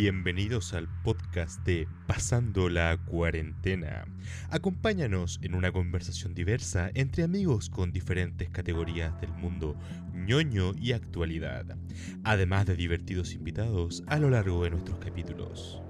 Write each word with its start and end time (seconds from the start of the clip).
Bienvenidos 0.00 0.74
al 0.74 0.88
podcast 1.02 1.66
de 1.66 1.88
Pasando 2.06 2.68
la 2.68 2.96
cuarentena. 2.98 4.06
Acompáñanos 4.48 5.40
en 5.42 5.56
una 5.56 5.72
conversación 5.72 6.34
diversa 6.34 6.92
entre 6.94 7.24
amigos 7.24 7.68
con 7.68 7.90
diferentes 7.90 8.48
categorías 8.48 9.20
del 9.20 9.32
mundo 9.32 9.76
ñoño 10.14 10.72
y 10.80 10.92
actualidad, 10.92 11.76
además 12.22 12.66
de 12.66 12.76
divertidos 12.76 13.34
invitados 13.34 14.04
a 14.06 14.20
lo 14.20 14.30
largo 14.30 14.62
de 14.62 14.70
nuestros 14.70 15.00
capítulos. 15.00 15.82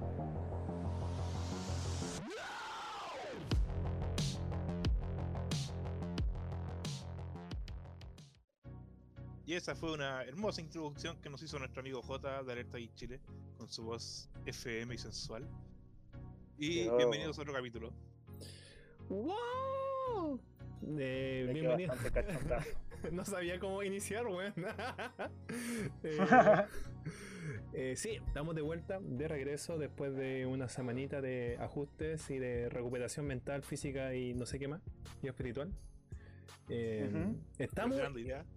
Esa 9.69 9.79
fue 9.79 9.91
una 9.91 10.23
hermosa 10.23 10.61
introducción 10.61 11.21
que 11.21 11.29
nos 11.29 11.43
hizo 11.43 11.59
nuestro 11.59 11.81
amigo 11.81 12.01
J 12.01 12.41
de 12.41 12.51
Alerta 12.53 12.79
y 12.79 12.89
Chile 12.95 13.19
con 13.55 13.69
su 13.69 13.83
voz 13.83 14.27
FM 14.47 14.95
y 14.95 14.97
sensual. 14.97 15.47
Y 16.57 16.89
bienvenidos 16.89 17.37
a 17.37 17.43
otro 17.43 17.53
capítulo. 17.53 17.93
¡Wow! 19.09 20.41
Eh, 20.97 21.47
bienvenido. 21.53 21.93
no 23.11 23.23
sabía 23.25 23.59
cómo 23.59 23.83
iniciar, 23.83 24.25
weón. 24.25 24.55
Eh, 26.03 26.17
eh, 27.73 27.95
sí, 27.95 28.19
estamos 28.25 28.55
de 28.55 28.63
vuelta, 28.63 28.99
de 28.99 29.27
regreso, 29.27 29.77
después 29.77 30.15
de 30.15 30.47
una 30.47 30.67
semanita 30.67 31.21
de 31.21 31.57
ajustes 31.59 32.27
y 32.31 32.39
de 32.39 32.69
recuperación 32.69 33.27
mental, 33.27 33.61
física 33.61 34.15
y 34.15 34.33
no 34.33 34.47
sé 34.47 34.57
qué 34.57 34.67
más, 34.67 34.81
y 35.21 35.27
espiritual. 35.27 35.71
Eh, 36.69 37.09
Ujú. 37.11 37.35
estamos, 37.57 37.97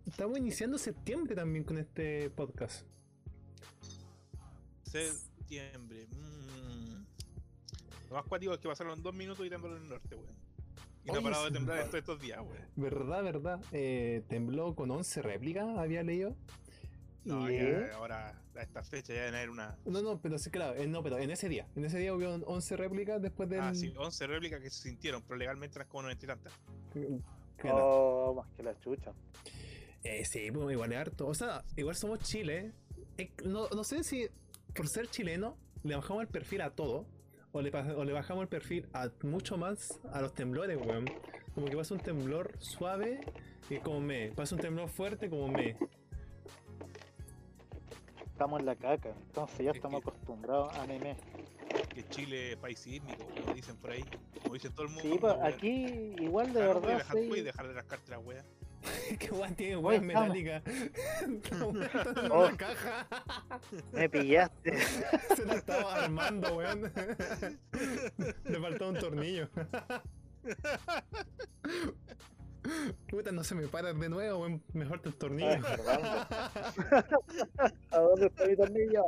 estamos 0.07 0.39
iniciando 0.39 0.77
septiembre 0.79 1.34
también 1.34 1.65
con 1.65 1.79
este 1.79 2.29
podcast. 2.30 2.87
Septiembre. 4.84 6.06
mm. 6.11 7.05
Lo 8.11 8.17
más 8.17 8.25
cuático 8.27 8.53
es 8.53 8.59
que 8.61 8.69
pasaron 8.69 9.03
dos 9.03 9.14
minutos 9.14 9.47
y 9.47 9.51
tembló 9.51 9.75
en 9.77 9.83
el 9.84 9.89
norte, 9.89 10.14
weón. 10.14 10.36
Y 11.05 11.11
no 11.11 11.19
ha 11.19 11.23
parado 11.23 11.45
de 11.47 11.51
temblar 11.53 11.78
en 11.78 11.84
todos 11.86 11.98
estos 11.98 12.20
días, 12.20 12.41
weón. 12.41 12.67
¿Verdad, 12.77 13.23
verdad? 13.25 13.61
Eh, 13.73 14.23
tembló 14.29 14.75
con 14.75 14.91
11 14.91 15.23
réplicas, 15.23 15.67
había 15.79 16.03
leído. 16.03 16.36
No, 17.25 17.51
Y- 17.51 17.56
ya, 17.56 17.95
ahora 17.95 18.39
a 18.55 18.62
esta 18.62 18.83
fecha 18.83 19.14
ya 19.14 19.20
deben 19.20 19.34
haber 19.36 19.51
una. 19.51 19.79
No, 19.86 20.03
no, 20.03 20.20
pero 20.20 20.39
sí, 20.39 20.51
claro, 20.51 20.75
eh, 20.77 20.86
no, 20.86 21.03
pero 21.03 21.19
en 21.19 21.31
ese 21.31 21.48
día, 21.48 21.67
en 21.77 21.84
ese 21.84 21.98
día 21.98 22.14
hubo 22.14 22.27
11 22.47 22.77
réplicas 22.77 23.23
después 23.23 23.48
del... 23.48 23.61
Ah, 23.61 23.75
sí, 23.75 23.95
11 23.97 24.27
réplicas 24.27 24.61
que 24.61 24.69
se 24.70 24.83
sintieron, 24.83 25.23
pero 25.23 25.36
legalmente 25.39 25.79
eran 25.79 25.89
como 25.89 26.03
90 26.03 26.25
y 26.25 26.29
tantas. 26.29 26.53
Oh, 27.70 28.34
más 28.34 28.48
que 28.56 28.62
la 28.62 28.78
chucha. 28.80 29.12
Eh, 30.05 30.24
sí, 30.24 30.50
pues, 30.50 30.72
igual 30.72 30.92
es 30.92 30.98
harto. 30.98 31.27
O 31.28 31.34
sea, 31.34 31.62
igual 31.77 31.94
somos 31.94 32.18
Chile. 32.20 32.72
Eh, 33.18 33.30
no, 33.44 33.68
no 33.68 33.84
sé 33.84 34.02
si 34.02 34.27
por 34.74 34.88
ser 34.88 35.06
chileno 35.08 35.56
le 35.84 35.94
bajamos 35.94 36.22
el 36.22 36.28
perfil 36.28 36.62
a 36.62 36.70
todo. 36.70 37.06
O 37.52 37.60
le, 37.60 37.70
o 37.70 38.05
le 38.05 38.12
bajamos 38.14 38.42
el 38.42 38.48
perfil 38.48 38.88
a 38.94 39.10
mucho 39.24 39.58
más 39.58 40.00
a 40.12 40.22
los 40.22 40.33
temblores, 40.33 40.78
weón. 40.84 41.05
Como 41.55 41.66
que 41.66 41.77
pasa 41.77 41.92
un 41.94 42.00
temblor 42.00 42.56
suave 42.58 43.20
y 43.68 43.77
como 43.78 44.00
me. 44.00 44.33
Pasa 44.33 44.55
un 44.55 44.60
temblor 44.62 44.88
fuerte 44.88 45.28
como 45.28 45.48
me. 45.48 45.77
Estamos 48.27 48.60
en 48.60 48.66
la 48.66 48.74
caca, 48.74 49.10
entonces 49.10 49.58
ya 49.58 49.70
Es 49.70 49.77
estamos 49.77 50.02
que- 50.02 50.08
acostumbrados 50.10 50.74
a 50.77 50.86
meme. 50.86 51.16
Que 51.95 52.09
Chile 52.09 52.53
es 52.53 52.57
país 52.57 52.79
sísmico, 52.79 53.27
como 53.27 53.55
dicen 53.55 53.77
por 53.77 53.91
ahí. 53.91 54.05
Como 54.43 54.55
dicen 54.55 54.73
todo 54.73 54.87
el 54.87 54.93
mundo. 54.93 55.12
Sí, 55.12 55.19
pues 55.21 55.35
aquí 55.43 56.15
igual 56.21 56.53
de 56.53 56.62
Ah, 56.62 56.67
no 56.75 56.81
verdad. 56.81 56.98
dejar, 56.98 57.17
sí. 57.19 57.27
puedes 57.29 57.45
dejar 57.45 57.69
de 57.69 57.75
rascarte 57.75 58.11
la 58.11 58.19
wea. 58.19 58.45
que 59.19 59.31
weón 59.31 59.55
tiene 59.55 59.77
Oye, 59.77 59.85
weón 60.01 60.11
estamos- 60.11 60.29
metálica. 60.29 60.63
Oh. 62.33 62.51
caja. 62.57 63.07
Me 63.93 64.09
pillaste. 64.09 64.79
Se 65.37 65.45
la 65.45 65.55
estaba 65.55 65.95
armando, 66.05 66.57
weón. 66.57 66.91
Le 68.45 68.61
faltaba 68.61 68.91
un 68.91 68.98
tornillo. 68.98 69.48
Puta, 73.08 73.33
no 73.33 73.45
se 73.45 73.55
me 73.55 73.67
para 73.69 73.92
de 73.92 74.08
nuevo, 74.08 74.41
weón. 74.41 74.63
Mejor 74.73 75.01
el 75.05 75.14
tornillo. 75.14 75.61
verdad. 75.61 76.29
¿A 77.91 77.98
dónde 77.98 78.27
está 78.27 78.47
mi 78.47 78.57
tornillo? 78.57 79.05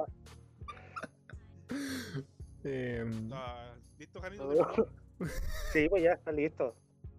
Eh, 2.64 3.04
Ah, 3.32 3.75
¿Listo, 3.98 4.20
Janito? 4.20 4.88
Sí, 5.72 5.88
pues 5.88 6.02
ya 6.02 6.12
está 6.12 6.32
listo. 6.32 6.75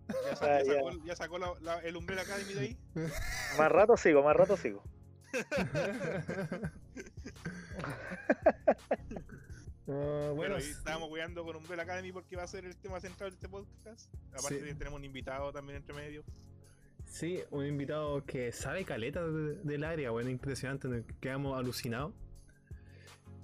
¿Ya, 0.08 0.36
sa- 0.36 0.46
Ah, 0.58 0.64
ya 0.64 0.66
ya. 0.66 0.74
sacó, 0.76 0.92
ya 1.06 1.16
sacó 1.16 1.38
la- 1.40 1.54
la- 1.62 1.80
el 1.80 1.96
Umbrella 1.96 2.22
Academy 2.24 2.54
de 2.54 2.60
ahí? 2.60 2.78
Más 3.58 3.72
rato 3.72 3.96
sigo, 3.98 4.22
más 4.24 4.36
rato 4.36 4.58
sigo. 4.58 4.84
ah, 8.56 8.72
Bueno, 9.88 10.34
bueno, 10.36 10.58
y 10.60 10.64
estábamos 10.64 11.10
weando 11.12 11.44
con 11.44 11.56
Umbrella 11.56 11.84
Academy 11.84 12.12
porque 12.12 12.36
va 12.36 12.44
a 12.44 12.48
ser 12.48 12.66
el 12.66 12.76
tema 12.78 13.00
central 13.00 13.32
de 13.32 13.36
este 13.36 13.50
podcast. 13.50 14.14
Aparte 14.32 14.56
Sí. 14.56 14.62
de 14.62 14.68
que 14.70 14.76
tenemos 14.76 15.00
un 15.00 15.06
invitado 15.06 15.52
también 15.52 15.78
entre 15.78 15.96
medio. 15.96 16.24
sí, 17.08 17.40
un 17.52 17.66
invitado 17.66 18.26
que 18.26 18.52
sabe 18.52 18.84
caleta 18.84 19.24
de- 19.26 19.56
del 19.64 19.84
área, 19.84 20.10
bueno, 20.10 20.30
impresionante, 20.32 20.88
nos 20.88 21.06
quedamos 21.22 21.58
alucinados. 21.58 22.14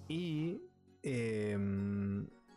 Y, 0.07 0.61
eh, 1.03 1.57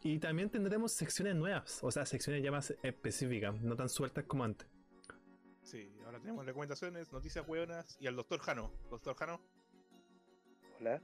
y 0.02 0.18
también 0.18 0.50
tendremos 0.50 0.92
secciones 0.92 1.34
nuevas, 1.34 1.78
o 1.82 1.90
sea, 1.90 2.04
secciones 2.04 2.42
ya 2.42 2.50
más 2.50 2.74
específicas, 2.82 3.54
no 3.62 3.74
tan 3.74 3.88
sueltas 3.88 4.24
como 4.24 4.44
antes. 4.44 4.68
Sí, 5.62 5.90
ahora 6.04 6.20
tenemos 6.20 6.44
recomendaciones, 6.44 7.10
noticias 7.10 7.46
hueonas 7.48 7.96
y 8.00 8.06
al 8.06 8.16
doctor 8.16 8.38
Jano. 8.40 8.70
Doctor 8.90 9.16
Jano, 9.16 9.40
Hola. 10.80 11.00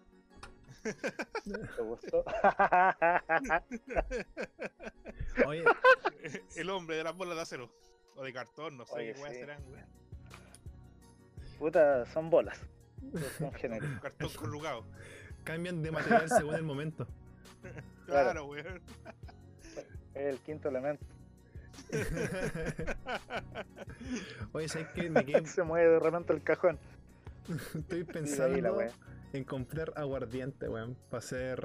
¿Te 0.85 1.83
gustó? 1.83 2.25
Oye, 5.47 5.65
el 6.57 6.71
hombre 6.71 6.97
de 6.97 7.05
las 7.05 7.17
bolas 7.17 7.37
de 7.37 7.43
acero. 7.43 7.71
O 8.17 8.25
de 8.25 8.33
cartón, 8.33 8.77
no 8.77 8.85
sé 8.85 8.95
Oye, 8.95 9.15
qué 9.15 9.21
weas 9.21 9.35
sí. 9.35 9.41
serán. 9.41 9.63
Puta, 11.59 12.05
son 12.07 12.29
bolas. 12.29 12.61
Son. 13.39 13.51
Cartón 13.51 14.31
corrugado. 14.37 14.85
cambian 15.45 15.83
de 15.83 15.91
material 15.91 16.29
según 16.29 16.55
el 16.55 16.63
momento. 16.63 17.07
Claro, 18.07 18.47
weón. 18.47 18.81
Es 20.15 20.27
el 20.35 20.39
quinto 20.39 20.69
elemento. 20.69 21.05
Oye, 24.53 24.69
¿sabes 24.69 24.89
qué? 24.95 25.11
Me 25.11 25.25
quedé- 25.25 25.47
Se 25.47 25.63
mueve 25.63 25.89
de 25.91 25.99
repente 26.01 26.33
el 26.33 26.43
cajón. 26.43 26.79
estoy 27.75 28.01
ahí 28.01 28.05
la 28.07 28.13
pensando 28.13 28.81
en 29.33 29.45
comprar 29.45 29.93
aguardiente, 29.97 30.69
weón. 30.69 30.97
Para 31.09 31.19
hacer 31.19 31.65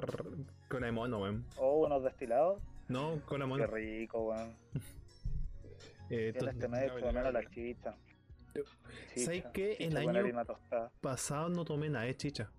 cola 0.70 0.86
de 0.86 0.92
mono, 0.92 1.22
weón. 1.22 1.46
Oh, 1.58 1.86
unos 1.86 2.04
destilados. 2.04 2.62
No, 2.88 3.20
de 3.46 3.46
Qué 3.46 3.48
mono. 3.48 3.68
rico, 3.68 4.30
weón. 4.30 4.56
Eh, 6.12 6.34
este 6.36 6.68
medio 6.68 6.94
por 6.94 7.02
lo 7.02 7.14
menos 7.14 7.34
la 7.34 7.50
chicha. 7.50 7.96
¿Sabes 8.54 8.70
Chicha, 9.42 9.52
qué? 9.52 9.76
chicha 9.78 10.00
El 10.00 10.06
con 10.06 10.16
año- 10.16 10.46
pasado 11.02 11.50
no 11.50 11.66
tomé 11.66 11.90
nada 11.90 12.06
de 12.06 12.16
chicha. 12.16 12.52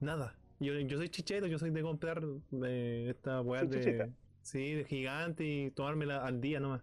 Nada. 0.00 0.36
Yo, 0.60 0.72
yo 0.80 0.96
soy 0.98 1.08
chichero, 1.08 1.46
yo 1.46 1.58
soy 1.58 1.70
de 1.70 1.82
comprar 1.82 2.22
eh, 2.64 3.06
esta 3.10 3.40
weá 3.42 3.62
Sí, 3.62 3.66
de. 3.68 3.80
chichita. 3.80 4.08
Sí, 4.42 4.74
de 4.74 4.84
gigante 4.84 5.44
y 5.44 5.70
tomármela 5.70 6.24
al 6.24 6.40
día 6.40 6.60
nomás. 6.60 6.82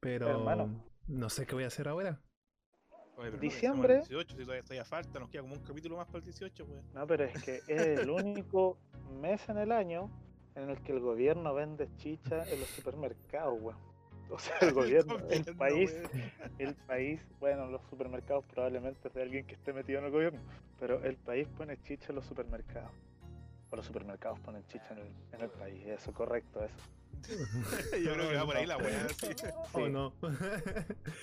Pero. 0.00 0.28
Hermano. 0.28 0.84
No 1.06 1.28
sé 1.30 1.46
qué 1.46 1.54
voy 1.54 1.64
a 1.64 1.68
hacer 1.68 1.86
ahora. 1.88 2.20
Oye, 3.18 3.30
pero 3.30 3.32
no, 3.36 3.40
Diciembre. 3.40 3.94
el 3.94 4.00
18, 4.00 4.36
si 4.36 4.42
todavía, 4.42 4.62
todavía 4.62 4.84
falta, 4.84 5.18
nos 5.20 5.30
queda 5.30 5.42
como 5.42 5.54
un 5.54 5.62
capítulo 5.62 5.96
más 5.96 6.06
para 6.06 6.18
el 6.18 6.24
18, 6.24 6.64
weón. 6.64 6.84
No, 6.92 7.06
pero 7.06 7.24
es 7.24 7.42
que 7.42 7.60
es 7.68 8.00
el 8.00 8.10
único 8.10 8.78
mes 9.20 9.48
en 9.48 9.58
el 9.58 9.72
año 9.72 10.10
en 10.54 10.68
el 10.70 10.82
que 10.82 10.92
el 10.92 11.00
gobierno 11.00 11.54
vende 11.54 11.88
chicha 11.96 12.42
en 12.50 12.60
los 12.60 12.68
supermercados, 12.70 13.58
weón. 13.60 13.78
O 14.30 14.38
sea, 14.38 14.56
el 14.60 14.72
gobierno, 14.72 15.16
el 15.30 15.44
gobierno, 15.44 15.56
país, 15.56 15.94
el 16.58 16.74
país, 16.74 17.20
bueno, 17.38 17.66
los 17.66 17.80
supermercados 17.88 18.44
probablemente 18.46 19.08
es 19.08 19.14
de 19.14 19.22
alguien 19.22 19.46
que 19.46 19.54
esté 19.54 19.72
metido 19.72 20.00
en 20.00 20.06
el 20.06 20.10
gobierno, 20.10 20.40
pero 20.80 21.02
el 21.04 21.16
país 21.16 21.46
pone 21.56 21.80
chicha 21.82 22.06
en 22.10 22.16
los 22.16 22.26
supermercados. 22.26 22.90
O 23.70 23.76
los 23.76 23.86
supermercados 23.86 24.38
ponen 24.40 24.64
chicha 24.66 24.88
en 24.90 24.98
el, 24.98 25.08
en 25.32 25.40
el 25.42 25.50
país, 25.50 25.86
eso, 25.86 26.12
correcto, 26.12 26.64
eso. 26.64 26.74
Yo 28.04 28.12
creo 28.14 28.28
que 28.28 28.36
va 28.36 28.44
por 28.46 28.56
ahí 28.56 28.66
la 28.66 28.76
weá. 28.76 29.08
sí. 29.20 29.28
¿O 29.72 29.86
Sí. 29.86 29.90
no? 29.92 30.12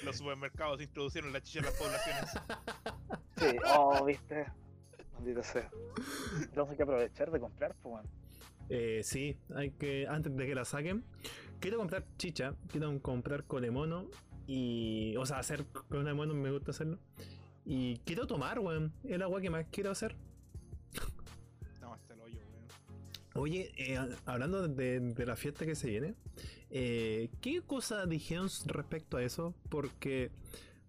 Los 0.03 0.17
supermercados 0.17 0.81
introducieron 0.81 1.31
la 1.31 1.41
chicha 1.41 1.59
en 1.59 1.65
las 1.65 1.73
poblaciones. 1.75 2.31
Sí, 3.37 3.57
oh, 3.75 4.03
viste. 4.05 4.45
Maldito 5.13 5.43
sea. 5.43 5.69
Entonces 6.41 6.71
hay 6.71 6.77
que 6.77 6.83
aprovechar 6.83 7.31
de 7.31 7.39
comprar, 7.39 7.75
pues, 7.81 7.93
weón. 7.95 8.07
Eh, 8.69 9.01
sí, 9.03 9.37
hay 9.55 9.71
que, 9.71 10.07
antes 10.07 10.35
de 10.35 10.45
que 10.45 10.55
la 10.55 10.65
saquen, 10.65 11.03
quiero 11.63 11.77
comprar 11.77 12.03
chicha, 12.17 12.55
quiero 12.67 13.01
comprar 13.01 13.45
colemono 13.45 14.09
y, 14.45 15.15
o 15.15 15.25
sea, 15.25 15.39
hacer 15.39 15.65
colemono 15.87 16.33
me 16.33 16.51
gusta 16.51 16.71
hacerlo. 16.71 16.99
Y 17.63 17.99
quiero 17.99 18.27
tomar, 18.27 18.59
weón, 18.59 18.91
el 19.05 19.21
agua 19.21 19.39
que 19.39 19.49
más 19.49 19.65
quiero 19.71 19.89
hacer. 19.89 20.13
Estamos 21.73 21.97
hasta 21.97 22.15
el 22.15 22.19
hoyo, 22.19 22.41
weón. 22.51 22.67
Oye, 23.35 23.71
eh, 23.77 23.97
hablando 24.25 24.67
de, 24.67 24.99
de 24.99 25.25
la 25.25 25.37
fiesta 25.37 25.65
que 25.65 25.75
se 25.75 25.87
viene, 25.87 26.15
eh, 26.69 27.29
¿qué 27.39 27.61
cosa 27.61 28.05
dijeron 28.07 28.49
respecto 28.65 29.15
a 29.15 29.23
eso? 29.23 29.55
Porque, 29.69 30.31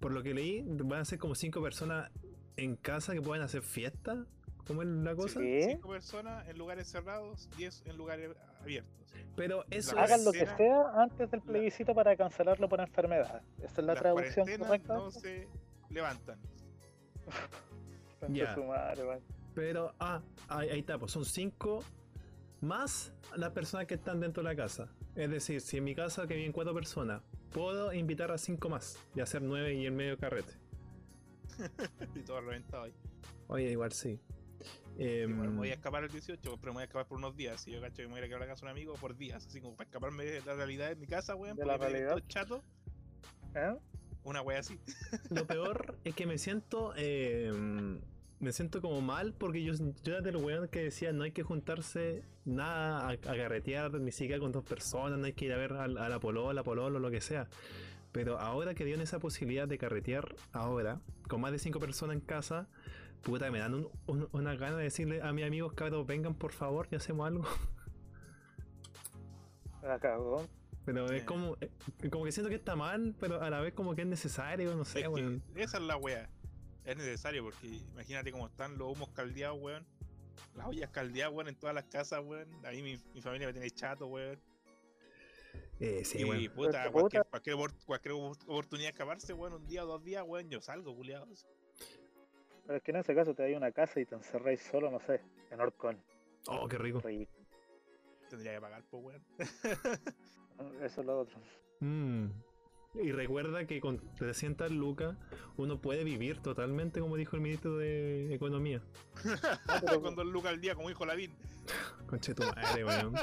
por 0.00 0.10
lo 0.10 0.24
que 0.24 0.34
leí, 0.34 0.64
van 0.66 1.02
a 1.02 1.04
ser 1.04 1.20
como 1.20 1.36
cinco 1.36 1.62
personas 1.62 2.10
en 2.56 2.74
casa 2.74 3.14
que 3.14 3.22
pueden 3.22 3.44
hacer 3.44 3.62
fiesta 3.62 4.26
¿Cómo 4.66 4.82
es 4.82 4.88
la 4.88 5.14
cosa? 5.14 5.40
Sí. 5.40 5.46
¿Qué? 5.46 5.68
Cinco 5.72 5.90
personas 5.90 6.48
en 6.48 6.58
lugares 6.58 6.88
cerrados, 6.88 7.48
10 7.56 7.82
en 7.86 7.96
lugares 7.96 8.30
abiertos. 8.64 8.94
Pero 9.36 9.64
eso 9.70 9.96
es. 9.96 10.02
Hagan 10.02 10.24
lo 10.24 10.32
que 10.32 10.46
sea 10.46 11.02
antes 11.02 11.30
del 11.30 11.40
plebiscito 11.40 11.94
para 11.94 12.16
cancelarlo 12.16 12.68
por 12.68 12.80
enfermedad. 12.80 13.42
Esa 13.58 13.80
es 13.80 13.86
la 13.86 13.94
Las 13.94 14.02
traducción 14.02 14.46
correcta. 14.58 14.94
no 14.94 15.10
se 15.10 15.48
levantan. 15.90 16.38
Su 18.54 18.64
madre. 18.64 19.02
Pero, 19.54 19.94
ah, 20.00 20.20
ahí, 20.48 20.68
ahí 20.70 20.80
está, 20.80 20.98
pues 20.98 21.12
son 21.12 21.24
cinco 21.24 21.84
más 22.60 23.12
las 23.36 23.50
personas 23.50 23.86
que 23.86 23.94
están 23.94 24.20
dentro 24.20 24.42
de 24.42 24.48
la 24.48 24.56
casa. 24.56 24.88
Es 25.14 25.30
decir, 25.30 25.60
si 25.60 25.76
en 25.76 25.84
mi 25.84 25.94
casa 25.94 26.26
que 26.26 26.34
viven 26.34 26.52
cuatro 26.52 26.74
personas, 26.74 27.22
puedo 27.52 27.92
invitar 27.92 28.30
a 28.32 28.38
cinco 28.38 28.68
más 28.68 28.98
y 29.14 29.20
hacer 29.20 29.42
nueve 29.42 29.74
y 29.74 29.86
el 29.86 29.92
medio 29.92 30.18
carrete. 30.18 30.52
y 32.14 32.20
todo 32.20 32.40
reventado 32.40 32.84
ahí. 32.84 32.94
Oye, 33.46 33.70
igual 33.70 33.92
sí. 33.92 34.20
Em, 34.98 35.30
Igual 35.30 35.50
me 35.50 35.56
voy 35.56 35.70
a 35.70 35.74
escapar 35.74 36.04
el 36.04 36.10
18, 36.10 36.56
pero 36.60 36.72
me 36.72 36.76
voy 36.76 36.80
a 36.82 36.84
escapar 36.84 37.06
por 37.06 37.18
unos 37.18 37.36
días. 37.36 37.60
Si 37.60 37.70
yo 37.72 37.80
cacho 37.80 37.96
que 37.96 38.02
me 38.04 38.10
voy 38.10 38.16
a 38.16 38.18
ir 38.20 38.24
a 38.24 38.28
quedar 38.28 38.42
a 38.42 38.46
la 38.46 38.52
casa 38.52 38.66
de 38.66 38.72
un 38.72 38.76
amigo 38.78 38.94
por 38.94 39.16
días, 39.16 39.46
así 39.46 39.60
como 39.60 39.76
para 39.76 39.88
escaparme 39.88 40.24
de 40.24 40.40
la 40.42 40.54
realidad 40.54 40.88
de 40.88 40.96
mi 40.96 41.06
casa, 41.06 41.34
weón. 41.34 41.56
De 41.56 41.64
porque 41.64 41.78
la 41.78 41.88
realidad. 41.88 42.22
chato, 42.28 42.62
¿Eh? 43.54 43.74
una 44.24 44.40
wea 44.42 44.60
así. 44.60 44.78
Lo 45.30 45.46
peor 45.46 45.96
es 46.04 46.14
que 46.14 46.26
me 46.26 46.38
siento. 46.38 46.92
em, 46.96 48.00
me 48.40 48.52
siento 48.52 48.82
como 48.82 49.00
mal 49.00 49.32
porque 49.32 49.62
yo, 49.62 49.72
yo 49.74 50.12
era 50.12 50.20
del 50.20 50.36
weón 50.36 50.68
que 50.68 50.82
decía 50.82 51.12
no 51.12 51.22
hay 51.22 51.30
que 51.30 51.42
juntarse 51.42 52.24
nada 52.44 53.08
a, 53.08 53.12
a 53.12 53.16
carretear, 53.16 53.92
ni 54.00 54.12
siquiera 54.12 54.38
con 54.40 54.52
dos 54.52 54.64
personas, 54.64 55.18
no 55.18 55.24
hay 55.24 55.32
que 55.32 55.46
ir 55.46 55.52
a 55.52 55.56
ver 55.56 55.72
a, 55.74 55.88
la- 55.88 56.04
a 56.04 56.08
la 56.10 56.20
polola, 56.20 56.62
pololo, 56.62 56.98
lo 56.98 57.10
que 57.10 57.20
sea. 57.22 57.48
Pero 58.12 58.38
ahora 58.38 58.74
que 58.74 58.84
dieron 58.84 59.02
esa 59.02 59.18
posibilidad 59.18 59.66
de 59.66 59.78
carretear, 59.78 60.34
ahora, 60.52 61.00
con 61.28 61.40
más 61.40 61.52
de 61.52 61.58
cinco 61.58 61.80
personas 61.80 62.14
en 62.14 62.20
casa, 62.20 62.68
puta, 63.24 63.50
me 63.50 63.58
dan 63.58 63.74
un- 63.74 63.90
un- 64.06 64.28
una 64.32 64.54
gana 64.54 64.76
de 64.76 64.84
decirle 64.84 65.22
a 65.22 65.32
mis 65.32 65.44
amigos, 65.44 65.72
cabros, 65.72 66.06
vengan 66.06 66.34
por 66.34 66.52
favor 66.52 66.86
y 66.90 66.96
hacemos 66.96 67.26
algo. 67.26 67.44
La 69.82 69.98
cagó. 69.98 70.46
Pero 70.84 71.10
es 71.10 71.24
como, 71.24 71.56
eh, 71.60 71.70
como 72.10 72.24
que 72.24 72.32
siento 72.32 72.50
que 72.50 72.56
está 72.56 72.76
mal, 72.76 73.14
pero 73.18 73.40
a 73.42 73.48
la 73.48 73.60
vez 73.60 73.72
como 73.72 73.94
que 73.94 74.02
es 74.02 74.06
necesario, 74.06 74.74
no 74.74 74.84
sé, 74.84 75.00
Es 75.00 75.08
weón. 75.08 75.42
esa 75.56 75.78
es 75.78 75.82
la 75.82 75.96
wea. 75.96 76.28
Es 76.84 76.96
necesario 76.96 77.42
porque 77.42 77.66
imagínate 77.66 78.30
cómo 78.32 78.46
están 78.46 78.76
los 78.76 78.92
humos 78.94 79.08
caldeados, 79.10 79.58
weón. 79.60 79.86
Las 80.54 80.66
ollas 80.66 80.90
caldeadas, 80.90 81.32
weón, 81.32 81.48
en 81.48 81.54
todas 81.56 81.74
las 81.74 81.84
casas, 81.84 82.20
weón. 82.24 82.48
Ahí 82.66 82.82
mi, 82.82 82.98
mi 83.14 83.22
familia 83.22 83.46
me 83.46 83.52
tiene 83.54 83.70
chato, 83.70 84.06
weón. 84.06 84.38
Eh, 85.80 86.04
sí, 86.04 86.18
y 86.18 86.24
weón. 86.24 86.54
puta, 86.54 86.90
cualquier, 86.92 87.24
cualquier, 87.24 87.56
opor- 87.56 87.84
cualquier 87.86 88.14
opor- 88.14 88.42
oportunidad 88.46 88.88
de 88.88 88.92
escaparse, 88.92 89.32
weón, 89.32 89.54
un 89.54 89.66
día 89.66 89.84
o 89.84 89.86
dos 89.86 90.04
días, 90.04 90.22
weón, 90.26 90.50
yo 90.50 90.60
salgo, 90.60 90.94
culiados. 90.94 91.46
Pero 92.66 92.78
es 92.78 92.82
que 92.82 92.90
en 92.92 92.96
ese 92.98 93.14
caso 93.14 93.34
te 93.34 93.42
hay 93.42 93.54
una 93.54 93.72
casa 93.72 94.00
y 94.00 94.06
te 94.06 94.14
encerráis 94.14 94.62
solo, 94.62 94.90
no 94.90 95.00
sé, 95.00 95.20
en 95.50 95.60
Orcón. 95.60 95.98
Oh, 96.46 96.66
qué 96.68 96.78
rico. 96.78 97.00
Rico. 97.00 97.32
Tendría 98.28 98.54
que 98.54 98.60
pagar, 98.60 98.82
pues, 98.90 99.02
weón. 99.04 99.22
Eso 100.82 101.00
es 101.00 101.06
lo 101.06 101.20
otro. 101.20 101.38
Mm. 101.80 102.28
Y 102.94 103.10
recuerda 103.10 103.66
que 103.66 103.80
con 103.80 104.00
300 104.14 104.70
lucas 104.70 105.16
uno 105.56 105.80
puede 105.80 106.04
vivir 106.04 106.38
totalmente, 106.38 107.00
como 107.00 107.16
dijo 107.16 107.34
el 107.34 107.42
ministro 107.42 107.76
de 107.76 108.32
Economía. 108.32 108.82
Con 110.00 110.14
dos 110.14 110.26
lucas 110.26 110.52
al 110.52 110.60
día, 110.60 110.76
como 110.76 110.88
dijo 110.88 111.04
Lavín. 111.04 111.32
Conche 112.06 112.34
tu 112.34 112.44
madre, 112.44 112.84
weón. 112.84 113.14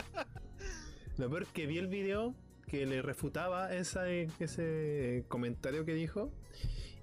Lo 1.17 1.29
peor 1.29 1.43
es 1.43 1.49
que 1.49 1.67
vi 1.67 1.77
el 1.77 1.87
video 1.87 2.35
que 2.67 2.85
le 2.85 3.01
refutaba 3.01 3.73
esa, 3.73 4.09
ese 4.09 5.23
comentario 5.29 5.85
que 5.85 5.93
dijo. 5.93 6.31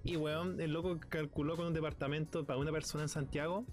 Y 0.04 0.16
weón, 0.16 0.60
el 0.60 0.72
loco 0.72 0.98
calculó 1.08 1.56
con 1.56 1.66
un 1.66 1.74
departamento 1.74 2.44
para 2.46 2.58
una 2.58 2.72
persona 2.72 3.04
en 3.04 3.08
Santiago. 3.08 3.64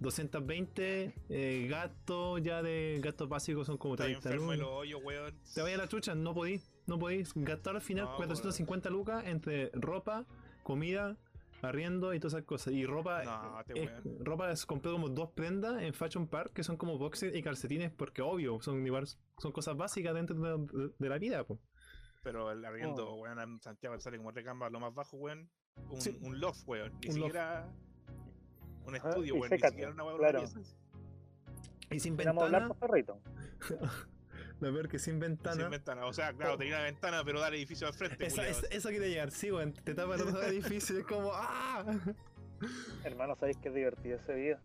220 0.00 1.12
eh, 1.28 1.66
gastos 1.68 2.40
ya 2.42 2.62
de 2.62 3.00
gastos 3.02 3.28
básicos 3.28 3.66
son 3.66 3.78
como 3.78 3.94
Está 3.94 4.04
30 4.04 4.28
enfermo 4.28 4.52
de 4.52 4.58
los 4.58 4.86
lucas. 4.88 5.04
weón. 5.04 5.34
Te 5.54 5.62
vaya 5.62 5.74
a 5.74 5.78
la 5.78 5.88
chucha, 5.88 6.14
no 6.14 6.34
podí, 6.34 6.60
no 6.86 6.98
podís 6.98 7.32
gastar 7.34 7.74
al 7.76 7.82
final 7.82 8.04
No, 8.06 8.16
450 8.16 8.90
lucas 8.90 9.24
entre 9.26 9.70
ropa, 9.74 10.24
comida, 10.62 11.16
arriendo 11.62 12.14
y 12.14 12.20
todas 12.20 12.34
esas 12.34 12.46
cosas. 12.46 12.74
Y 12.74 12.86
ropa, 12.86 13.24
No, 13.24 13.64
te 13.66 13.82
es- 13.82 13.90
weón. 14.04 14.24
ropa 14.24 14.50
es, 14.52 14.64
compré 14.66 14.92
como 14.92 15.08
dos 15.08 15.30
prendas 15.32 15.82
en 15.82 15.92
Fashion 15.92 16.28
Park 16.28 16.52
que 16.52 16.62
son 16.62 16.76
como 16.76 16.96
boxers 16.96 17.34
y 17.34 17.42
calcetines 17.42 17.90
porque 17.90 18.22
obvio, 18.22 18.60
son, 18.62 18.84
son 19.38 19.52
cosas 19.52 19.76
básicas 19.76 20.14
dentro 20.14 20.36
de, 20.66 20.90
de 20.96 21.08
la 21.08 21.18
vida. 21.18 21.44
po. 21.44 21.58
Pero 22.22 22.50
el 22.50 22.64
arriendo, 22.64 23.10
Oh. 23.10 23.20
weón, 23.22 23.38
en 23.40 23.60
Santiago 23.60 23.98
sale 24.00 24.16
como 24.18 24.30
recamba 24.30 24.68
lo 24.70 24.80
más 24.80 24.94
bajo, 24.94 25.16
weón. 25.16 25.48
Un, 25.90 26.00
Sí. 26.00 26.18
un 26.22 26.40
loft, 26.40 26.66
weón. 26.66 26.92
Ni 27.00 27.08
Un 27.10 27.20
loft. 27.20 27.26
siquiera 27.28 27.68
un 28.86 28.96
Ajá, 28.96 29.08
estudio, 29.10 29.34
y 29.34 29.38
weón. 29.38 29.50
Ni 29.50 29.58
siquiera 29.58 29.90
una 29.92 30.04
weón. 30.04 30.18
claro. 30.18 30.42
Y 31.90 32.00
sin 32.00 32.16
Vamos 32.16 32.42
a 32.42 32.46
hablar 32.46 32.62
ventana, 32.62 32.68
por 32.80 32.90
perrito. 32.90 33.20
lo 34.60 34.72
peor 34.72 34.88
que 34.88 34.98
sin 34.98 35.18
ventana. 35.20 35.56
Sin 35.62 35.70
ventana. 35.70 36.04
O 36.06 36.12
sea, 36.12 36.32
claro, 36.34 36.58
tenía 36.58 36.74
una 36.74 36.84
ventana, 36.84 37.22
pero 37.24 37.40
da 37.40 37.48
el 37.48 37.54
edificio 37.54 37.86
al 37.86 37.94
frente, 37.94 38.26
Esa- 38.26 38.46
es- 38.46 38.66
eso 38.70 38.88
quiere 38.90 39.08
llegar, 39.08 39.30
sí, 39.30 39.50
weón. 39.52 39.72
Te 39.72 39.94
tapa 39.94 40.16
todo 40.16 40.42
el 40.42 40.52
edificio, 40.52 40.98
es 40.98 41.04
como 41.06 41.30
¡Ah! 41.32 41.84
Hermano, 43.04 43.36
¿sabéis 43.36 43.56
qué 43.58 43.70
divertido 43.70 44.16
ese 44.16 44.34
video? 44.34 44.58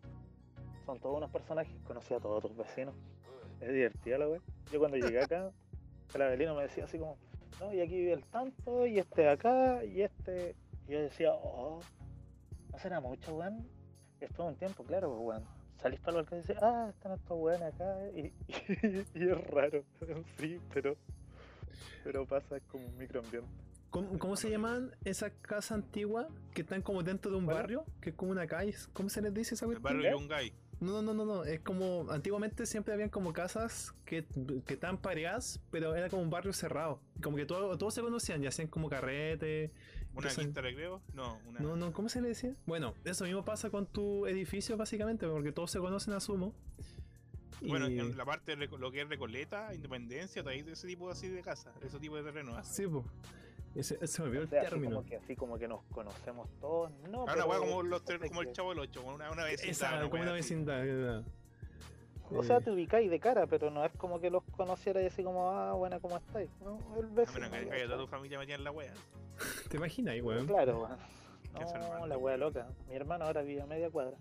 Son 0.85 0.99
todos 0.99 1.17
unos 1.17 1.29
personajes, 1.31 1.73
conocí 1.85 2.13
a 2.13 2.19
todos 2.19 2.41
tus 2.41 2.57
vecinos. 2.57 2.95
Es 3.61 3.71
divertido 3.71 4.17
la 4.17 4.27
wey. 4.27 4.41
Yo 4.71 4.79
cuando 4.79 4.97
llegué 4.97 5.21
acá, 5.21 5.51
el 6.13 6.21
Abelino 6.21 6.55
me 6.55 6.63
decía 6.63 6.83
así 6.85 6.97
como, 6.99 7.17
no, 7.63 7.73
y 7.73 7.81
aquí 7.81 7.95
vive 7.95 8.13
el 8.13 8.25
tanto, 8.25 8.85
y 8.85 8.99
este 8.99 9.21
de 9.21 9.29
acá, 9.29 9.83
y 9.85 10.01
este. 10.01 10.55
Y 10.87 10.91
yo 10.91 11.01
decía, 11.01 11.31
oh, 11.33 11.79
no 12.71 12.77
será 12.79 12.99
mucho, 12.99 13.35
weón. 13.35 13.67
Y 14.21 14.25
de 14.25 14.43
un 14.43 14.55
tiempo, 14.55 14.83
claro, 14.83 15.09
pues, 15.09 15.21
weón. 15.21 15.63
Salís 15.81 15.99
para 15.99 16.11
el 16.11 16.15
balcón 16.23 16.37
y 16.39 16.41
dices, 16.41 16.57
ah, 16.61 16.87
están 16.89 17.13
estos 17.13 17.37
weones 17.37 17.73
acá, 17.73 17.97
y, 18.15 18.33
y, 19.15 19.29
es 19.29 19.47
raro, 19.47 19.83
sí, 20.37 20.59
pero. 20.73 20.95
Pero 22.03 22.25
pasa 22.25 22.57
es 22.57 22.63
como 22.63 22.85
un 22.85 22.97
microambiente. 22.97 23.49
¿Cómo, 23.89 24.17
cómo 24.17 24.35
se 24.35 24.49
llaman 24.49 24.91
esas 25.05 25.31
casas 25.41 25.73
antiguas 25.73 26.27
que 26.53 26.61
están 26.61 26.81
como 26.81 27.03
dentro 27.03 27.31
de 27.31 27.37
un 27.37 27.45
barrio? 27.45 27.85
Que 28.01 28.09
es 28.09 28.15
como 28.15 28.31
una 28.31 28.47
calle. 28.47 28.73
¿Cómo 28.91 29.09
se 29.09 29.21
les 29.21 29.33
dice 29.33 29.55
esa 29.55 29.65
El 29.67 29.79
barrio 29.79 30.11
Yungay. 30.11 30.51
No, 30.83 31.01
no, 31.01 31.13
no, 31.13 31.25
no. 31.25 31.43
Es 31.45 31.59
como. 31.61 32.09
Antiguamente 32.11 32.65
siempre 32.65 32.93
habían 32.93 33.09
como 33.09 33.33
casas 33.33 33.93
que, 34.05 34.25
que 34.65 34.73
estaban 34.73 34.97
pareadas, 34.97 35.59
pero 35.71 35.95
era 35.95 36.09
como 36.09 36.21
un 36.21 36.29
barrio 36.29 36.53
cerrado. 36.53 36.99
Como 37.21 37.37
que 37.37 37.45
todo- 37.45 37.77
todos 37.77 37.93
se 37.93 38.01
conocían 38.01 38.43
y 38.43 38.47
hacían 38.47 38.67
como 38.67 38.89
carrete. 38.89 39.71
¿Una 40.15 40.29
quinta 40.29 40.61
de 40.61 40.67
recreo? 40.69 41.01
No, 41.13 41.39
una. 41.47 41.59
No, 41.59 41.75
no, 41.75 41.91
¿cómo 41.93 42.07
se 42.09 42.21
le 42.21 42.27
decía? 42.29 42.55
Bueno, 42.67 42.93
eso 43.03 43.23
mismo 43.25 43.43
pasa 43.43 43.69
con 43.71 43.87
tu 43.87 44.27
edificio, 44.27 44.77
básicamente, 44.77 45.27
porque 45.27 45.51
todos 45.51 45.71
se 45.71 45.79
conocen, 45.79 46.13
asumo. 46.13 46.53
Bueno, 47.61 47.89
Y- 47.89 47.97
en 47.99 48.17
la 48.17 48.25
parte 48.25 48.55
de 48.55 48.67
lo 48.67 48.91
que 48.91 49.01
es 49.01 49.09
Recoleta, 49.09 49.73
Independencia, 49.73 50.43
ese 50.51 50.87
tipo 50.87 51.09
así 51.09 51.29
de 51.29 51.41
casa, 51.41 51.71
ese 51.81 51.97
tipo 51.99 52.15
de 52.17 52.23
terreno. 52.23 52.55
¿ah? 52.57 52.63
Sí, 52.63 52.85
pues. 52.85 53.05
Ese, 53.75 53.95
ese 53.95 54.07
se 54.07 54.21
me 54.21 54.27
olvidó 54.27 54.43
O 54.43 54.45
el 54.45 54.57
así 54.59 54.69
término. 54.69 54.95
como, 54.97 55.07
que, 55.07 55.15
así 55.15 55.35
como 55.35 55.57
que 55.57 55.67
nos 55.67 55.83
conocemos 55.85 56.47
todos, 56.59 56.91
no. 57.09 57.21
Ah, 57.21 57.23
una 57.23 57.33
pero 57.33 57.45
weá 57.47 57.59
como, 57.59 57.83
los 57.83 58.01
como 58.01 58.41
el 58.41 58.51
chavo 58.51 58.69
del 58.69 58.79
8, 58.79 59.01
una, 59.03 59.31
una 59.31 59.43
vecindad. 59.45 59.69
Esa, 59.71 60.01
como 60.01 60.13
weá 60.13 60.21
una 60.23 60.31
así. 60.31 60.53
vecindad. 60.55 61.23
O 62.35 62.43
sea, 62.43 62.61
te 62.61 62.71
ubicáis 62.71 63.09
de 63.11 63.19
cara, 63.19 63.45
pero 63.47 63.69
no 63.69 63.85
es 63.85 63.91
como 63.93 64.19
que 64.19 64.29
los 64.29 64.43
conocierais 64.55 65.11
así 65.11 65.23
como, 65.23 65.51
ah, 65.51 65.73
buena, 65.73 65.99
¿cómo 65.99 66.17
estáis? 66.17 66.49
No, 66.61 66.79
el 66.97 67.09
que 67.67 67.75
haya 67.75 67.85
toda 67.85 67.97
tu 67.99 68.07
familia 68.07 68.39
metida 68.39 68.55
en 68.55 68.63
la 68.63 68.71
wea. 68.71 68.93
¿Te 69.69 69.77
imaginas, 69.77 70.15
weón? 70.21 70.47
Claro, 70.47 70.83
weón. 70.83 70.97
No, 71.53 72.07
la 72.07 72.17
wea 72.17 72.35
loca. 72.35 72.67
Mi 72.89 72.95
hermano 72.95 73.25
ahora 73.25 73.43
vive 73.43 73.61
a 73.61 73.67
media 73.67 73.87
cuadra. 73.91 74.17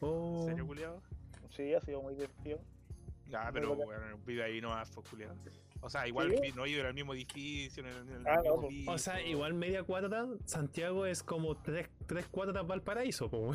Oh. 0.00 0.40
¿En 0.40 0.48
serio, 0.50 0.66
culiado? 0.66 1.02
Sí, 1.48 1.72
ha 1.72 1.80
sido 1.80 2.02
muy 2.02 2.14
divertido. 2.14 2.58
Ya, 3.26 3.44
Muy 3.44 3.52
pero 3.52 3.72
weón, 3.72 4.22
vive 4.26 4.42
ahí 4.42 4.60
nomás, 4.60 4.90
fue 4.90 5.02
culiado. 5.04 5.34
O 5.82 5.88
sea, 5.88 6.06
igual 6.06 6.28
no 6.54 6.66
en 6.66 6.86
el 6.88 6.94
mismo 6.94 7.14
edificio, 7.14 7.82
en 7.82 7.88
el, 7.88 7.96
en 7.96 8.12
el 8.20 8.26
Ah, 8.26 8.36
no, 8.44 8.52
mismo 8.56 8.68
piso. 8.68 8.90
O 8.92 8.98
sea, 8.98 9.22
igual 9.26 9.54
media 9.54 9.82
cuadra, 9.82 10.26
Santiago 10.44 11.06
es 11.06 11.22
como 11.22 11.56
tres, 11.56 11.88
tres 12.06 12.26
cuadras 12.26 12.66
Valparaíso, 12.66 13.30
po, 13.30 13.52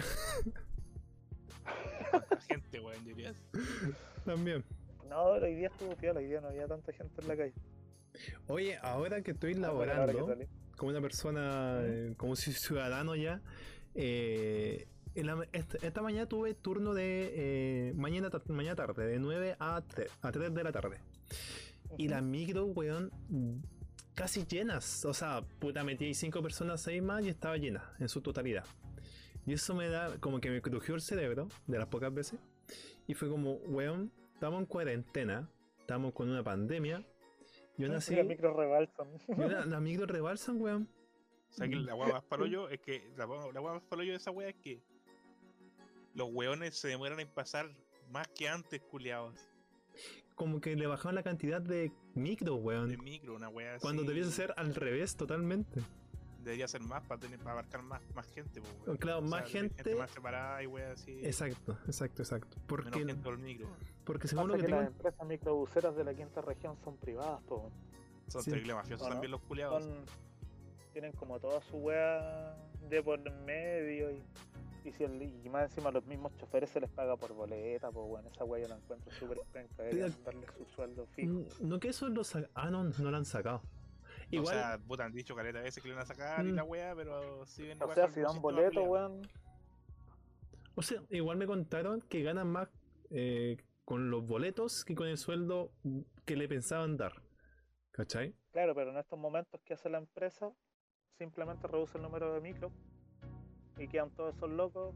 gente, 2.48 2.80
weón, 2.80 3.04
dirías. 3.06 3.36
También. 4.26 4.64
No, 5.10 5.24
hoy 5.24 5.56
día 5.56 5.68
estuvo 5.68 5.96
piola, 5.96 6.20
hoy 6.20 6.26
día 6.28 6.42
no 6.42 6.48
había 6.48 6.68
tanta 6.68 6.92
gente 6.94 7.22
en 7.22 7.28
la 7.28 7.38
calle. 7.38 7.54
Oye, 8.48 8.78
ahora 8.82 9.22
que 9.22 9.32
estoy 9.32 9.54
Ah, 9.56 9.60
laborando 9.60 10.38
como 10.78 10.92
una 10.92 11.02
persona, 11.02 11.80
eh, 11.84 12.14
como 12.18 12.36
ciudadano 12.36 13.16
ya, 13.16 13.42
eh, 13.94 14.88
en 15.16 15.28
la- 15.28 15.48
esta, 15.54 15.78
esta 15.86 16.02
mañana 16.02 16.28
tuve 16.28 16.54
turno 16.54 16.94
de 16.94 17.32
eh, 17.36 17.94
mañana, 17.96 18.30
mañana 18.48 18.76
tarde, 18.76 19.06
de 19.08 19.20
9 19.20 19.56
a 19.60 19.82
3, 19.88 20.10
a 20.22 20.32
3 20.32 20.54
de 20.54 20.64
la 20.64 20.72
tarde. 20.72 20.98
Y 21.98 22.08
las 22.08 22.24
micro, 22.24 22.66
weón, 22.66 23.12
casi 24.14 24.46
llenas. 24.46 25.06
O 25.06 25.14
sea, 25.14 25.42
puta, 25.60 25.84
metí 25.84 26.14
cinco 26.14 26.42
personas, 26.42 26.82
seis 26.82 27.02
más 27.02 27.24
y 27.24 27.30
estaba 27.30 27.58
llena 27.58 27.94
en 28.00 28.10
su 28.10 28.22
totalidad. 28.22 28.66
Y 29.46 29.54
eso 29.54 29.76
me 29.76 29.90
da, 29.90 30.18
como 30.20 30.40
que 30.40 30.50
me 30.50 30.62
crujió 30.62 30.96
el 30.96 31.02
cerebro 31.02 31.48
de 31.68 31.78
las 31.78 31.88
pocas 31.88 32.14
veces. 32.14 32.40
Y 33.08 33.14
fue 33.14 33.30
como, 33.30 33.54
weón, 33.68 34.12
estamos 34.34 34.60
en 34.62 34.66
cuarentena, 34.66 35.50
estamos 35.80 36.14
con 36.14 36.30
una 36.30 36.44
pandemia. 36.44 37.06
Y 37.78 37.84
aún 37.84 37.92
Sí, 38.02 38.14
así, 38.14 38.16
las 38.16 38.26
micro 38.26 38.54
rebalsan. 38.56 39.08
las 39.70 39.82
micro 39.82 40.06
rebalsan, 40.08 40.60
weón. 40.62 40.90
O 41.50 41.54
sea, 41.54 41.70
que 41.70 41.76
la 41.76 41.96
weá 41.96 42.14
más 42.14 42.24
palollo 42.24 42.68
es 42.70 42.80
que. 42.82 43.08
La, 43.16 43.28
la 43.54 43.62
más 43.62 43.82
palollo 43.84 44.12
de 44.12 44.18
esa 44.18 44.32
weá 44.32 44.50
es 44.50 44.56
que. 44.56 44.82
los 46.16 46.30
weones 46.34 46.76
se 46.76 46.88
demoran 46.88 47.20
en 47.20 47.28
pasar 47.30 47.70
más 48.10 48.28
que 48.30 48.50
antes, 48.50 48.82
culiados. 48.82 49.36
Como 50.36 50.60
que 50.60 50.76
le 50.76 50.86
bajaron 50.88 51.16
la 51.16 51.24
cantidad 51.24 51.62
de 51.62 51.92
micros, 52.14 52.58
De 52.58 52.62
weón. 52.64 53.04
micro, 53.04 53.36
una 53.36 53.50
wea 53.50 53.76
así. 53.76 53.82
Cuando 53.82 54.04
debiese 54.04 54.32
ser 54.32 54.54
al 54.58 54.76
revés 54.76 55.16
totalmente. 55.16 55.82
Debería 56.44 56.68
ser 56.68 56.82
más 56.82 57.02
para 57.04 57.20
tener 57.20 57.40
para 57.40 57.54
abarcar 57.54 57.82
más, 57.82 58.02
más 58.14 58.28
gente, 58.28 58.62
po, 58.62 58.68
weón. 58.86 58.98
Claro, 58.98 59.20
O 59.20 59.22
sea, 59.22 59.30
más 59.30 59.46
tener 59.52 59.72
gente- 59.74 59.96
Más 59.96 60.12
separada 60.12 60.62
y 60.62 60.68
wea 60.68 60.92
así. 60.92 61.26
Exacto, 61.26 61.78
exacto, 61.88 62.22
exacto. 62.22 62.58
Menos 62.58 62.68
Porque, 62.68 62.92
gente 63.06 63.30
el 63.30 63.38
micro. 63.40 63.68
porque 64.04 64.28
según 64.28 64.50
lo 64.50 64.54
que 64.56 64.60
que 64.62 64.66
tengo. 64.68 64.80
las 64.82 64.88
empresas 64.90 65.28
microbuseras 65.28 65.96
de 65.96 66.04
la 66.04 66.14
quinta 66.14 66.42
región 66.42 66.78
son 66.84 66.98
privadas, 66.98 67.42
po. 67.44 67.72
Son 68.28 68.44
Sí. 68.44 68.52
terribles 68.52 68.76
mafiosos 68.76 69.08
también 69.08 69.32
los 69.32 69.42
culiados. 69.42 69.84
Son, 69.84 70.06
tienen 70.92 71.14
como 71.14 71.40
toda 71.40 71.62
su 71.62 71.78
wea 71.78 72.56
de 72.90 73.02
por 73.02 73.20
medio 73.46 74.12
y, 74.12 74.22
y, 74.86 74.92
si 74.94 75.04
el- 75.04 75.22
y 75.22 75.50
más 75.50 75.64
encima 75.70 75.90
a 75.90 75.92
los 75.92 76.06
mismos 76.06 76.36
choferes 76.38 76.70
se 76.70 76.80
les 76.80 76.90
paga 76.90 77.18
por 77.18 77.34
boleta, 77.34 77.92
pues 77.92 78.08
bueno, 78.08 78.30
esa 78.30 78.44
wea 78.46 78.62
yo 78.64 78.70
la 78.70 78.76
encuentro 78.78 79.12
súper 79.14 79.40
penca, 79.52 79.84
deberían 79.84 80.14
darle 80.24 80.46
su 80.58 80.66
sueldo 80.66 81.08
fijo. 81.08 81.44
No 81.62 81.80
que 81.80 81.90
eso 81.90 82.08
lo 82.10 82.24
sa- 82.24 82.48
Ah, 82.54 82.70
no, 82.70 82.84
no 82.84 83.12
lo 83.12 83.18
han 83.18 83.26
sacado. 83.26 83.62
O 83.64 84.28
Igual. 84.32 84.56
sea, 84.56 84.80
puta, 84.88 85.06
han 85.06 85.14
dicho 85.14 85.36
caleta 85.36 85.60
a 85.60 85.64
veces 85.64 85.82
que 85.84 85.90
le 85.90 85.96
van 85.96 86.04
a 86.04 86.08
sacar 86.08 86.46
y 86.46 86.52
Mm. 86.52 86.56
la 86.56 86.64
wea, 86.64 86.96
pero 86.96 87.46
siguen 87.46 87.82
O 87.82 87.92
sea, 87.94 88.10
si 88.10 88.22
dan 88.22 88.42
boleto, 88.42 88.84
weón, 88.84 89.22
O 90.76 90.82
sea, 90.82 91.02
igual 91.10 91.38
me 91.38 91.48
contaron 91.48 92.02
que 92.02 92.22
ganan 92.24 92.48
más 92.48 92.68
eh, 93.12 93.58
con 93.86 94.10
los 94.10 94.26
boletos 94.26 94.84
que 94.84 94.96
con 94.96 95.08
el 95.08 95.18
sueldo 95.18 95.72
que 96.26 96.36
le 96.36 96.48
pensaban 96.48 96.98
dar. 96.98 97.22
¿Cachai? 97.92 98.36
claro, 98.52 98.74
pero 98.76 98.92
en 98.92 98.98
estos 98.98 99.18
momentos 99.18 99.62
que 99.64 99.74
hace 99.74 99.90
la 99.90 100.00
empresa, 100.00 100.52
simplemente 101.18 101.66
reduce 101.68 101.98
el 101.98 102.04
número 102.04 102.34
de 102.34 102.42
micro 102.42 102.72
y 103.78 103.88
quedan 103.88 104.10
todos 104.12 104.36
esos 104.36 104.50
locos 104.50 104.94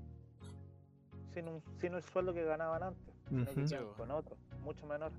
sin, 1.33 1.47
un, 1.47 1.63
sin 1.79 1.93
el 1.93 2.03
sueldo 2.03 2.33
que 2.33 2.43
ganaban 2.43 2.83
antes, 2.83 3.13
sino 3.53 3.67
quedan 3.67 3.93
con 3.95 4.11
otro, 4.11 4.37
mucho 4.61 4.85
menor. 4.85 5.11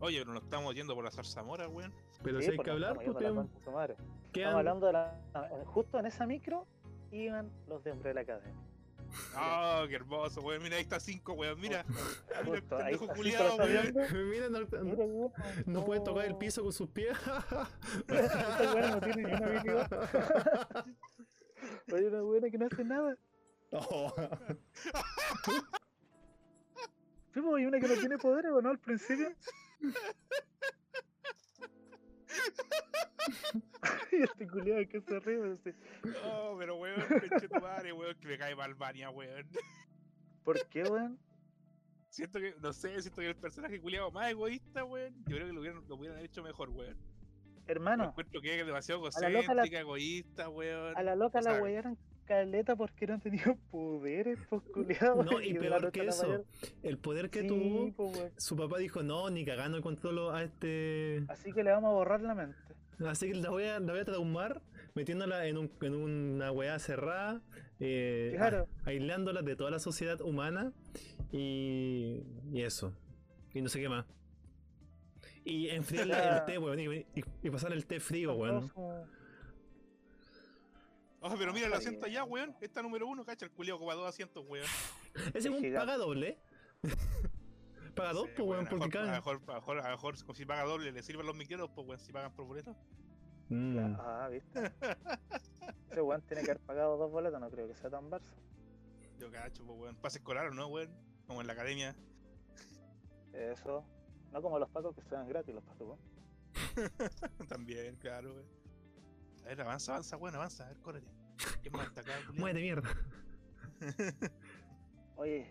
Oye, 0.00 0.20
pero 0.20 0.32
nos 0.32 0.44
estamos 0.44 0.74
yendo 0.74 0.94
por 0.94 1.04
la 1.04 1.10
zarzamora, 1.10 1.68
weón. 1.68 1.92
Pero 2.22 2.38
Sí, 2.38 2.44
si 2.44 2.50
hay 2.52 2.56
pues 2.56 2.64
que 2.66 2.70
hablar, 2.70 2.94
pues, 2.94 3.08
Estamos 3.08 4.54
hablando 4.54 4.86
de 4.86 4.92
la. 4.92 5.20
eh, 5.34 5.64
Justo 5.66 5.98
en 5.98 6.06
esa 6.06 6.26
micro 6.26 6.66
iban 7.10 7.50
los 7.66 7.82
de 7.82 7.92
Umbrella 7.92 8.20
Academy. 8.20 8.52
Ah, 9.34 9.84
qué 9.88 9.96
hermoso, 9.96 10.40
weón. 10.42 10.62
Mira, 10.62 10.76
ahí 10.76 10.82
está 10.82 11.00
5, 11.00 11.32
weón. 11.32 11.58
Mira, 11.58 11.84
mira 11.88 12.04
ahí 12.44 12.58
está, 12.58 12.90
está 12.90 13.64
weón. 13.64 13.94
Mira, 14.30 14.48
no, 14.50 14.58
weón, 14.60 15.32
no 15.66 15.84
puede 15.84 16.00
tocar 16.02 16.26
el 16.26 16.32
no. 16.32 16.38
piso 16.38 16.62
con 16.62 16.72
sus 16.72 16.88
pies. 16.90 17.16
Esta 18.08 18.74
weá 18.74 18.90
no 18.90 19.00
tiene 19.00 19.22
ni 19.24 19.32
una 19.32 19.46
habilidad. 19.46 20.86
Hay 21.94 22.04
una 22.04 22.22
buena 22.22 22.50
que 22.50 22.58
no 22.58 22.66
hace 22.66 22.84
nada. 22.84 23.16
Oh. 23.72 24.12
Sí, 27.34 27.42
pues, 27.42 27.56
hay 27.56 27.66
una 27.66 27.78
que 27.78 27.88
no 27.88 27.94
tiene 27.94 28.16
poderes, 28.18 28.50
¿o 28.52 28.62
no? 28.62 28.70
Al 28.70 28.78
principio. 28.78 29.30
y 34.12 34.22
este 34.22 34.48
culiado 34.48 34.88
que 34.88 35.00
se 35.00 35.20
ríe, 35.20 35.56
sí. 35.62 35.70
No, 36.04 36.56
pero 36.58 36.76
weón, 36.76 37.02
pinche 37.20 37.48
tu 37.48 37.60
madre, 37.60 37.92
weón, 37.92 38.16
que 38.18 38.28
me 38.28 38.38
cae 38.38 38.56
mal 38.56 38.74
Vania, 38.74 39.10
weón. 39.10 39.46
¿Por 40.42 40.66
qué, 40.68 40.84
weón? 40.84 41.18
Siento 42.08 42.40
que, 42.40 42.54
no 42.60 42.72
sé, 42.72 43.00
siento 43.02 43.20
que 43.20 43.28
el 43.28 43.36
personaje 43.36 43.78
culiado 43.80 44.10
más 44.10 44.30
egoísta, 44.30 44.84
weón. 44.84 45.14
Yo 45.26 45.36
creo 45.36 45.48
que 45.48 45.52
lo 45.52 45.60
hubieran, 45.60 45.86
lo 45.86 45.96
hubieran 45.96 46.18
hecho 46.18 46.42
mejor, 46.42 46.70
weón. 46.70 46.96
Hermano, 47.68 48.04
encuentro 48.08 48.40
que 48.40 48.58
es 48.60 48.66
demasiado 48.66 49.06
A 49.06 49.20
la 49.20 49.28
loca 49.28 49.54
la- 49.54 49.64
egoísta, 49.64 50.48
weón. 50.48 50.96
a 50.96 51.02
la 51.02 51.14
loca 51.14 51.38
o 51.38 51.42
sea, 51.42 51.52
la 51.52 51.62
wearon 51.62 51.96
caleta 52.24 52.74
porque 52.76 53.06
no 53.06 53.18
tenía 53.20 53.44
poderes, 53.70 54.38
pues 54.50 54.62
culiado. 54.74 55.22
No, 55.22 55.40
y 55.40 55.54
peor 55.54 55.92
que 55.92 56.06
eso, 56.06 56.44
el 56.82 56.98
poder 56.98 57.30
que 57.30 57.44
tuvo, 57.44 57.94
su 58.36 58.56
papá 58.56 58.78
dijo, 58.78 59.02
no, 59.02 59.30
ni 59.30 59.44
cagando 59.44 59.80
controlo 59.82 60.32
a 60.32 60.42
este... 60.42 61.22
Así 61.28 61.52
que 61.52 61.62
le 61.62 61.70
vamos 61.70 61.88
a 61.90 61.92
borrar 61.94 62.20
la 62.22 62.34
mente. 62.34 62.56
Así 63.06 63.28
que 63.28 63.34
la 63.36 63.50
voy 63.50 63.64
a, 63.64 63.78
la 63.80 63.92
voy 63.92 64.00
a 64.00 64.04
traumar 64.04 64.60
metiéndola 64.94 65.46
en, 65.46 65.56
un, 65.58 65.70
en 65.82 65.94
una 65.94 66.50
weá 66.50 66.78
cerrada, 66.78 67.40
eh, 67.80 68.32
Claro. 68.36 68.66
a- 68.84 68.88
aislándola 68.90 69.42
de 69.42 69.54
toda 69.56 69.70
la 69.70 69.78
sociedad 69.78 70.20
humana 70.20 70.72
y, 71.32 72.24
y 72.52 72.62
eso. 72.62 72.92
Y 73.54 73.62
no 73.62 73.68
sé 73.68 73.80
qué 73.80 73.88
más. 73.88 74.04
Y 75.48 75.68
enfriarle 75.70 76.14
sea- 76.14 76.38
el 76.38 76.44
té, 76.44 76.58
weón, 76.58 76.78
y, 76.80 77.50
pasar 77.50 77.72
el 77.72 77.86
té 77.86 78.00
frío, 78.00 78.34
weón. 78.34 78.70
Oh, 81.20 81.34
pero 81.36 81.52
mira 81.52 81.66
el 81.66 81.72
asiento 81.72 82.06
allá, 82.06 82.22
weón. 82.24 82.54
Esta 82.60 82.82
número 82.82 83.06
uno, 83.06 83.24
cacha, 83.24 83.44
el 83.46 83.50
culiado 83.50 83.78
como 83.78 83.90
a 83.90 83.94
dos 83.94 84.08
asientos, 84.08 84.44
weón. 84.46 84.66
Ese 85.34 85.38
es 85.38 85.46
un 85.46 85.60
gigante. 85.60 85.78
paga 85.86 85.96
doble. 85.96 86.38
paga 87.96 88.12
dos, 88.12 88.26
Sí, 88.28 88.32
pues, 88.36 88.48
weón, 88.48 88.66
a 88.66 88.70
porque 88.70 88.84
mejor- 88.86 88.88
a 88.88 88.90
cagan. 88.90 89.10
mejor, 89.16 89.40
a 89.48 89.54
mejor, 89.54 89.78
a 89.80 89.82
lo 89.90 89.96
mejor, 89.96 90.16
si 90.36 90.44
paga 90.46 90.62
doble, 90.64 90.92
le 90.92 91.02
sirven 91.02 91.26
los 91.26 91.34
micreros, 91.36 91.70
pues, 91.74 91.86
weón, 91.88 91.98
si 92.00 92.12
pagan 92.12 92.32
por 92.34 92.44
boleto. 92.46 92.76
Mm. 93.48 93.78
Ah, 93.98 94.28
¿viste? 94.30 94.72
Ese 95.90 96.02
weón 96.02 96.20
tiene 96.22 96.44
que 96.44 96.50
haber 96.52 96.62
pagado 96.62 96.96
dos 96.98 97.10
boletos, 97.10 97.40
no 97.40 97.50
creo 97.50 97.66
que 97.66 97.74
sea 97.74 97.90
tan 97.90 98.10
Barça. 98.10 98.36
Yo 99.18 99.30
cacho, 99.32 99.64
pues, 99.64 99.78
weón. 99.80 99.96
Pase 99.96 100.18
escolar 100.18 100.46
o 100.48 100.54
no, 100.54 100.68
weón. 100.68 100.90
Como 101.26 101.40
en 101.40 101.46
la 101.48 101.54
academia. 101.54 101.96
Eso. 103.32 103.84
No 104.32 104.42
como 104.42 104.58
los 104.58 104.68
pacos 104.70 104.94
que 104.94 105.02
sean 105.02 105.28
gratis 105.28 105.54
los 105.54 105.64
pacos. 105.64 105.98
También, 107.48 107.96
claro, 107.96 108.34
weón. 108.34 108.46
A 109.44 109.48
ver, 109.48 109.60
avanza, 109.62 109.92
avanza, 109.92 110.16
weón, 110.16 110.34
avanza. 110.34 110.64
A 110.64 110.68
ver, 110.68 110.78
córrete. 110.80 111.10
¿Quién 111.62 111.72
más 111.72 111.86
está 111.88 112.00
acá? 112.00 112.12
Muere 112.34 112.60
mierda. 112.60 112.88
Oye, 115.16 115.50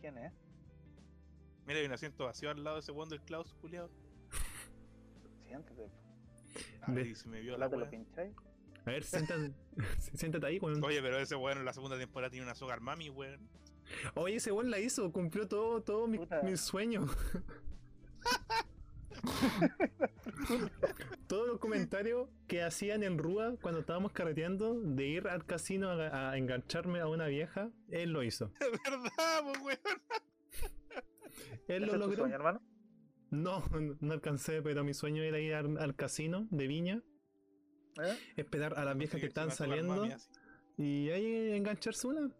¿quién 0.00 0.16
es? 0.18 0.32
Mira, 1.66 1.80
hay 1.80 1.86
un 1.86 1.92
asiento 1.92 2.24
vacío 2.24 2.50
al 2.50 2.62
lado 2.62 2.76
de 2.76 2.80
ese 2.80 2.92
weón 2.92 3.08
del 3.08 3.20
Klaus, 3.22 3.54
culiao. 3.60 3.90
Siéntate. 5.46 5.90
A 6.82 6.90
ver, 6.90 7.14
se 7.16 7.28
me 7.28 7.40
vio 7.40 7.56
¿La 7.56 7.68
lo 7.68 7.88
pincháis? 7.88 8.34
A 8.84 8.90
ver, 8.90 9.04
siéntate, 9.04 9.54
siéntate 10.14 10.46
ahí, 10.46 10.58
weón. 10.58 10.82
Oye, 10.82 11.00
pero 11.00 11.18
ese 11.18 11.36
weón 11.36 11.58
en 11.58 11.64
la 11.64 11.72
segunda 11.72 11.98
temporada 11.98 12.30
tiene 12.30 12.44
una 12.44 12.54
soga 12.54 12.78
mami, 12.80 13.10
weón. 13.10 13.48
Oye, 14.14 14.36
ese 14.36 14.50
weón 14.50 14.70
la 14.70 14.78
hizo, 14.78 15.12
cumplió 15.12 15.46
todo, 15.46 15.82
todo 15.82 16.06
mi, 16.08 16.18
mi 16.42 16.56
sueño. 16.56 17.06
Todos 21.28 21.48
los 21.48 21.58
comentarios 21.58 22.28
que 22.46 22.62
hacían 22.62 23.02
en 23.02 23.18
Rúa 23.18 23.54
cuando 23.60 23.80
estábamos 23.80 24.12
carreteando 24.12 24.78
de 24.80 25.06
ir 25.06 25.28
al 25.28 25.44
casino 25.46 25.88
a, 25.90 26.30
a 26.32 26.36
engancharme 26.36 27.00
a 27.00 27.08
una 27.08 27.26
vieja, 27.26 27.70
él 27.88 28.10
lo 28.10 28.22
hizo. 28.22 28.52
Es 28.60 28.70
verdad, 28.92 29.42
pues, 29.44 29.58
weón. 29.62 29.78
Él 31.68 31.84
¿Ese 31.84 31.86
lo 31.86 31.86
es 31.86 31.92
tu 31.92 31.98
logró. 31.98 32.16
sueño, 32.24 32.34
hermano? 32.34 32.60
No, 33.30 33.64
no 34.00 34.12
alcancé, 34.12 34.60
pero 34.62 34.84
mi 34.84 34.92
sueño 34.92 35.22
era 35.22 35.38
ir 35.38 35.54
al, 35.54 35.78
al 35.78 35.94
casino 35.96 36.46
de 36.50 36.66
Viña, 36.66 37.02
¿Eh? 38.02 38.18
esperar 38.36 38.78
a 38.78 38.84
las 38.84 38.96
viejas 38.96 39.20
que 39.20 39.26
están 39.26 39.50
saliendo 39.50 39.96
mami 39.96 40.14
y 40.76 41.08
ahí 41.10 41.52
engancharse 41.56 42.06
una. 42.08 42.30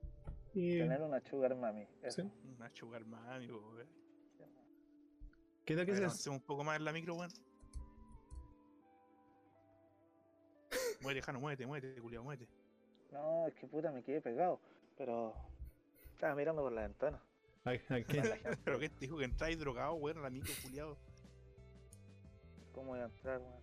Y 0.55 0.79
Tener 0.79 1.01
una 1.01 1.21
sugar 1.21 1.57
mami. 1.57 1.87
eso. 2.03 2.23
sí, 2.23 2.29
Una 2.59 2.71
sugar 2.75 3.07
mami, 3.07 3.47
pues, 3.49 3.62
weón. 3.62 4.02
Creo 5.64 5.83
A 5.83 5.85
que 5.87 5.92
ver, 5.92 6.04
avancemos 6.04 6.40
un 6.40 6.47
poco 6.47 6.64
más 6.64 6.76
en 6.76 6.85
la 6.85 6.92
micro, 6.92 7.14
weón. 7.14 7.31
Muévete, 11.00 11.23
Jano, 11.23 11.40
muévete, 11.40 11.66
muévete, 11.66 12.00
culiao, 12.00 12.23
muévete. 12.25 12.49
No, 13.11 13.47
es 13.47 13.54
que 13.54 13.66
puta 13.66 13.90
me 13.90 14.02
quedé 14.02 14.21
pegado. 14.21 14.61
Pero 14.97 15.35
estaba 16.12 16.35
mirando 16.35 16.62
por 16.62 16.73
la 16.73 16.83
ventana. 16.83 17.23
Ay, 17.64 17.81
ay, 17.88 18.04
¿qué? 18.04 18.23
Pero 18.64 18.78
que 18.78 18.88
te 18.88 19.00
dijo 19.00 19.19
que 19.19 19.25
entráis 19.25 19.59
drogado, 19.59 19.95
weón, 19.95 20.19
a 20.19 20.23
la 20.23 20.31
micro, 20.31 20.52
culiao. 20.62 20.97
¿Cómo 22.73 22.88
voy 22.90 23.00
a 23.00 23.04
entrar, 23.04 23.40
weón? 23.40 23.62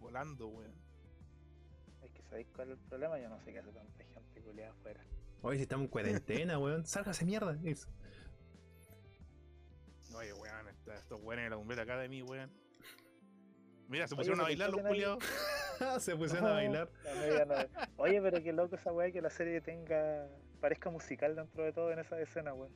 Volando, 0.00 0.48
weón. 0.48 0.72
Es 2.02 2.10
que 2.12 2.22
sabéis 2.24 2.48
cuál 2.54 2.70
es 2.72 2.78
el 2.78 2.84
problema. 2.88 3.18
Yo 3.18 3.28
no 3.28 3.38
sé 3.40 3.52
qué 3.52 3.58
hace 3.60 3.72
tanta 3.72 4.04
gente 4.04 4.40
culiada 4.42 4.72
afuera. 4.72 5.04
Oye, 5.42 5.56
si 5.58 5.62
estamos 5.62 5.84
en 5.84 5.90
cuarentena, 5.90 6.58
weón. 6.58 6.86
Sálgase 6.86 7.24
mierda. 7.24 7.58
Es- 7.64 7.88
Oye, 10.14 10.32
weón, 10.32 10.61
está- 10.94 11.02
estos 11.14 11.20
weones 11.22 11.46
de 11.46 11.50
la 11.50 11.56
Umbrella 11.56 11.82
Academy, 11.82 12.22
weón. 12.22 12.50
Mira, 13.88 14.06
se 14.08 14.14
Oye, 14.14 14.18
pusieron 14.20 14.40
a 14.40 14.44
bailar 14.44 14.70
los 14.70 14.80
culiados. 14.82 15.18
Se 15.98 16.14
pusieron 16.16 16.46
a 16.48 16.52
bailar. 16.52 16.88
No- 17.48 17.84
Oye, 17.96 18.22
pero 18.22 18.40
qué 18.42 18.52
loco 18.52 18.76
esa 18.76 18.92
weá 18.92 19.10
que 19.10 19.20
la 19.20 19.30
serie 19.30 19.60
tenga. 19.60 20.28
parezca 20.60 20.90
musical 20.90 21.34
dentro 21.34 21.64
de 21.64 21.72
todo 21.72 21.90
en 21.90 21.98
esa 21.98 22.20
escena, 22.20 22.54
weón. 22.54 22.72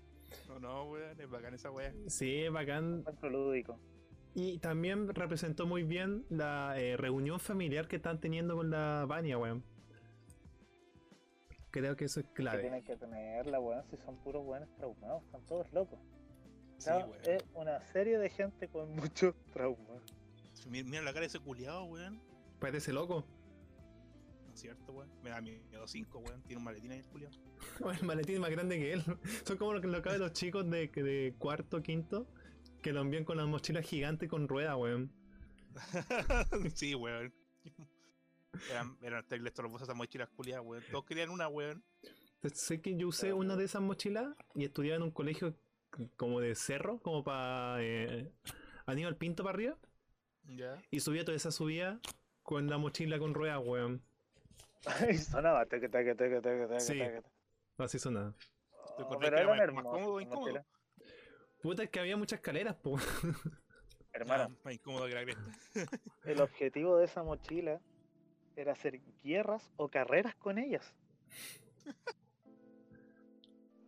No, 0.48 0.58
no, 0.58 0.84
weón, 0.90 1.18
es 1.20 1.30
bacán 1.30 1.54
esa 1.54 1.70
weá. 1.70 1.92
Sí, 2.08 2.48
bacán. 2.48 2.98
Encuentro 2.98 3.30
lúdico. 3.30 3.78
Y 4.34 4.58
también 4.58 5.08
representó 5.14 5.66
muy 5.66 5.84
bien 5.84 6.26
la 6.28 6.74
eh, 6.78 6.96
reunión 6.96 7.38
familiar 7.40 7.86
que 7.88 7.96
están 7.96 8.20
teniendo 8.20 8.56
con 8.56 8.70
la 8.70 9.04
Vania, 9.08 9.38
weón. 9.38 9.62
Creo 11.70 11.94
que 11.96 12.06
eso 12.06 12.20
es 12.20 12.26
Que 12.26 12.32
clave. 12.34 12.60
tienen 12.62 12.82
que 12.84 12.96
tenerla, 12.96 13.60
weón, 13.60 13.84
si 13.90 13.96
son 13.98 14.16
puros 14.18 14.44
weones 14.44 14.68
traumados, 14.76 15.22
están 15.24 15.42
todos 15.46 15.70
locos. 15.72 15.98
Sí, 16.78 16.90
es 17.24 17.44
una 17.54 17.80
serie 17.86 18.18
de 18.18 18.30
gente 18.30 18.68
con 18.68 18.90
muchos 18.96 19.34
traumas. 19.52 20.02
Mira, 20.68 20.88
mira 20.88 21.02
la 21.02 21.12
cara 21.12 21.20
de 21.20 21.26
ese 21.26 21.38
culiado, 21.40 21.84
weón. 21.84 22.20
Parece 22.58 22.92
loco. 22.92 23.24
cierto, 24.54 24.92
weón. 24.92 25.10
Me 25.22 25.30
da 25.30 25.40
miedo 25.40 25.86
5, 25.86 26.18
weón. 26.18 26.42
Tiene 26.42 26.58
un 26.58 26.64
maletín 26.64 26.92
ahí 26.92 26.98
el 26.98 27.06
Julio. 27.06 27.30
El 28.00 28.06
maletín 28.06 28.36
es 28.36 28.40
más 28.40 28.50
grande 28.50 28.78
que 28.78 28.92
él. 28.92 29.02
Son 29.44 29.56
como 29.56 29.74
lo 29.74 29.80
que 29.80 29.86
lo 29.86 30.02
caben 30.02 30.20
los 30.20 30.32
chicos 30.32 30.68
de, 30.68 30.88
de 30.88 31.34
cuarto, 31.38 31.82
quinto, 31.82 32.26
que 32.82 32.92
lo 32.92 33.00
envían 33.00 33.24
con 33.24 33.36
las 33.36 33.46
mochilas 33.46 33.84
gigantes 33.84 34.28
con 34.28 34.48
rueda, 34.48 34.76
weón. 34.76 35.12
sí, 36.74 36.94
weón. 36.94 37.32
Eran, 38.70 38.96
eran 39.02 39.26
terribles 39.28 39.52
torbosas 39.52 39.82
esas 39.82 39.96
mochilas 39.96 40.28
culiadas, 40.30 40.64
weón. 40.64 40.82
Todos 40.90 41.04
querían 41.04 41.30
una, 41.30 41.48
weón. 41.48 41.84
Sé 42.54 42.80
que 42.80 42.96
yo 42.96 43.08
usé 43.08 43.32
una 43.32 43.56
de 43.56 43.64
esas 43.64 43.82
mochilas 43.82 44.34
y 44.54 44.64
estudiaba 44.64 44.96
en 44.96 45.02
un 45.02 45.10
colegio 45.10 45.56
como 46.16 46.40
de 46.40 46.54
cerro, 46.54 46.98
como 47.00 47.24
para 47.24 47.76
eh, 47.82 48.32
Aníbal 48.86 49.16
Pinto 49.16 49.42
para 49.42 49.54
arriba. 49.54 49.76
Y 50.90 51.00
subía 51.00 51.24
toda 51.24 51.36
esa 51.36 51.50
subida 51.50 52.00
con 52.42 52.68
la 52.68 52.78
mochila 52.78 53.18
con 53.18 53.34
ruedas, 53.34 53.60
weón. 53.64 54.02
Y 55.10 55.18
sonaba 55.18 55.66
teque, 55.66 55.88
teque, 55.88 56.14
teque, 56.14 56.40
teque, 56.40 56.66
teque, 56.66 56.80
Sí. 56.80 56.98
teque. 56.98 57.22
Así 57.78 57.98
sonaba. 57.98 58.32
¿Te 58.96 59.02
Oh, 59.02 59.18
pero 59.18 59.20
que 59.20 59.26
era 59.26 59.38
más, 59.48 59.48
más 59.48 59.60
hermosas 59.64 59.92
cómodo 59.92 60.20
incómodo? 60.20 60.64
Puta, 61.60 61.82
es 61.82 61.90
que 61.90 62.00
había 62.00 62.16
muchas 62.16 62.38
escaleras, 62.38 62.76
po. 62.76 62.96
Hermano, 64.12 64.44
Ah, 64.44 64.56
más 64.64 64.74
incómodo 64.74 65.06
que 65.06 65.14
la 65.14 65.24
cresta. 65.24 65.42
el 66.24 66.40
objetivo 66.40 66.96
de 66.96 67.04
esa 67.06 67.22
mochila 67.22 67.80
era 68.54 68.72
hacer 68.72 69.00
guerras 69.22 69.70
o 69.76 69.88
carreras 69.88 70.34
con 70.36 70.58
ellas. 70.58 70.94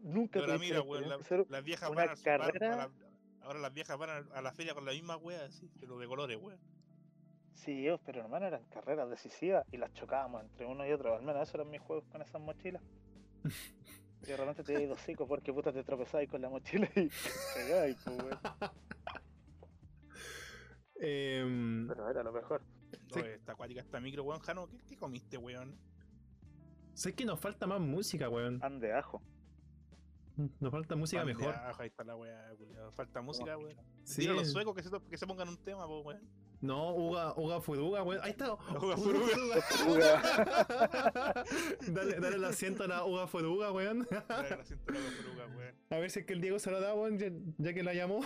Nunca 0.02 0.40
tuviste 0.40 0.58
mira, 0.58 0.78
experiencia 0.78 1.36
la- 1.38 1.44
las 1.48 1.64
viejas 1.64 1.90
una 1.90 1.96
van 2.06 2.08
a, 2.08 2.14
van 2.14 2.18
a 2.20 2.22
carrera- 2.52 2.76
la- 2.76 2.90
Ahora 3.42 3.58
las 3.60 3.72
viejas 3.72 3.96
van 3.98 4.10
a, 4.10 4.16
a 4.36 4.42
la 4.42 4.52
feria 4.52 4.74
con 4.74 4.84
la 4.84 4.92
misma 4.92 5.16
wea, 5.16 5.44
así, 5.46 5.70
pero 5.80 5.98
de 5.98 6.06
colores, 6.06 6.36
weón. 6.40 6.58
Sí, 7.54 7.86
pero 8.04 8.20
hermano, 8.20 8.46
eran 8.46 8.64
carreras 8.66 9.08
decisivas 9.10 9.64
y 9.72 9.78
las 9.78 9.92
chocábamos 9.94 10.42
entre 10.42 10.66
uno 10.66 10.86
y 10.86 10.92
otro. 10.92 11.14
Al 11.16 11.22
menos 11.22 11.42
esos 11.42 11.54
eran 11.56 11.70
mis 11.70 11.80
juegos 11.80 12.04
con 12.10 12.22
esas 12.22 12.40
mochilas. 12.40 12.82
Y 14.20 14.26
de 14.26 14.36
repente 14.36 14.64
te 14.64 14.82
ibas 14.82 14.98
hocico 14.98 15.28
porque 15.28 15.52
puta 15.52 15.72
te 15.72 15.84
tropezabas 15.84 16.26
con 16.26 16.40
la 16.42 16.48
mochila 16.50 16.88
y 16.96 17.08
te 17.08 17.10
pues, 18.04 18.06
weón. 18.06 18.38
Em, 21.00 21.86
Pero 21.86 22.10
era 22.10 22.22
lo 22.24 22.32
mejor. 22.32 22.62
No, 23.14 23.14
Sí. 23.14 23.20
esta 23.28 23.52
acuática, 23.52 23.80
esta 23.80 24.00
micro, 24.00 24.24
weón. 24.24 24.40
Jano, 24.40 24.68
¿qué, 24.68 24.78
qué 24.88 24.96
comiste, 24.96 25.36
weón? 25.38 25.78
sé 26.94 27.14
que 27.14 27.24
nos 27.24 27.38
falta 27.38 27.68
más 27.68 27.80
música, 27.80 28.28
weón. 28.28 28.58
Pan 28.58 28.80
de 28.80 28.92
ajo. 28.92 29.22
Nos 30.60 30.70
falta 30.70 30.94
música 30.96 31.24
mejor. 31.24 31.54
ahí 31.78 31.88
está 31.88 32.04
la 32.04 32.14
wea, 32.16 32.52
culiao. 32.56 32.92
Falta 32.92 33.20
música, 33.22 33.56
weón. 33.58 33.74
Sí. 34.04 34.20
Dile 34.22 34.32
a 34.32 34.36
los 34.36 34.52
suecos 34.52 34.74
que 34.74 34.82
se, 34.82 34.90
to- 34.90 35.04
que 35.08 35.16
se 35.18 35.26
pongan 35.26 35.48
un 35.48 35.56
tema, 35.58 35.84
weón. 35.86 36.20
No, 36.60 36.92
Uga, 36.94 37.34
Uga 37.36 37.60
Furuga, 37.60 38.02
weón. 38.02 38.20
Ahí 38.22 38.30
está. 38.32 38.52
Uga 38.82 38.96
Furuga. 38.96 39.60
Furuga. 39.62 41.44
dale, 41.92 42.20
dale 42.20 42.36
el 42.36 42.44
asiento 42.44 42.84
a 42.84 42.88
la 42.88 43.04
Uga 43.04 43.26
Furuga, 43.26 43.70
weón. 43.72 44.06
Dale, 44.28 44.56
la 44.56 44.64
siento 44.64 44.92
la 44.92 45.00
Furuga, 45.00 45.46
weón. 45.56 45.74
A 45.90 45.98
ver 45.98 46.10
si 46.10 46.20
es 46.20 46.26
que 46.26 46.32
el 46.34 46.40
Diego 46.40 46.58
se 46.58 46.70
lo 46.70 46.80
da, 46.80 46.94
weón, 46.94 47.18
ya, 47.18 47.30
ya 47.58 47.74
que 47.74 47.82
la 47.82 47.94
llamó. 47.94 48.20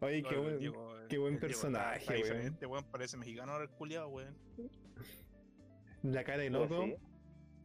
Oye, 0.00 0.22
qué 0.22 0.30
No, 0.36 0.36
el 0.36 0.40
buen. 0.42 0.58
Diego, 0.58 0.94
qué 1.08 1.18
buen 1.18 1.34
el 1.34 1.40
personaje, 1.40 2.56
weón. 2.66 2.84
Parece 2.90 3.16
mexicano 3.16 3.52
ahora 3.52 3.64
el 3.64 3.70
culiao, 3.70 4.08
weón. 4.08 4.36
La 6.02 6.24
cara 6.24 6.42
de 6.42 6.50
loco. 6.50 6.84
sí, 6.84 6.96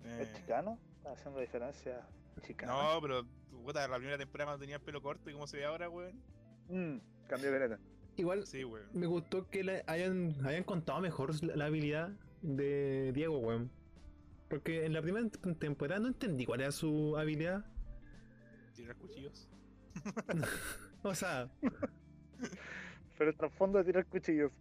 Eh, 0.08 0.22
¿Es 0.22 0.34
chicano? 0.34 0.80
Está 0.98 1.12
haciendo 1.14 1.40
diferencia 1.40 2.08
chicana. 2.42 2.74
no, 2.96 3.02
pero 3.02 3.26
puta, 3.66 3.88
la 3.88 3.98
primera 3.98 4.18
temporada 4.18 4.50
cuando 4.52 4.62
tenía 4.62 4.76
el 4.78 4.82
pelo 4.82 5.02
corto 5.02 5.30
y 5.30 5.34
cómo 5.34 5.48
se 5.48 5.58
ve 5.58 5.66
ahora, 5.66 5.90
weón. 5.90 6.22
Mm, 6.70 6.98
cambio 7.28 7.52
de 7.52 7.60
neta. 7.60 7.80
Igual 8.16 8.46
Sí, 8.48 8.64
weón. 8.64 8.88
me 8.94 9.06
gustó 9.08 9.50
que 9.50 9.64
le 9.64 9.84
hayan, 9.88 10.36
hayan 10.46 10.64
contado 10.64 11.00
mejor 11.02 11.42
la, 11.44 11.56
la 11.56 11.66
habilidad 11.66 12.10
de 12.42 13.12
Diego, 13.14 13.38
weón. 13.40 13.70
Porque 14.50 14.86
en 14.86 14.94
la 14.94 15.02
primera 15.02 15.26
tem- 15.28 15.58
temporada 15.60 16.00
no 16.00 16.08
entendí 16.08 16.46
cuál 16.46 16.62
era 16.62 16.72
su 16.72 17.18
habilidad. 17.18 17.66
Tirar 18.76 18.96
cuchillos. 18.96 19.50
O 21.04 21.14
sea, 21.16 21.50
Pero 23.18 23.30
el 23.30 23.38
trasfondo 23.38 23.78
de 23.80 23.86
tirar 23.86 24.06
cuchillos. 24.08 24.52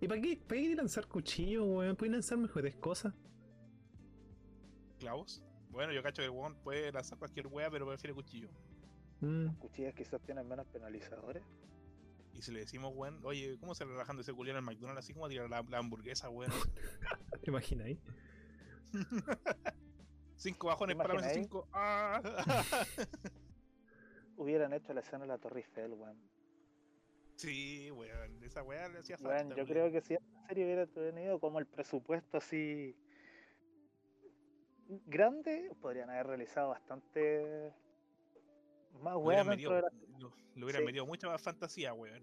¿y 0.00 0.06
para 0.08 0.20
qué, 0.20 0.36
para 0.36 0.60
qué 0.60 0.74
lanzar 0.76 1.06
cuchillos, 1.06 1.64
weón? 1.66 1.96
Pueden 1.96 2.12
lanzar 2.12 2.38
mejores 2.38 2.74
cosas. 2.76 3.14
¿Clavos? 5.02 5.42
Bueno, 5.70 5.92
yo 5.92 6.00
cacho 6.00 6.22
que 6.22 6.26
el 6.26 6.30
weón 6.30 6.54
puede 6.62 6.92
lanzar 6.92 7.18
cualquier 7.18 7.48
wea, 7.48 7.68
pero 7.68 7.88
prefiere 7.88 8.14
cuchillo. 8.14 8.48
Mm, 9.18 9.48
Cuchillas 9.56 9.94
quizás 9.94 10.20
tienen 10.22 10.46
menos 10.46 10.64
penalizadores. 10.68 11.42
Y 12.32 12.40
si 12.42 12.52
le 12.52 12.60
decimos, 12.60 12.92
weón, 12.94 13.18
oye, 13.24 13.58
¿cómo 13.58 13.74
se 13.74 13.84
relajando 13.84 14.22
ese 14.22 14.32
culiao 14.32 14.56
en 14.56 14.58
el 14.58 14.64
McDonald's 14.64 15.00
así 15.00 15.12
como 15.12 15.28
tirar 15.28 15.50
la, 15.50 15.64
la 15.68 15.78
hamburguesa, 15.78 16.30
weón? 16.30 16.52
¿Te 17.42 17.50
imaginas 17.50 17.86
ahí? 17.88 18.00
Cinco 20.36 20.68
bajones 20.68 20.94
para 20.96 21.14
menos 21.14 21.32
cinco. 21.32 21.66
¡Ah! 21.72 22.22
Hubieran 24.36 24.72
hecho 24.72 24.94
la 24.94 25.00
escena 25.00 25.22
de 25.22 25.28
la 25.28 25.38
Torre 25.38 25.60
Eiffel, 25.60 25.94
weón. 25.94 26.16
sí, 27.34 27.90
weón, 27.90 28.40
esa 28.44 28.62
weá 28.62 28.88
le 28.88 29.00
hacía 29.00 29.18
falta. 29.18 29.34
Weón, 29.34 29.48
yo 29.50 29.56
weón. 29.56 29.66
creo 29.66 29.90
que 29.90 30.00
si 30.00 30.14
esta 30.14 30.46
serie 30.46 30.64
hubiera 30.64 30.86
tenido 30.86 31.40
como 31.40 31.58
el 31.58 31.66
presupuesto 31.66 32.36
así 32.36 32.96
grande, 35.06 35.70
podrían 35.80 36.10
haber 36.10 36.26
realizado 36.26 36.70
bastante 36.70 37.72
más 39.00 39.16
weón 39.16 39.26
hubieran 39.26 39.46
dentro 39.48 39.70
metido, 39.70 39.74
de 39.74 39.82
la... 39.82 40.18
lo- 40.18 40.34
le 40.54 40.64
hubieran 40.64 40.80
Sí. 40.82 40.86
metido 40.86 41.06
mucha 41.06 41.28
más 41.28 41.42
fantasía, 41.42 41.92
weón. 41.94 42.22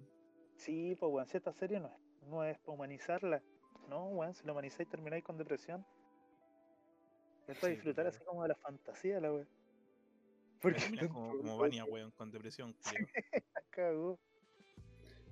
Sí, 0.55 0.95
pues 0.99 1.12
weón, 1.12 1.27
si 1.27 1.38
esta 1.38 1.53
serie 1.53 1.79
no 1.79 1.88
es, 1.88 1.93
no 2.27 2.43
es 2.43 2.58
para 2.60 2.73
humanizarla. 2.73 3.41
No, 3.88 4.05
weón, 4.10 4.34
si 4.36 4.45
la 4.45 4.51
humanizáis 4.51 4.88
termináis 4.89 5.23
con 5.23 5.38
depresión. 5.38 5.86
Es 7.47 7.58
para 7.58 7.69
Sí, 7.69 7.75
disfrutar 7.75 8.03
claro. 8.05 8.10
así 8.10 8.23
como 8.25 8.43
de 8.43 8.49
la 8.49 8.55
fantasía, 8.55 9.19
la 9.19 9.32
weón. 9.34 9.47
Porque 10.62 10.79
Terminas 10.79 11.08
como, 11.08 11.38
como 11.38 11.58
Vania, 11.58 11.86
weón, 11.86 12.12
con 12.12 12.29
depresión, 12.32 12.75
la 13.55 13.62
cagó. 13.71 14.19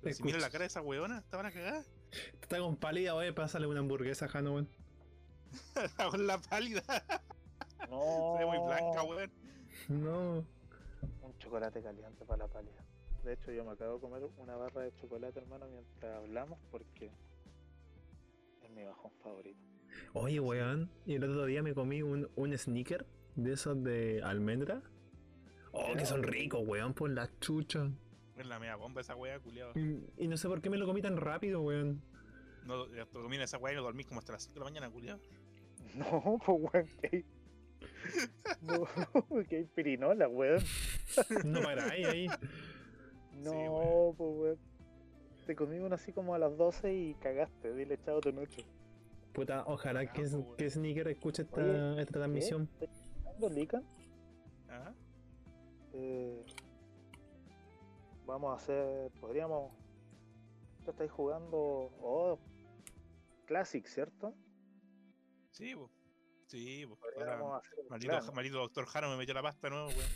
Pero 0.02 0.14
si 0.14 0.22
mira 0.22 0.38
la 0.38 0.48
cara 0.50 0.60
de 0.60 0.66
esa 0.68 0.80
weona, 0.80 1.18
estaban 1.18 1.46
a 1.46 1.52
cagar. 1.52 1.84
Está 2.40 2.58
con 2.58 2.76
pálida, 2.76 3.14
oye, 3.14 3.32
pásale 3.32 3.66
una 3.66 3.80
hamburguesa 3.80 4.24
a 4.24 4.28
Jano, 4.28 4.54
weón. 4.54 4.68
con 6.10 6.26
la 6.26 6.38
pálida. 6.38 6.82
No. 7.90 8.34
Se 8.38 8.44
ve 8.44 8.46
muy 8.46 8.58
blanca, 8.66 9.02
weón. 9.02 9.30
No. 9.88 10.44
Un 11.22 11.38
chocolate 11.38 11.82
caliente 11.82 12.24
para 12.24 12.46
la 12.46 12.48
pálida. 12.48 12.84
De 13.24 13.32
hecho, 13.34 13.52
yo 13.52 13.64
me 13.64 13.72
acabo 13.72 13.94
de 13.94 14.00
comer 14.00 14.22
una 14.38 14.56
barra 14.56 14.82
de 14.82 14.94
chocolate, 14.94 15.38
hermano, 15.40 15.66
mientras 15.68 16.16
hablamos, 16.16 16.58
porque 16.70 17.10
es 18.62 18.70
mi 18.70 18.84
bajón 18.84 19.10
favorito. 19.22 19.58
Oye, 20.14 20.40
weón. 20.40 20.90
Y 21.06 21.14
el 21.14 21.24
otro 21.24 21.44
día 21.46 21.62
me 21.62 21.74
comí 21.74 22.02
un, 22.02 22.30
un 22.36 22.56
sneaker 22.56 23.06
de 23.36 23.52
esos 23.52 23.82
de 23.82 24.22
almendra. 24.22 24.82
Oh, 25.72 25.94
que 25.96 26.06
son 26.06 26.22
ricos, 26.22 26.66
weón, 26.66 26.94
por 26.94 27.10
la 27.10 27.30
chucha. 27.40 27.90
Es 28.36 28.46
la 28.46 28.58
media 28.58 28.76
bomba 28.76 29.00
esa 29.00 29.16
weá, 29.16 29.38
culiao. 29.40 29.72
Y, 29.74 30.06
y 30.16 30.28
no 30.28 30.36
sé 30.36 30.48
por 30.48 30.60
qué 30.62 30.70
me 30.70 30.76
lo 30.76 30.86
comí 30.86 31.02
tan 31.02 31.16
rápido, 31.16 31.60
weón. 31.62 32.02
No, 32.64 32.86
te 32.86 33.04
comí 33.06 33.36
esa 33.36 33.58
weá 33.58 33.72
y 33.72 33.76
no 33.76 33.82
dormís 33.82 34.06
como 34.06 34.20
hasta 34.20 34.32
las 34.32 34.42
5 34.44 34.54
de 34.54 34.60
la 34.60 34.64
mañana, 34.64 34.90
culiao. 34.90 35.18
No, 35.94 36.38
pues 36.44 36.58
weón, 36.72 36.88
que. 37.02 37.24
No, 38.62 38.86
que 39.48 39.56
hay 39.56 39.64
pirinola, 39.64 40.28
weón. 40.28 40.62
No 41.44 41.62
paráis 41.62 42.06
ahí. 42.06 42.26
No, 43.42 43.52
weón. 43.52 44.16
pues 44.16 44.36
weón. 44.36 44.58
Te 45.46 45.54
comí 45.54 45.78
uno 45.78 45.94
así 45.94 46.12
como 46.12 46.34
a 46.34 46.38
las 46.38 46.56
12 46.56 46.92
y 46.92 47.14
cagaste. 47.14 47.72
Dile 47.72 47.98
chao 48.04 48.20
tu 48.20 48.32
noche. 48.32 48.64
Puta, 49.32 49.64
ojalá 49.66 50.00
que, 50.12 50.22
Carajo, 50.22 50.38
weón. 50.38 50.56
que 50.56 50.70
Sneaker 50.70 51.08
escuche 51.08 51.42
esta, 51.42 51.62
Oye, 51.62 52.02
esta 52.02 52.12
transmisión. 52.14 52.68
¿Dónde 53.38 53.60
Lican? 53.60 53.84
¿Ah? 54.68 54.92
Eh, 55.92 56.44
vamos 58.26 58.52
a 58.52 58.56
hacer. 58.56 59.10
Podríamos. 59.20 59.72
Tú 60.84 60.90
estáis 60.90 61.10
jugando. 61.12 61.92
Oh, 62.00 62.38
Classic, 63.46 63.86
¿cierto? 63.86 64.34
Sí, 65.52 65.74
po. 65.76 65.90
Sí, 66.48 66.86
po. 66.86 66.98
Ahora, 67.18 67.60
maldito, 67.90 68.32
maldito 68.32 68.58
doctor 68.58 68.86
Jano 68.86 69.10
me 69.10 69.18
metió 69.18 69.34
la 69.34 69.42
pasta 69.42 69.68
nuevo, 69.68 69.88
weón. 69.88 70.08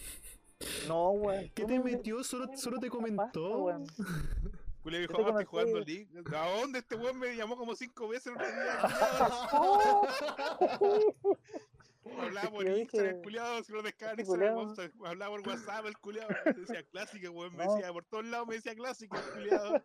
No, 0.89 1.11
weón. 1.11 1.51
¿Qué 1.55 1.65
te 1.65 1.79
me 1.79 1.93
metió? 1.93 2.25
Solo, 2.25 2.47
me 2.47 2.57
solo 2.57 2.79
te 2.79 2.89
comentó. 2.89 3.65
weón. 3.65 3.87
Julio 4.83 4.99
dijo, 4.99 5.15
ah, 5.17 5.29
estoy 5.29 5.45
jugando 5.45 5.79
League. 5.81 6.09
¿A 6.35 6.61
dónde 6.61 6.81
este 6.81 6.97
weón 6.97 7.19
me 7.19 7.37
llamó 7.37 7.57
como 7.57 7.77
cinco 7.77 8.09
veces? 8.09 8.33
Hablaba 12.19 12.51
por 12.51 12.67
Instagram, 12.67 13.15
el 13.15 13.23
culiado, 13.23 13.63
si 13.63 13.73
lo 13.73 13.83
descargan 13.83 14.19
este 14.19 14.33
Instagram, 14.33 15.07
hablaba 15.07 15.37
por 15.37 15.49
WhatsApp, 15.49 15.87
el 15.87 15.97
culiado. 15.99 16.35
Decía 16.57 16.83
clásica, 16.85 17.31
weón, 17.31 17.55
me 17.55 17.65
decía, 17.65 17.93
por 17.93 18.05
todos 18.07 18.25
lados 18.25 18.49
me 18.49 18.57
decía 18.57 18.75
clásica, 18.75 19.21
el 19.21 19.31
culiado. 19.33 19.85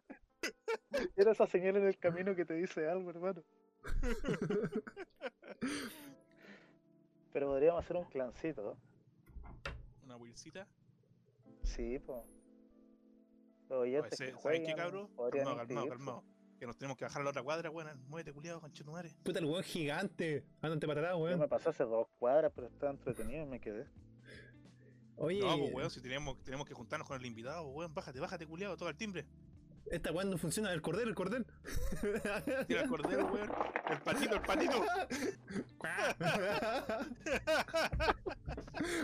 Era 1.15 1.31
esa 1.31 1.45
señal 1.45 1.77
en 1.77 1.85
el 1.87 1.97
camino 1.97 2.35
que 2.35 2.45
te 2.45 2.55
dice 2.55 2.89
algo, 2.89 3.11
hermano. 3.11 3.43
Pero 7.37 7.49
podríamos 7.49 7.85
hacer 7.85 7.95
un 7.97 8.05
clancito. 8.05 8.75
Una 10.03 10.15
wilcita. 10.15 10.67
Sí, 11.61 11.99
pues. 11.99 12.25
Los 13.69 13.81
oyentes 13.81 14.19
Oye, 14.19 14.31
que 14.31 14.41
¿Saben 14.41 14.65
qué, 14.65 14.73
podrían 15.15 15.45
Calmado, 15.45 15.67
calmado, 15.67 15.87
calmado. 15.87 16.23
Que 16.57 16.65
nos 16.65 16.75
tenemos 16.79 16.97
que 16.97 17.05
bajar 17.05 17.21
a 17.21 17.25
la 17.25 17.29
otra 17.29 17.43
cuadra, 17.43 17.69
weón. 17.69 18.03
Muévete, 18.07 18.33
culiado, 18.33 18.59
conchetumare. 18.59 19.11
Puta, 19.21 19.37
el 19.37 19.45
weón 19.45 19.61
gigante. 19.61 20.47
Ándate 20.61 20.87
para 20.87 21.01
atrás, 21.01 21.15
weón. 21.15 21.39
me 21.39 21.47
pasé 21.47 21.69
hace 21.69 21.83
dos 21.83 22.07
cuadras, 22.17 22.51
pero 22.55 22.65
estaba 22.65 22.91
entretenido 22.91 23.43
y 23.43 23.45
me 23.45 23.59
quedé. 23.59 23.85
Oye, 25.17 25.39
No, 25.39 25.59
pues, 25.59 25.73
weón, 25.75 25.91
si 25.91 26.01
tenemos, 26.01 26.41
tenemos 26.41 26.65
que 26.65 26.73
juntarnos 26.73 27.07
con 27.07 27.19
el 27.19 27.25
invitado, 27.27 27.67
weón. 27.67 27.93
Bájate, 27.93 28.19
bájate, 28.19 28.47
culiado, 28.47 28.75
toca 28.77 28.89
el 28.89 28.97
timbre. 28.97 29.27
Esta 29.91 30.11
weón 30.11 30.29
no 30.29 30.37
funciona. 30.37 30.71
El 30.73 30.81
cordel, 30.81 31.09
el 31.09 31.15
cordel. 31.15 31.45
Tira 32.67 32.81
el 32.81 32.89
cordero, 32.89 33.25
weón. 33.27 33.51
El 33.89 34.01
patito, 34.01 34.35
el 34.35 34.41
patito. 34.41 34.83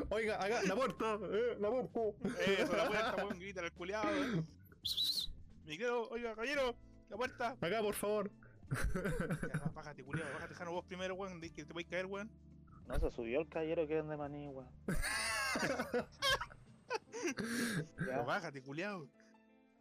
Oiga, 0.10 0.36
haga 0.38 0.64
la 0.64 0.76
puerta, 0.76 1.18
eh, 1.32 1.58
la 1.60 1.70
puerta. 1.70 2.00
Eso, 2.48 2.76
la 2.76 2.88
puerta, 2.88 3.16
weón, 3.26 3.40
grita 3.40 3.62
el 3.62 3.72
culiado, 3.72 4.08
weón. 4.10 4.48
Miguel, 5.66 5.92
oiga, 6.12 6.32
caballero, 6.36 6.76
la 7.10 7.18
puerta. 7.18 7.58
Acá, 7.60 7.82
por 7.82 7.96
favor. 7.96 8.32
Ya, 9.54 9.60
bájate, 9.74 10.04
culiado, 10.04 10.32
bájate, 10.34 10.54
Jano, 10.56 10.72
vos 10.72 10.86
primero, 10.86 11.16
weón, 11.16 11.40
de 11.40 11.52
que 11.54 11.66
te 11.66 11.74
voy 11.74 11.84
a 11.84 11.88
caer, 11.90 12.06
weón. 12.06 12.30
No 12.88 13.00
se 13.00 13.12
subió 13.12 13.40
el 13.42 13.48
caballero 13.48 13.88
que 13.88 13.96
vende 13.96 14.18
maní, 14.18 14.50
weón. 14.50 14.70
Pero 17.96 18.06
Ya, 18.08 18.22
bájate, 18.22 18.62
culiado. 18.62 19.08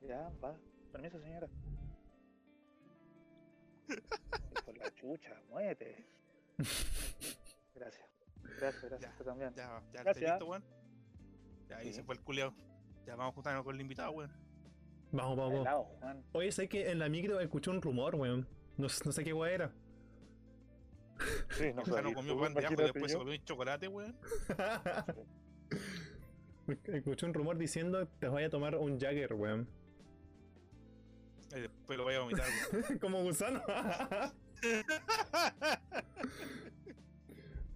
ya, 0.00 0.30
va. 0.42 0.54
Permiso, 0.92 1.18
señora. 1.20 1.48
Por 4.64 4.76
la 4.78 4.90
chucha, 4.94 5.40
muévete. 5.48 6.06
Gracias. 7.74 8.06
Gracias, 8.58 8.82
gracias. 8.84 9.00
Ya, 9.00 9.10
Usted 9.10 9.24
también. 9.24 9.54
Ya, 9.54 9.66
ya, 9.66 9.78
¿estás 9.78 10.04
Gracias. 10.04 10.30
listo, 10.30 10.46
weón? 10.46 10.64
Ya, 11.68 11.76
ahí 11.78 11.86
Sí. 11.88 11.94
se 11.94 12.02
fue 12.04 12.14
el 12.14 12.20
culiado. 12.20 12.54
Ya, 13.06 13.16
vamos 13.16 13.32
a 13.32 13.34
juntarnos 13.34 13.64
con 13.64 13.74
el 13.74 13.80
invitado, 13.80 14.12
weón. 14.12 14.30
Vamos, 15.10 15.36
vamos. 15.36 15.60
Helado, 15.62 15.84
Juan. 15.84 16.24
Oye, 16.32 16.52
sé 16.52 16.68
que 16.68 16.90
en 16.90 16.98
la 16.98 17.08
micro 17.08 17.40
escuché 17.40 17.70
un 17.70 17.82
rumor, 17.82 18.14
weón. 18.14 18.46
No, 18.76 18.86
no 19.04 19.12
sé 19.12 19.24
qué 19.24 19.32
weón 19.32 19.52
era. 19.54 19.72
Sí, 21.50 21.72
no 21.74 21.82
Jano 21.84 21.96
sabía. 21.96 22.14
comió 22.14 22.34
Tú, 22.34 22.40
pan 22.40 22.54
de 22.54 22.64
ajo 22.66 22.74
y 22.74 22.76
después 22.76 23.12
se 23.12 23.18
comió 23.18 23.34
un 23.34 23.44
chocolate, 23.44 23.88
weón. 23.88 24.16
escuché 26.86 27.26
un 27.26 27.34
rumor 27.34 27.58
diciendo 27.58 28.06
te 28.20 28.28
voy 28.28 28.44
a 28.44 28.50
tomar 28.50 28.76
un 28.76 29.00
Jagger, 29.00 29.34
weón. 29.34 29.68
Y 31.54 31.60
después 31.60 31.98
lo 31.98 32.04
voy 32.04 32.14
a 32.14 32.20
vomitar. 32.20 32.46
Como 33.00 33.22
gusano. 33.22 33.62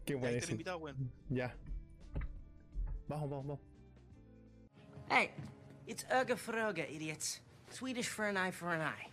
qué 0.05 0.13
ahí 0.15 0.19
buenísimo. 0.19 0.53
invitado, 0.53 0.79
weón. 0.79 1.13
Ya. 1.29 1.55
Vamos, 3.09 3.31
vamos, 3.31 3.47
vamos. 3.47 3.61
Hey, 5.11 5.31
it's 5.87 6.05
Urga 6.11 6.37
Froga, 6.37 6.89
idiots. 6.89 7.43
Swedish 7.71 8.09
for 8.09 8.25
an 8.27 8.37
eye 8.37 8.53
for 8.53 8.71
an 8.71 8.81
eye. 8.81 9.11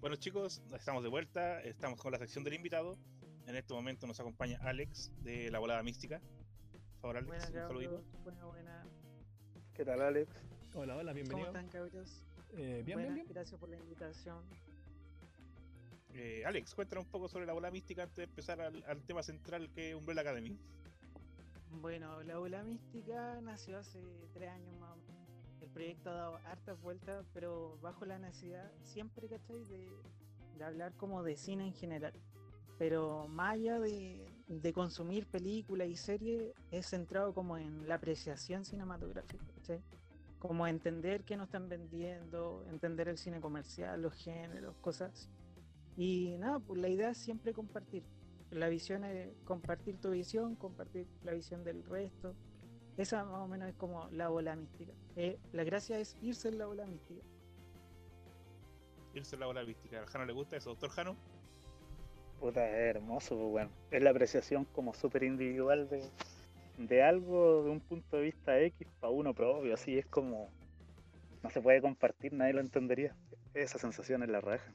Bueno, 0.00 0.16
chicos, 0.16 0.62
estamos 0.74 1.02
de 1.02 1.10
vuelta. 1.10 1.60
Estamos 1.62 2.00
con 2.00 2.10
la 2.12 2.18
sección 2.18 2.42
del 2.42 2.54
invitado. 2.54 2.98
En 3.46 3.54
este 3.56 3.72
momento 3.74 4.06
nos 4.06 4.18
acompaña 4.20 4.58
Alex 4.62 5.12
de 5.22 5.50
la 5.50 5.58
volada 5.58 5.82
mística. 5.82 6.20
Por 7.00 7.00
favor, 7.00 7.16
Alex, 7.18 7.28
Buena, 7.28 7.46
un 7.46 7.68
saludito. 7.68 8.04
Buena, 8.22 8.44
buena. 8.46 8.84
¿Qué 9.74 9.84
tal, 9.84 10.00
Alex? 10.02 10.30
Hola, 10.74 10.96
hola, 10.96 11.12
¿Cómo 11.12 11.14
bienvenido. 11.14 11.46
están, 11.48 11.68
cabros? 11.68 12.22
Eh, 12.56 12.82
bien, 12.84 12.96
Buena, 12.96 13.14
bien, 13.14 13.14
bien. 13.14 13.26
Gracias 13.28 13.58
por 13.60 13.68
la 13.68 13.76
invitación. 13.76 14.38
Eh, 16.12 16.42
Alex, 16.44 16.74
cuéntanos 16.74 17.04
un 17.04 17.10
poco 17.10 17.28
sobre 17.28 17.46
la 17.46 17.52
bola 17.52 17.70
mística 17.70 18.02
antes 18.02 18.16
de 18.16 18.24
empezar 18.24 18.60
al, 18.60 18.82
al 18.84 19.02
tema 19.04 19.22
central 19.22 19.70
que 19.72 19.90
es 19.90 19.94
Umbrella 19.94 20.22
Academy. 20.22 20.58
Bueno, 21.70 22.22
la 22.24 22.40
ola 22.40 22.64
mística 22.64 23.40
nació 23.42 23.78
hace 23.78 24.00
tres 24.34 24.50
años 24.50 24.74
más 24.80 24.90
o 24.90 24.96
menos. 24.96 25.28
El 25.62 25.68
proyecto 25.68 26.10
ha 26.10 26.14
dado 26.14 26.36
hartas 26.46 26.80
vueltas, 26.80 27.24
pero 27.32 27.78
bajo 27.80 28.04
la 28.06 28.18
necesidad 28.18 28.72
siempre, 28.82 29.28
¿cachai? 29.28 29.62
De, 29.64 29.88
de 30.58 30.64
hablar 30.64 30.92
como 30.96 31.22
de 31.22 31.36
cine 31.36 31.66
en 31.66 31.74
general. 31.74 32.12
Pero 32.78 33.28
más 33.28 33.52
allá 33.54 33.78
de, 33.78 34.26
de 34.48 34.72
consumir 34.72 35.26
películas 35.26 35.86
y 35.88 35.96
series, 35.96 36.54
es 36.72 36.86
centrado 36.88 37.34
como 37.34 37.56
en 37.56 37.86
la 37.86 37.96
apreciación 37.96 38.64
cinematográfica, 38.64 39.44
¿cachai? 39.54 39.80
Como 40.40 40.66
entender 40.66 41.22
qué 41.22 41.36
nos 41.36 41.46
están 41.46 41.68
vendiendo, 41.68 42.64
entender 42.68 43.08
el 43.08 43.18
cine 43.18 43.40
comercial, 43.40 44.02
los 44.02 44.14
géneros, 44.14 44.74
cosas 44.80 45.12
así. 45.12 45.28
Y 45.96 46.36
nada, 46.38 46.58
pues 46.58 46.80
la 46.80 46.88
idea 46.88 47.10
es 47.10 47.18
siempre 47.18 47.52
compartir. 47.52 48.02
La 48.50 48.68
visión 48.68 49.04
es 49.04 49.28
compartir 49.44 49.98
tu 50.00 50.10
visión, 50.10 50.56
compartir 50.56 51.06
la 51.22 51.32
visión 51.32 51.62
del 51.62 51.84
resto. 51.84 52.34
Esa 52.96 53.24
más 53.24 53.40
o 53.40 53.46
menos 53.46 53.68
es 53.68 53.76
como 53.76 54.08
la 54.10 54.28
bola 54.28 54.56
mística. 54.56 54.92
Eh, 55.14 55.38
la 55.52 55.62
gracia 55.62 55.98
es 55.98 56.16
irse 56.20 56.48
en 56.48 56.58
la 56.58 56.66
bola 56.66 56.86
mística. 56.86 57.22
Irse 59.14 59.36
a 59.36 59.38
la 59.38 59.46
bola 59.46 59.62
mística. 59.62 60.02
¿A 60.02 60.06
Jano 60.06 60.24
le 60.24 60.32
gusta 60.32 60.56
eso, 60.56 60.70
doctor 60.70 60.90
Jano? 60.90 61.16
Puta, 62.40 62.66
es 62.66 62.96
hermoso, 62.96 63.36
pues, 63.36 63.52
weón. 63.52 63.70
Es 63.90 64.02
la 64.02 64.10
apreciación 64.10 64.64
como 64.64 64.94
súper 64.94 65.22
individual 65.22 65.88
de, 65.88 66.10
de 66.86 67.02
algo 67.02 67.64
de 67.64 67.70
un 67.70 67.80
punto 67.80 68.16
de 68.16 68.22
vista 68.22 68.58
X 68.60 68.88
para 69.00 69.12
uno 69.12 69.34
propio. 69.34 69.74
Así 69.74 69.98
es 69.98 70.06
como. 70.06 70.48
No 71.42 71.50
se 71.50 71.60
puede 71.60 71.80
compartir, 71.80 72.32
nadie 72.32 72.52
lo 72.52 72.60
entendería. 72.60 73.14
Esa 73.54 73.78
sensación 73.78 74.22
es 74.22 74.28
la 74.28 74.40
raja. 74.40 74.72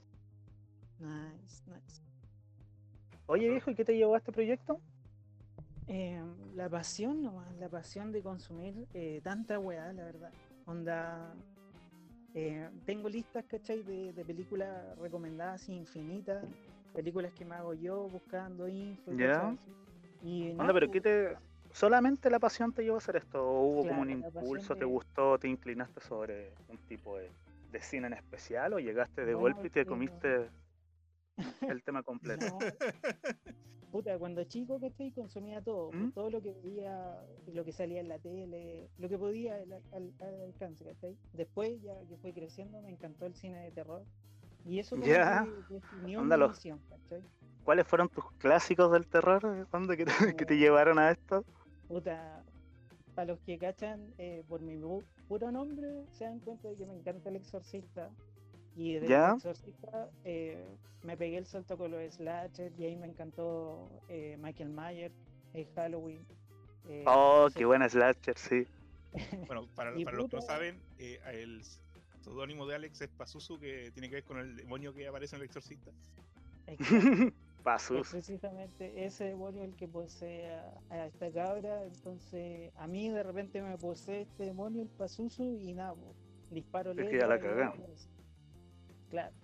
Nice, 0.99 1.63
nice. 1.67 2.01
Oye, 3.27 3.49
viejo, 3.49 3.71
¿y 3.71 3.75
qué 3.75 3.85
te 3.85 3.95
llevó 3.95 4.15
a 4.15 4.17
este 4.17 4.31
proyecto? 4.31 4.79
Eh, 5.87 6.19
la 6.55 6.67
pasión 6.69 7.21
nomás, 7.21 7.53
la 7.57 7.69
pasión 7.69 8.11
de 8.11 8.21
consumir 8.21 8.87
eh, 8.93 9.21
tanta 9.23 9.59
weá, 9.59 9.93
la 9.93 10.05
verdad. 10.05 10.31
Onda. 10.65 11.35
eh, 12.33 12.69
tengo 12.85 13.07
listas, 13.09 13.45
¿cachai? 13.45 13.83
De, 13.83 14.13
de 14.13 14.25
películas 14.25 14.97
recomendadas 14.99 15.69
infinitas. 15.69 16.43
Películas 16.93 17.31
que 17.33 17.45
me 17.45 17.55
hago 17.55 17.73
yo 17.73 18.07
buscando 18.09 18.67
info. 18.67 19.11
y 19.13 19.17
Ya. 19.17 19.55
Y 20.23 20.53
nada, 20.53 20.73
pero 20.73 20.87
pues, 20.87 20.93
¿qué 20.93 21.01
te. 21.01 21.37
¿Solamente 21.75 22.29
la 22.29 22.39
pasión 22.39 22.71
te 22.71 22.83
llevó 22.83 22.95
a 22.95 22.99
hacer 22.99 23.17
esto? 23.17 23.45
¿O 23.45 23.63
hubo 23.63 23.85
como 23.85 24.01
un 24.01 24.09
impulso, 24.09 24.77
te 24.77 24.85
gustó, 24.85 25.37
te 25.37 25.49
inclinaste 25.49 25.99
sobre 25.99 26.53
un 26.69 26.77
tipo 26.87 27.17
de, 27.17 27.29
de 27.69 27.81
cine 27.81 28.07
en 28.07 28.13
especial? 28.13 28.71
¿O 28.71 28.79
llegaste 28.79 29.25
de 29.25 29.33
golpe 29.33 29.67
y 29.67 29.69
te 29.69 29.81
que- 29.83 29.85
comiste 29.85 30.49
el 31.69 31.83
tema 31.83 32.01
completo? 32.01 32.45
No. 32.45 32.59
Puta, 33.91 34.17
cuando 34.17 34.41
chico, 34.45 34.79
¿cachai? 34.79 35.11
Consumía 35.11 35.61
todo. 35.61 35.89
pues, 35.91 36.01
¿Mm? 36.01 36.11
Todo 36.11 36.29
lo 36.29 36.41
que 36.41 36.53
veía, 36.63 37.21
lo 37.53 37.65
que 37.65 37.73
salía 37.73 37.99
en 37.99 38.07
la 38.07 38.19
tele, 38.19 38.89
lo 38.97 39.09
que 39.09 39.17
podía 39.17 39.55
al, 39.55 39.73
al- 39.73 40.13
al 40.21 40.41
alcance, 40.43 40.85
¿cachai? 40.85 41.17
Después, 41.33 41.81
ya 41.81 41.93
que 42.07 42.15
fui 42.21 42.31
creciendo, 42.31 42.81
me 42.81 42.89
encantó 42.91 43.25
el 43.25 43.35
cine 43.35 43.59
de 43.59 43.71
terror. 43.71 44.01
Y 44.65 44.79
eso 44.79 44.95
Ya. 44.95 45.43
que 45.43 45.61
¿cachai? 46.89 47.21
¿Cuáles 47.65 47.85
fueron 47.85 48.07
tus 48.07 48.31
clásicos 48.37 48.93
del 48.93 49.07
terror? 49.07 49.67
que, 49.97 50.05
te, 50.05 50.35
que 50.37 50.45
te 50.45 50.57
llevaron 50.57 50.99
a 50.99 51.11
esto? 51.11 51.43
Puta, 51.87 52.43
para 53.13 53.27
los 53.27 53.39
que 53.41 53.57
cachan 53.57 54.13
eh, 54.17 54.43
por 54.47 54.61
mi 54.61 54.75
pu- 54.75 55.03
puro 55.27 55.51
nombre, 55.51 55.87
se 56.11 56.25
dan 56.25 56.39
cuenta 56.39 56.67
de 56.69 56.75
que 56.75 56.85
me 56.85 56.93
encanta 56.95 57.29
el 57.29 57.35
exorcista. 57.37 58.09
Y 58.75 58.93
del 58.95 59.09
¿Ya? 59.09 59.33
exorcista 59.35 60.09
eh, 60.25 60.57
me 61.03 61.15
pegué 61.15 61.37
el 61.37 61.45
salto 61.45 61.77
con 61.77 61.91
los 61.91 62.13
slasher 62.13 62.73
y 62.77 62.85
ahí 62.85 62.95
me 62.97 63.07
encantó 63.07 63.89
eh, 64.09 64.37
Michael 64.41 64.69
Myers, 64.69 65.13
eh, 65.53 65.65
Halloween. 65.75 66.25
eh, 66.89 67.03
Oh, 67.07 67.43
no 67.45 67.49
sé, 67.49 67.59
qué 67.59 67.65
buena 67.65 67.87
slasher, 67.87 68.37
sí. 68.37 68.67
Bueno, 69.47 69.67
para, 69.75 69.91
los 69.91 70.03
que 70.29 70.35
no 70.35 70.41
saben, 70.41 70.81
eh, 70.97 71.19
el 71.25 71.61
seudónimo 72.21 72.65
de 72.65 72.75
Alex 72.75 73.01
es 73.01 73.09
Pazuzu, 73.09 73.59
que 73.59 73.91
tiene 73.93 74.09
que 74.09 74.15
ver 74.15 74.23
con 74.23 74.39
el 74.39 74.57
demonio 74.57 74.93
que 74.93 75.07
aparece 75.07 75.35
en 75.35 75.41
el 75.41 75.45
exorcista. 75.45 75.91
exacto, 76.67 77.31
Pasus. 77.65 78.09
precisamente 78.11 79.05
ese 79.05 79.25
demonio 79.25 79.63
el 79.63 79.75
que 79.75 79.87
posee 79.87 80.53
a, 80.53 80.79
a 80.89 81.05
esta 81.07 81.31
cabra. 81.31 81.83
Entonces, 81.83 82.71
a 82.77 82.87
mí 82.87 83.09
de 83.09 83.23
repente 83.23 83.61
me 83.61 83.77
posee 83.77 84.21
este 84.21 84.45
demonio, 84.45 84.83
el 84.83 84.87
Pazuzu, 84.89 85.59
y 85.59 85.73
nada, 85.73 85.93
po, 85.95 86.13
disparo 86.51 86.91
Es 86.91 87.09
que 87.09 87.17
ya 87.19 87.27
la 87.27 87.39
pues. 87.75 88.07
Claro. 89.09 89.35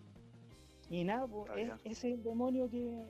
Y 0.89 1.03
nada, 1.03 1.27
po, 1.27 1.47
es, 1.55 1.71
es 1.83 2.03
el 2.03 2.21
demonio 2.23 2.69
que 2.69 3.03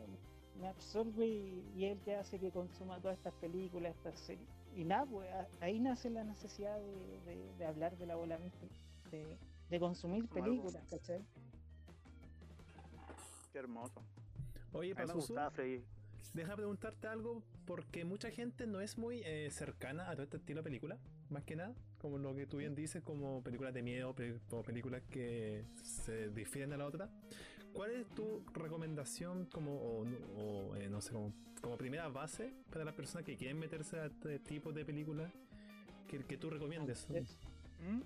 me 0.60 0.67
absorbe 0.67 1.26
y, 1.28 1.63
y 1.76 1.86
es 1.86 1.97
el 1.97 2.00
que 2.04 2.15
hace 2.15 2.39
que 2.39 2.52
consuma 2.52 3.00
todas 3.00 3.17
estas 3.17 3.34
películas, 3.36 3.95
estas 3.95 4.17
series. 4.19 4.47
Y 4.76 4.86
nada, 4.86 5.06
pues 5.06 5.28
ahí 5.60 5.80
nace 5.80 6.10
la 6.10 6.24
necesidad 6.24 6.78
de, 6.80 7.19
de- 7.26 7.54
de 7.58 7.65
hablar 7.65 7.97
de 7.97 8.06
la 8.06 8.15
bola 8.15 8.38
mística, 8.38 8.74
de, 9.12 9.38
de 9.69 9.80
consumir 9.80 10.30
películas, 10.30 10.84
¿cachai? 10.89 11.21
Qué 13.52 13.60
hermoso. 13.60 14.02
Oye, 14.74 14.94
Pazuzu, 15.14 15.34
deja 16.34 16.56
preguntarte 16.56 17.08
algo 17.08 17.44
porque 17.66 18.06
mucha 18.06 18.32
gente 18.32 18.66
no 18.68 18.80
es 18.82 18.98
muy 18.98 19.22
eh, 19.26 19.50
cercana 19.52 20.10
a 20.10 20.14
todo 20.14 20.24
este 20.24 20.38
estilo 20.38 20.60
de 20.62 20.64
película, 20.64 20.98
más 21.30 21.44
que 21.44 21.56
nada, 21.56 21.74
como 22.00 22.18
lo 22.18 22.36
que 22.36 22.46
tú 22.46 22.58
bien 22.58 22.74
dices, 22.76 23.04
como 23.04 23.42
películas 23.44 23.74
de 23.74 23.82
miedo, 23.82 24.16
como 24.50 24.64
películas 24.64 25.02
que 25.10 25.66
se 25.84 26.30
difieren 26.30 26.74
a 26.74 26.78
la 26.78 26.86
otra. 26.86 27.10
¿Cuál 27.74 27.92
es 27.92 28.08
tu 28.10 28.44
recomendación 28.54 29.46
como, 29.46 29.76
o, 29.82 30.06
no- 30.06 30.18
o, 30.36 30.76
eh, 30.76 30.90
no 30.90 31.00
sé, 31.02 31.12
como, 31.14 31.34
como 31.62 31.78
primera 31.78 32.08
base 32.10 32.52
para 32.70 32.84
las 32.84 32.94
personas 32.96 33.26
que 33.26 33.38
quieren 33.38 33.60
meterse 33.60 33.98
a 34.00 34.06
este 34.08 34.40
tipo 34.40 34.74
de 34.74 34.84
películas 34.84 35.32
que, 36.10 36.20
que 36.26 36.38
tú 36.38 36.50
recomiendes? 36.50 37.08
Es- 37.12 37.38
¿Mm? 37.80 38.02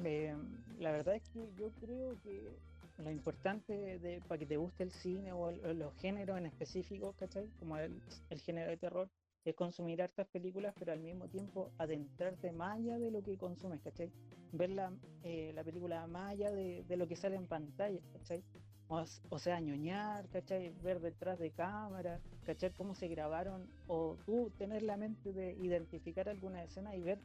Me- 0.00 0.34
la 0.78 0.92
verdad 0.92 1.16
es 1.16 1.22
que 1.30 1.48
yo 1.56 1.70
creo 1.80 2.16
que 2.22 2.52
lo 3.00 3.10
importante 3.10 3.98
de, 3.98 4.20
para 4.28 4.38
que 4.38 4.46
te 4.46 4.56
guste 4.56 4.82
el 4.82 4.92
cine 4.92 5.32
o, 5.32 5.50
los 5.50 5.94
géneros 5.96 6.38
en 6.38 6.46
específico, 6.46 7.14
¿cachai? 7.18 7.48
Como 7.58 7.76
el, 7.76 8.00
el 8.30 8.40
género 8.40 8.70
de 8.70 8.76
terror, 8.76 9.08
es 9.44 9.54
consumir 9.54 10.02
hartas 10.02 10.26
películas, 10.28 10.74
pero 10.78 10.92
al 10.92 11.00
mismo 11.00 11.26
tiempo 11.28 11.70
adentrarte 11.78 12.52
más 12.52 12.78
allá 12.78 12.98
de 12.98 13.10
lo 13.10 13.22
que 13.22 13.38
consumes, 13.38 13.80
¿cachai? 13.80 14.10
Ver 14.52 14.70
la, 14.70 14.92
eh, 15.22 15.52
la 15.54 15.64
película 15.64 16.06
más 16.06 16.32
allá 16.32 16.50
de, 16.50 16.84
de 16.86 16.96
lo 16.96 17.08
que 17.08 17.16
sale 17.16 17.36
en 17.36 17.46
pantalla, 17.46 18.00
¿cachai? 18.12 18.42
O 19.28 19.38
sea, 19.38 19.60
ñoñar, 19.60 20.28
¿cachai? 20.30 20.70
Ver 20.82 21.00
detrás 21.00 21.38
de 21.38 21.52
cámara, 21.52 22.20
¿cachai? 22.44 22.72
Cómo 22.72 22.96
se 22.96 23.06
grabaron, 23.06 23.70
o 23.86 24.16
tú 24.26 24.50
tener 24.58 24.82
la 24.82 24.96
mente 24.96 25.32
de 25.32 25.52
identificar 25.52 26.28
alguna 26.28 26.64
escena 26.64 26.96
y 26.96 27.00
ver 27.00 27.20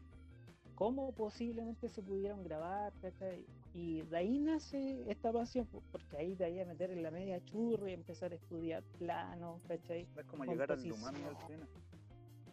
cómo 0.76 1.12
posiblemente 1.14 1.90
se 1.90 2.04
pudieron 2.04 2.44
grabar, 2.44 2.94
¿cachai? 3.02 3.46
Y 3.78 4.04
de 4.04 4.18
ahí 4.18 4.40
nace 4.40 5.04
esta 5.12 5.34
pasión, 5.34 5.66
po- 5.66 5.84
porque 5.92 6.16
ahí 6.16 6.34
te 6.34 6.46
ahí 6.46 6.62
a 6.62 6.66
meter 6.66 6.92
en 6.92 7.04
la 7.04 7.12
media 7.12 7.44
churra 7.44 7.90
y 7.90 7.94
empezar 7.94 8.32
a 8.32 8.36
estudiar 8.36 8.82
planos, 8.98 9.62
¿cachai? 9.68 10.08
Es 10.16 10.26
como 10.28 10.44
llegar 10.54 10.72
al 10.72 10.80
umami 10.94 11.22
al 11.24 11.38
cine. 11.46 11.68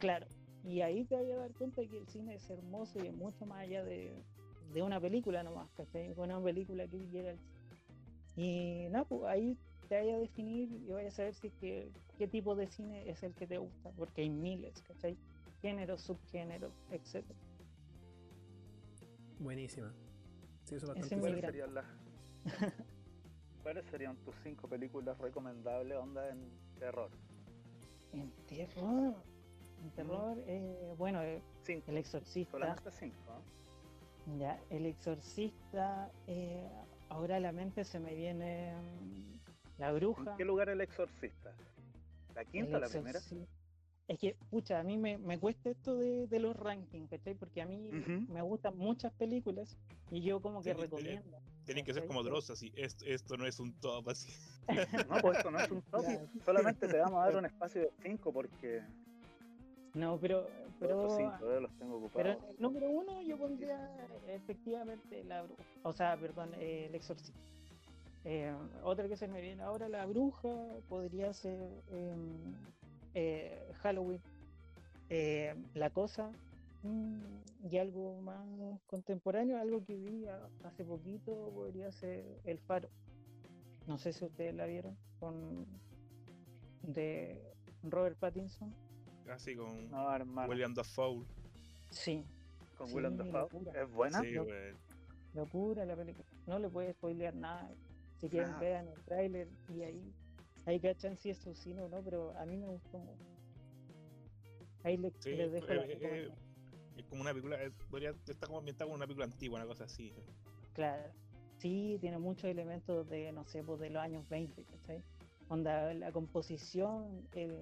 Claro, 0.01 0.27
y 0.65 0.81
ahí 0.81 1.05
te 1.05 1.15
vas 1.15 1.25
a 1.31 1.37
dar 1.37 1.53
cuenta 1.53 1.81
que 1.87 1.97
el 1.99 2.09
cine 2.09 2.35
es 2.35 2.51
hermoso 2.51 2.99
y 2.99 3.07
es 3.07 3.15
mucho 3.15 3.47
más 3.47 3.61
allá 3.61 3.85
de, 3.85 4.21
de 4.75 4.83
una 4.83 5.01
película 5.01 5.45
nomás, 5.45 5.71
¿cachai? 5.77 6.13
Una 6.17 6.43
película 6.43 6.89
que 6.89 6.99
llega 7.07 7.31
al 7.31 7.39
cine. 7.39 7.53
Y 8.35 8.89
nada, 8.91 9.05
pues 9.05 9.23
ahí 9.25 9.57
te 9.89 9.95
vayas 10.01 10.17
a 10.17 10.19
definir 10.19 10.73
y 10.73 10.91
vayas 10.91 11.15
a 11.15 11.17
saber 11.19 11.35
si 11.35 11.47
es 11.47 11.53
que, 11.61 11.93
qué 12.19 12.27
tipo 12.27 12.57
de 12.57 12.67
cine 12.67 13.09
es 13.09 13.23
el 13.23 13.33
que 13.35 13.47
te 13.47 13.59
gusta, 13.59 13.93
porque 13.93 14.23
hay 14.23 14.31
miles, 14.31 14.83
¿cachai? 14.83 15.17
Géneros, 15.61 16.03
subgéneros, 16.03 16.73
etc. 16.91 17.25
Buenísima. 19.39 19.95
Sí, 20.65 20.77
eso 20.77 20.93
es 20.93 20.99
Ese 20.99 21.01
bastante 21.01 21.15
es 21.15 21.21
mi 21.21 21.21
¿Cuáles 21.21 21.45
serían 21.45 21.75
las 21.75 21.87
¿Cuáles 23.63 23.87
serían 23.87 24.17
tus 24.17 24.35
cinco 24.43 24.69
películas 24.69 25.19
recomendables 25.19 25.97
onda 25.97 26.29
en 26.29 26.51
terror? 26.79 27.11
En 28.13 28.31
terror, 28.47 29.15
en 29.83 29.91
terror, 29.93 30.37
eh, 30.47 30.95
bueno, 30.99 31.23
eh, 31.23 31.41
Cinco. 31.63 31.91
El 31.91 31.99
Exorcista, 31.99 32.53
Solamente 32.53 32.91
cinco. 32.91 33.17
¿eh? 34.27 34.39
ya, 34.39 34.61
El 34.69 34.87
Exorcista, 34.87 36.11
eh, 36.27 36.69
ahora 37.09 37.37
a 37.37 37.41
la 37.41 37.53
mente 37.53 37.85
se 37.85 38.01
me 38.01 38.15
viene 38.15 38.75
mm, 38.75 39.79
La 39.79 39.93
Bruja. 39.93 40.33
¿En 40.33 40.37
qué 40.37 40.45
lugar 40.45 40.69
el 40.69 40.81
exorcista? 40.81 41.53
¿La 42.35 42.45
quinta 42.45 42.79
o 42.79 42.81
la 42.81 42.89
primera? 42.89 43.21
Es 44.09 44.19
que, 44.19 44.37
pucha, 44.51 44.81
a 44.81 44.83
mí 44.83 44.99
me, 44.99 45.17
me 45.17 45.39
cuesta 45.39 45.71
esto 45.71 45.97
de, 45.97 46.27
de 46.27 46.39
los 46.41 46.57
rankings, 46.57 47.09
¿cachai? 47.09 47.35
Porque 47.35 47.63
a 47.63 47.67
mí 47.67 47.89
me 48.29 48.43
gustan 48.43 48.77
muchas 48.77 49.13
películas 49.13 49.77
y 50.11 50.21
yo 50.23 50.41
como 50.43 50.61
que 50.61 50.75
recomiendo. 50.75 51.39
Tienen 51.65 51.85
que 51.85 51.95
ser 51.95 52.07
como 52.07 52.21
Pero- 52.23 52.35
Dross, 52.35 52.51
así. 52.51 52.73
Esto, 52.77 53.05
esto 53.07 53.37
no 53.37 53.47
es 53.47 53.61
un 53.61 53.73
top, 53.81 54.09
así. 54.09 54.33
No, 55.09 55.17
pues 55.21 55.39
esto 55.39 55.51
no 55.51 55.59
es 55.61 55.71
un 55.71 55.83
top. 55.83 56.05
Solamente 56.45 56.89
te 56.89 56.99
vamos 56.99 57.21
a 57.23 57.27
dar 57.27 57.37
un 57.37 57.47
espacio 57.47 57.83
de 57.83 57.91
cinco 58.03 58.33
porque 58.33 58.83
No, 59.95 60.19
pero, 60.19 60.43
los 60.43 60.49
pero, 60.81 61.17
cinco 61.17 61.51
eh, 61.53 61.61
los 61.61 61.71
tengo 61.79 62.09
pero 62.13 62.33
ocupados. 62.33 62.45
en 62.45 62.51
el 62.57 62.61
número 62.61 62.91
uno 62.91 63.23
yo 63.23 63.39
pondría 63.39 63.89
efectivamente 64.27 65.23
La 65.25 65.43
Bruja. 65.43 65.63
O 65.85 65.93
sea, 65.93 66.17
perdón, 66.17 66.51
eh, 66.59 66.87
El 66.89 66.95
Exorcista. 66.97 67.39
Eh, 68.25 68.53
otra 68.83 69.09
que 69.09 69.17
se 69.17 69.29
me 69.29 69.41
viene 69.41 69.63
ahora, 69.63 69.89
La 69.89 70.05
Bruja, 70.07 70.49
podría 70.89 71.33
ser 71.33 71.59
em, 71.91 72.55
eh, 73.15 73.73
Halloween. 73.83 74.21
Eh, 75.09 75.55
la 75.75 75.91
Cosa. 75.91 76.31
mm, 76.83 77.69
y 77.71 77.77
algo 77.79 78.21
más 78.23 78.45
contemporáneo, 78.87 79.57
algo 79.59 79.85
que 79.85 79.97
vi 79.97 80.27
a- 80.27 80.49
hace 80.65 80.85
poquito, 80.85 81.51
podría 81.55 81.93
ser 81.93 82.25
El 82.45 82.59
Faro. 82.59 82.89
No 83.87 83.99
sé 83.99 84.13
si 84.13 84.25
ustedes 84.25 84.55
la 84.55 84.67
vieron, 84.67 84.97
con 85.21 85.67
de 86.83 87.41
Robert 87.85 88.19
Pattinson. 88.19 88.75
Así 89.31 89.55
con 89.55 89.91
No. 89.91 90.09
William 90.49 90.75
Dafoe. 90.75 91.25
Sí, 91.91 92.25
Con 92.77 92.89
sí, 92.89 92.95
Willem 92.95 93.17
Dafoe. 93.17 93.33
locura. 93.43 93.81
¿Es 93.83 93.91
buena? 93.93 94.21
Sí, 94.21 94.35
locura 95.35 95.85
la 95.85 95.95
película. 95.97 96.27
No 96.47 96.59
le 96.59 96.69
puede 96.69 96.93
spoilear 96.95 97.35
nada. 97.35 97.71
Si 98.17 98.29
quieren 98.29 98.49
Nada. 98.51 98.61
vean 98.61 98.89
el 98.89 99.01
tráiler 99.05 99.49
y 99.69 99.83
ahí, 99.83 100.13
ahí 100.67 100.81
cachan 100.81 101.17
si 101.17 101.31
es 101.31 101.39
su 101.39 101.55
cine 101.55 101.83
o 101.83 101.89
no, 101.89 102.03
pero 102.03 102.37
a 102.39 102.45
mí 102.47 102.57
me 102.57 102.67
gustó 102.67 102.99
mucho. 102.99 103.25
Ahí 104.85 104.97
le- 104.97 105.13
Sí, 105.21 105.33
les 105.33 105.53
dejo 105.53 105.67
eh, 105.71 105.75
la 105.75 105.85
eh. 105.87 106.31
Es 106.97 107.05
como 107.07 107.23
una 107.23 107.31
película, 107.31 107.59
podría 107.91 108.11
estar 108.11 108.49
como 108.49 108.59
ambientada 108.59 108.87
como 108.87 108.97
una 108.97 109.07
película 109.07 109.25
antigua, 109.27 109.59
una 109.61 109.67
cosa 109.69 109.85
así. 109.85 110.13
Claro. 110.75 111.11
Sí, 111.59 111.97
tiene 112.01 112.19
muchos 112.19 112.45
elementos 112.51 113.09
de, 113.09 113.33
no 113.33 113.45
sé, 113.45 113.63
pues 113.63 113.79
de 113.81 113.91
los 113.91 114.03
años 114.03 114.29
20, 114.29 114.65
¿cachai? 114.65 115.03
Onda, 115.49 115.95
la 115.95 116.11
composición, 116.13 117.27
el, 117.35 117.57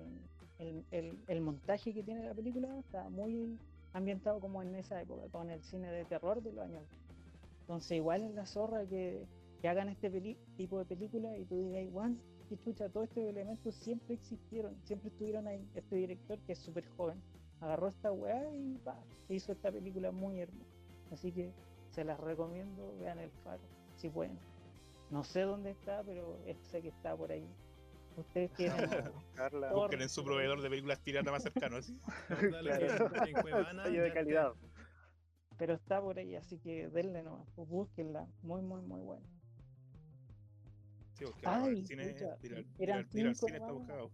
el, 0.58 0.84
el- 0.90 1.18
el 1.26 1.40
montaje 1.40 1.92
que 1.92 2.02
tiene 2.02 2.24
la 2.24 2.34
película 2.34 2.78
está 2.78 3.08
muy 3.10 3.58
ambientado 3.92 4.40
como 4.40 4.62
en 4.62 4.74
esa 4.74 5.00
época, 5.02 5.28
con 5.30 5.50
el 5.50 5.62
cine 5.62 5.90
de 5.92 6.04
terror 6.06 6.42
de 6.42 6.52
los 6.52 6.64
años. 6.64 6.84
Entonces, 7.62 7.92
igual 7.92 8.22
es 8.22 8.34
la 8.34 8.46
zorra 8.46 8.86
que, 8.86 9.26
que 9.60 9.68
hagan 9.68 9.88
este 9.90 10.10
tipo 10.56 10.78
de 10.78 10.84
película 10.86 11.36
y 11.36 11.44
tú 11.44 11.56
digas, 11.56 11.88
Juan, 11.92 12.20
qué 12.50 12.58
chucha, 12.58 12.88
todos 12.88 13.08
estos 13.08 13.22
elementos 13.24 13.74
siempre 13.76 14.14
existieron, 14.16 14.76
siempre 14.84 15.08
estuvieron 15.08 15.46
ahí. 15.46 15.66
Este 15.74 15.94
director 15.96 16.38
que 16.40 16.52
es 16.52 16.58
súper 16.58 16.84
joven 16.96 17.22
agarró 17.60 17.88
esta 17.88 18.10
weá 18.12 18.42
y 18.54 18.76
pa, 18.78 18.98
hizo 19.28 19.52
esta 19.52 19.70
película 19.70 20.10
muy 20.10 20.40
hermosa. 20.40 20.66
Así 21.12 21.30
que 21.32 21.52
se 21.90 22.04
las 22.04 22.18
recomiendo, 22.18 22.96
vean 22.98 23.18
el 23.20 23.30
faro, 23.44 23.62
si 23.94 24.08
pueden. 24.10 24.38
No 25.10 25.22
sé 25.24 25.42
dónde 25.42 25.70
está, 25.70 26.02
pero 26.04 26.38
sé 26.62 26.82
que 26.82 26.88
está 26.88 27.16
por 27.16 27.30
ahí. 27.30 27.46
Ustedes 28.16 28.50
a 29.06 29.10
buscarla. 29.10 29.72
Busquen 29.72 30.02
en 30.02 30.08
su 30.08 30.24
proveedor 30.24 30.60
de 30.60 30.68
películas 30.70 30.98
piratas 31.00 31.32
más 31.32 31.42
cercano, 31.44 31.76
Claro. 32.28 32.70
en- 33.26 33.32
Cuevana, 33.42 33.84
de 33.88 34.02
te- 34.08 34.12
calidad. 34.12 34.52
pero 35.56 35.74
está 35.74 36.00
por 36.00 36.18
ahí, 36.18 36.34
así 36.34 36.58
que 36.58 36.88
denle 36.88 37.22
nomás, 37.22 37.48
pues 37.54 37.68
búsquenla, 37.68 38.26
muy, 38.42 38.62
muy, 38.62 38.82
muy 38.82 39.00
buena. 39.00 39.26
Sí, 41.20 41.26
porque 41.26 41.46
ahora 41.46 41.64
Ay, 41.64 41.78
el 41.80 41.86
cine, 41.86 42.08
pucha, 42.14 42.36
ir 42.42 42.54
al- 42.54 42.60
ir 42.60 42.66
eran 42.78 43.04
cinco 43.10 43.34
cine 43.46 43.52
está 43.58 43.66
nomás. 43.68 43.74
buscado. 43.86 44.10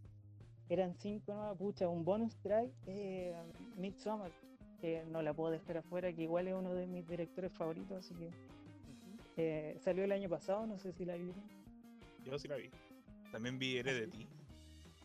Eran 0.68 0.94
cinco 0.98 1.34
nuevas, 1.34 1.56
pucha, 1.56 1.88
un 1.88 2.04
bonus 2.04 2.34
track, 2.42 2.68
eh, 2.88 3.32
Midsommar, 3.76 4.32
que 4.80 5.04
no 5.06 5.22
la 5.22 5.32
puedo 5.32 5.52
dejar 5.52 5.76
afuera, 5.76 6.12
que 6.12 6.22
igual 6.22 6.48
es 6.48 6.54
uno 6.54 6.74
de 6.74 6.88
mis 6.88 7.06
directores 7.06 7.52
favoritos, 7.52 8.04
así 8.04 8.12
que 8.14 8.30
eh, 9.36 9.78
salió 9.84 10.02
el 10.02 10.10
año 10.10 10.28
pasado, 10.28 10.66
no 10.66 10.76
sé 10.80 10.92
si 10.92 11.04
la 11.04 11.14
vieron. 11.14 11.40
Yo 12.24 12.36
sí 12.40 12.48
la 12.48 12.56
vi. 12.56 12.70
También 13.30 13.56
vi 13.56 13.76
Heredity. 13.76 14.26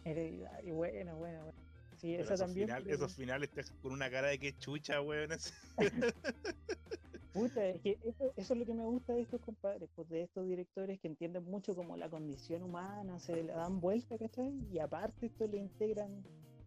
Hereditario, 0.03 0.73
buena, 0.73 1.13
buena, 1.13 1.43
buena. 1.43 1.59
Sí, 1.97 2.13
pero 2.13 2.23
esa 2.23 2.33
esos, 2.33 2.47
también. 2.47 2.67
final- 2.67 2.87
esos 2.89 3.13
finales 3.15 3.49
con 3.83 3.91
una 3.91 4.09
cara 4.09 4.29
de 4.29 4.39
que 4.39 4.57
chucha, 4.57 4.99
weón. 5.01 5.29
Puta, 7.33 7.65
es 7.65 7.79
que 7.81 7.97
eso, 8.03 8.33
eso 8.35 8.53
es 8.53 8.59
lo 8.59 8.65
que 8.65 8.73
me 8.73 8.83
gusta 8.83 9.13
de 9.13 9.21
estos 9.21 9.39
compadres, 9.39 9.89
pues 9.95 10.09
de 10.09 10.23
estos 10.23 10.45
directores 10.45 10.99
que 10.99 11.07
entienden 11.07 11.45
mucho 11.45 11.73
como 11.75 11.95
la 11.95 12.09
condición 12.09 12.61
humana, 12.63 13.19
se 13.19 13.41
le 13.41 13.53
dan 13.53 13.79
vuelta, 13.79 14.17
¿cachai? 14.17 14.53
Y 14.69 14.79
aparte 14.79 15.27
esto 15.27 15.47
le 15.47 15.57
integran 15.57 16.23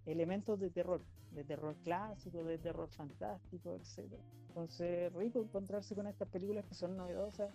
elementos 0.06 0.58
de 0.58 0.70
terror, 0.70 1.02
de 1.32 1.44
terror 1.44 1.76
clásico, 1.84 2.42
de 2.44 2.56
terror 2.56 2.88
fantástico, 2.88 3.76
etc. 3.76 4.10
Entonces, 4.48 5.12
rico 5.12 5.42
encontrarse 5.42 5.94
con 5.94 6.06
estas 6.06 6.28
películas 6.28 6.64
que 6.64 6.74
son 6.74 6.96
novedosas 6.96 7.52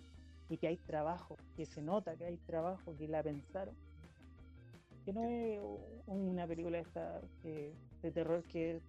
y 0.48 0.56
que 0.56 0.68
hay 0.68 0.76
trabajo, 0.76 1.36
que 1.56 1.66
se 1.66 1.82
nota 1.82 2.16
que 2.16 2.26
hay 2.26 2.36
trabajo, 2.36 2.94
que 2.96 3.08
la 3.08 3.24
pensaron. 3.24 3.74
Que 5.04 5.12
no 5.12 5.24
es 5.24 5.58
una 6.06 6.46
película 6.46 6.78
esta 6.78 7.20
de 7.42 7.74
terror 8.12 8.44
que, 8.44 8.80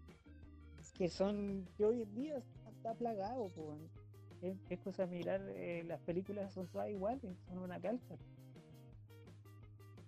que 0.94 1.10
son, 1.10 1.68
que 1.76 1.86
hoy 1.86 2.04
en 2.04 2.14
día 2.14 2.44
está 2.82 2.94
plagado, 2.94 3.50
pues. 3.56 3.80
Es, 4.42 4.58
es 4.70 4.80
cosa 4.80 5.06
mirar, 5.06 5.42
eh, 5.50 5.84
las 5.86 6.02
películas 6.02 6.52
son 6.54 6.68
todas 6.68 6.90
iguales, 6.90 7.38
son 7.48 7.60
una 7.60 7.80
calca. 7.80 8.18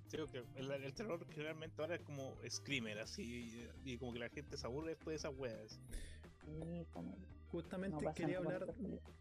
Creo 0.09 0.27
que 0.27 0.43
el, 0.55 0.71
el 0.71 0.93
terror 0.93 1.25
generalmente 1.29 1.81
ahora 1.81 1.95
es 1.95 2.01
como 2.01 2.35
screamer, 2.47 2.99
así. 2.99 3.67
Y, 3.83 3.93
y 3.93 3.97
como 3.97 4.13
que 4.13 4.19
la 4.19 4.29
gente 4.29 4.57
se 4.57 4.65
aburre 4.65 4.89
después 4.89 5.13
de 5.13 5.15
esas 5.27 5.37
weas. 5.37 5.79
No 6.47 6.85
Justamente 7.51 8.05
quería 8.15 8.39
hablar 8.39 8.65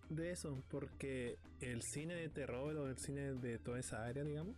de 0.09 0.31
eso, 0.31 0.63
porque 0.71 1.39
el 1.61 1.83
cine 1.83 2.15
de 2.15 2.31
terror 2.31 2.75
o 2.77 2.89
el 2.89 2.97
cine 2.99 3.35
de 3.35 3.59
toda 3.59 3.79
esa 3.79 4.05
área, 4.05 4.25
digamos, 4.25 4.57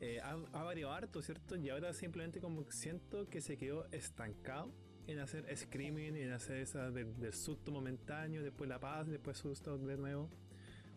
eh, 0.00 0.20
ha, 0.20 0.32
ha 0.52 0.62
variado 0.62 0.92
harto, 0.92 1.20
¿cierto? 1.22 1.56
Y 1.56 1.68
ahora 1.68 1.92
simplemente 1.92 2.40
como 2.40 2.64
que 2.64 2.72
siento 2.72 3.26
que 3.26 3.40
se 3.40 3.56
quedó 3.56 3.86
estancado 3.90 4.72
en 5.06 5.18
hacer 5.20 5.56
screaming, 5.56 6.16
en 6.16 6.32
hacer 6.32 6.58
esa 6.58 6.90
del, 6.90 7.18
del 7.18 7.32
susto 7.32 7.70
momentáneo, 7.70 8.42
después 8.42 8.68
la 8.68 8.78
paz, 8.80 9.06
después 9.06 9.36
susto 9.38 9.78
de 9.78 9.96
nuevo. 9.96 10.28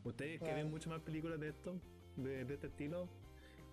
Ustedes 0.04 0.40
que 0.40 0.54
ven 0.54 0.70
mucho 0.70 0.90
más 0.90 1.02
películas 1.02 1.40
de 1.40 1.50
esto, 1.50 1.80
de, 2.16 2.46
de 2.46 2.54
este 2.54 2.68
estilo, 2.68 3.08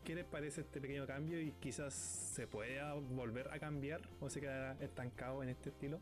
¿qué 0.04 0.14
les 0.14 0.24
parece 0.24 0.60
este 0.62 0.80
pequeño 0.80 1.06
cambio 1.06 1.40
y 1.40 1.52
quizás 1.52 1.94
se 1.94 2.46
pueda 2.46 2.94
volver 2.94 3.48
a 3.52 3.58
cambiar 3.58 4.02
o 4.20 4.28
se 4.28 4.40
quedará 4.40 4.76
estancado 4.84 5.42
en 5.42 5.48
este 5.48 5.70
estilo? 5.70 6.00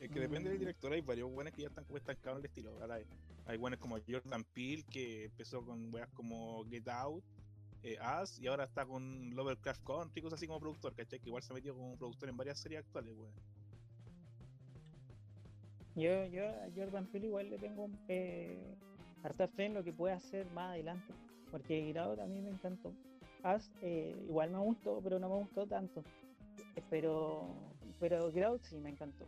Es 0.00 0.10
que 0.10 0.20
depende 0.20 0.50
del 0.50 0.58
Mm. 0.58 0.60
director, 0.60 0.92
hay 0.92 1.00
varios 1.00 1.30
buenos 1.32 1.52
que 1.52 1.62
ya 1.62 1.68
están 1.68 1.84
como 1.84 1.98
estancados 1.98 2.38
en 2.38 2.44
el 2.44 2.46
estilo. 2.46 2.70
Ahora, 2.80 3.00
Hay 3.46 3.56
buenos 3.56 3.80
como 3.80 3.96
Jordan 4.06 4.44
Peele, 4.44 4.82
que 4.90 5.24
empezó 5.24 5.64
con 5.64 5.92
weas 5.92 6.10
como 6.10 6.64
Get 6.66 6.86
Out, 6.86 7.24
eh, 7.82 7.98
Us, 8.22 8.38
y 8.40 8.46
ahora 8.46 8.64
está 8.64 8.84
con 8.84 9.34
Lovecraft 9.34 9.84
Country, 9.84 10.22
cosas 10.22 10.38
así 10.38 10.46
como 10.46 10.60
productor, 10.60 10.94
¿cachai? 10.94 11.20
Que 11.20 11.28
igual 11.28 11.42
se 11.42 11.52
ha 11.52 11.54
metido 11.54 11.74
como 11.74 11.96
productor 11.96 12.28
en 12.28 12.36
varias 12.36 12.58
series 12.58 12.80
actuales, 12.80 13.14
weón. 13.16 13.32
Yo, 15.94 16.26
yo 16.26 16.48
a 16.48 16.68
Jordan 16.76 17.06
Peele 17.06 17.26
igual 17.26 17.50
le 17.50 17.58
tengo 17.58 17.90
eh, 18.06 18.76
harta 19.24 19.48
fe 19.48 19.66
en 19.66 19.74
lo 19.74 19.82
que 19.82 19.92
puede 19.92 20.14
hacer 20.14 20.46
más 20.52 20.70
adelante. 20.70 21.12
Porque 21.50 21.82
Get 21.82 21.96
Out 21.96 22.20
a 22.20 22.26
mí 22.26 22.40
me 22.40 22.50
encantó. 22.50 22.92
Us 23.42 23.70
eh, 23.82 24.16
igual 24.28 24.50
me 24.50 24.58
gustó, 24.58 25.00
pero 25.02 25.18
no 25.18 25.28
me 25.28 25.36
gustó 25.36 25.66
tanto. 25.66 26.04
Eh, 26.76 26.82
Pero, 26.90 27.48
pero 27.98 28.30
Get 28.32 28.44
Out 28.44 28.62
sí 28.62 28.76
me 28.78 28.90
encantó. 28.90 29.24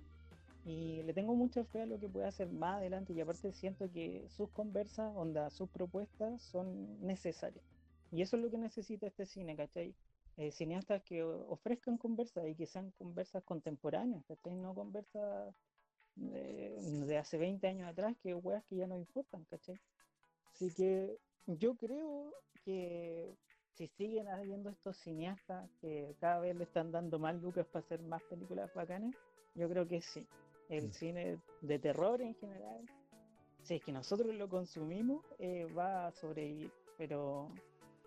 Y 0.64 1.02
le 1.02 1.12
tengo 1.14 1.34
mucha 1.34 1.64
fe 1.64 1.82
a 1.82 1.86
lo 1.86 1.98
que 1.98 2.08
puede 2.08 2.26
hacer 2.26 2.48
más 2.50 2.76
adelante. 2.76 3.14
Y 3.14 3.20
aparte 3.20 3.52
siento 3.52 3.90
que 3.90 4.28
sus 4.28 4.50
conversas, 4.50 5.10
onda, 5.16 5.50
sus 5.50 5.68
propuestas 5.70 6.42
son 6.42 7.04
necesarias. 7.04 7.64
Y 8.11 8.23
eso 8.23 8.37
es 8.37 8.42
lo 8.42 8.51
que 8.51 8.59
necesita 8.59 9.07
este 9.07 9.27
cine, 9.27 9.57
¿cachai? 9.57 9.94
Eh, 10.37 10.51
cineastas 10.53 11.03
que 11.03 11.23
ofrezcan 11.23 11.99
conversas 11.99 12.46
y 12.49 12.55
que 12.55 12.66
sean 12.66 12.90
conversas 12.92 13.42
contemporáneas, 13.44 14.25
¿cachai? 14.27 14.55
No 14.55 14.75
conversas 14.75 15.55
de, 16.16 16.77
de 17.07 17.18
hace 17.18 17.38
20 17.38 17.66
años 17.66 17.88
atrás, 17.88 18.16
que 18.23 18.35
weas 18.35 18.64
que 18.64 18.77
ya 18.77 18.87
no 18.87 18.96
importan, 18.96 19.44
¿cachai? 19.44 19.79
Así 20.55 20.70
que 20.73 21.18
yo 21.46 21.75
creo 21.77 22.35
que 22.64 23.35
si 23.75 23.87
siguen 23.88 24.29
habiendo 24.29 24.70
estos 24.70 24.96
cineastas 24.99 25.70
que 25.81 26.14
cada 26.20 26.40
vez 26.40 26.57
le 26.57 26.64
están 26.64 26.92
dando 26.92 27.18
más 27.18 27.35
lucas 27.40 27.66
para 27.66 27.85
hacer 27.85 28.03
más 28.03 28.23
películas 28.25 28.73
bacanas, 28.75 29.14
yo 29.55 29.68
creo 29.68 29.87
que 29.87 30.01
sí. 30.01 30.27
El 30.68 30.88
Mm. 30.88 30.92
cine 30.92 31.38
de 31.62 31.79
terror 31.79 32.20
en 32.20 32.35
general, 32.37 32.88
si 33.62 33.75
es 33.75 33.83
que 33.83 33.92
nosotros 33.92 34.35
lo 34.35 34.49
consumimos, 34.49 35.25
eh, 35.38 35.66
va 35.77 36.07
a 36.07 36.12
sobrevivir. 36.12 36.70
Pero 36.99 37.51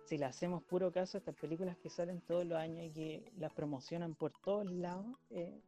si 0.04 0.18
le 0.18 0.26
hacemos 0.26 0.62
puro 0.62 0.92
caso 0.92 1.16
a 1.16 1.20
estas 1.20 1.34
películas 1.36 1.76
que 1.78 1.90
salen 1.90 2.20
todos 2.22 2.44
los 2.44 2.58
años 2.58 2.84
y 2.84 2.90
que 2.90 3.32
las 3.38 3.52
promocionan 3.52 4.14
por 4.14 4.32
todos 4.44 4.70
lados, 4.70 5.06
eh, 5.30 5.60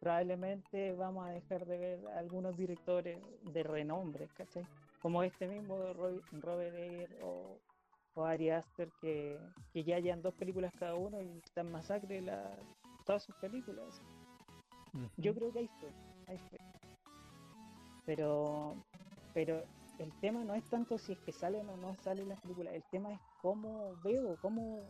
probablemente 0.00 0.94
vamos 0.94 1.26
a 1.26 1.30
dejar 1.30 1.66
de 1.66 1.78
ver 1.78 2.06
a 2.08 2.18
algunos 2.18 2.56
directores 2.56 3.18
de 3.42 3.62
renombre, 3.62 4.28
¿cachai? 4.36 4.66
Como 5.02 5.22
este 5.22 5.46
mismo 5.46 5.76
Robert 5.92 6.74
Eggers 6.74 7.14
o, 7.22 7.58
o 8.14 8.24
Ari 8.24 8.50
Aster, 8.50 8.90
que, 9.00 9.38
que 9.72 9.84
ya 9.84 9.96
hayan 9.96 10.22
dos 10.22 10.34
películas 10.34 10.72
cada 10.78 10.94
uno 10.94 11.20
y 11.20 11.38
están 11.44 11.70
masacre 11.70 12.20
la, 12.20 12.56
todas 13.04 13.22
sus 13.22 13.34
películas. 13.36 14.02
Yo 15.16 15.34
creo 15.34 15.52
que 15.52 15.60
hay 15.60 15.68
fe, 15.68 15.92
hay 16.26 16.38
fe. 16.38 16.58
Pero, 18.06 18.74
pero 19.34 19.62
el 19.98 20.12
tema 20.20 20.42
no 20.42 20.54
es 20.54 20.64
tanto 20.64 20.98
si 20.98 21.12
es 21.12 21.18
que 21.20 21.32
salen 21.32 21.68
o 21.68 21.76
no 21.76 21.94
salen 21.96 22.28
las 22.28 22.40
películas, 22.40 22.74
el 22.74 22.84
tema 22.84 23.12
es 23.12 23.20
cómo 23.38 23.94
veo, 24.04 24.36
cómo, 24.40 24.80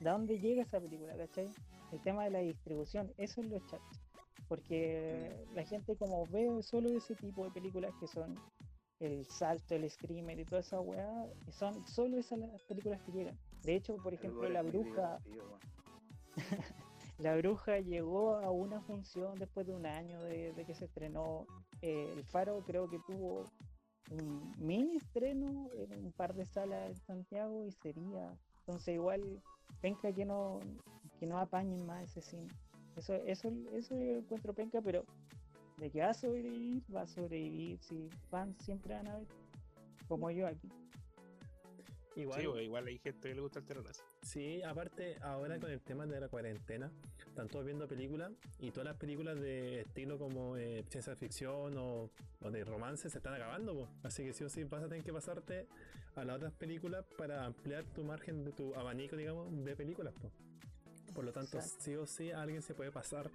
de 0.00 0.10
dónde 0.10 0.38
llega 0.38 0.62
esa 0.62 0.80
película, 0.80 1.16
¿cachai? 1.16 1.48
El 1.92 2.00
tema 2.00 2.24
de 2.24 2.30
la 2.30 2.38
distribución, 2.40 3.12
eso 3.16 3.40
es 3.40 3.48
lo 3.48 3.58
chato. 3.66 3.84
Porque 4.48 5.46
la 5.54 5.64
gente 5.64 5.96
como 5.96 6.26
ve 6.26 6.48
solo 6.62 6.90
ese 6.90 7.14
tipo 7.14 7.44
de 7.44 7.50
películas 7.50 7.92
que 7.98 8.06
son 8.06 8.38
el 9.00 9.24
salto, 9.26 9.74
el 9.74 9.90
screamer 9.90 10.38
y 10.38 10.44
toda 10.44 10.60
esa 10.60 10.80
weá, 10.80 11.26
son 11.50 11.86
solo 11.86 12.18
esas 12.18 12.38
las 12.38 12.62
películas 12.64 13.00
que 13.02 13.12
llegan. 13.12 13.38
De 13.62 13.74
hecho, 13.76 13.96
por 13.96 14.14
ejemplo, 14.14 14.48
La 14.48 14.62
Bruja, 14.62 15.18
la 17.18 17.36
Bruja 17.36 17.80
llegó 17.80 18.36
a 18.36 18.50
una 18.50 18.80
función 18.82 19.38
después 19.38 19.66
de 19.66 19.74
un 19.74 19.86
año 19.86 20.22
de, 20.22 20.52
de 20.52 20.64
que 20.64 20.74
se 20.74 20.84
estrenó. 20.84 21.46
Eh, 21.80 22.12
el 22.14 22.24
Faro 22.24 22.62
creo 22.66 22.88
que 22.88 22.98
tuvo 23.06 23.44
un 24.10 24.54
mini 24.58 24.96
estreno 24.96 25.70
en 25.74 26.04
un 26.04 26.12
par 26.12 26.34
de 26.34 26.44
salas 26.46 26.88
en 26.90 26.96
Santiago 26.96 27.64
y 27.66 27.72
sería. 27.72 28.36
Entonces 28.60 28.94
igual 28.94 29.42
penca 29.80 30.12
que 30.12 30.24
no, 30.24 30.60
que 31.18 31.26
no 31.26 31.38
apañen 31.38 31.86
más 31.86 32.04
ese 32.04 32.20
cine. 32.22 32.48
Eso, 32.96 33.14
eso, 33.14 33.52
eso 33.72 33.94
yo 33.96 34.18
encuentro 34.18 34.54
penca, 34.54 34.80
pero 34.80 35.04
de 35.78 35.90
que 35.90 36.00
va 36.00 36.10
a 36.10 36.14
sobrevivir, 36.14 36.82
va 36.94 37.02
a 37.02 37.06
sobrevivir. 37.06 37.78
Si 37.80 38.08
fans 38.30 38.56
siempre 38.64 38.94
van 38.94 39.08
a 39.08 39.18
ver, 39.18 39.26
como 40.08 40.30
yo 40.30 40.46
aquí. 40.46 40.68
Igual, 42.16 42.40
Sí, 42.40 42.62
igual 42.62 42.86
hay 42.86 42.98
gente 42.98 43.28
que 43.28 43.34
le 43.34 43.40
gusta 43.40 43.58
el 43.58 43.64
terror 43.64 43.84
así. 43.88 44.02
Sí, 44.22 44.62
aparte, 44.62 45.16
ahora 45.20 45.58
con 45.58 45.70
el 45.70 45.80
tema 45.82 46.06
de 46.06 46.20
la 46.20 46.28
cuarentena, 46.28 46.92
están 47.34 47.48
todos 47.48 47.64
viendo 47.64 47.88
películas 47.88 48.30
y 48.60 48.70
todas 48.70 48.84
las 48.84 48.96
películas 48.96 49.40
de 49.40 49.80
estilo 49.80 50.18
como 50.18 50.56
eh, 50.56 50.84
ciencia 50.88 51.16
ficción 51.16 51.76
o, 51.76 52.08
o 52.40 52.50
de 52.52 52.64
romance 52.64 53.10
se 53.10 53.18
están 53.18 53.34
acabando, 53.34 53.74
po. 53.74 53.88
así 54.04 54.22
que 54.22 54.32
sí 54.32 54.44
o 54.44 54.48
sí 54.48 54.62
vas 54.62 54.84
a 54.84 54.88
tener 54.88 55.02
que 55.02 55.12
pasarte 55.12 55.66
a 56.14 56.24
las 56.24 56.36
otras 56.36 56.52
películas 56.52 57.04
para 57.18 57.44
ampliar 57.44 57.82
tu 57.86 58.04
margen 58.04 58.44
de 58.44 58.52
tu 58.52 58.72
abanico, 58.76 59.16
digamos, 59.16 59.52
de 59.64 59.74
películas. 59.74 60.14
po. 60.14 60.30
Por 61.12 61.24
lo 61.24 61.32
tanto, 61.32 61.58
Exacto. 61.58 61.82
sí 61.84 61.96
o 61.96 62.06
sí 62.06 62.30
alguien 62.30 62.62
se 62.62 62.72
puede 62.72 62.92
pasar 62.92 63.28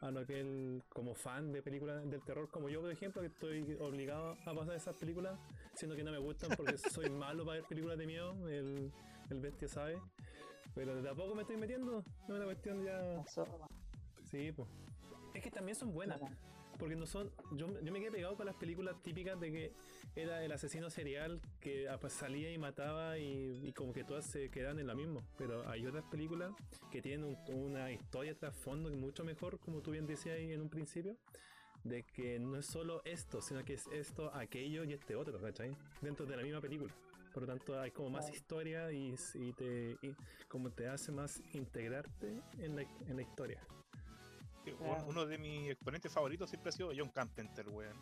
a 0.00 0.10
lo 0.10 0.26
que 0.26 0.40
él, 0.40 0.82
como 0.88 1.14
fan 1.14 1.52
de 1.52 1.62
películas 1.62 2.10
del 2.10 2.22
terror, 2.22 2.48
como 2.50 2.68
yo, 2.68 2.80
por 2.80 2.90
ejemplo, 2.90 3.22
que 3.22 3.28
estoy 3.28 3.76
obligado 3.78 4.36
a 4.44 4.54
pasar 4.54 4.74
esas 4.74 4.96
películas, 4.96 5.38
siendo 5.76 5.94
que 5.94 6.02
no 6.02 6.10
me 6.10 6.18
gustan 6.18 6.50
porque 6.56 6.78
soy 6.90 7.08
malo 7.10 7.44
para 7.44 7.60
ver 7.60 7.68
películas 7.68 7.96
de 7.96 8.06
miedo, 8.06 8.48
el, 8.48 8.90
el 9.30 9.40
bestia 9.40 9.68
sabe. 9.68 10.00
Pero 10.74 11.02
de 11.02 11.08
a 11.08 11.14
poco 11.14 11.34
me 11.34 11.42
estoy 11.42 11.56
metiendo, 11.56 12.04
es 12.24 12.28
una 12.30 12.44
cuestión 12.44 12.84
ya. 12.84 13.22
Sí, 14.30 14.52
pues. 14.52 14.68
Es 15.34 15.42
que 15.42 15.50
también 15.50 15.76
son 15.76 15.92
buenas, 15.92 16.20
porque 16.78 16.96
no 16.96 17.06
son. 17.06 17.30
Yo, 17.52 17.66
yo 17.82 17.92
me 17.92 18.00
quedé 18.00 18.10
pegado 18.12 18.36
con 18.36 18.46
las 18.46 18.54
películas 18.56 19.00
típicas 19.02 19.38
de 19.40 19.50
que 19.52 19.72
era 20.16 20.42
el 20.44 20.50
asesino 20.52 20.90
serial 20.90 21.40
que 21.60 21.88
ah, 21.88 21.98
pues, 22.00 22.12
salía 22.12 22.52
y 22.52 22.58
mataba 22.58 23.18
y, 23.18 23.60
y 23.66 23.72
como 23.72 23.92
que 23.92 24.04
todas 24.04 24.24
se 24.26 24.50
quedan 24.50 24.78
en 24.78 24.86
lo 24.86 24.94
mismo. 24.94 25.22
Pero 25.36 25.68
hay 25.68 25.86
otras 25.86 26.04
películas 26.04 26.52
que 26.90 27.02
tienen 27.02 27.24
un- 27.24 27.54
una 27.54 27.90
historia 27.92 28.36
trasfondo 28.36 28.90
mucho 28.90 29.24
mejor, 29.24 29.58
como 29.60 29.80
tú 29.82 29.90
bien 29.92 30.06
decías 30.06 30.36
ahí 30.36 30.52
en 30.52 30.60
un 30.62 30.68
principio, 30.70 31.16
de 31.84 32.02
que 32.04 32.38
no 32.38 32.56
es 32.58 32.66
solo 32.66 33.02
esto, 33.04 33.40
sino 33.40 33.64
que 33.64 33.74
es 33.74 33.86
esto, 33.92 34.32
aquello 34.34 34.84
y 34.84 34.92
este 34.92 35.16
otro, 35.16 35.40
¿cachai? 35.40 35.76
Dentro 36.00 36.26
de 36.26 36.36
la 36.36 36.42
misma 36.42 36.60
película. 36.60 36.92
Por 37.32 37.42
lo 37.44 37.48
tanto, 37.48 37.78
hay 37.80 37.90
como 37.92 38.10
más 38.10 38.24
Claro. 38.26 38.36
historia 38.36 38.92
y, 38.92 39.14
y 39.34 39.52
te 39.52 39.96
y 40.02 40.14
como 40.48 40.70
te 40.70 40.88
hace 40.88 41.12
más 41.12 41.40
integrarte 41.54 42.40
en 42.58 42.76
la, 42.76 42.82
en 42.82 43.16
la 43.16 43.22
historia. 43.22 43.60
Sí, 44.64 44.72
Claro. 44.72 45.04
Uno 45.08 45.24
de 45.26 45.38
mis 45.38 45.70
exponentes 45.70 46.12
favoritos 46.12 46.50
siempre 46.50 46.68
ha 46.70 46.72
sido 46.72 46.90
John 46.96 47.08
Carpenter, 47.10 47.68
weón. 47.68 47.96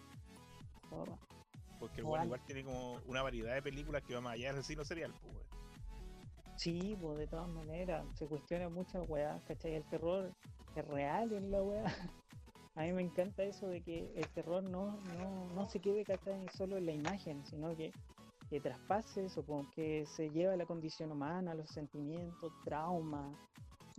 Porque 1.79 2.01
el 2.01 2.07
Igual. 2.07 2.21
weón 2.21 2.25
igual 2.27 2.41
tiene 2.47 2.65
como 2.65 2.95
una 3.07 3.23
variedad 3.23 3.55
de 3.55 3.63
películas 3.63 4.03
que 4.03 4.15
va 4.15 4.21
más 4.21 4.35
allá 4.35 4.49
del 4.49 4.59
asesino 4.59 4.85
serial, 4.85 5.13
pues, 5.21 5.35
weón. 5.35 5.47
Sí, 6.57 6.97
pues 7.01 7.19
de 7.19 7.27
todas 7.29 7.49
maneras, 7.49 8.05
se 8.15 8.27
cuestiona 8.27 8.69
muchas 8.69 9.09
weas, 9.09 9.41
¿cachai? 9.45 9.75
El 9.77 9.85
terror 9.85 10.33
es 10.75 10.85
real 10.89 11.33
en 11.33 11.51
la 11.53 11.63
wea. 11.63 11.85
A 12.75 12.83
mí 12.83 12.93
me 12.93 13.03
encanta 13.03 13.43
eso 13.45 13.67
de 13.69 13.81
que 13.83 14.13
el 14.15 14.29
terror 14.29 14.63
no, 14.63 14.99
no, 15.19 15.47
no 15.55 15.69
se 15.69 15.81
quede, 15.81 16.05
¿cachai? 16.05 16.47
Solo 16.57 16.77
en 16.79 16.87
la 16.87 16.93
imagen, 16.93 17.45
sino 17.47 17.77
que, 17.77 17.93
que 18.49 18.61
traspase 18.61 19.27
eso, 19.27 19.45
como 19.45 19.71
que 19.71 20.07
se 20.07 20.31
lleva 20.31 20.57
la 20.57 20.65
condición 20.67 21.13
humana, 21.13 21.55
los 21.55 21.69
sentimientos, 21.71 22.53
trauma, 22.65 23.31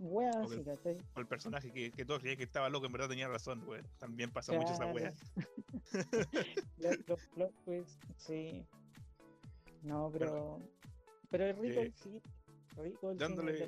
weas 0.00 0.34
Ok. 0.36 0.52
así, 0.52 0.64
¿cachai? 0.64 0.96
O 1.14 1.20
el 1.20 1.26
personaje 1.26 1.70
que, 1.72 1.92
que 1.92 2.04
todos 2.04 2.20
creían 2.20 2.38
que 2.38 2.44
estaba 2.44 2.68
loco, 2.68 2.86
en 2.86 2.92
verdad 2.92 3.08
tenía 3.08 3.28
razón, 3.28 3.62
weón. 3.68 3.86
También 3.98 4.30
pasa 4.30 4.52
mucho 4.52 4.72
esa 4.72 4.90
Claro. 4.90 4.94
weá. 4.94 5.12
Los, 7.06 7.20
plot 7.34 7.52
twists, 7.64 7.98
sí. 8.16 8.66
No, 9.82 10.10
pero. 10.12 10.58
Pero 11.30 11.44
es 11.44 11.58
rico 11.58 11.80
eh, 11.80 11.84
el 11.84 11.94
sí. 11.94 12.20
Rico 12.76 13.10
el 13.12 13.18
dándole-. 13.18 13.58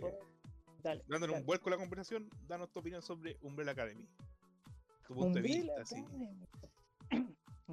Dale. 0.82 1.04
Dándole 1.06 1.32
dale. 1.32 1.40
un 1.40 1.46
vuelco 1.46 1.68
a 1.68 1.72
la 1.72 1.76
conversación, 1.78 2.28
danos 2.48 2.70
tu 2.72 2.80
opinión 2.80 3.02
sobre 3.02 3.36
Umbrella 3.42 3.70
Academy. 3.70 4.04
Tu 5.06 5.14
punto 5.14 5.38
de 5.38 5.42
vista, 5.42 5.84
sí. 5.84 6.04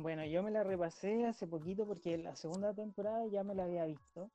Bueno, 0.02 0.26
yo 0.26 0.44
me 0.44 0.52
la 0.52 0.64
repasé 0.64 1.26
hace 1.26 1.46
poquito 1.48 1.86
porque 1.86 2.18
la 2.18 2.36
segunda 2.36 2.74
temporada 2.74 3.26
ya 3.28 3.44
me 3.44 3.54
la 3.56 3.66
había 3.66 3.86
visto. 3.86 4.32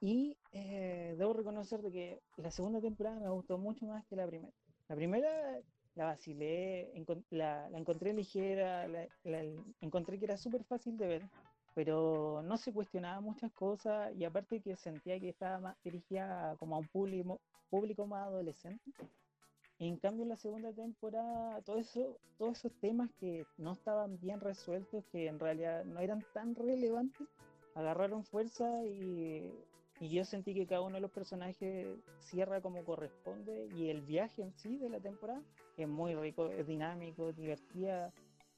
Y 0.00 0.38
eh, 0.52 1.14
debo 1.18 1.34
reconocer 1.34 1.82
de 1.82 1.92
que 1.92 2.22
la 2.36 2.50
segunda 2.50 2.80
temporada 2.80 3.20
me 3.20 3.30
gustó 3.30 3.58
mucho 3.58 3.86
más 3.86 4.06
que 4.06 4.16
la 4.16 4.26
primera. 4.26 4.52
La 4.88 4.96
primera 4.96 5.60
la 5.94 6.06
vacilé, 6.06 6.92
encon- 6.94 7.24
la, 7.30 7.70
la 7.70 7.78
encontré 7.78 8.12
ligera, 8.14 8.88
la- 8.88 9.08
la- 9.24 9.44
encontré 9.80 10.18
que 10.18 10.26
era 10.26 10.36
súper 10.38 10.64
fácil 10.64 10.98
de 10.98 11.06
ver, 11.08 11.30
pero 11.74 12.42
no 12.44 12.56
se 12.58 12.72
cuestionaba 12.72 13.20
muchas 13.20 13.52
cosas 13.52 14.14
y 14.16 14.24
aparte 14.24 14.62
que 14.62 14.76
sentía 14.76 15.20
que 15.20 15.30
estaba 15.30 15.60
más 15.60 15.76
dirigida 15.84 16.56
como 16.58 16.76
a 16.76 16.80
un 16.80 16.88
público, 16.88 17.40
público 17.70 18.06
más 18.06 18.26
adolescente. 18.28 18.92
En 19.80 19.96
cambio, 19.96 20.24
en 20.24 20.30
la 20.30 20.36
segunda 20.36 20.72
temporada, 20.72 21.62
todo 21.62 21.78
eso, 21.78 22.18
todos 22.36 22.58
esos 22.58 22.72
temas 22.80 23.10
que 23.20 23.46
no 23.58 23.72
estaban 23.72 24.18
bien 24.18 24.40
resueltos, 24.40 25.04
que 25.12 25.28
en 25.28 25.38
realidad 25.38 25.84
no 25.84 26.00
eran 26.00 26.24
tan 26.34 26.56
relevantes, 26.56 27.28
agarraron 27.74 28.24
fuerza 28.24 28.84
y, 28.84 29.52
y 30.00 30.08
yo 30.08 30.24
sentí 30.24 30.52
que 30.52 30.66
cada 30.66 30.80
uno 30.80 30.96
de 30.96 31.00
los 31.00 31.12
personajes 31.12 31.86
cierra 32.18 32.60
como 32.60 32.84
corresponde 32.84 33.68
y 33.76 33.88
el 33.90 34.00
viaje 34.02 34.42
en 34.42 34.52
sí 34.54 34.78
de 34.78 34.90
la 34.90 34.98
temporada 34.98 35.42
es 35.76 35.88
muy 35.88 36.14
rico, 36.16 36.48
es 36.50 36.66
dinámico, 36.66 37.32
divertida, 37.32 38.12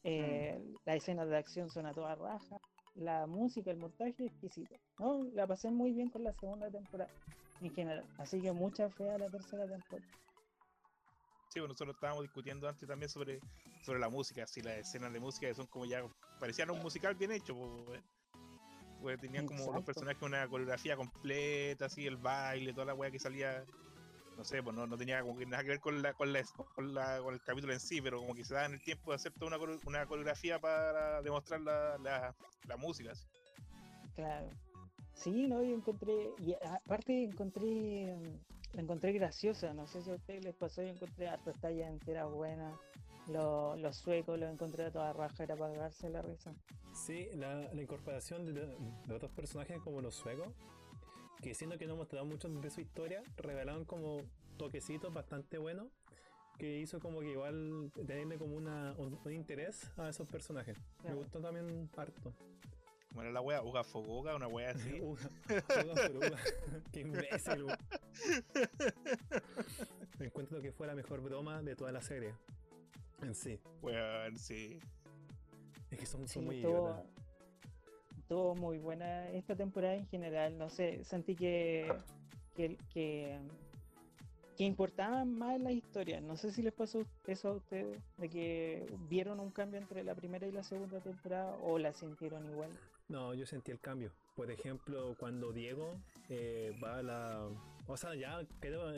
eh, 0.04 0.58
las 0.86 0.96
escenas 0.96 1.28
de 1.28 1.36
acción 1.36 1.68
son 1.68 1.86
a 1.86 1.92
toda 1.92 2.14
raja. 2.14 2.56
la 2.94 3.26
música, 3.26 3.70
el 3.70 3.76
montaje 3.76 4.26
exquisito. 4.26 4.74
No, 4.98 5.24
la 5.34 5.46
pasé 5.46 5.70
muy 5.70 5.92
bien 5.92 6.08
con 6.10 6.24
la 6.24 6.32
segunda 6.32 6.68
temporada 6.70 7.10
en 7.60 7.70
general. 7.74 8.04
Así 8.18 8.40
que 8.40 8.52
mucha 8.52 8.88
fe 8.90 9.08
a 9.10 9.18
la 9.18 9.28
tercera 9.28 9.66
temporada. 9.68 10.08
Sí, 11.50 11.58
bueno, 11.58 11.72
nosotros 11.72 11.96
estábamos 11.96 12.22
discutiendo 12.22 12.68
antes 12.68 12.88
también 12.88 13.08
sobre, 13.08 13.40
sobre 13.82 13.98
la 13.98 14.08
música, 14.08 14.46
si 14.46 14.60
las 14.62 14.78
escenas 14.78 15.12
de 15.12 15.18
música 15.18 15.48
que 15.48 15.54
son 15.54 15.66
como 15.66 15.84
ya 15.84 16.04
parecían 16.38 16.70
un 16.70 16.80
musical 16.80 17.16
bien 17.16 17.32
hecho. 17.32 17.56
Pues 19.00 19.18
tenían 19.20 19.46
como 19.46 19.72
los 19.72 19.82
personajes 19.82 20.22
una 20.22 20.46
coreografía 20.46 20.94
completa, 20.94 21.86
así 21.86 22.06
el 22.06 22.18
baile, 22.18 22.72
toda 22.72 22.86
la 22.86 22.94
weá 22.94 23.10
que 23.10 23.18
salía, 23.18 23.64
no 24.36 24.44
sé, 24.44 24.62
pues 24.62 24.76
no, 24.76 24.86
no 24.86 24.96
tenía 24.96 25.22
como 25.22 25.36
que 25.36 25.46
nada 25.46 25.64
que 25.64 25.70
ver 25.70 25.80
con 25.80 26.00
la, 26.02 26.12
con 26.14 26.32
la 26.32 26.44
con 26.76 26.94
la 26.94 27.18
con 27.20 27.34
el 27.34 27.40
capítulo 27.40 27.72
en 27.72 27.80
sí, 27.80 28.00
pero 28.00 28.18
como 28.18 28.34
que 28.34 28.44
se 28.44 28.54
daban 28.54 28.74
el 28.74 28.80
tiempo 28.82 29.10
de 29.10 29.16
hacer 29.16 29.32
toda 29.32 29.56
una, 29.56 29.78
una 29.86 30.06
coreografía 30.06 30.60
para 30.60 31.20
demostrar 31.22 31.62
la, 31.62 31.98
la, 31.98 32.36
la 32.68 32.76
música. 32.76 33.10
así. 33.10 33.26
Claro. 34.14 34.50
Sí, 35.14 35.48
no, 35.48 35.62
yo 35.62 35.74
encontré, 35.74 36.30
y 36.38 36.54
aparte 36.62 37.24
encontré, 37.24 38.16
la 38.72 38.82
encontré 38.82 39.12
graciosa, 39.12 39.72
no 39.74 39.86
sé 39.86 40.02
si 40.02 40.10
a 40.10 40.14
ustedes 40.14 40.44
les 40.44 40.54
pasó, 40.54 40.82
yo 40.82 40.88
encontré 40.88 41.28
hartas 41.28 41.58
tallas 41.60 41.90
enteras 41.90 42.30
buenas, 42.30 42.78
los, 43.28 43.78
los 43.78 43.96
suecos 43.96 44.38
los 44.38 44.50
encontré 44.52 44.86
a 44.86 44.92
toda 44.92 45.12
raja, 45.12 45.42
era 45.44 45.56
para 45.56 45.74
cagarse 45.74 46.08
la 46.10 46.22
risa. 46.22 46.54
Sí, 46.92 47.28
la, 47.34 47.72
la 47.72 47.82
incorporación 47.82 48.46
de, 48.46 48.52
de 48.52 49.14
otros 49.14 49.30
personajes 49.32 49.78
como 49.80 50.00
los 50.00 50.14
suecos, 50.14 50.48
que 51.40 51.54
siendo 51.54 51.78
que 51.78 51.86
no 51.86 51.96
mostraban 51.96 52.28
mucho 52.28 52.48
de 52.48 52.70
su 52.70 52.80
historia, 52.80 53.22
revelaron 53.36 53.84
como 53.84 54.18
toquecitos 54.56 55.12
bastante 55.12 55.58
buenos, 55.58 55.88
que 56.58 56.78
hizo 56.78 57.00
como 57.00 57.20
que 57.20 57.30
igual 57.30 57.90
tenerle 58.06 58.36
como 58.36 58.54
una, 58.54 58.94
un, 58.98 59.18
un 59.24 59.32
interés 59.32 59.90
a 59.96 60.10
esos 60.10 60.28
personajes. 60.28 60.76
Me 61.02 61.14
gustó 61.14 61.40
también 61.40 61.88
harto. 61.96 62.34
Como 63.10 63.22
era 63.22 63.32
la 63.32 63.40
weá, 63.40 63.62
Uga 63.62 63.82
Fogoga, 63.84 64.36
una 64.36 64.46
weá 64.46 64.70
así. 64.70 65.00
Uga, 65.02 65.28
uga. 66.14 66.38
Qué 66.92 67.00
imbécil. 67.00 67.64
weón. 67.64 67.78
Encuentro 70.20 70.60
que 70.62 70.70
fue 70.72 70.86
la 70.86 70.94
mejor 70.94 71.20
broma 71.20 71.60
de 71.62 71.74
toda 71.74 71.90
la 71.92 72.00
serie. 72.02 72.34
En 73.22 73.34
sí. 73.34 73.58
Weón, 73.82 74.38
sí. 74.38 74.78
Es 75.90 75.98
que 75.98 76.06
son, 76.06 76.28
Sí, 76.28 76.38
muy 76.38 76.58
idiotas. 76.58 77.04
estuvo 78.18 78.54
muy 78.54 78.78
buena 78.78 79.28
esta 79.30 79.56
temporada 79.56 79.94
en 79.96 80.06
general, 80.06 80.56
no 80.56 80.70
sé, 80.70 81.02
sentí 81.04 81.34
que, 81.34 81.92
que, 82.54 82.76
que, 82.94 83.40
que 84.56 84.64
importaban 84.64 85.36
más 85.36 85.60
las 85.60 85.72
historias, 85.72 86.22
no 86.22 86.36
sé 86.36 86.52
si 86.52 86.62
les 86.62 86.72
pasó 86.72 87.02
eso 87.26 87.48
a 87.48 87.52
ustedes, 87.54 87.98
de 88.18 88.28
que 88.28 88.86
vieron 89.08 89.40
un 89.40 89.50
cambio 89.50 89.80
entre 89.80 90.04
la 90.04 90.14
primera 90.14 90.46
y 90.46 90.52
la 90.52 90.62
segunda 90.62 91.00
temporada 91.00 91.56
o 91.56 91.76
la 91.80 91.92
sintieron 91.92 92.48
igual. 92.48 92.70
No, 93.10 93.34
yo 93.34 93.44
sentí 93.44 93.72
el 93.72 93.80
cambio. 93.80 94.12
Por 94.36 94.50
ejemplo, 94.52 95.16
cuando 95.18 95.52
Diego 95.52 96.00
eh, 96.28 96.72
va 96.82 96.98
a 96.98 97.02
la. 97.02 97.48
O 97.88 97.96
sea, 97.96 98.14
ya, 98.14 98.40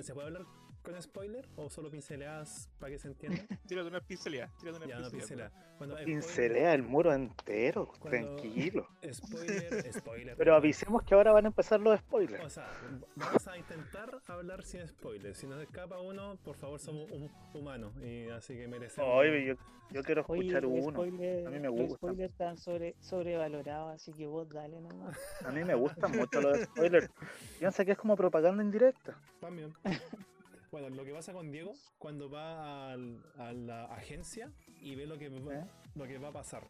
¿se 0.02 0.12
puede 0.12 0.26
hablar 0.26 0.44
con 0.82 1.00
spoiler? 1.00 1.48
¿O 1.56 1.70
solo 1.70 1.90
pinceladas 1.90 2.68
para 2.78 2.92
que 2.92 2.98
se 2.98 3.08
entienda? 3.08 3.38
Tírate 3.66 3.88
una 3.88 4.00
pincelada, 4.00 4.50
tírate 4.58 4.78
una 4.78 4.86
ya, 4.86 4.96
pincelada. 4.96 5.10
pincelada. 5.50 5.76
Cuando, 5.78 5.96
Pincelea 6.04 6.74
el 6.74 6.82
muro 6.84 7.12
entero, 7.12 7.86
Cuando- 7.98 8.36
tranquilo. 8.36 8.86
Spoiler, 9.12 9.92
spoiler. 9.92 10.36
Pero 10.36 10.54
avisemos 10.54 11.02
que 11.02 11.14
ahora 11.14 11.32
van 11.32 11.44
a 11.46 11.48
empezar 11.48 11.80
los 11.80 11.94
O 11.94 11.98
spoilers. 11.98 12.52
sea, 12.52 12.70
vamos 13.16 13.46
a 13.48 13.56
intentar 13.58 14.10
hablar 14.26 14.62
sin 14.62 14.86
spoiler. 14.86 15.34
Si 15.34 15.46
nos 15.46 15.60
escapa 15.62 16.00
uno, 16.00 16.36
por 16.44 16.54
favor, 16.56 16.78
somos 16.78 17.10
hum- 17.10 17.30
humanos. 17.54 17.92
Y 18.02 18.28
así 18.28 18.54
que 18.54 18.68
merecemos. 18.68 19.10
Oye, 19.12 19.44
yo, 19.44 19.54
yo 19.90 20.02
quiero 20.04 20.24
Oye, 20.28 20.42
escuchar 20.42 20.62
los 20.62 20.72
uno. 20.72 20.90
spoilers, 21.00 21.46
A 21.46 21.50
mí 21.50 21.58
me 21.58 21.66
los 21.68 21.72
gustan. 21.74 21.96
spoilers 21.96 22.30
están 22.32 22.56
sobre, 22.58 22.94
sobrevalorados, 23.00 23.94
así 23.94 24.12
que 24.12 24.26
vos 24.26 24.48
dale 24.48 24.80
nomás. 24.80 25.18
A 25.44 25.50
mí 25.50 25.64
me 25.64 25.74
gustan 25.74 26.12
mucho 26.16 26.40
los 26.40 26.60
spoilers. 26.60 27.10
Piensa 27.58 27.84
que 27.84 27.92
es 27.92 27.98
como 27.98 28.14
propaganda 28.16 28.62
indirecta. 28.62 29.18
También. 29.40 29.72
Bueno, 30.72 30.88
lo 30.88 31.04
que 31.04 31.12
pasa 31.12 31.32
con 31.34 31.50
Diego 31.52 31.74
cuando 31.98 32.30
va 32.30 32.92
al- 32.92 33.22
a 33.38 33.52
la 33.52 33.84
agencia 33.84 34.50
y 34.80 34.94
ve 34.94 35.06
lo 35.06 35.18
que, 35.18 35.28
va, 35.28 35.54
¿Eh? 35.54 35.64
lo 35.94 36.04
que 36.06 36.16
va 36.18 36.28
a 36.28 36.32
pasar. 36.32 36.66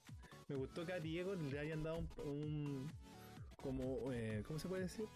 Me 0.48 0.56
gustó 0.56 0.84
que 0.84 0.92
a 0.92 0.98
Diego 1.00 1.34
le 1.36 1.58
hayan 1.58 1.82
dado 1.84 1.98
un, 1.98 2.08
un- 2.26 2.90
como 3.62 4.12
eh, 4.12 4.42
¿cómo 4.44 4.58
se 4.58 4.68
puede 4.68 4.82
decir? 4.82 5.06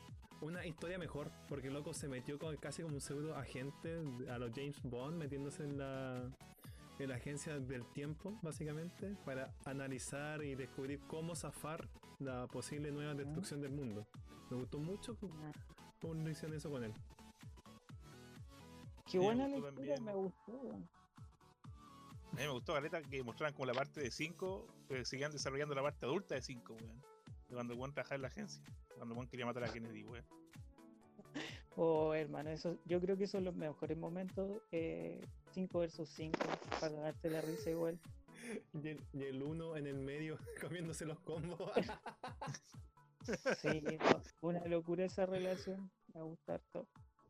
Una 0.41 0.65
historia 0.65 0.99
mejor, 0.99 1.33
porque 1.49 1.67
el 1.69 1.75
loco 1.75 1.93
se 1.95 2.09
metió 2.09 2.39
con, 2.39 2.57
casi 2.59 2.83
como 2.83 2.95
un 2.95 3.01
pseudo 3.01 3.35
agente 3.35 3.99
a 4.31 4.39
los 4.39 4.53
James 4.55 4.81
Bond, 4.85 5.17
metiéndose 5.17 5.65
en 5.65 5.79
la, 5.79 6.31
en 7.01 7.09
la 7.09 7.17
agencia 7.17 7.59
del 7.59 7.85
tiempo, 7.93 8.39
básicamente, 8.43 9.17
para 9.25 9.53
analizar 9.65 10.45
y 10.45 10.55
descubrir 10.55 11.01
cómo 11.09 11.35
zafar 11.35 11.89
la 12.21 12.47
posible 12.47 12.93
nueva 12.93 13.15
destrucción 13.15 13.61
del 13.63 13.73
mundo. 13.73 14.07
Me 14.51 14.59
gustó 14.59 14.79
mucho 14.79 15.17
cómo 16.01 16.29
hicieron 16.29 16.57
eso 16.57 16.71
con 16.71 16.85
él. 16.85 16.93
Qué 19.17 19.21
Sí, 19.21 19.27
me 19.29 19.35
buena 19.35 19.49
la 19.49 19.57
gustó 19.57 19.69
historia, 19.71 20.01
me 20.01 20.15
gustó. 20.15 20.53
A 22.33 22.37
mí 22.37 22.43
me 22.43 22.49
gustó, 22.49 22.75
Galeta, 22.75 23.01
que 23.03 23.23
mostraran 23.23 23.55
como 23.55 23.65
la 23.65 23.73
parte 23.73 24.01
de 24.01 24.11
5, 24.11 24.67
pero 24.89 25.05
sigan 25.07 25.33
desarrollando 25.33 25.75
la 25.75 25.83
parte 25.83 26.05
adulta 26.05 26.35
de 26.35 26.43
5, 26.43 26.75
weón. 26.75 27.03
De 27.49 27.55
cuando 27.55 27.75
weón 27.77 27.95
trabajaba 27.95 28.17
en 28.17 28.23
la 28.23 28.29
agencia. 28.29 28.63
Cuando 28.95 29.15
weón 29.15 29.27
quería 29.27 29.47
matar 29.47 29.65
a 29.65 29.73
Kennedy, 29.73 30.05
weón. 30.05 30.25
Oh, 31.79 32.15
hermano, 32.15 32.49
eso, 32.49 32.79
yo 32.87 32.99
creo 33.03 33.19
que 33.19 33.27
son 33.27 33.45
los 33.45 33.55
mejores 33.55 33.99
momentos. 33.99 34.63
5 35.53 35.79
versus 35.79 36.09
5, 36.09 36.39
para 36.81 36.95
darte 36.95 37.29
la 37.31 37.41
risa 37.41 37.71
igual. 37.71 37.99
Y 38.75 38.89
el, 38.89 39.03
y 39.13 39.25
el 39.25 39.43
uno 39.43 39.77
en 39.77 39.87
el 39.89 39.99
medio 39.99 40.39
comiéndose 40.61 41.05
los 41.05 41.19
combos. 41.21 41.59
Sí, 43.61 43.83
una 44.41 44.65
locura 44.67 45.05
esa 45.05 45.27
relación. 45.27 45.91
Me 46.15 46.23
gusta 46.23 46.55
harto. 46.55 46.87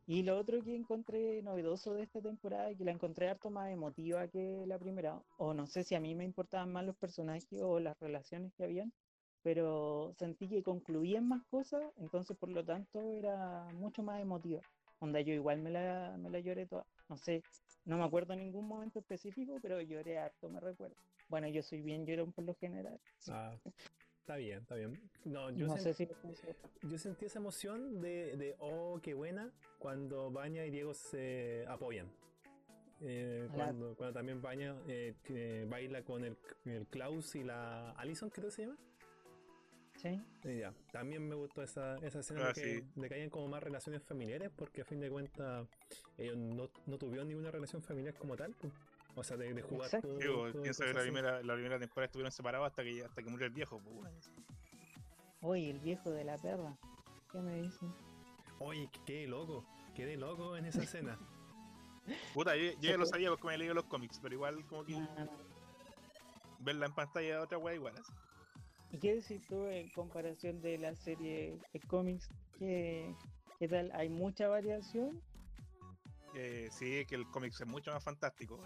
Y 0.07 0.23
lo 0.23 0.37
otro 0.37 0.63
que 0.63 0.73
encontré 0.73 1.41
novedoso 1.43 1.93
de 1.93 2.03
esta 2.03 2.21
temporada, 2.21 2.73
que 2.73 2.85
la 2.85 2.91
encontré 2.91 3.27
harto 3.27 3.49
más 3.49 3.69
emotiva 3.71 4.25
que 4.29 4.63
la 4.65 4.79
primera, 4.79 5.21
o 5.37 5.53
no 5.53 5.67
sé 5.67 5.83
si 5.83 5.95
a 5.95 5.99
mí 5.99 6.15
me 6.15 6.23
importaban 6.23 6.71
más 6.71 6.85
los 6.85 6.95
personajes 6.95 7.61
o 7.61 7.79
las 7.79 7.99
relaciones 7.99 8.53
que 8.53 8.63
habían, 8.63 8.93
pero 9.43 10.13
sentí 10.17 10.47
que 10.47 10.63
concluían 10.63 11.27
más 11.27 11.43
cosas, 11.51 11.81
entonces 11.97 12.37
por 12.37 12.49
lo 12.49 12.63
tanto 12.63 13.01
era 13.01 13.65
mucho 13.73 14.01
más 14.01 14.21
emotiva. 14.21 14.61
Onda, 14.99 15.19
yo 15.19 15.33
igual 15.33 15.61
me 15.61 15.71
la, 15.71 16.15
me 16.17 16.29
la 16.29 16.39
lloré 16.39 16.65
toda. 16.65 16.85
No 17.09 17.17
sé, 17.17 17.43
no 17.83 17.97
me 17.97 18.05
acuerdo 18.05 18.33
en 18.33 18.39
ningún 18.39 18.65
momento 18.65 18.99
específico, 18.99 19.59
pero 19.61 19.81
lloré 19.81 20.19
harto, 20.19 20.49
me 20.49 20.61
recuerdo. 20.61 20.95
Bueno, 21.27 21.49
yo 21.49 21.61
soy 21.61 21.81
bien 21.81 22.05
llorón 22.05 22.31
por 22.31 22.45
lo 22.45 22.55
general. 22.55 22.97
Ah, 23.29 23.53
está 24.27 24.35
bien, 24.35 24.59
está 24.59 24.75
bien. 24.75 24.99
No, 25.23 25.49
yo, 25.51 25.67
No 25.67 25.75
sen- 25.77 25.83
sé 25.83 25.93
si 25.93 26.05
les 26.05 26.17
pasó. 26.17 26.47
yo 26.83 26.97
sentí 26.97 27.25
esa 27.25 27.39
emoción 27.39 28.01
de, 28.01 28.35
de, 28.35 28.55
oh, 28.59 28.99
qué 29.01 29.13
buena, 29.13 29.53
cuando 29.79 30.29
Baña 30.31 30.65
y 30.65 30.69
Diego 30.69 30.93
se 30.93 31.63
apoyan. 31.69 32.11
Eh, 33.01 33.47
cuando, 33.53 33.95
cuando 33.95 34.13
también 34.13 34.41
Baña 34.41 34.75
eh, 34.87 35.65
baila 35.69 36.01
con 36.03 36.25
el, 36.25 36.35
el 36.65 36.85
Klaus 36.87 37.35
y 37.35 37.43
la 37.43 37.91
Alison, 37.91 38.29
creo 38.29 38.47
que 38.47 38.51
se 38.51 38.61
llama. 38.63 38.77
¿Sí? 39.95 40.21
Y 40.43 40.59
ya, 40.59 40.73
también 40.91 41.25
me 41.27 41.33
gustó 41.35 41.63
esa, 41.63 41.95
esa 42.05 42.19
escena 42.19 42.41
Ah, 42.43 42.47
de, 42.49 42.53
que, 42.53 42.79
sí. 42.81 42.87
de 42.95 43.07
que 43.07 43.15
hayan 43.15 43.29
como 43.29 43.47
más 43.47 43.63
relaciones 43.63 44.03
familiares, 44.03 44.51
porque 44.55 44.81
a 44.81 44.85
fin 44.85 44.99
de 44.99 45.09
cuentas 45.09 45.67
ellos 46.17 46.35
no, 46.37 46.69
no 46.85 46.97
tuvieron 46.97 47.29
ninguna 47.29 47.49
relación 47.49 47.81
familiar 47.81 48.13
como 48.15 48.35
tal. 48.35 48.53
pues. 48.59 48.73
O 49.19 49.23
sea, 49.23 49.35
de, 49.35 49.51
de 49.51 49.61
jugar 49.63 49.85
Exacto. 49.87 50.07
todo- 50.09 50.17
Digo, 50.19 50.51
todo 50.51 50.61
piensa 50.61 50.85
que 50.85 50.93
la 50.93 51.01
primera, 51.01 51.41
la 51.43 51.53
primera 51.55 51.79
temporada 51.79 52.05
estuvieron 52.05 52.31
separados 52.31 52.67
hasta 52.67 52.83
que, 52.83 53.03
hasta 53.03 53.23
que 53.23 53.29
murió 53.29 53.47
el 53.47 53.53
viejo, 53.53 53.81
pues. 53.81 54.31
Oye, 55.41 55.71
el 55.71 55.79
viejo 55.79 56.11
de 56.11 56.23
la 56.23 56.37
perra. 56.37 56.77
¿Qué 57.31 57.39
me 57.39 57.55
dicen? 57.63 57.91
Oye, 58.59 58.89
qué 59.07 59.27
loco, 59.27 59.65
quedé 59.95 60.17
loco 60.17 60.55
en 60.55 60.65
esa 60.65 60.83
escena. 60.83 61.17
Puta, 62.33 62.55
yo, 62.55 62.71
yo 62.79 62.91
ya 62.91 62.97
lo 62.97 63.05
sabía 63.07 63.29
porque 63.29 63.47
me 63.47 63.55
he 63.55 63.57
leído 63.57 63.73
los 63.73 63.85
cómics, 63.85 64.19
pero 64.21 64.35
igual 64.35 64.63
como 64.67 64.85
que 64.85 64.93
Ah, 64.95 65.27
verla 66.59 66.85
en 66.85 66.93
pantalla 66.93 67.27
de 67.27 67.37
otra 67.37 67.57
weá 67.57 67.73
igual. 67.75 67.95
así. 67.97 68.13
¿Y 68.91 68.99
qué 68.99 69.15
decir 69.15 69.41
tú 69.49 69.65
en 69.67 69.89
comparación 69.89 70.61
de 70.61 70.77
la 70.77 70.95
serie 70.95 71.59
de 71.73 71.79
cómics? 71.81 72.29
¿Qué, 72.59 73.13
qué 73.59 73.67
tal? 73.67 73.91
¿Hay 73.93 74.09
mucha 74.09 74.47
variación? 74.47 75.19
Eh, 76.35 76.69
sí, 76.71 77.03
que 77.07 77.15
el 77.15 77.27
cómic 77.31 77.51
es 77.59 77.65
mucho 77.67 77.91
más 77.91 78.03
fantástico. 78.03 78.59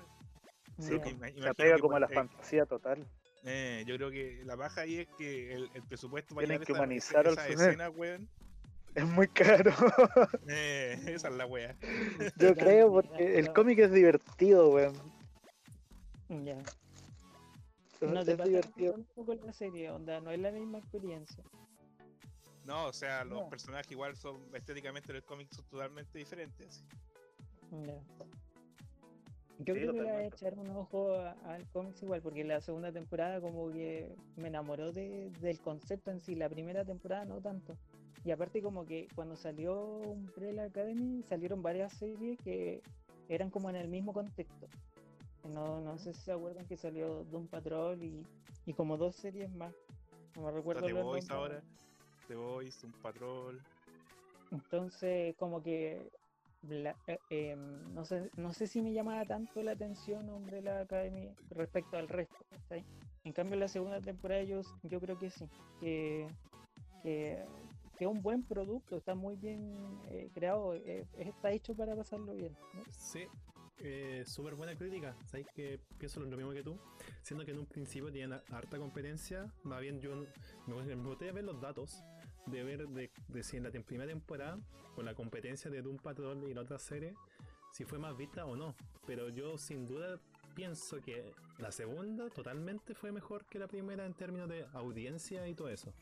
Sí, 0.82 1.00
Se 1.42 1.50
apega 1.50 1.78
como 1.80 1.96
a 1.96 2.00
la 2.00 2.08
fantasía 2.08 2.66
total. 2.66 3.06
eh, 3.44 3.84
yo 3.88 3.96
creo 3.98 4.10
que 4.12 4.42
la 4.46 4.56
baja 4.56 4.82
ahí 4.82 5.00
es 5.00 5.08
que 5.18 5.54
el, 5.54 5.70
el 5.74 5.84
presupuesto 5.84 6.36
para 6.36 6.48
Tienen 6.48 6.66
que 6.66 6.72
esa, 6.72 6.82
humanizar 6.82 7.28
al 7.28 7.34
esa 7.34 7.44
personaje. 7.48 7.70
escena, 7.70 7.90
weón. 7.90 8.30
Es 8.96 9.06
muy 9.06 9.28
caro. 9.30 9.72
Eh, 10.50 11.00
esa 11.08 11.30
es 11.30 11.34
la 11.36 11.46
wea. 11.46 11.78
Yo 12.38 12.54
creo 12.56 12.92
porque 12.92 13.40
el 13.40 13.54
cómic 13.54 13.80
es 13.80 13.92
divertido, 13.94 14.70
weón. 14.70 14.94
Ya. 16.30 16.58
No 18.02 18.20
Es 18.22 18.26
te 18.26 18.36
pasa 18.36 18.50
divertido. 18.50 18.96
un 18.96 19.06
poco 19.16 19.34
la 19.36 19.54
serie, 19.54 19.90
onda, 19.92 20.20
no 20.20 20.32
es 20.32 20.40
la 20.40 20.52
misma 20.52 20.80
experiencia. 20.80 21.44
No, 22.66 22.86
o 22.88 22.94
sea, 22.94 23.24
los 23.24 23.44
No. 23.44 23.50
personajes 23.50 23.92
igual 23.92 24.16
son 24.18 24.42
estéticamente 24.54 25.12
en 25.12 25.18
el 25.18 25.24
cómic 25.24 25.48
son 25.54 25.66
totalmente 25.66 26.18
diferentes. 26.18 26.68
así. 26.68 26.84
Yo 29.66 29.74
Sí, 29.76 29.82
creo 29.82 29.94
que 29.94 30.00
voy 30.00 30.08
a 30.08 30.26
echar 30.26 30.58
un 30.58 30.70
ojo 30.72 31.14
al 31.46 31.68
cómics 31.72 32.02
igual, 32.04 32.22
porque 32.22 32.44
la 32.44 32.62
segunda 32.62 32.92
temporada 32.92 33.40
como 33.42 33.72
que 33.72 34.16
me 34.38 34.48
enamoró 34.48 34.92
de, 34.92 35.30
del 35.42 35.60
concepto 35.60 36.12
en 36.12 36.20
sí, 36.22 36.36
la 36.36 36.50
primera 36.50 36.84
temporada 36.84 37.26
no 37.26 37.40
tanto. 37.42 37.78
Y 38.24 38.32
aparte 38.32 38.62
como 38.62 38.86
que 38.86 39.08
cuando 39.16 39.36
salió 39.36 39.76
Umbrella 39.84 40.64
Academy 40.66 41.24
salieron 41.24 41.62
varias 41.62 41.94
series 41.94 42.40
que 42.40 42.82
eran 43.30 43.50
como 43.50 43.70
en 43.70 43.76
el 43.76 43.88
mismo 43.88 44.14
contexto. 44.14 44.68
No, 45.50 45.80
no 45.82 45.98
sé 45.98 46.14
si 46.14 46.22
se 46.22 46.32
acuerdan 46.32 46.66
que 46.68 46.78
salió 46.78 47.24
Doom 47.26 47.48
Patrol 47.48 48.02
y, 48.04 48.26
y 48.66 48.74
como 48.74 48.98
dos 48.98 49.16
series 49.16 49.52
más. 49.52 49.74
No 50.36 50.44
me 50.44 50.52
recuerdo 50.52 50.86
The 50.86 50.94
nombres. 50.94 51.30
ahora. 51.32 51.62
The 52.28 52.36
Voice, 52.36 52.86
un 52.86 52.94
patrol. 52.94 53.60
Entonces, 54.52 55.36
como 55.38 55.62
que 55.64 56.12
la- 56.70 56.96
eh, 57.08 57.20
em, 57.30 57.94
no, 57.94 58.06
sé, 58.06 58.30
no 58.38 58.54
sé 58.54 58.68
si 58.68 58.82
me 58.82 58.94
llamaba 58.94 59.26
tanto 59.26 59.62
la 59.64 59.72
atención 59.72 60.30
Umbrella 60.30 60.82
Academy 60.82 61.30
respecto 61.50 61.98
al 61.98 62.08
resto. 62.08 62.46
En 63.24 63.34
cambio, 63.34 63.58
la 63.60 63.68
segunda 63.68 64.00
temporada 64.02 64.44
yo, 64.44 64.62
yo 64.84 65.00
creo 65.00 65.18
que 65.18 65.30
sí, 65.30 65.46
que, 65.80 66.28
que, 67.04 67.44
que 67.98 68.08
un 68.08 68.22
buen 68.22 68.44
producto, 68.44 68.98
está 68.98 69.14
muy 69.16 69.36
bien 69.36 69.76
eh, 70.10 70.30
creado, 70.34 70.74
eh, 70.76 71.06
está 71.18 71.52
hecho 71.52 71.76
para 71.76 71.96
pasarlo 71.96 72.34
bien. 72.34 72.56
¿no? 72.74 72.82
Sí, 72.92 73.28
eh, 73.84 74.24
súper 74.26 74.56
buena 74.56 74.76
crítica. 74.76 75.16
Sabéis 75.26 75.48
que 75.56 75.80
pienso 75.98 76.20
lo 76.20 76.36
mismo 76.38 76.52
que 76.52 76.64
tú. 76.64 76.78
Siendo 77.22 77.46
que 77.46 77.52
en 77.52 77.60
un 77.60 77.66
principio 77.66 78.10
a- 78.34 78.56
harta 78.56 78.78
competencia. 78.78 79.52
Más 79.64 79.82
bien, 79.82 80.00
yo 80.00 80.16
me, 80.68 80.84
me 80.84 80.96
boté 80.96 81.30
a 81.30 81.34
ver 81.34 81.44
los 81.44 81.60
datos. 81.60 82.04
De 82.48 82.64
ver 82.64 82.88
de, 82.88 83.12
de 83.28 83.44
si 83.44 83.58
en 83.58 83.64
la 83.64 83.72
tem- 83.72 83.84
primera 83.84 84.10
temporada, 84.12 84.60
con 84.96 85.06
la 85.06 85.14
competencia 85.16 85.70
de 85.72 85.82
Doom 85.82 85.98
Patrol 85.98 86.44
y 86.50 86.54
la 86.54 86.62
otra 86.62 86.80
serie, 86.80 87.14
si 87.72 87.86
fue 87.86 88.00
más 88.00 88.18
vista 88.18 88.46
o 88.46 88.56
no. 88.56 88.76
Pero 89.06 89.30
yo, 89.30 89.58
sin 89.58 89.86
duda, 89.88 90.20
pienso 90.56 91.00
que 91.02 91.34
la 91.60 91.72
segunda 91.72 92.30
totalmente 92.30 92.94
fue 92.96 93.12
mejor 93.12 93.46
que 93.46 93.60
la 93.60 93.68
primera 93.68 94.06
en 94.06 94.14
términos 94.14 94.50
de 94.50 94.66
audiencia 94.74 95.48
y 95.48 95.54
todo 95.56 95.70
eso. 95.70 95.94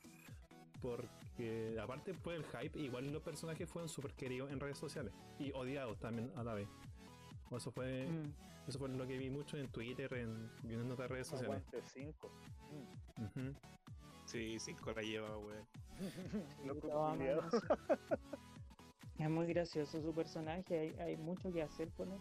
Porque 0.82 1.78
aparte 1.82 2.14
fue 2.14 2.36
el 2.36 2.46
hype, 2.46 2.80
igual 2.80 3.12
los 3.12 3.22
personajes 3.22 3.70
fueron 3.70 3.90
súper 3.90 4.14
queridos 4.14 4.50
en 4.52 4.60
redes 4.60 4.78
sociales 4.78 5.14
y 5.38 5.52
odiados 5.52 6.00
también 6.00 6.32
a 6.36 6.44
la 6.44 6.54
vez. 6.54 6.70
O 7.52 7.58
Eso 7.58 7.72
fue, 7.72 8.08
Mm. 8.08 8.34
eso 8.68 8.80
fue 8.80 8.88
lo 8.90 9.06
que 9.06 9.18
vi 9.18 9.30
mucho 9.30 9.58
en 9.58 9.68
Twitter 9.70 10.12
en, 10.14 10.50
y 10.64 10.74
en 10.74 10.90
otras 10.92 11.10
redes 11.12 11.28
sociales. 11.28 11.62
Aguante 11.68 11.82
5. 11.94 12.32
Ujú. 13.18 13.54
Sí, 14.30 14.60
cinco 14.60 14.92
la 14.92 15.02
lleva, 15.02 15.38
weón. 15.40 15.66
Loco. 16.64 17.16
Es 19.18 19.30
muy 19.30 19.48
gracioso 19.48 20.02
su 20.02 20.14
personaje, 20.14 20.80
hay, 20.80 20.90
hay 21.00 21.18
mucho 21.18 21.52
que 21.52 21.64
hacer 21.64 21.90
con 21.94 22.12
él. 22.12 22.20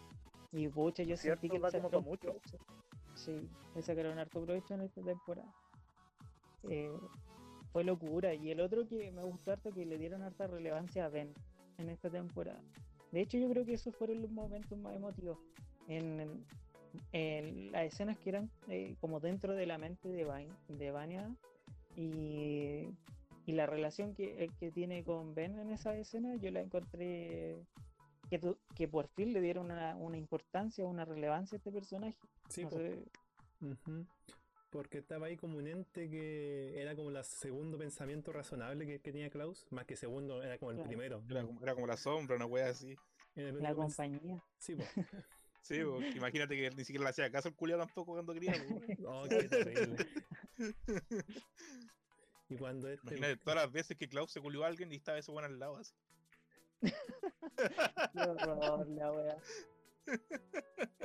Y 0.51 0.67
pucha, 0.67 1.03
yo 1.03 1.15
Cierto, 1.15 1.41
sentí 1.41 1.47
que 1.49 1.59
le 1.59 1.59
como 1.59 1.71
pa' 1.71 1.71
sacaron 1.71 2.03
mucho. 2.03 2.35
Sí, 3.13 3.47
le 3.75 3.81
sacaron 3.83 4.17
harto 4.17 4.43
provecho 4.43 4.73
en 4.73 4.81
esta 4.81 5.01
temporada. 5.03 5.53
Eh, 6.63 6.97
fue 7.71 7.83
locura. 7.83 8.33
Y 8.33 8.49
el 8.49 8.59
otro 8.59 8.87
que 8.87 9.11
me 9.11 9.23
gustó 9.23 9.51
harto 9.51 9.71
que 9.71 9.85
le 9.85 9.97
dieron 9.99 10.23
harta 10.23 10.47
relevancia 10.47 11.05
a 11.05 11.09
Ben 11.09 11.31
en 11.77 11.89
esta 11.89 12.09
temporada. 12.09 12.59
De 13.11 13.21
hecho, 13.21 13.37
yo 13.37 13.49
creo 13.49 13.65
que 13.65 13.73
esos 13.73 13.95
fueron 13.95 14.21
los 14.23 14.31
momentos 14.31 14.77
más 14.79 14.95
emotivos. 14.95 15.37
En, 15.87 16.19
en- 16.19 16.45
en 17.11 17.71
las 17.71 17.83
escenas 17.85 18.17
que 18.17 18.29
eran 18.31 18.49
eh, 18.67 18.95
como 18.99 19.19
dentro 19.19 19.53
de 19.53 19.67
la 19.67 19.77
mente 19.77 20.09
de, 20.09 20.25
Vain- 20.25 20.55
de 20.67 20.89
Vania 20.89 21.29
y, 21.99 22.89
y 23.45 23.51
la 23.53 23.65
relación 23.65 24.13
que, 24.15 24.43
eh, 24.45 24.49
que 24.59 24.71
tiene 24.71 25.03
con 25.03 25.35
Ben 25.35 25.59
en 25.59 25.69
esa 25.71 25.95
escena, 25.95 26.35
yo 26.37 26.49
la 26.51 26.61
encontré 26.61 27.65
que, 28.29 28.39
tu- 28.39 28.57
que 28.75 28.87
por 28.87 29.07
fin 29.09 29.33
le 29.33 29.41
dieron 29.41 29.65
una, 29.65 29.95
una 29.97 30.17
importancia, 30.17 30.85
una 30.85 31.03
relevancia 31.05 31.55
a 31.55 31.57
este 31.57 31.71
personaje. 31.71 32.15
Sí, 32.49 32.63
No 32.63 32.69
po. 32.69 32.77
sé, 32.77 33.03
Ujú. 33.61 34.05
Porque 34.69 34.99
estaba 34.99 35.25
ahí 35.25 35.35
como 35.35 35.57
un 35.57 35.67
ente 35.67 36.09
que 36.09 36.79
era 36.79 36.95
como 36.95 37.09
el 37.09 37.23
segundo 37.23 37.77
pensamiento 37.77 38.31
razonable 38.31 38.85
que, 38.85 38.99
que 39.01 39.11
tenía 39.11 39.29
Klaus, 39.29 39.65
más 39.71 39.85
que 39.85 39.95
segundo, 39.95 40.41
era 40.43 40.57
como 40.59 40.71
el 40.71 40.77
Claro. 40.77 40.87
primero. 40.89 41.23
Era 41.29 41.43
como, 41.43 41.61
era 41.63 41.73
como 41.73 41.87
la 41.87 41.97
sombra, 41.97 42.35
una 42.35 42.45
wea 42.45 42.67
así. 42.69 42.95
El 43.35 43.57
la 43.61 43.73
compañía. 43.75 44.41
Sí, 44.59 44.75
po. 44.75 44.83
Sí, 45.61 45.83
po, 45.83 45.99
imagínate 46.15 46.55
que 46.55 46.69
ni 46.71 46.83
siquiera 46.85 47.03
le 47.03 47.09
hacía 47.09 47.29
caso 47.29 47.49
al 47.49 47.55
culiao 47.55 47.77
tampoco 47.79 48.13
cuando 48.13 48.33
quería. 48.33 48.53
weón. 48.53 48.81
Oh, 49.05 49.23
qué 49.27 49.43
terrible. 49.49 49.95
y 52.49 52.55
cuando 52.57 52.89
este. 52.89 53.07
Imagínate 53.07 53.37
todas 53.37 53.55
las 53.63 53.71
veces 53.71 53.97
que 53.97 54.07
Klaus 54.09 54.31
se 54.31 54.41
culió 54.41 54.63
a 54.63 54.67
alguien 54.67 54.91
y 54.91 54.95
estaba 54.95 55.17
ese 55.17 55.31
weón 55.31 55.45
al 55.45 55.59
lado 55.59 55.77
así. 55.77 55.93
Qué 58.13 58.19
horror, 58.19 58.87
la 58.89 59.11
wea. 59.11 59.37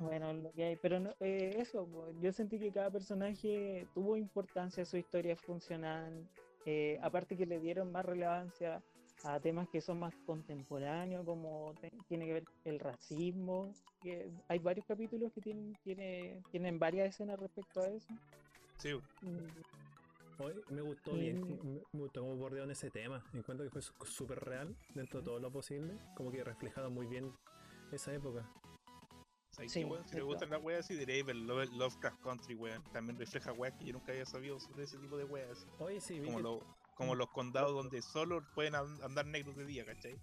Bueno, 0.00 0.32
lo 0.32 0.50
que 0.52 0.64
hay, 0.64 0.76
pero 0.76 0.98
no, 0.98 1.10
eh, 1.20 1.56
eso, 1.58 1.86
yo 2.20 2.32
sentí 2.32 2.58
que 2.58 2.72
cada 2.72 2.90
personaje 2.90 3.86
tuvo 3.94 4.16
importancia, 4.16 4.84
su 4.84 4.96
historia 4.96 5.36
funcional, 5.36 6.26
eh, 6.64 6.98
aparte 7.02 7.36
que 7.36 7.46
le 7.46 7.60
dieron 7.60 7.92
más 7.92 8.04
relevancia 8.04 8.82
a 9.24 9.38
temas 9.40 9.68
que 9.68 9.80
son 9.80 10.00
más 10.00 10.14
contemporáneos, 10.26 11.24
como 11.24 11.74
te- 11.80 11.90
tiene 12.08 12.26
que 12.26 12.32
ver 12.32 12.44
el 12.64 12.80
racismo, 12.80 13.72
que 14.02 14.30
hay 14.48 14.58
varios 14.58 14.86
capítulos 14.86 15.32
que 15.32 15.42
tienen, 15.42 15.76
tiene, 15.84 16.42
tienen 16.50 16.78
varias 16.78 17.10
escenas 17.10 17.38
respecto 17.38 17.82
a 17.82 17.88
eso. 17.88 18.14
Sí. 18.78 18.94
Mm, 19.22 19.38
Hoy 20.38 20.54
me 20.70 20.80
gustó 20.82 21.16
Y- 21.16 21.20
bien, 21.20 21.40
me 21.92 22.00
gustó 22.00 22.20
como 22.22 22.36
bordearon 22.36 22.70
ese 22.70 22.90
tema. 22.90 23.24
Encuentro 23.32 23.64
que 23.64 23.70
fue 23.70 23.82
súper 24.06 24.40
real 24.40 24.76
dentro 24.94 25.20
de 25.20 25.24
todo 25.26 25.38
lo 25.38 25.50
posible. 25.52 25.98
Como 26.16 26.30
que 26.30 26.42
reflejado 26.42 26.90
muy 26.90 27.06
bien 27.06 27.32
esa 27.92 28.12
época. 28.12 28.50
¿Sabes 29.50 29.70
Sí, 29.72 29.80
qué, 29.80 29.86
weón? 29.86 30.02
Si 30.04 30.10
sí, 30.10 30.16
te 30.16 30.22
gustan 30.22 30.50
las 30.50 30.62
weas 30.62 30.80
así, 30.80 30.96
diréis 30.96 31.24
ver 31.24 31.36
Love- 31.36 31.70
Lovecraft 31.76 32.20
Country, 32.22 32.54
weón. 32.56 32.82
También 32.92 33.16
refleja 33.18 33.52
weas 33.52 33.74
que 33.78 33.84
yo 33.84 33.92
nunca 33.92 34.10
había 34.10 34.26
sabido 34.26 34.58
sobre 34.58 34.82
ese 34.84 34.98
tipo 34.98 35.16
de 35.16 35.24
weas. 35.24 35.66
Hoy 35.78 36.00
sí, 36.00 36.18
vi 36.18 36.26
Como, 36.26 36.40
lo- 36.40 36.60
como 36.96 37.14
los 37.14 37.30
condados 37.30 37.72
donde 37.72 38.02
solo 38.02 38.44
pueden 38.54 38.74
an- 38.74 39.00
andar 39.04 39.26
negros 39.26 39.54
de 39.56 39.64
día, 39.66 39.84
¿cachai? 39.84 40.14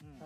Mm. 0.00 0.22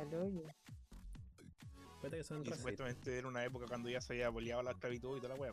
que 2.11 2.23
son 2.25 2.43
Y 2.45 2.51
supuestamente 2.53 3.17
era 3.17 3.29
una 3.29 3.45
época 3.45 3.67
cuando 3.69 3.89
ya 3.89 4.01
se 4.01 4.13
había 4.13 4.29
boleado 4.29 4.63
la 4.63 4.73
esclavitud 4.73 5.17
y 5.17 5.21
toda 5.21 5.35
la 5.35 5.41
wea. 5.41 5.53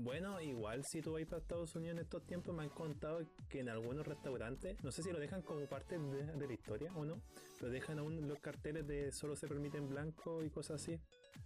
Bueno, 0.00 0.40
igual 0.40 0.84
si 0.84 1.02
tú 1.02 1.14
vas 1.14 1.24
para 1.24 1.42
Estados 1.42 1.74
Unidos 1.74 1.96
en 1.96 2.02
estos 2.04 2.24
tiempos 2.24 2.54
me 2.54 2.62
han 2.62 2.68
contado 2.68 3.18
que 3.48 3.60
en 3.60 3.68
algunos 3.68 4.06
restaurantes, 4.06 4.82
no 4.84 4.92
sé 4.92 5.02
si 5.02 5.10
lo 5.10 5.18
dejan 5.18 5.42
como 5.42 5.66
parte 5.66 5.98
de, 5.98 6.24
de 6.24 6.46
la 6.46 6.52
historia 6.52 6.92
o 6.94 7.04
no, 7.04 7.20
pero 7.58 7.72
dejan 7.72 7.98
aún 7.98 8.28
los 8.28 8.38
carteles 8.38 8.86
de 8.86 9.10
solo 9.10 9.34
se 9.34 9.48
permiten 9.48 9.88
blanco 9.88 10.44
y 10.44 10.50
cosas 10.50 10.80
así. 10.80 11.00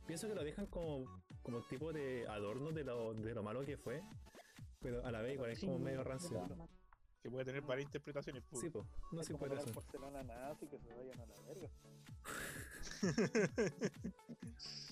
Pienso 0.07 0.28
que 0.28 0.34
lo 0.34 0.44
dejan 0.44 0.66
como, 0.66 1.22
como 1.42 1.62
tipo 1.62 1.94
de 1.94 2.26
adorno 2.28 2.72
de 2.72 2.84
lo, 2.84 3.14
de 3.14 3.34
lo 3.34 3.42
malo 3.42 3.64
que 3.64 3.78
fue, 3.78 4.03
pero 4.80 5.05
a 5.07 5.11
la 5.11 5.22
vez 5.22 5.34
igual 5.34 5.50
es 5.50 5.61
como 5.61 5.78
medio 5.78 6.05
rancio. 6.05 6.46
Que 7.22 7.30
puede 7.30 7.46
tener 7.46 7.62
varias 7.62 7.86
interpretaciones. 7.86 8.42
po. 8.42 8.61
Sí, 8.61 8.68
pues, 8.68 8.84
no 9.12 9.22
se 9.22 9.34
puede 9.34 9.57
hacer. 9.57 9.72
porcelana 9.72 10.24
nazi 10.24 10.66
que 10.66 10.78
se 10.78 10.92
vayan 10.92 11.20
a 11.20 11.26
la 11.26 11.40
verga. 11.40 11.70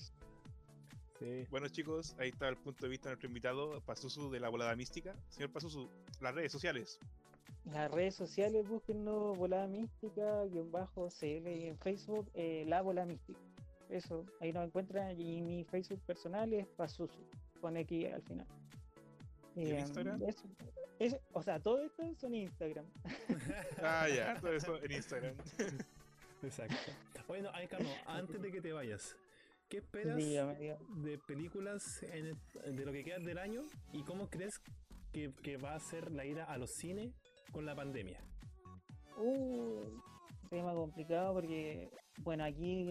Sí. 1.21 1.45
Bueno 1.51 1.67
chicos, 1.67 2.15
ahí 2.17 2.29
está 2.29 2.47
el 2.49 2.57
punto 2.57 2.83
de 2.85 2.89
vista 2.89 3.09
de 3.09 3.13
nuestro 3.13 3.27
invitado, 3.27 3.79
Pazuzu 3.81 4.31
de 4.31 4.39
la 4.39 4.49
volada 4.49 4.75
mística. 4.75 5.13
Señor 5.29 5.51
Pazuzu, 5.51 5.87
las 6.19 6.33
redes 6.33 6.51
sociales. 6.51 6.97
Las 7.65 7.91
redes 7.91 8.15
sociales, 8.15 8.67
búsquenlo 8.67 9.35
Volada 9.35 9.67
Mística, 9.67 10.45
guion 10.45 10.71
bajo 10.71 11.09
CL 11.09 11.47
y 11.47 11.67
en 11.67 11.77
Facebook, 11.77 12.27
eh, 12.33 12.65
La 12.67 12.81
Volada 12.81 13.05
Mística. 13.05 13.39
Eso, 13.87 14.25
ahí 14.39 14.51
nos 14.51 14.65
encuentran 14.65 15.19
y 15.21 15.41
mi 15.43 15.63
Facebook 15.65 16.01
personal 16.07 16.51
es 16.53 16.65
Pazuzu, 16.69 17.19
con 17.59 17.77
X 17.77 18.13
al 18.13 18.21
final. 18.23 18.47
¿Y 19.55 19.61
en 19.65 19.75
Em, 19.75 19.79
Instagram? 19.81 20.21
eso- 20.97 21.19
o 21.33 21.43
sea, 21.43 21.59
todo 21.59 21.83
esto 21.83 22.03
son 22.15 22.33
Instagram. 22.33 22.85
Ah, 23.83 24.07
ya, 24.09 24.39
todo 24.41 24.53
eso 24.53 24.81
en 24.83 24.91
Instagram. 24.93 25.35
Exacto. 26.41 26.75
Bueno, 27.27 27.51
Carlos, 27.69 27.91
antes 28.07 28.41
de 28.41 28.51
que 28.51 28.59
te 28.61 28.71
vayas, 28.73 29.15
¿qué 29.71 29.77
esperas 29.77 30.17
Dígame, 30.17 30.55
dígame. 30.59 30.85
de 31.09 31.17
películas 31.19 31.81
en 32.03 32.25
el- 32.27 32.75
de 32.75 32.85
lo 32.85 32.91
que 32.91 33.03
queda 33.03 33.17
del 33.19 33.37
año 33.39 33.61
y 33.93 34.03
cómo 34.03 34.29
crees 34.29 34.53
que, 35.13 35.33
que 35.41 35.57
va 35.57 35.73
a 35.75 35.79
ser 35.79 36.11
la 36.11 36.25
ida 36.25 36.43
a 36.43 36.57
los 36.57 36.69
cines 36.75 37.11
con 37.51 37.65
la 37.65 37.73
pandemia? 37.75 38.19
Uh, 39.17 39.83
tema 40.49 40.73
complicado 40.73 41.33
porque, 41.33 41.89
bueno, 42.19 42.43
aquí 42.43 42.85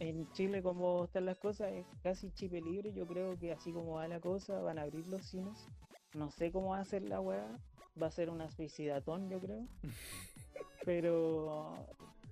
en 0.00 0.30
Chile 0.32 0.62
como 0.62 1.04
están 1.04 1.24
las 1.26 1.38
cosas 1.38 1.72
es 1.72 1.86
casi 2.02 2.30
chipe 2.32 2.60
libre. 2.60 2.92
Yo 2.92 3.06
creo 3.06 3.38
que 3.38 3.52
así 3.52 3.72
como 3.72 3.94
va 3.94 4.08
la 4.08 4.20
cosa 4.20 4.60
van 4.60 4.78
a 4.78 4.82
abrir 4.82 5.06
los 5.08 5.24
cines. 5.26 5.66
No 6.14 6.30
sé 6.30 6.50
cómo 6.52 6.70
va 6.70 6.80
a 6.80 6.84
ser 6.84 7.02
la 7.02 7.20
weá. 7.20 7.58
Va 8.00 8.06
a 8.06 8.10
ser 8.12 8.30
una 8.30 8.50
suicidatón, 8.50 9.28
yo 9.28 9.40
creo. 9.40 9.66
Pero 10.84 11.74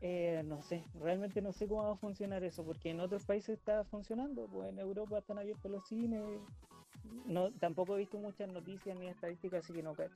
eh, 0.00 0.42
no 0.44 0.62
sé, 0.62 0.84
realmente 1.00 1.40
no 1.40 1.52
sé 1.52 1.66
cómo 1.66 1.84
va 1.84 1.92
a 1.92 1.96
funcionar 1.96 2.44
eso, 2.44 2.64
porque 2.64 2.90
en 2.90 3.00
otros 3.00 3.24
países 3.24 3.58
está 3.58 3.84
funcionando, 3.84 4.46
pues 4.46 4.68
en 4.70 4.78
Europa 4.78 5.18
están 5.18 5.38
abiertos 5.38 5.70
los 5.70 5.86
cines. 5.86 6.22
No, 7.26 7.50
tampoco 7.52 7.94
he 7.96 8.00
visto 8.00 8.18
muchas 8.18 8.48
noticias 8.52 8.96
ni 8.98 9.06
estadísticas, 9.06 9.64
así 9.64 9.72
que 9.72 9.82
no 9.82 9.94
cacho. 9.94 10.14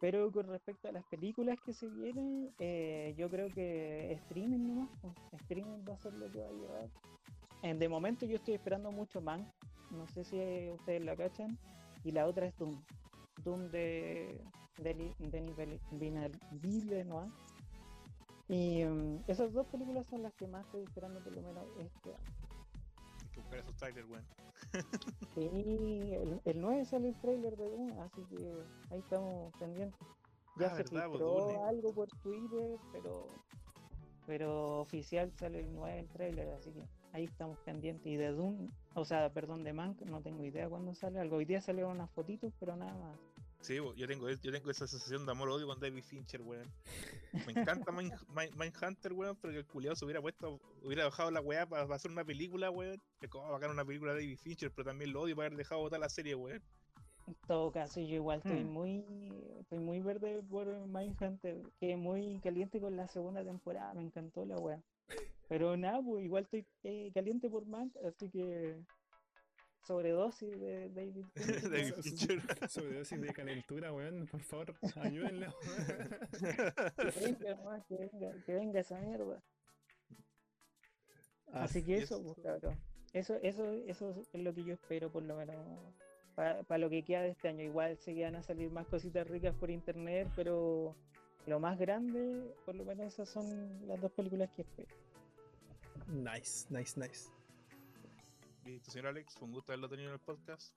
Pero 0.00 0.30
con 0.32 0.46
respecto 0.48 0.88
a 0.88 0.92
las 0.92 1.04
películas 1.06 1.58
que 1.64 1.72
se 1.72 1.88
vienen, 1.88 2.50
eh, 2.58 3.14
yo 3.16 3.30
creo 3.30 3.48
que 3.48 4.12
streaming 4.12 4.66
nomás, 4.66 4.90
pues, 5.00 5.14
streaming 5.42 5.84
va 5.88 5.94
a 5.94 5.98
ser 5.98 6.12
lo 6.14 6.30
que 6.30 6.40
va 6.40 6.48
a 6.48 6.52
llevar. 6.52 6.88
en- 7.62 7.78
de 7.78 7.88
momento 7.88 8.26
yo 8.26 8.36
estoy 8.36 8.54
esperando 8.54 8.92
mucho 8.92 9.22
Man. 9.22 9.50
No 9.90 10.06
sé 10.08 10.22
si 10.24 10.36
ustedes 10.70 11.02
la 11.02 11.16
cachan. 11.16 11.56
Y 12.04 12.10
la 12.10 12.26
otra 12.26 12.44
es 12.46 12.54
Doom. 12.58 12.78
Doom 13.42 13.70
de 13.70 14.38
Denis 14.76 15.14
Villeneuve- 15.18 15.80
Villeneuve- 15.92 16.38
Villeneuve. 16.60 17.30
Y 18.54 18.84
mm, 18.84 19.24
esas 19.26 19.52
dos 19.52 19.66
películas 19.66 20.06
son 20.06 20.22
las 20.22 20.32
que 20.34 20.46
más 20.46 20.64
estoy 20.66 20.82
esperando 20.84 21.20
por 21.24 21.32
lo 21.34 21.42
menos 21.42 21.66
este 21.76 22.14
año. 22.14 22.24
Hay 23.22 23.28
que 23.32 23.40
buscar 23.40 23.58
esos 23.58 23.76
trailers, 23.76 24.08
weón. 24.08 24.24
Sí, 25.34 25.48
el, 26.14 26.40
el 26.44 26.60
9 26.60 26.84
sale 26.84 27.08
el 27.08 27.20
trailer 27.20 27.56
de 27.56 27.64
Doom, 27.68 27.98
así 28.00 28.22
que 28.30 28.62
ahí 28.90 29.00
estamos 29.00 29.52
pendientes. 29.58 29.98
Ya 30.56 30.66
Ah, 30.68 30.70
se 30.76 30.84
verdad, 30.84 31.08
filtró 31.10 31.64
algo 31.64 31.92
por 31.92 32.08
Twitter, 32.22 32.78
pero 32.92 33.26
pero 34.26 34.80
oficial 34.80 35.32
sale 35.32 35.60
el 35.60 35.74
9 35.74 35.98
el 35.98 36.08
trailer, 36.10 36.48
así 36.50 36.70
que 36.70 36.84
ahí 37.12 37.24
estamos 37.24 37.58
pendientes. 37.58 38.06
Y 38.06 38.16
de 38.16 38.28
Doom, 38.30 38.70
o 38.94 39.04
sea, 39.04 39.32
perdón, 39.32 39.64
de 39.64 39.72
Mank, 39.72 40.00
no 40.02 40.20
tengo 40.22 40.44
idea 40.44 40.68
cuándo 40.68 40.94
sale 40.94 41.18
algo. 41.18 41.36
Hoy 41.38 41.44
día 41.44 41.60
salieron 41.60 41.90
unas 41.92 42.10
fotitos, 42.12 42.52
pero 42.60 42.76
nada 42.76 42.94
más. 42.94 43.18
Sí, 43.64 43.76
yo 43.96 44.06
tengo, 44.06 44.28
yo 44.28 44.52
tengo 44.52 44.70
esa 44.70 44.86
sensación 44.86 45.24
de 45.24 45.32
amor-odio 45.32 45.66
con 45.66 45.80
David 45.80 46.02
Fincher, 46.02 46.42
weón. 46.42 46.70
Me 47.46 47.52
encanta 47.52 47.90
Mind- 47.92 48.12
Mind- 48.28 48.54
Mindhunter, 48.58 49.14
weón, 49.14 49.36
pero 49.40 49.54
que 49.54 49.60
el 49.60 49.66
culiado 49.66 49.96
se 49.96 50.04
hubiera 50.04 50.20
puesto, 50.20 50.60
hubiera 50.82 51.04
dejado 51.04 51.30
la 51.30 51.40
weá 51.40 51.64
para, 51.66 51.82
hacer 51.94 52.10
una 52.10 52.24
película, 52.26 52.70
weón. 52.70 53.00
Que 53.20 53.28
como 53.28 53.50
bacán 53.50 53.70
una 53.70 53.82
película 53.84 54.12
de 54.12 54.20
David 54.20 54.36
Fincher, 54.38 54.70
pero 54.70 54.84
también 54.90 55.14
lo 55.14 55.22
odio 55.22 55.34
para 55.34 55.46
haber 55.46 55.56
dejado 55.56 55.80
botar 55.80 55.98
la 55.98 56.10
serie, 56.10 56.34
weón. 56.34 56.62
En 57.26 57.34
todo 57.46 57.72
caso, 57.72 58.00
yo 58.00 58.16
igual 58.16 58.38
estoy 58.44 58.64
Hmm. 58.64 58.70
muy 58.70 59.04
estoy 59.60 59.78
muy 59.78 60.00
verde 60.00 60.42
por 60.42 60.66
Mindhunter, 60.86 61.62
que 61.80 61.96
muy 61.96 62.38
caliente 62.40 62.78
con 62.82 62.98
la 62.98 63.08
segunda 63.08 63.42
temporada, 63.42 63.94
me 63.94 64.02
encantó 64.02 64.44
la 64.44 64.58
wea. 64.58 64.82
Pero 65.48 65.74
nada, 65.78 66.02
pues 66.02 66.22
igual 66.22 66.42
estoy 66.44 66.66
eh, 66.82 67.10
caliente 67.14 67.48
por 67.48 67.64
Mank, 67.64 67.96
así 68.06 68.28
que 68.28 68.76
sobredosis 69.86 70.58
de 70.60 70.90
David. 70.90 71.24
Fincher. 72.02 72.40
Sobredosis 72.68 73.20
de 73.20 73.32
calentura, 73.32 73.92
weón. 73.92 74.26
Por 74.26 74.40
favor, 74.40 74.74
ayúdenle. 75.00 75.48
Que 76.96 77.20
venga, 77.20 77.84
que 77.88 77.96
venga, 77.96 78.44
que 78.44 78.54
venga 78.54 78.80
esa 78.80 78.98
mierda. 79.00 79.42
Ah, 81.52 81.64
Así 81.64 81.84
que 81.84 81.96
eso, 81.98 82.16
eso- 82.16 82.34
pues, 82.34 82.44
cabrón. 82.46 82.78
Eso, 83.12 83.36
eso, 83.42 83.72
eso 83.86 84.10
es 84.32 84.40
lo 84.42 84.52
que 84.52 84.64
yo 84.64 84.74
espero, 84.74 85.08
por 85.12 85.22
lo 85.22 85.36
menos, 85.36 85.56
para 86.34 86.78
lo 86.78 86.90
que 86.90 87.04
queda 87.04 87.22
de 87.22 87.28
este 87.30 87.46
año. 87.48 87.62
Igual 87.62 87.96
se 87.98 88.12
van 88.20 88.34
a 88.34 88.42
salir 88.42 88.72
más 88.72 88.88
cositas 88.88 89.24
ricas 89.28 89.54
por 89.54 89.70
internet, 89.70 90.28
pero 90.34 90.96
lo 91.46 91.60
más 91.60 91.78
grande, 91.78 92.52
por 92.64 92.74
lo 92.74 92.84
menos 92.84 93.06
esas 93.12 93.28
son 93.28 93.86
las 93.86 94.00
dos 94.00 94.10
películas 94.12 94.50
que 94.56 94.62
espero. 94.62 94.88
Nice, 96.08 96.66
nice, 96.70 96.98
nice. 96.98 97.30
Listo, 98.64 98.90
señor 98.90 99.08
Alex, 99.08 99.34
fue 99.36 99.46
un 99.46 99.52
gusto 99.54 99.72
haberlo 99.72 99.88
tenido 99.88 100.08
en 100.08 100.14
el 100.14 100.20
podcast. 100.20 100.74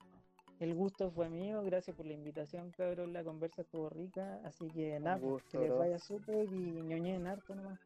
El 0.60 0.74
gusto 0.74 1.10
fue 1.10 1.28
mío, 1.28 1.62
gracias 1.62 1.96
por 1.96 2.04
la 2.04 2.12
invitación, 2.12 2.72
cabrón. 2.72 3.12
La 3.12 3.22
conversa 3.22 3.62
estuvo 3.62 3.88
rica, 3.88 4.40
así 4.44 4.68
que 4.68 4.98
nada, 4.98 5.18
pues, 5.18 5.30
gusto, 5.32 5.58
que 5.60 5.68
les 5.68 5.78
vaya 5.78 5.98
súper 5.98 6.52
y 6.52 6.82
ñoñen 6.82 7.26
harto 7.26 7.54
nomás. 7.54 7.78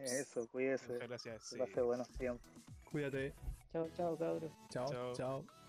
Eso, 0.00 0.46
cuídese. 0.48 0.92
Muchas 0.92 1.08
gracias. 1.08 1.42
Sí. 1.44 1.58
pase 1.58 1.82
buenos 1.82 2.10
tiempos. 2.12 2.50
Cuídate. 2.90 3.34
Chao, 3.72 3.88
chao, 3.96 4.16
cabros. 4.16 4.52
Chao, 4.70 4.86
Chao. 4.86 5.12
chao. 5.14 5.65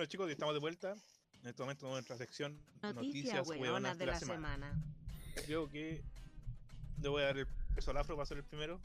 Bueno, 0.00 0.08
chicos, 0.08 0.28
ya 0.28 0.32
estamos 0.32 0.54
de 0.54 0.60
vuelta. 0.60 0.94
En 1.42 1.48
este 1.50 1.62
momento 1.62 1.84
en 1.86 1.92
nuestra 1.92 2.16
sección 2.16 2.58
Noticias 2.94 3.46
hueonas 3.60 3.98
de 3.98 4.06
la 4.06 4.18
semana. 4.18 4.82
Creo 5.44 5.68
que 5.68 6.02
le 7.02 7.08
voy 7.10 7.20
a 7.20 7.26
dar 7.26 7.36
el 7.36 7.46
peso 7.74 7.90
al 7.90 7.98
afro 7.98 8.16
para 8.16 8.24
ser 8.24 8.38
el 8.38 8.44
primero. 8.44 8.80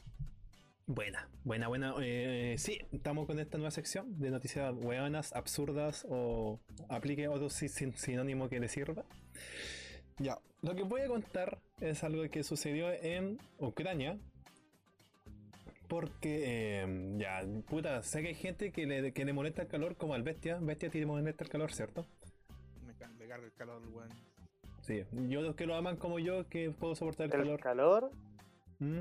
Buena, 0.86 1.26
buena, 1.42 1.68
buena. 1.68 1.94
Eh, 2.02 2.56
sí, 2.58 2.80
estamos 2.92 3.24
con 3.26 3.38
esta 3.38 3.56
nueva 3.56 3.70
sección 3.70 4.18
de 4.20 4.28
noticias 4.30 4.74
hueonas, 4.76 5.32
absurdas 5.32 6.04
o 6.06 6.60
aplique 6.90 7.28
otro 7.28 7.48
si- 7.48 7.70
sin- 7.70 7.96
sinónimo 7.96 8.50
que 8.50 8.60
le 8.60 8.68
sirva. 8.68 9.02
Ya, 10.18 10.38
lo 10.60 10.74
que 10.74 10.82
voy 10.82 11.00
a 11.00 11.08
contar 11.08 11.62
es 11.80 12.04
algo 12.04 12.28
que 12.30 12.44
sucedió 12.44 12.92
en 12.92 13.38
Ucrania. 13.56 14.18
Porque, 15.88 16.82
eh, 16.82 17.14
ya, 17.18 17.42
puta, 17.68 18.02
sé 18.02 18.22
que 18.22 18.28
hay 18.28 18.34
gente 18.34 18.72
que 18.72 18.86
le, 18.86 19.12
que 19.12 19.24
le 19.24 19.32
molesta 19.32 19.62
el 19.62 19.68
calor 19.68 19.96
como 19.96 20.14
al 20.14 20.22
bestia. 20.22 20.58
Bestia 20.60 20.90
tiene 20.90 21.06
molesta 21.06 21.44
el 21.44 21.50
calor, 21.50 21.72
¿cierto? 21.72 22.04
Me, 22.86 22.94
ca- 22.94 23.08
me 23.08 23.26
carga 23.28 23.46
el 23.46 23.52
calor, 23.52 23.82
weón. 23.92 24.08
Sí, 24.82 25.04
yo 25.28 25.42
los 25.42 25.54
que 25.56 25.66
lo 25.66 25.74
aman 25.74 25.96
como 25.96 26.18
yo, 26.18 26.48
que 26.48 26.70
puedo 26.70 26.94
soportar 26.94 27.26
el, 27.26 27.32
El 27.32 27.38
calor. 27.40 27.60
calor 27.60 28.10
¿Mm? 28.78 29.00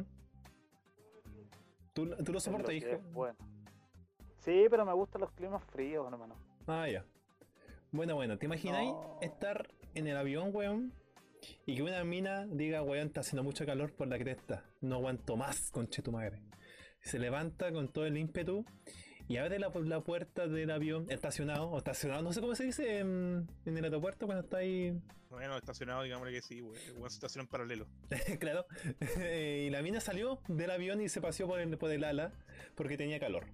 ¿Tú, 1.93 2.09
tú 2.23 2.33
lo 2.33 2.39
soportas, 2.39 2.69
lo 2.69 2.73
hijo? 2.73 2.87
es 2.89 3.13
bueno. 3.13 3.37
Sí, 4.39 4.65
pero 4.69 4.85
me 4.85 4.93
gustan 4.93 5.21
los 5.21 5.31
climas 5.31 5.63
fríos, 5.65 6.05
hermano. 6.11 6.35
Ah, 6.67 6.87
ya. 6.89 7.05
Bueno, 7.91 8.15
bueno, 8.15 8.37
¿te 8.37 8.45
imagináis 8.45 8.91
No. 8.91 9.17
estar 9.21 9.67
en 9.93 10.07
el 10.07 10.17
avión, 10.17 10.49
weón? 10.53 10.91
Y 11.65 11.75
que 11.75 11.83
una 11.83 12.03
mina 12.03 12.45
diga, 12.47 12.81
weón, 12.83 13.07
está 13.07 13.21
haciendo 13.21 13.43
mucho 13.43 13.65
calor 13.65 13.93
por 13.93 14.07
la 14.07 14.17
cresta. 14.17 14.63
No 14.81 14.95
aguanto 14.95 15.37
más, 15.37 15.71
conche 15.71 16.01
tu 16.01 16.11
madre. 16.11 16.41
Se 17.05 17.19
levanta 17.19 17.71
con 17.71 17.87
todo 17.87 18.07
el 18.07 18.17
ímpetu 18.17 18.65
y 19.27 19.37
abre 19.37 19.59
la, 19.59 19.69
la 19.83 20.01
puerta 20.01 20.47
del 20.47 20.71
avión 20.71 21.05
estacionado, 21.09 21.69
o 21.69 21.77
estacionado, 21.77 22.23
no 22.23 22.33
sé 22.33 22.41
cómo 22.41 22.55
se 22.55 22.63
dice 22.63 22.97
en, 22.99 23.47
en 23.65 23.77
el 23.77 23.83
aeropuerto 23.83 24.25
cuando 24.25 24.43
está 24.43 24.57
ahí. 24.57 24.99
Bueno, 25.29 25.55
estacionado, 25.55 26.01
digámosle 26.01 26.33
que 26.33 26.41
sí, 26.41 26.63
se 26.73 27.05
estaciona 27.07 27.43
en 27.43 27.47
paralelo. 27.47 27.85
claro. 28.39 28.65
y 29.31 29.69
la 29.69 29.83
mina 29.83 29.99
salió 29.99 30.39
del 30.47 30.71
avión 30.71 30.99
y 30.99 31.07
se 31.09 31.21
paseó 31.21 31.47
por 31.47 31.59
el, 31.59 31.77
por 31.77 31.91
el 31.91 32.03
ala 32.03 32.31
porque 32.73 32.97
tenía 32.97 33.19
calor. 33.19 33.45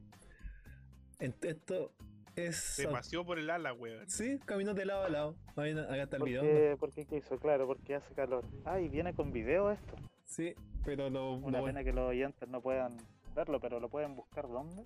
Esto 1.20 1.92
es. 2.38 2.56
Se 2.56 2.88
paseó 2.88 3.26
por 3.26 3.38
el 3.38 3.50
ala, 3.50 3.74
weón. 3.74 4.10
Sí, 4.10 4.40
caminó 4.46 4.74
de 4.74 4.86
lado 4.86 5.04
a 5.04 5.10
lado. 5.10 5.36
Ahí, 5.58 5.72
acá 5.72 6.04
está 6.04 6.16
el 6.16 6.20
¿Por 6.22 6.30
video. 6.30 6.42
qué, 6.44 6.78
¿Por 6.80 6.94
qué 6.94 7.06
quiso? 7.06 7.38
Claro, 7.38 7.68
porque 7.68 7.96
hace 7.96 8.14
calor. 8.14 8.46
Ah, 8.64 8.80
y 8.80 8.88
viene 8.88 9.14
con 9.14 9.32
video 9.34 9.72
esto. 9.72 9.96
Sí, 10.26 10.56
pero 10.86 11.10
lo. 11.10 11.34
Una 11.34 11.60
lo- 11.60 11.66
pena 11.66 11.84
que 11.84 11.92
los 11.92 12.10
oyentes 12.10 12.48
no 12.48 12.62
puedan 12.62 12.98
verlo, 13.36 13.60
pero 13.60 13.80
lo 13.80 13.90
pueden 13.90 14.16
buscar 14.16 14.48
¿dónde? 14.48 14.84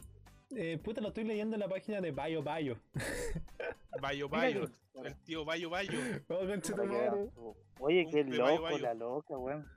eh, 0.52 0.78
puta, 0.84 1.02
lo 1.02 1.10
estoy 1.10 1.24
leyendo 1.24 1.56
en 1.56 1.60
la 1.62 1.68
página 1.68 2.02
de 2.02 2.12
Bayo 2.12 2.44
Bayo. 2.44 2.78
Bayo 4.02 4.30
Bayo. 4.30 4.70
El 4.94 5.16
tío 5.24 5.44
Bayo 5.46 5.70
Bayo. 5.70 5.92
Oh, 6.30 6.40
conche 6.46 6.72
tu 6.74 6.78
Para 6.78 6.90
que 6.90 6.96
madre. 6.98 7.10
vean. 7.12 7.32
Oye, 7.80 8.08
qué 8.12 8.24
Bayo 8.24 8.38
loco, 8.48 8.64
Bayo. 8.64 8.78
la 8.80 8.94
loca, 8.94 9.38
weón. 9.38 9.68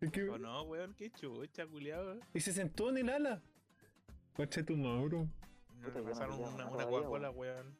Es 0.00 0.10
que- 0.10 0.28
¿O 0.28 0.38
no, 0.38 0.62
weón? 0.64 0.94
Qué 0.94 1.10
chucha, 1.10 1.66
culiado. 1.66 2.18
Y 2.34 2.40
se 2.40 2.52
sentó 2.52 2.90
en 2.90 2.98
el 2.98 3.08
ala. 3.08 3.42
Conche 4.34 4.62
tu 4.64 4.76
mauro. 4.76 5.28
No 5.80 6.04
pasaron 6.04 6.40
una, 6.40 6.66
una 6.66 6.86
Coca-Cola, 6.86 7.30
weón. 7.30 7.76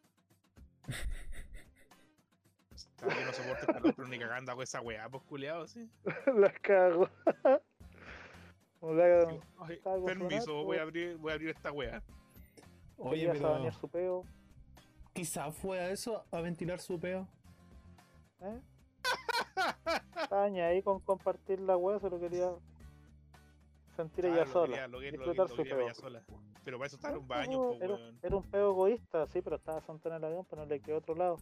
Yo 3.01 3.07
no 3.27 3.33
soporto 3.33 3.67
calor, 3.67 3.95
pero 3.95 4.09
ni 4.09 4.19
cagando 4.19 4.53
hago 4.53 4.63
esa 4.63 4.81
weá, 4.81 5.09
pues 5.09 5.23
culiado, 5.25 5.67
sí. 5.67 5.91
la 6.35 6.53
cago. 6.53 7.09
Hola, 8.87 9.27
Digo, 9.31 9.41
"Ay, 9.61 9.79
Cago 9.81 10.05
permiso, 10.05 10.45
sonar, 10.45 10.65
voy 10.65 10.77
a 10.77 10.83
abrir, 10.83 11.17
voy 11.17 11.31
a 11.31 11.35
abrir 11.37 11.49
esta 11.51 11.73
weá. 11.73 12.03
Oye, 12.99 13.31
a 13.31 13.33
pero. 13.33 13.51
bañar 13.53 13.73
su 13.75 13.89
peo, 13.89 14.25
Quizá 15.15 15.51
fue 15.53 15.79
a 15.81 15.91
eso, 15.91 16.25
a 16.31 16.41
ventilar 16.43 16.81
su 16.81 16.99
peo. 17.01 17.27
¿eh? 18.41 18.61
Ahí 20.31 20.83
con 20.83 21.01
compartir 21.01 21.61
la 21.61 21.77
weá, 21.79 21.99
solo 21.99 22.19
quería 22.21 22.51
sentir 23.97 24.27
Ah, 24.27 24.29
ella 24.29 24.45
lo 24.45 24.53
sola. 24.53 24.67
quería- 24.67 24.89
lo 24.89 24.99
quería- 25.01 25.19
lo 25.19 25.25
disfrutar 25.29 25.49
su 25.49 25.57
lo 25.57 25.63
quería 25.63 25.77
peo. 25.77 25.85
ella 25.87 25.95
sola. 25.95 26.23
Pero 26.65 26.79
para 26.79 26.87
eso 26.89 26.97
estaba 26.97 27.15
en 27.15 27.21
un 27.21 27.29
baño, 27.29 27.73
era, 27.81 27.95
weón. 27.95 28.19
era 28.23 28.37
un 28.37 28.43
peo 28.51 28.71
egoísta, 28.73 29.27
sí, 29.29 29.41
pero 29.41 29.57
estaba 29.57 29.81
sentado 29.81 30.15
en 30.17 30.23
el 30.23 30.29
avión, 30.29 30.45
pero 30.51 30.63
no 30.63 30.69
le 30.69 30.81
quedó 30.81 30.99
otro 30.99 31.15
lado. 31.15 31.37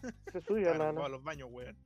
Se 0.32 0.40
subió 0.40 0.70
la, 0.74 0.86
ocupados 0.90 0.94
la. 1.02 1.08
los 1.10 1.22
baños, 1.22 1.48
weón. 1.52 1.76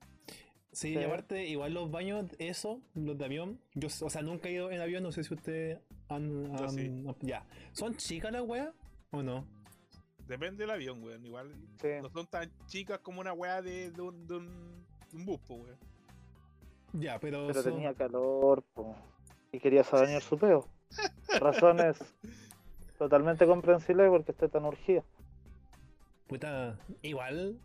Sí, 0.73 0.95
Sí. 0.95 1.01
y 1.01 1.03
aparte, 1.03 1.47
igual 1.49 1.75
los 1.75 1.91
baños, 1.91 2.27
eso, 2.39 2.81
los 2.95 3.19
de 3.19 3.25
avión. 3.25 3.61
Yo, 3.75 3.89
o 4.03 4.11
sea, 4.11 4.23
nunca 4.23 4.49
he 4.49 4.53
ido 4.53 4.71
en 4.71 4.81
avión, 4.81 5.03
no 5.03 5.11
sé 5.13 5.25
si 5.25 5.35
ustedes 5.35 5.79
han. 6.09 6.53
Sí. 6.71 7.05
Ya. 7.23 7.45
¿Son 7.73 7.97
chicas 7.97 8.31
las 8.33 8.43
weas 8.43 8.73
o 9.11 9.23
no? 9.23 9.45
Depende 10.29 10.63
del 10.63 10.71
avión, 10.71 11.03
weón. 11.03 11.27
Igual 11.27 11.53
Sí. 11.81 11.89
no 12.01 12.09
son 12.11 12.27
tan 12.29 12.51
chicas 12.67 13.01
como 13.01 13.21
una 13.21 13.33
weá 13.33 13.61
de, 13.63 13.91
de 13.91 14.01
un, 14.01 14.27
de 14.29 14.37
un, 14.37 14.85
de 15.11 15.17
un 15.17 15.27
bus, 15.27 15.41
weón. 15.49 15.77
Ya, 16.93 17.19
pero. 17.19 17.49
Pero 17.49 17.63
son- 17.63 17.73
tenía 17.75 17.93
calor, 17.95 18.63
po, 18.75 18.95
y 19.53 19.59
quería 19.59 19.83
saber 19.83 20.23
su 20.23 20.39
peo. 20.39 20.69
Razones 21.41 21.99
totalmente 22.99 23.47
comprensibles 23.47 24.09
porque 24.09 24.31
esté 24.33 24.49
tan 24.49 24.65
urgida. 24.67 25.03
Puta, 26.29 26.79
igual, 27.03 27.59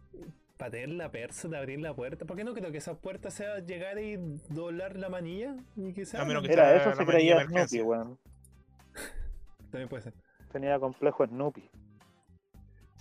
para 0.58 0.72
tener 0.72 0.90
la 0.90 1.12
persa 1.12 1.48
de 1.48 1.58
abrir 1.58 1.80
la 1.82 1.94
puerta. 1.94 2.26
¿Por 2.26 2.38
qué 2.38 2.44
no 2.44 2.54
creo 2.54 2.72
que 2.72 2.78
esa 2.78 2.96
puerta 2.96 3.30
sea 3.32 3.60
llegar 3.60 4.00
y 4.00 4.16
doblar 4.50 4.96
la 4.98 5.10
manilla? 5.10 5.56
Y 5.76 5.94
que 5.94 6.06
sea. 6.06 6.22
A 6.22 6.26
menos 6.26 6.44
que 6.48 6.54
sea 6.54 6.76
eso 6.76 6.90
la 6.90 6.96
se 6.96 7.06
manilla 7.06 7.46
creía 7.46 7.68
Snoopy, 7.68 7.82
weón. 7.82 8.20
También 9.72 9.90
puede 9.90 10.04
ser. 10.04 10.14
Tenía 10.52 10.80
complejo 10.80 11.26
Snoopy. 11.28 11.70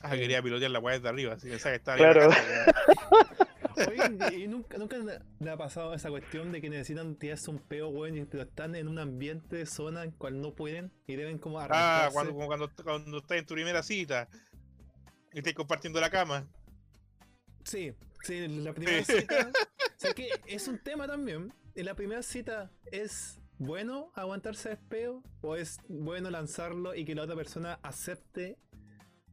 Ah, 0.02 0.10
quería 0.16 0.42
pilotear 0.42 0.70
la 0.70 0.80
weá 0.80 0.96
desde 0.96 1.08
arriba, 1.08 1.32
así 1.34 1.48
pensaba 1.48 1.72
que 1.72 1.76
estaba 1.76 1.96
Claro. 1.96 2.22
arriba 2.24 2.36
de 2.44 2.56
la 2.66 2.72
casa, 3.74 3.90
Oye, 4.28 4.36
¿y 4.36 4.46
nunca, 4.48 4.76
nunca 4.76 4.96
le 5.40 5.50
ha 5.50 5.56
pasado 5.56 5.94
esa 5.94 6.10
cuestión 6.10 6.52
de 6.52 6.60
que 6.60 6.68
necesitan 6.68 7.16
tirarse 7.16 7.50
un 7.50 7.58
peo, 7.58 7.88
weón, 7.88 8.18
y- 8.18 8.24
pero 8.26 8.42
están 8.42 8.74
en 8.74 8.86
un 8.88 8.98
ambiente 8.98 9.56
de 9.56 9.64
zona 9.66 10.02
en 10.04 10.10
cual 10.10 10.40
no 10.42 10.52
pueden 10.52 10.92
y 11.06 11.16
deben 11.16 11.38
como. 11.38 11.58
Ah, 11.58 11.64
arrancarse? 11.64 12.12
cuando, 12.14 12.32
como 12.34 12.46
cuando, 12.46 12.70
cuando 12.84 13.18
estás 13.18 13.38
en 13.38 13.46
tu 13.46 13.54
primera 13.54 13.82
cita 13.82 14.28
y 15.32 15.38
estás 15.38 15.54
compartiendo 15.54 16.00
la 16.00 16.10
cama. 16.10 16.46
Sí, 17.64 17.92
sí, 18.22 18.46
la 18.48 18.72
primera 18.72 19.02
cita. 19.04 19.50
o 19.96 19.98
sea 19.98 20.12
que 20.14 20.28
es 20.46 20.68
un 20.68 20.78
tema 20.78 21.06
también. 21.06 21.52
En 21.74 21.86
la 21.86 21.94
primera 21.94 22.22
cita 22.22 22.70
es 22.92 23.40
bueno 23.58 24.10
aguantarse 24.14 24.72
el 24.72 24.78
peo 24.78 25.22
o 25.42 25.56
es 25.56 25.78
bueno 25.88 26.30
lanzarlo 26.30 26.94
y 26.94 27.04
que 27.04 27.14
la 27.14 27.22
otra 27.22 27.36
persona 27.36 27.78
acepte 27.82 28.56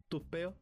tus 0.09 0.23
peos. 0.23 0.55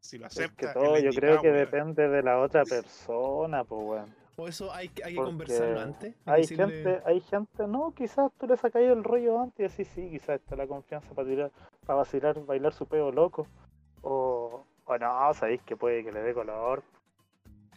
Si 0.00 0.16
lo 0.18 0.26
Es 0.26 0.34
que 0.36 0.44
acepta. 0.44 0.74
todo 0.74 0.98
yo 0.98 1.10
creo 1.10 1.40
que 1.40 1.48
weón. 1.48 1.58
depende 1.58 2.08
de 2.08 2.22
la 2.22 2.38
otra 2.40 2.62
persona, 2.68 3.64
pues 3.64 3.82
weón. 3.84 4.14
O 4.36 4.46
eso 4.46 4.72
hay, 4.72 4.88
que- 4.90 5.02
hay 5.02 5.14
que 5.14 5.16
Porque 5.16 5.30
conversarlo 5.30 5.80
antes. 5.80 6.14
Hay 6.24 6.42
decirle- 6.42 6.66
gente, 6.84 7.02
hay 7.04 7.20
gente, 7.22 7.66
no, 7.66 7.92
quizás 7.92 8.30
tú 8.38 8.46
le 8.46 8.56
sacas 8.56 8.82
el 8.82 9.02
rollo 9.02 9.40
antes 9.40 9.58
y 9.58 9.62
decís, 9.82 9.88
sí, 9.94 10.10
quizás 10.10 10.40
está 10.40 10.54
la 10.54 10.68
confianza 10.68 11.12
para 11.12 11.26
tirar, 11.28 11.50
para 11.84 11.96
vacilar, 11.98 12.44
bailar 12.46 12.72
su 12.72 12.86
peo 12.86 13.10
loco. 13.10 13.48
O, 14.02 14.64
o 14.84 14.98
no, 14.98 15.34
sabéis 15.34 15.60
que 15.62 15.76
puede 15.76 16.04
que 16.04 16.12
le 16.12 16.20
dé 16.22 16.32
color 16.34 16.84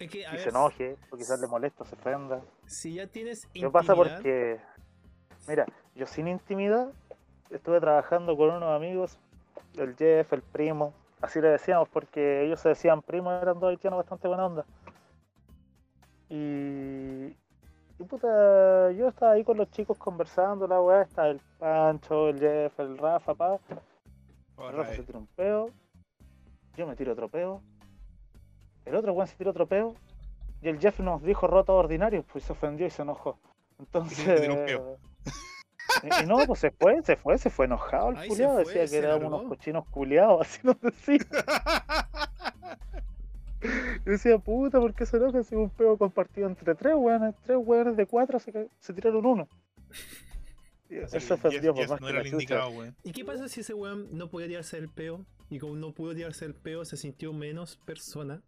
Es 0.03 0.09
que, 0.11 0.25
a 0.25 0.29
y 0.29 0.35
ver, 0.35 0.43
se 0.43 0.49
enoje, 0.49 0.97
o 1.11 1.17
quizás 1.17 1.39
le 1.39 1.47
molesta, 1.47 1.85
se 1.85 1.95
ofenda. 1.95 2.41
si 2.65 2.95
ya 2.95 3.07
tienes 3.07 3.45
¿Qué 3.53 3.69
pasa? 3.69 3.93
intimidad- 3.93 4.15
Porque, 4.15 4.59
mira, 5.47 5.65
yo 5.95 6.05
sin 6.07 6.27
intimidad 6.27 6.91
estuve 7.49 7.79
trabajando 7.79 8.35
con 8.35 8.49
unos 8.51 8.69
amigos, 8.75 9.17
el 9.77 9.95
Jeff, 9.95 10.31
el 10.33 10.41
primo, 10.41 10.93
así 11.21 11.39
le 11.41 11.49
decíamos 11.49 11.87
porque 11.89 12.43
ellos 12.45 12.59
se 12.59 12.69
decían 12.69 13.01
primos, 13.01 13.33
eran 13.41 13.59
dos 13.59 13.69
haitianos 13.69 13.97
bastante 13.97 14.27
buena 14.27 14.45
onda. 14.45 14.65
Y, 16.29 17.35
y 17.99 18.03
puta, 18.07 18.91
yo 18.93 19.09
estaba 19.09 19.33
ahí 19.33 19.43
con 19.43 19.57
los 19.57 19.69
chicos 19.71 19.97
conversando, 19.97 20.67
la 20.67 20.81
weá, 20.81 21.01
está 21.03 21.27
el 21.27 21.39
Pancho, 21.59 22.29
el 22.29 22.39
Jeff, 22.39 22.79
el 22.79 22.97
Rafa, 22.97 23.35
pa. 23.35 23.59
El 24.57 24.75
Rafa 24.77 24.93
se 24.95 25.03
tira 25.03 25.19
un 25.19 25.27
peo, 25.27 25.69
yo 26.77 26.87
me 26.87 26.95
tiro 26.95 27.11
otro 27.13 27.27
peo, 27.29 27.61
el 28.91 28.97
otro 28.97 29.13
weón 29.13 29.27
se 29.27 29.35
tira 29.35 29.49
otro 29.49 29.67
peo, 29.67 29.95
y 30.61 30.69
el 30.69 30.79
Jeff 30.79 30.99
nos 30.99 31.23
dijo 31.23 31.47
roto 31.47 31.75
ordinario, 31.75 32.23
pues 32.31 32.43
se 32.43 32.53
ofendió 32.53 32.85
y 32.85 32.89
se 32.89 33.01
enojó. 33.01 33.39
Entonces. 33.79 34.41
tiró 34.41 34.55
un 34.55 34.65
peo. 34.65 34.97
Y, 36.03 36.23
y 36.23 36.27
no, 36.27 36.37
pues 36.45 36.59
se 36.59 36.71
fue, 36.71 37.01
se 37.03 37.15
fue, 37.15 37.37
se 37.37 37.49
fue 37.49 37.65
enojado 37.65 38.09
el 38.09 38.27
culiado, 38.27 38.57
decía 38.57 38.87
que 38.87 38.97
éramos 38.97 39.21
largó. 39.21 39.37
unos 39.37 39.49
cochinos 39.49 39.85
culiados, 39.89 40.41
así 40.47 40.59
nos 40.63 40.79
decía. 40.81 41.19
Yo 44.05 44.11
decía, 44.11 44.37
puta, 44.39 44.79
¿por 44.79 44.93
qué 44.93 45.05
se 45.05 45.17
enoja 45.17 45.43
si 45.43 45.55
un 45.55 45.69
peo 45.69 45.97
compartido 45.97 46.47
entre 46.47 46.73
tres 46.73 46.95
weones? 46.95 47.35
Tres 47.43 47.57
weones 47.61 47.95
de 47.95 48.05
cuatro 48.07 48.39
se, 48.39 48.69
se 48.79 48.93
tiraron 48.93 49.25
uno. 49.25 49.47
Y 50.89 50.95
se 51.07 51.19
que 51.19 51.33
ofendió, 51.33 51.73
pues 51.73 51.87
Jeff 51.87 51.91
más 51.91 52.01
no 52.01 52.07
que 52.07 52.13
era 52.13 52.23
la 52.23 52.27
indicado, 52.27 52.69
weón. 52.69 52.95
¿Y 53.03 53.11
qué 53.11 53.23
pasa 53.23 53.47
si 53.47 53.61
ese 53.61 53.73
weón 53.73 54.07
no 54.11 54.29
podía 54.29 54.47
tirarse 54.47 54.77
el 54.77 54.89
peo? 54.89 55.25
Y 55.49 55.59
como 55.59 55.75
no 55.75 55.93
pudo 55.93 56.15
tirarse 56.15 56.45
el 56.45 56.55
peo, 56.55 56.83
se 56.85 56.97
sintió 56.97 57.33
menos 57.33 57.77
persona. 57.85 58.41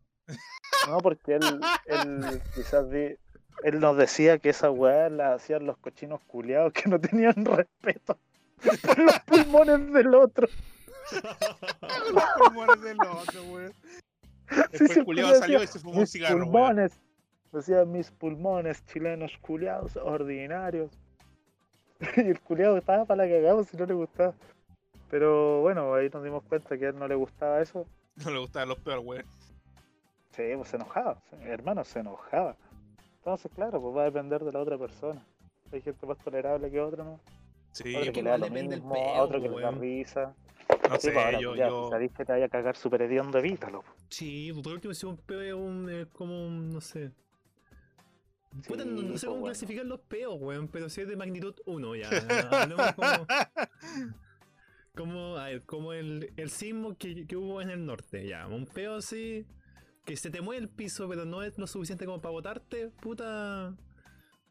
No, 0.88 0.98
porque 1.00 1.36
él, 1.36 1.62
él 1.86 2.42
quizás 2.56 2.86
él 2.92 3.80
nos 3.80 3.98
decía 3.98 4.40
que 4.40 4.50
esa 4.50 4.70
weá 4.70 5.10
la 5.10 5.34
hacían 5.34 5.66
los 5.66 5.78
cochinos 5.78 6.22
culiados 6.28 6.74
que 6.74 6.90
no 6.90 7.00
tenían 7.00 7.34
respeto 7.46 8.18
por 8.82 9.00
los 9.00 9.20
pulmones 9.22 9.94
del 9.94 10.16
otro. 10.16 10.48
Los 12.14 12.24
pulmones 12.38 12.82
del 12.82 12.98
otro, 13.02 13.44
weón. 13.44 13.74
Sí, 14.50 14.56
Después 14.72 14.92
sí, 14.92 15.00
el 15.00 15.06
culiado 15.06 15.30
decía, 15.30 15.42
salió 15.42 15.64
y 15.64 15.68
se 15.68 15.80
fumó 15.80 16.00
un 16.00 16.08
cigarro, 16.08 16.40
pulmones. 16.40 17.00
Decía 17.52 17.86
mis 17.86 18.12
pulmones 18.12 18.86
chilenos 18.86 19.38
culiados 19.42 19.96
ordinarios. 19.98 20.92
y 22.18 22.22
el 22.22 22.40
culiado 22.42 22.78
estaba 22.78 23.06
para 23.06 23.26
la 23.26 23.34
cagada 23.34 23.64
si 23.64 23.78
no 23.78 23.86
le 23.86 23.94
gustaba. 23.94 24.34
Pero 25.10 25.62
bueno, 25.62 25.94
ahí 25.94 26.10
nos 26.10 26.24
dimos 26.24 26.44
cuenta 26.44 26.78
que 26.78 26.88
a 26.88 26.90
él 26.90 27.00
no 27.00 27.08
le 27.08 27.16
gustaba 27.16 27.62
eso. 27.62 27.86
No 28.24 28.32
le 28.32 28.40
gustaban 28.40 28.70
los 28.70 28.80
peos, 28.80 29.04
weón. 29.04 29.26
Sí, 30.36 30.44
pues 30.56 30.70
se 30.70 30.76
enojaba. 30.78 31.22
Hermano 31.44 31.84
se 31.84 32.00
enojaba. 32.00 32.56
Entonces, 33.18 33.52
claro, 33.56 33.82
pues 33.82 33.96
va 33.96 34.02
a 34.02 34.06
depender 34.06 34.44
de 34.44 34.52
la 34.52 34.60
otra 34.60 34.78
persona. 34.78 35.26
Hay 35.72 35.82
gente 35.82 36.06
más 36.06 36.18
tolerable 36.20 36.70
que 36.70 36.80
otra, 36.82 37.04
¿no? 37.04 37.20
Sí, 37.72 37.96
otro 37.96 38.12
que 38.12 38.12
que 38.14 38.20
igual 38.20 38.42
le 38.42 38.50
da 38.50 38.62
lo 38.62 38.70
mismo, 38.70 38.94
peo, 38.94 39.14
otro 39.24 39.42
que 39.42 39.50
pues, 39.50 39.58
le 39.58 39.62
da 39.64 39.72
risa. 39.72 40.36
no 40.90 40.96
Sí, 40.96 41.02
sé, 41.08 41.12
pues 41.14 41.26
ahora, 41.26 41.40
yo, 41.40 41.50
pues 41.50 41.60
ya, 41.60 41.68
yo, 41.70 41.90
sabéis 41.90 42.12
que 42.12 42.26
te 42.26 42.32
vaya 42.32 42.46
a 42.46 42.50
cagar 42.50 42.76
súper 42.76 43.02
hediondo, 43.04 43.38
evítalo. 43.40 43.82
pues. 43.82 43.96
Sí, 44.10 44.52
por 44.64 44.74
último, 44.74 44.94
si 44.94 45.06
un 45.06 45.18
peo 45.18 45.42
es 45.42 45.54
un, 45.54 46.08
como 46.14 46.46
un, 46.48 46.72
no 46.72 46.82
sé. 46.82 47.12
Puta, 48.68 48.86
no, 48.86 49.02
sé 49.02 49.08
pues, 49.08 49.22
cómo 49.22 49.32
bueno. 49.38 49.46
clasificar 49.46 49.86
los 49.86 50.00
peos, 50.02 50.38
weón, 50.40 50.68
pero 50.68 50.88
si 50.90 51.02
es 51.02 51.08
de 51.08 51.16
magnitud 51.16 51.56
1 51.66 51.96
ya. 51.96 52.10
Hablemos 52.52 52.94
como, 52.94 53.28
como, 54.96 55.38
a 55.38 55.46
ver, 55.46 55.64
como 55.64 55.94
el, 55.94 56.32
el 56.38 56.50
sismo 56.52 56.96
que, 56.96 57.26
que 57.26 57.36
hubo 57.36 57.62
en 57.62 57.72
el 57.72 57.84
norte, 57.84 58.28
ya. 58.28 58.46
Un 58.46 58.68
peo 58.68 58.98
así, 58.98 59.48
que 60.06 60.18
se 60.18 60.30
te 60.30 60.42
mueve 60.42 60.62
el 60.62 60.70
piso, 60.70 61.08
pero 61.08 61.26
no 61.26 61.44
es 61.44 61.58
lo 61.58 61.68
suficiente 61.68 62.06
como 62.06 62.22
para 62.22 62.32
botarte, 62.32 62.90
puta. 63.02 63.74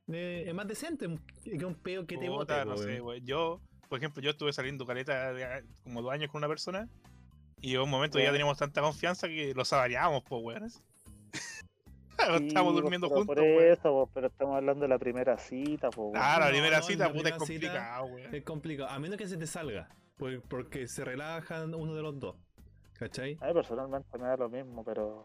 eh, 0.09 0.45
es 0.47 0.55
más 0.55 0.67
decente 0.67 1.07
que 1.45 1.65
un 1.65 1.75
peo 1.75 2.07
que 2.07 2.17
te 2.19 2.29
bote, 2.29 2.55
Puta, 2.55 2.65
no 2.65 2.77
sé. 2.77 3.01
Yo, 3.23 3.61
por 3.89 3.99
ejemplo, 3.99 4.23
yo 4.23 4.31
estuve 4.31 4.53
saliendo 4.53 4.87
caleta 4.87 5.33
de 5.33 5.65
como 5.85 6.03
dos 6.03 6.13
años 6.13 6.31
con 6.31 6.39
una 6.41 6.49
persona 6.49 6.89
y 7.61 7.75
en 7.75 7.81
un 7.83 7.91
momento 7.91 8.19
ya 8.19 8.27
Ya. 8.27 8.31
teníamos 8.33 8.59
tanta 8.59 8.81
confianza 8.81 9.29
que 9.29 9.53
lo 9.55 9.65
sabareábamos, 9.65 10.23
pues, 10.29 10.43
weón. 10.43 10.71
Sí, 12.39 12.47
Estábamos 12.47 12.75
pues, 12.75 12.83
durmiendo 12.83 13.09
pero 13.09 13.19
juntos, 13.19 13.35
Por 13.37 13.63
eso, 13.65 14.11
pero 14.15 14.27
estamos 14.29 14.55
hablando 14.57 14.83
de 14.83 14.89
la 14.89 14.99
primera 14.99 15.37
cita, 15.39 15.89
weón. 15.97 16.13
Ah, 16.15 16.39
la 16.39 16.49
primera 16.51 16.79
no, 16.79 16.83
cita, 16.85 17.07
la 17.09 17.13
puta, 17.13 17.29
es 17.31 17.35
primera 17.35 17.39
complicado, 17.39 18.05
weón. 18.07 18.35
Es 18.35 18.45
complicado, 18.45 18.91
a 18.91 18.99
menos 19.01 19.17
que 19.19 19.27
se 19.27 19.37
te 19.37 19.47
salga, 19.47 19.89
por- 20.19 20.41
porque 20.43 20.87
se 20.87 21.05
relajan 21.05 21.75
uno 21.75 21.95
de 21.95 22.03
los 22.03 22.19
dos. 22.21 22.37
¿Cachai? 22.95 23.37
A 23.41 23.47
mí 23.49 23.55
personalmente 23.55 24.17
me 24.19 24.27
da 24.29 24.37
lo 24.37 24.49
mismo, 24.49 24.85
pero. 24.85 25.25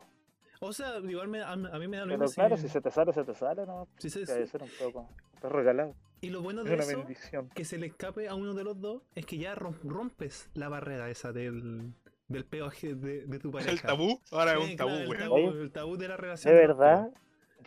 O 0.59 0.73
sea, 0.73 0.97
igual 0.99 1.27
me- 1.27 1.41
a, 1.41 1.51
a 1.51 1.55
mí 1.57 1.87
me 1.87 1.97
da 1.97 2.05
lo 2.05 2.13
Pero 2.13 2.21
mismo. 2.25 2.33
claro, 2.35 2.57
si- 2.57 2.63
si 2.63 2.69
se 2.69 2.81
te 2.81 2.89
sale, 2.91 3.13
se 3.13 3.23
te 3.23 3.33
sale, 3.35 3.65
¿no? 3.65 3.87
si 3.97 4.09
se- 4.09 4.25
Debe 4.25 4.47
ser 4.47 4.63
un 4.63 4.69
poco. 4.79 5.09
Está 5.35 5.49
regalado. 5.49 5.93
Y 6.21 6.29
lo 6.31 6.41
bueno 6.41 6.63
de 6.63 6.73
eso, 6.75 6.97
bendición. 6.97 7.49
que 7.53 7.63
se 7.63 7.77
le 7.77 7.87
escape 7.87 8.27
a 8.27 8.33
uno 8.35 8.53
de 8.55 8.63
los 8.63 8.79
dos, 8.81 9.03
es 9.13 9.25
que 9.25 9.37
ya 9.37 9.55
rom- 9.55 9.77
rompes 9.83 10.49
la 10.55 10.67
barrera 10.67 11.09
esa 11.11 11.31
del, 11.31 11.93
del 12.27 12.45
de, 12.49 13.25
de 13.27 13.39
tu 13.39 13.51
pareja. 13.51 13.71
El 13.71 13.81
tabú, 13.81 14.19
ahora 14.31 14.53
es 14.57 14.63
Sí, 14.65 14.71
un 14.71 14.77
tabú, 14.77 14.89
claro, 14.89 15.11
el 15.11 15.19
tabú, 15.19 15.33
Oye, 15.35 15.61
el 15.61 15.71
tabú 15.71 15.97
de 15.97 16.07
la 16.07 16.17
relación. 16.17 16.53
De 16.53 16.59
verdad, 16.59 17.09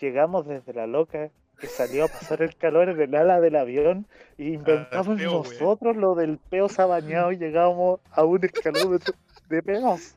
llegamos 0.00 0.46
desde 0.48 0.72
la 0.72 0.86
loca 0.88 1.30
que 1.60 1.66
salió 1.68 2.06
a 2.06 2.08
pasar 2.08 2.42
el 2.42 2.56
calor 2.56 2.88
en 2.88 3.00
el 3.00 3.14
ala 3.14 3.38
del 3.40 3.54
avión 3.54 4.08
y 4.38 4.54
inventamos 4.54 5.16
peo, 5.18 5.42
güey. 5.44 5.52
nosotros 5.52 5.96
lo 5.96 6.14
del 6.14 6.38
peo 6.38 6.68
sabañado 6.70 7.30
y 7.32 7.36
llegamos 7.36 8.00
a 8.10 8.24
un 8.24 8.42
escalómetro 8.44 9.14
de 9.48 9.62
peos. 9.62 10.16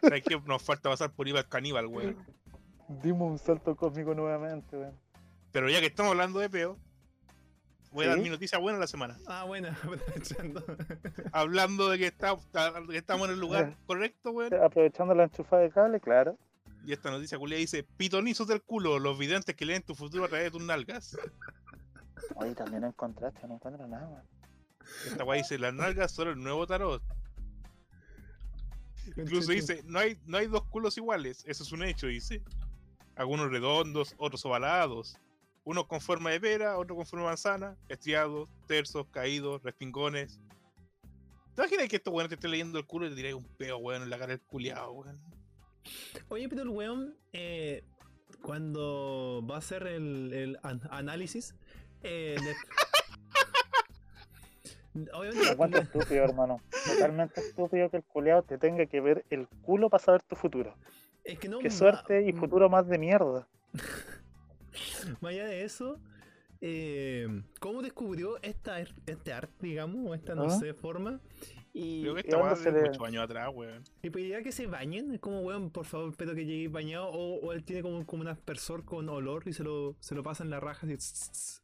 ¿Sabes 0.00 0.22
qué? 0.24 0.40
Nos 0.46 0.62
falta 0.62 0.90
pasar 0.90 1.12
por 1.12 1.28
Ibar 1.28 1.48
Caníbal, 1.48 1.86
weón. 1.86 2.16
Dimos 3.02 3.30
un 3.30 3.38
salto 3.38 3.76
cósmico 3.76 4.14
nuevamente, 4.14 4.76
weón. 4.76 4.98
Pero 5.52 5.68
ya 5.68 5.80
que 5.80 5.86
estamos 5.86 6.12
hablando 6.12 6.40
de 6.40 6.48
peo, 6.48 6.78
voy 7.92 8.06
a 8.06 8.10
dar 8.10 8.18
mi 8.18 8.30
noticia 8.30 8.58
buena 8.58 8.78
la 8.78 8.86
semana. 8.86 9.18
Ah, 9.26 9.44
bueno, 9.44 9.68
aprovechando. 9.82 10.64
Hablando 11.32 11.88
de 11.90 11.98
que, 11.98 12.06
está, 12.06 12.36
que 12.88 12.96
estamos 12.96 13.28
en 13.28 13.34
el 13.34 13.40
lugar 13.40 13.76
correcto, 13.86 14.30
weón. 14.30 14.54
Aprovechando 14.54 15.14
la 15.14 15.24
enchufada 15.24 15.62
de 15.62 15.70
cable, 15.70 16.00
claro. 16.00 16.38
Y 16.84 16.92
esta 16.92 17.10
noticia 17.10 17.38
culia 17.38 17.58
dice: 17.58 17.84
Pitonizos 17.96 18.48
del 18.48 18.62
culo, 18.62 18.98
los 18.98 19.18
videntes 19.18 19.54
que 19.54 19.64
leen 19.64 19.82
tu 19.82 19.94
futuro 19.94 20.24
a 20.24 20.28
través 20.28 20.46
de 20.46 20.50
tus 20.50 20.62
nalgas. 20.62 21.16
Oye, 22.36 22.54
también 22.54 22.84
encontraste, 22.84 23.46
no 23.46 23.54
encuentro 23.54 23.86
nada, 23.86 24.08
weón. 24.08 24.24
Esta 25.06 25.24
weá 25.24 25.38
dice: 25.38 25.58
Las 25.58 25.74
nalgas 25.74 26.10
son 26.12 26.28
el 26.28 26.42
nuevo 26.42 26.66
tarot. 26.66 27.02
Incluso 29.16 29.52
dice: 29.52 29.82
no 29.86 29.98
hay, 29.98 30.18
no 30.26 30.38
hay 30.38 30.46
dos 30.46 30.64
culos 30.64 30.96
iguales. 30.96 31.44
Eso 31.46 31.62
es 31.62 31.72
un 31.72 31.82
hecho, 31.82 32.06
dice. 32.06 32.42
Algunos 33.16 33.50
redondos, 33.50 34.14
otros 34.18 34.44
ovalados. 34.46 35.18
Unos 35.64 35.86
con 35.86 36.00
forma 36.00 36.30
de 36.30 36.40
pera, 36.40 36.78
otros 36.78 36.96
con 36.96 37.06
forma 37.06 37.24
de 37.26 37.28
manzana. 37.30 37.76
Estriados, 37.88 38.48
tersos, 38.66 39.06
caídos, 39.10 39.62
respingones. 39.62 40.40
¿Te 41.54 41.62
imaginas 41.62 41.88
que 41.88 41.96
estos 41.96 42.12
weones 42.12 42.30
te 42.30 42.34
estén 42.36 42.50
leyendo 42.50 42.78
el 42.78 42.86
culo 42.86 43.06
y 43.06 43.10
te 43.10 43.16
tiráis 43.16 43.34
un 43.34 43.44
peo, 43.58 43.76
weón, 43.76 44.02
en 44.02 44.10
la 44.10 44.18
cara 44.18 44.30
del 44.32 44.40
culiao, 44.40 44.92
weón? 44.92 45.20
Oye, 46.30 46.48
pero 46.48 46.62
el 46.62 46.68
weón, 46.70 47.14
eh, 47.32 47.84
cuando 48.40 49.44
va 49.48 49.56
a 49.56 49.58
hacer 49.58 49.86
el, 49.86 50.32
el 50.32 50.58
an- 50.62 50.80
análisis, 50.90 51.54
eh, 52.02 52.36
le- 52.42 52.54
obviamente, 55.14 55.48
Aguanta 55.50 55.78
estúpido, 55.78 56.24
hermano. 56.24 56.60
Totalmente 56.86 57.40
estúpido 57.40 57.90
que 57.90 57.98
el 57.98 58.04
culeado 58.04 58.42
te 58.42 58.58
tenga 58.58 58.86
que 58.86 59.00
ver 59.00 59.24
el 59.30 59.48
culo 59.62 59.88
para 59.90 60.02
saber 60.02 60.22
tu 60.22 60.36
futuro. 60.36 60.74
es 61.24 61.38
que 61.38 61.48
no 61.48 61.58
Qué 61.60 61.70
suerte 61.70 62.22
y 62.28 62.32
futuro 62.32 62.68
más 62.68 62.86
de 62.88 62.98
mierda. 62.98 63.48
Más 65.20 65.30
allá 65.32 65.46
de 65.46 65.64
eso, 65.64 65.98
eh, 66.60 67.26
¿cómo 67.60 67.82
descubrió 67.82 68.40
esta, 68.42 68.80
er- 68.80 68.94
este 69.06 69.32
arte, 69.32 69.52
digamos, 69.66 70.08
o 70.10 70.14
esta, 70.14 70.34
no 70.34 70.44
¿Ah? 70.44 70.50
sé, 70.50 70.72
forma? 70.74 71.20
Y, 71.74 72.02
Creo 72.02 72.14
que 72.14 72.20
¿y 72.20 72.24
esta 72.24 72.38
weá 72.38 72.54
le- 72.72 72.82
muchos 72.88 73.06
años 73.06 73.24
atrás, 73.24 73.50
weón. 73.52 73.82
y 74.02 74.10
pedía 74.10 74.42
que 74.42 74.52
se 74.52 74.66
bañen, 74.66 75.12
es 75.14 75.20
como, 75.20 75.40
weón, 75.40 75.70
por 75.70 75.84
favor, 75.86 76.10
espero 76.10 76.34
que 76.34 76.44
lleguéis 76.46 76.70
bañado, 76.72 77.08
o, 77.08 77.40
o 77.40 77.52
él 77.52 77.64
tiene 77.64 77.82
como, 77.82 78.04
como 78.06 78.22
un 78.22 78.28
aspersor 78.28 78.84
con 78.84 79.08
olor 79.08 79.42
y 79.46 79.52
se 79.52 79.62
lo, 79.64 79.94
se 80.00 80.14
lo 80.14 80.22
pasa 80.22 80.44
en 80.44 80.50
la 80.50 80.60
raja 80.60 80.86
así. 80.86 81.60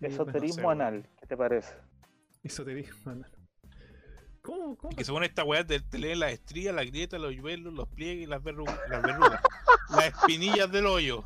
Esoterismo 0.00 0.68
weón. 0.68 0.80
anal, 0.80 1.08
¿qué 1.20 1.26
te 1.26 1.36
parece? 1.36 1.74
Esoterismo, 2.42 3.12
anal. 3.12 3.30
¿Cómo? 4.42 4.76
¿Cómo? 4.76 4.92
Y 4.92 4.96
que 4.96 5.04
según 5.04 5.22
esta 5.24 5.44
weá 5.44 5.64
te, 5.64 5.80
te 5.80 5.98
las 6.16 6.32
estrías, 6.32 6.74
las 6.74 6.86
grietas, 6.86 7.20
los 7.20 7.34
yuelos, 7.34 7.72
los 7.72 7.88
pliegues 7.88 8.24
y 8.24 8.26
las, 8.26 8.42
verru- 8.42 8.66
las 8.88 9.02
verrugas. 9.02 9.40
las 9.90 10.06
espinillas 10.06 10.70
del 10.72 10.86
hoyo. 10.86 11.22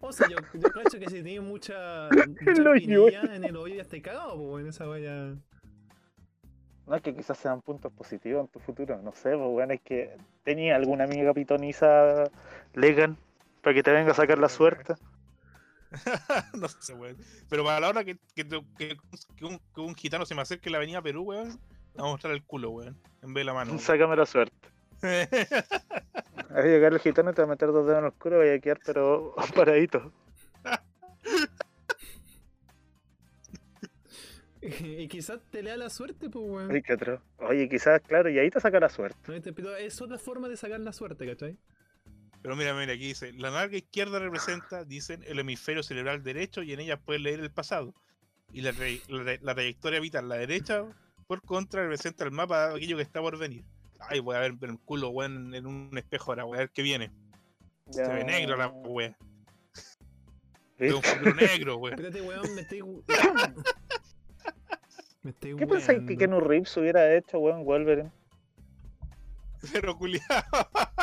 O 0.00 0.12
sea, 0.12 0.28
yo, 0.28 0.36
yo 0.54 0.70
cacho 0.70 1.00
que 1.00 1.08
si 1.10 1.22
tiene 1.24 1.40
mucha, 1.40 2.08
mucha 2.12 2.52
El 2.52 2.66
hoyo. 2.68 3.08
espinilla 3.08 3.34
en 3.34 3.44
el 3.44 3.56
hoyo 3.56 3.74
ya 3.74 3.82
está 3.82 4.00
cagado, 4.00 4.36
pues, 4.36 4.48
weón, 4.48 4.68
esa 4.68 4.88
weá. 4.88 5.34
No 6.86 6.94
es 6.96 7.02
que 7.02 7.14
quizás 7.14 7.38
sean 7.38 7.60
puntos 7.62 7.92
positivos 7.92 8.42
en 8.42 8.48
tu 8.48 8.58
futuro, 8.60 9.00
no 9.02 9.12
sé, 9.12 9.30
pues 9.36 9.48
bueno, 9.50 9.72
es 9.72 9.80
que 9.80 10.16
tenía 10.44 10.74
alguna 10.76 11.04
amiga 11.04 11.32
pitoniza 11.32 12.24
legal 12.74 13.16
para 13.62 13.74
que 13.74 13.82
te 13.84 13.92
venga 13.92 14.10
a 14.12 14.14
sacar 14.14 14.38
la 14.38 14.48
suerte. 14.48 14.94
no 16.54 16.68
sé, 16.68 16.94
weón. 16.94 17.16
Pero 17.48 17.64
para 17.64 17.80
la 17.80 17.88
hora 17.88 18.04
que, 18.04 18.18
que, 18.34 18.44
te- 18.44 18.64
que- 18.78 18.96
que 19.36 19.44
un, 19.44 19.58
que 19.74 19.80
un 19.80 19.94
gitano 19.94 20.24
se 20.26 20.34
me 20.34 20.42
acerque 20.42 20.68
en 20.68 20.72
la 20.72 20.78
avenida 20.78 21.02
Perú, 21.02 21.22
weón, 21.22 21.48
le 21.48 21.56
vamos 21.96 22.10
a 22.10 22.12
mostrar 22.14 22.32
el 22.34 22.42
culo, 22.44 22.70
weón. 22.70 22.96
En 23.22 23.34
vez 23.34 23.42
de 23.42 23.44
la 23.46 23.54
mano. 23.54 23.78
Sácame 23.78 24.16
la 24.16 24.26
suerte. 24.26 24.56
Al 26.50 26.64
llegar 26.64 26.92
el 26.92 27.00
gitano 27.00 27.30
y 27.30 27.34
te 27.34 27.42
va 27.42 27.46
a 27.46 27.50
meter 27.50 27.68
dos 27.72 27.86
dedos 27.86 27.98
en 28.00 28.04
el 28.06 28.12
culo 28.12 28.44
y 28.46 28.50
a 28.50 28.60
quedar 28.60 28.78
pero 28.84 29.34
paradito. 29.54 30.12
Y 34.60 35.08
quizás 35.08 35.40
te 35.50 35.60
lea 35.62 35.76
la 35.76 35.90
suerte, 35.90 36.30
pues, 36.30 36.44
weón. 36.46 36.70
Oye, 37.38 37.68
quizás, 37.68 38.00
claro, 38.02 38.30
y 38.30 38.38
ahí 38.38 38.48
te 38.48 38.60
saca 38.60 38.78
la 38.78 38.88
suerte. 38.88 39.18
Es 39.80 40.00
otra 40.00 40.18
forma 40.18 40.48
de 40.48 40.56
sacar 40.56 40.78
la 40.80 40.92
suerte, 40.92 41.26
¿cachai? 41.26 41.58
Pero 42.42 42.56
mira, 42.56 42.74
mira, 42.74 42.92
aquí 42.92 43.06
dice, 43.06 43.32
la 43.34 43.50
nalga 43.52 43.76
izquierda 43.76 44.18
representa, 44.18 44.84
dicen, 44.84 45.22
el 45.26 45.38
hemisferio 45.38 45.82
cerebral 45.82 46.22
derecho 46.24 46.62
y 46.62 46.72
en 46.72 46.80
ella 46.80 46.98
puedes 46.98 47.22
leer 47.22 47.40
el 47.40 47.50
pasado. 47.52 47.94
Y 48.52 48.62
la, 48.62 48.72
tra- 48.72 49.00
la, 49.08 49.22
tra- 49.22 49.40
la 49.40 49.54
trayectoria 49.54 50.00
vital, 50.00 50.28
la 50.28 50.36
derecha, 50.36 50.84
por 51.28 51.40
contra, 51.42 51.82
representa 51.82 52.24
el 52.24 52.32
mapa 52.32 52.70
de 52.70 52.76
aquello 52.76 52.96
que 52.96 53.02
está 53.02 53.20
por 53.20 53.38
venir. 53.38 53.64
Ay, 54.00 54.18
voy 54.18 54.34
a 54.34 54.40
ver 54.40 54.56
el 54.60 54.78
culo, 54.80 55.10
weón, 55.10 55.54
en 55.54 55.66
un 55.66 55.96
espejo 55.96 56.32
ahora, 56.32 56.42
voy 56.44 56.56
a 56.56 56.62
ver 56.62 56.70
qué 56.70 56.82
viene. 56.82 57.12
Se 57.90 58.02
ve 58.02 58.24
negro 58.24 58.56
la 58.56 58.66
weá. 58.68 59.16
Es 60.78 60.92
un 60.92 61.02
futuro 61.02 61.34
negro, 61.34 61.76
weón. 61.76 61.94
Espérate, 61.94 62.20
weón, 62.22 62.54
me 62.56 62.62
estoy. 62.62 62.82
me 65.22 65.30
estoy 65.30 65.54
¿Qué 65.56 65.66
pensáis 65.66 66.00
que. 66.08 66.16
Keanu 66.16 66.40
Reeves 66.40 66.76
hubiera 66.76 67.14
hecho, 67.14 67.38
weón, 67.38 67.64
Wolverine? 67.64 68.10
Pero 69.72 69.96
culiado. 69.96 70.26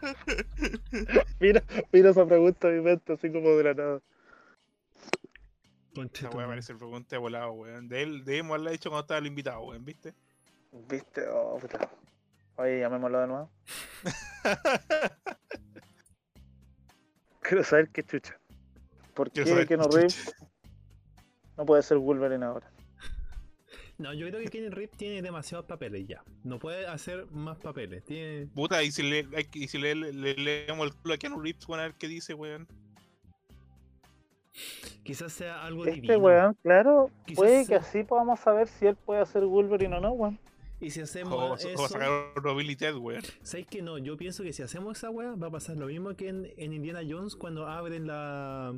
Mira, 1.40 1.62
mira 1.92 2.10
esa 2.10 2.26
pregunta 2.26 2.68
a 2.68 2.70
mi 2.70 2.80
mente, 2.80 3.12
así 3.12 3.30
como 3.30 3.50
de 3.50 3.64
la 3.64 3.74
nada. 3.74 4.00
Conche 5.94 6.20
Esa 6.20 6.30
tu 6.30 6.38
weá 6.38 6.46
parece 6.46 6.74
pregunta 6.74 7.16
de 7.16 7.18
volado, 7.18 7.52
weón. 7.52 7.88
De 7.88 8.02
él, 8.02 8.24
debemos 8.24 8.52
haberla 8.52 8.70
dicho 8.70 8.90
cuando 8.90 9.02
estaba 9.02 9.18
el 9.18 9.26
invitado, 9.26 9.60
weón, 9.62 9.84
¿viste? 9.84 10.14
¿Viste? 10.88 11.26
Oh, 11.28 11.58
puta. 11.58 11.90
Oye, 12.56 12.80
llamémoslo 12.80 13.20
de 13.20 13.26
nuevo. 13.26 13.50
Quiero 17.40 17.64
saber 17.64 17.88
qué 17.88 18.02
chucha. 18.04 18.38
¿Por 19.14 19.30
Quiero 19.30 19.46
qué 19.66 19.76
saber 19.76 19.90
Reeves 19.92 20.34
no 21.56 21.66
puede 21.66 21.82
ser 21.82 21.98
Wolverine 21.98 22.44
ahora? 22.44 22.70
No, 24.00 24.14
yo 24.14 24.26
creo 24.28 24.40
que 24.40 24.48
Kenny 24.48 24.70
Rip 24.70 24.96
tiene 24.96 25.20
demasiados 25.20 25.66
papeles 25.66 26.06
ya. 26.06 26.22
No 26.42 26.58
puede 26.58 26.86
hacer 26.86 27.26
más 27.30 27.58
papeles. 27.58 28.02
Tiene. 28.04 28.46
Puta, 28.46 28.82
y 28.82 28.90
si 28.90 29.02
le, 29.02 29.26
y 29.52 29.68
si 29.68 29.78
le, 29.78 29.94
le- 29.94 30.12
le 30.12 30.34
leemos 30.34 30.86
el 30.86 30.94
culo 30.94 31.14
a 31.14 31.16
Keanu 31.18 31.38
Reeves, 31.40 31.68
weón, 31.68 31.80
a 31.80 31.82
ver 31.84 31.94
qué 31.98 32.08
dice, 32.08 32.32
weón. 32.34 32.66
Quizás 35.04 35.32
sea 35.32 35.64
algo 35.64 35.84
Este 35.84 36.00
divino. 36.00 36.18
weón, 36.18 36.56
claro, 36.62 37.10
Quizás 37.26 37.36
puede 37.36 37.66
que 37.66 37.74
así 37.76 38.02
podamos 38.04 38.40
saber 38.40 38.68
si 38.68 38.86
él 38.86 38.96
puede 38.96 39.20
hacer 39.20 39.44
Wolverine 39.44 39.96
o 39.96 40.00
no, 40.00 40.12
weón. 40.12 40.38
Y 40.80 40.90
si 40.90 41.00
O, 41.00 41.04
hacemos 41.04 41.62
o 41.62 41.68
eso. 41.68 41.88
sacar 41.88 42.08
otro 42.36 42.56
Billy 42.56 42.74
Ted, 42.76 42.94
weón. 42.96 43.22
¿Sabéis 43.42 43.66
que 43.66 43.82
no? 43.82 43.98
Yo 43.98 44.16
pienso 44.16 44.42
que 44.42 44.52
si 44.54 44.62
hacemos 44.62 44.96
esa 44.96 45.10
weá, 45.10 45.34
va 45.34 45.48
a 45.48 45.50
pasar 45.50 45.76
lo 45.76 45.86
mismo 45.86 46.14
que 46.16 46.28
en, 46.28 46.50
en 46.56 46.72
Indiana 46.72 47.00
Jones 47.06 47.36
cuando 47.36 47.66
abren 47.68 48.06
la. 48.06 48.74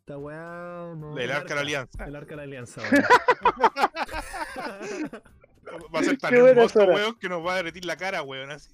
Esta 0.00 0.18
weá. 0.18 0.94
no, 0.96 1.18
El 1.18 1.30
arca 1.32 1.48
de 1.48 1.54
la 1.56 1.60
alianza. 1.62 2.04
El 2.04 2.14
arca 2.16 2.30
de 2.30 2.36
la 2.36 2.42
alianza, 2.42 2.82
weón. 2.82 3.04
Va 5.94 6.00
a 6.00 6.02
ser 6.02 6.16
tan 6.18 6.32
hermoso, 6.34 6.84
weón, 6.84 7.18
que 7.18 7.28
nos 7.28 7.44
va 7.44 7.54
a 7.54 7.56
derretir 7.56 7.84
la 7.84 7.96
cara, 7.96 8.22
weón. 8.22 8.50
Así. 8.50 8.70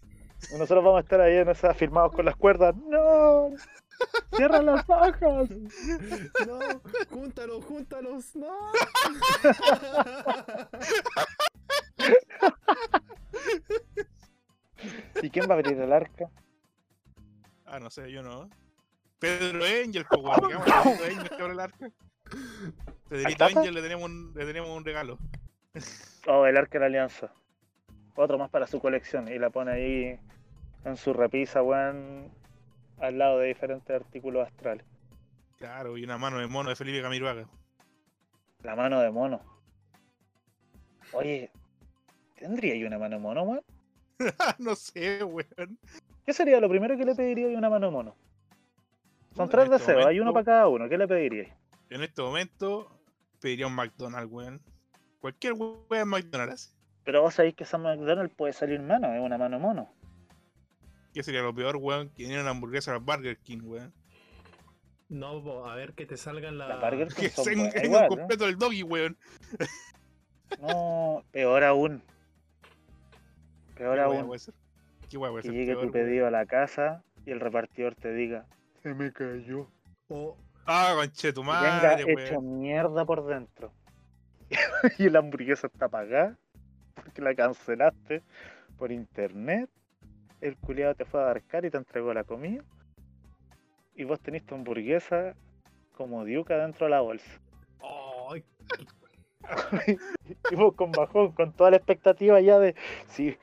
Nosotros 0.50 0.84
vamos 0.84 0.98
a 0.98 1.02
estar 1.02 1.20
ahí 1.20 1.36
en 1.36 1.48
esas 1.48 1.76
firmados 1.76 2.12
con 2.12 2.24
las 2.26 2.36
cuerdas. 2.36 2.74
¡No! 2.76 3.50
¡Cierra 4.34 4.60
las 4.62 4.84
hojas! 4.88 5.48
No, 6.46 6.58
júntalos, 7.10 7.64
júntalos, 7.64 8.34
no. 8.36 8.72
¿Y 15.22 15.30
quién 15.30 15.48
va 15.48 15.54
a 15.54 15.58
abrir 15.58 15.78
el 15.78 15.92
arca? 15.92 16.28
Ah, 17.64 17.78
no 17.78 17.90
sé, 17.90 18.10
yo 18.10 18.22
no. 18.22 18.50
Pedro 19.18 19.64
Angel, 19.64 20.04
pues, 20.08 20.20
weón. 20.20 20.48
digamos, 20.48 20.66
Pedro 20.66 21.04
Angel 21.04 21.28
que 21.28 21.42
abre 21.42 21.52
el 21.52 21.60
arca. 21.60 21.90
Pedrito? 23.08 23.44
Angel 23.44 23.74
le 23.74 23.82
tenemos, 23.82 24.04
un, 24.04 24.32
le 24.34 24.44
tenemos 24.44 24.70
un 24.70 24.84
regalo. 24.84 25.18
Oh, 26.26 26.46
el 26.46 26.56
arca 26.56 26.74
de 26.74 26.80
la 26.80 26.86
alianza. 26.86 27.32
Otro 28.14 28.38
más 28.38 28.50
para 28.50 28.66
su 28.66 28.80
colección. 28.80 29.28
Y 29.28 29.38
la 29.38 29.50
pone 29.50 29.72
ahí 29.72 30.20
en 30.84 30.96
su 30.96 31.12
repisa, 31.12 31.62
weón. 31.62 32.30
Al 32.98 33.18
lado 33.18 33.38
de 33.38 33.48
diferentes 33.48 33.94
artículos 33.94 34.46
astrales. 34.46 34.86
Claro, 35.58 35.96
y 35.96 36.04
una 36.04 36.18
mano 36.18 36.38
de 36.38 36.46
mono 36.46 36.68
de 36.68 36.76
Felipe 36.76 37.02
Camiruaga. 37.02 37.48
La 38.62 38.76
mano 38.76 39.00
de 39.00 39.10
mono. 39.10 39.40
Oye, 41.12 41.50
¿tendría 42.36 42.76
yo 42.76 42.86
una 42.86 42.98
mano 42.98 43.16
de 43.16 43.22
mono, 43.22 43.42
weón? 43.42 43.64
no 44.58 44.76
sé, 44.76 45.24
weón. 45.24 45.78
¿Qué 46.24 46.32
sería 46.32 46.60
lo 46.60 46.68
primero 46.68 46.96
que 46.96 47.04
le 47.04 47.14
pediría 47.14 47.48
yo 47.48 47.56
a 47.56 47.58
una 47.58 47.70
mano 47.70 47.86
de 47.86 47.92
mono? 47.92 48.16
Son 49.34 49.48
tres 49.48 49.64
este 49.64 49.78
deseos, 49.78 50.06
hay 50.06 50.20
uno 50.20 50.32
para 50.32 50.44
cada 50.44 50.68
uno. 50.68 50.88
¿Qué 50.88 50.98
le 50.98 51.08
pediría? 51.08 51.56
En 51.90 52.02
este 52.02 52.22
momento 52.22 53.00
pediría 53.40 53.66
un 53.66 53.74
McDonald's, 53.74 54.30
weón. 54.30 54.60
Cualquier 55.22 55.54
weón 55.54 55.86
en 55.90 56.08
McDonald's. 56.08 56.76
Pero 57.04 57.22
vos 57.22 57.34
sabéis 57.34 57.54
que 57.54 57.64
esa 57.64 57.78
McDonald's 57.78 58.34
puede 58.34 58.52
salir 58.52 58.80
mano, 58.82 59.14
es 59.14 59.20
una 59.20 59.38
mano 59.38 59.58
mono. 59.58 59.94
¿Qué 61.14 61.22
sería 61.22 61.42
lo 61.42 61.54
peor, 61.54 61.76
weón? 61.76 62.08
Que 62.10 62.24
tiene 62.26 62.40
una 62.40 62.50
hamburguesa 62.50 62.92
al 62.92 62.98
Burger 63.00 63.38
King, 63.38 63.60
weón. 63.62 63.94
No, 65.08 65.42
po, 65.42 65.66
a 65.66 65.76
ver 65.76 65.92
que 65.94 66.06
te 66.06 66.16
salgan 66.16 66.58
la. 66.58 66.68
La 66.68 66.76
Burger 66.76 67.08
King 67.08 67.14
Que 67.14 67.28
se 67.30 67.52
en 67.52 67.60
igual, 67.84 68.02
¿no? 68.02 68.08
completo 68.08 68.46
el 68.46 68.56
doggy, 68.58 68.82
weón. 68.82 69.16
No, 70.60 71.24
peor 71.30 71.64
aún. 71.64 72.02
Peor 73.76 73.96
¿Qué 73.96 74.00
aún. 74.00 74.26
puede 74.26 74.38
ser? 74.40 74.54
¿Qué 75.08 75.16
weá 75.18 75.30
puede 75.30 75.42
Que 75.42 75.48
ser 75.48 75.56
llegue 75.56 75.76
peor, 75.76 75.80
tu 75.86 75.92
weón? 75.92 75.92
pedido 75.92 76.26
a 76.26 76.30
la 76.30 76.46
casa 76.46 77.04
y 77.24 77.30
el 77.30 77.40
repartidor 77.40 77.94
te 77.94 78.12
diga, 78.12 78.46
se 78.82 78.94
me 78.94 79.12
cayó. 79.12 79.70
O 80.08 80.36
Ah, 80.64 80.92
conche 80.96 81.32
tu 81.32 81.42
Y 81.42 81.58
venga 81.60 81.96
madre, 81.96 82.04
hecho 82.06 82.38
weón. 82.38 82.58
mierda 82.60 83.04
por 83.04 83.26
dentro. 83.26 83.72
y 84.98 85.08
la 85.08 85.20
hamburguesa 85.20 85.66
está 85.66 85.88
pagada 85.88 86.38
porque 86.94 87.22
la 87.22 87.34
cancelaste 87.34 88.22
por 88.76 88.92
internet. 88.92 89.70
El 90.40 90.56
culiado 90.56 90.94
te 90.94 91.04
fue 91.04 91.20
a 91.20 91.24
abarcar 91.24 91.64
y 91.64 91.70
te 91.70 91.76
entregó 91.76 92.12
la 92.12 92.24
comida. 92.24 92.64
Y 93.94 94.04
vos 94.04 94.20
tenés 94.20 94.44
tu 94.44 94.54
hamburguesa 94.54 95.34
como 95.96 96.24
diuca 96.24 96.56
dentro 96.56 96.86
de 96.86 96.90
la 96.90 97.00
bolsa. 97.00 97.40
Y 100.50 100.54
vos 100.54 100.74
con 100.74 100.92
bajón, 100.92 101.32
con 101.32 101.52
toda 101.52 101.70
la 101.70 101.76
expectativa 101.76 102.40
ya 102.40 102.58
de, 102.58 102.76
sí, 103.08 103.36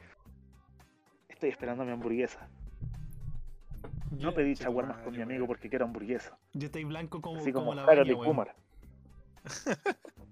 estoy 1.28 1.50
esperando 1.50 1.84
mi 1.84 1.92
hamburguesa. 1.92 2.50
No 4.12 4.34
pedí 4.34 4.56
chaguarmas 4.56 4.98
con 5.00 5.14
mi 5.14 5.22
amigo 5.22 5.46
porque 5.46 5.70
quiero 5.70 5.86
hamburguesa. 5.86 6.38
yo 6.54 6.66
estoy 6.68 6.84
blanco 6.84 7.22
como, 7.22 7.40
Así 7.40 7.52
como 7.52 7.68
como 7.68 7.76
la 7.76 7.84
Harold 7.84 8.18
baña, 8.18 8.56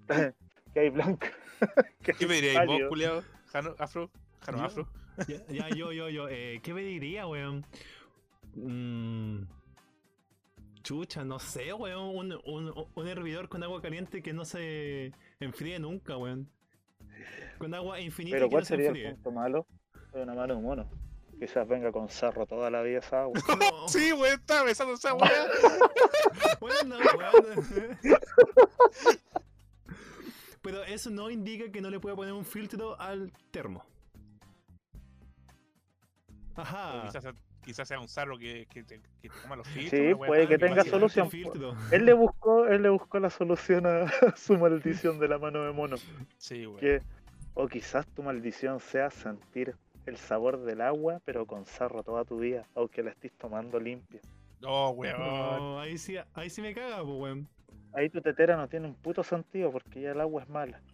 y. 0.08 0.34
que 0.74 0.80
hay 0.80 0.90
blanco. 0.90 1.26
que 2.02 2.12
¿Qué 2.12 2.24
hay 2.24 2.26
pediríais 2.28 2.66
vos, 2.66 2.80
culiado? 2.88 3.24
Jano, 3.52 3.74
afro, 3.78 4.10
Jano, 4.40 4.58
Yo- 4.58 4.64
afro. 4.64 4.88
Ya, 5.26 5.44
ya, 5.48 5.68
yo, 5.70 5.92
yo, 5.92 6.08
yo. 6.08 6.28
Eh, 6.28 6.60
¿Qué 6.62 6.72
pediría, 6.72 7.26
weón? 7.26 7.66
Mm, 8.54 9.42
chucha, 10.82 11.24
no 11.24 11.38
sé, 11.40 11.72
weón. 11.72 12.14
Un, 12.16 12.40
un, 12.44 12.88
un 12.94 13.08
hervidor 13.08 13.48
con 13.48 13.62
agua 13.64 13.82
caliente 13.82 14.22
que 14.22 14.32
no 14.32 14.44
se 14.44 15.12
enfríe 15.40 15.78
nunca, 15.80 16.16
weón. 16.16 16.48
Con 17.58 17.74
agua 17.74 17.98
infinita 18.00 18.36
Pero 18.36 18.46
que 18.46 18.50
¿cuál 18.52 18.60
no 18.62 18.64
se 18.66 18.68
sería 18.76 18.90
el 18.90 18.96
enfríe. 18.96 19.14
punto 19.14 19.32
malo 19.32 19.66
de 20.12 20.22
una 20.22 20.34
mano 20.34 20.54
de 20.54 20.62
mono? 20.62 20.88
Quizás 21.40 21.66
venga 21.68 21.90
con 21.92 22.08
sarro 22.08 22.46
toda 22.46 22.70
la 22.70 22.82
vida 22.82 22.98
esa 22.98 23.22
agua. 23.22 23.40
No, 23.58 23.88
Sí, 23.88 24.12
weón, 24.12 24.38
estaba 24.38 24.62
besando 24.64 24.94
esa 24.94 25.14
weá. 25.14 25.46
bueno, 26.60 26.96
weón. 26.98 27.66
Pero 30.68 30.84
eso 30.84 31.08
no 31.08 31.30
indica 31.30 31.72
que 31.72 31.80
no 31.80 31.88
le 31.88 31.98
pueda 31.98 32.14
poner 32.14 32.34
un 32.34 32.44
filtro 32.44 33.00
al 33.00 33.32
termo. 33.50 33.82
Ajá. 36.56 37.04
Quizás, 37.06 37.22
sea- 37.22 37.34
quizás 37.62 37.88
sea 37.88 37.98
un 37.98 38.06
sarro 38.06 38.36
que, 38.36 38.66
que, 38.66 38.84
toma 39.42 39.56
los 39.56 39.66
filtros. 39.66 39.98
Sí, 39.98 40.14
puede 40.14 40.46
que 40.46 40.58
tenga 40.58 40.84
solución. 40.84 41.30
filtro. 41.30 41.74
Él 41.90 42.04
le 42.04 42.12
buscó, 42.12 42.66
él 42.66 42.82
le 42.82 42.90
buscó 42.90 43.18
la 43.18 43.30
solución 43.30 43.86
a 43.86 44.10
su 44.36 44.58
maldición 44.58 45.18
de 45.18 45.28
la 45.28 45.38
mano 45.38 45.64
de 45.64 45.72
mono. 45.72 45.96
Sí, 46.36 46.66
weón. 46.66 46.80
Que, 46.80 47.00
o 47.54 47.66
quizás 47.66 48.06
tu 48.08 48.22
maldición 48.22 48.78
sea 48.78 49.08
sentir 49.08 49.74
el 50.04 50.18
sabor 50.18 50.58
del 50.64 50.82
agua, 50.82 51.22
pero 51.24 51.46
con 51.46 51.64
sarro 51.64 52.02
toda 52.02 52.26
tu 52.26 52.40
vida, 52.40 52.66
aunque 52.74 53.02
la 53.02 53.12
estés 53.12 53.32
tomando 53.38 53.80
limpia. 53.80 54.20
No, 54.60 54.90
weón. 54.90 55.18
No, 55.18 55.80
ahí 55.80 55.96
sí, 55.96 56.16
ahí 56.34 56.50
sí 56.50 56.60
me 56.60 56.74
caga, 56.74 57.02
pues, 57.02 57.18
weón. 57.18 57.48
Ahí 57.94 58.08
tu 58.10 58.20
tetera 58.20 58.56
no 58.56 58.68
tiene 58.68 58.86
un 58.86 58.94
puto 58.94 59.22
sentido 59.22 59.70
porque 59.72 60.00
ya 60.02 60.10
el 60.12 60.20
agua 60.20 60.42
es 60.42 60.48
mala. 60.48 60.80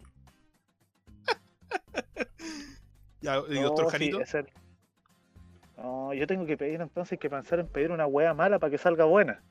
Ya, 3.21 3.39
¿Y 3.49 3.55
No, 3.55 3.63
doctor 3.63 3.89
Janito? 3.91 4.19
el- 4.19 4.49
No, 5.77 6.13
yo 6.13 6.27
tengo 6.27 6.45
que 6.45 6.57
pedir 6.57 6.79
entonces 6.81 7.17
que 7.17 7.27
pensar 7.29 7.59
en 7.59 7.67
pedir 7.67 7.91
una 7.91 8.05
wea 8.05 8.33
mala 8.35 8.59
para 8.59 8.69
que 8.69 8.77
salga 8.77 9.05
buena. 9.05 9.41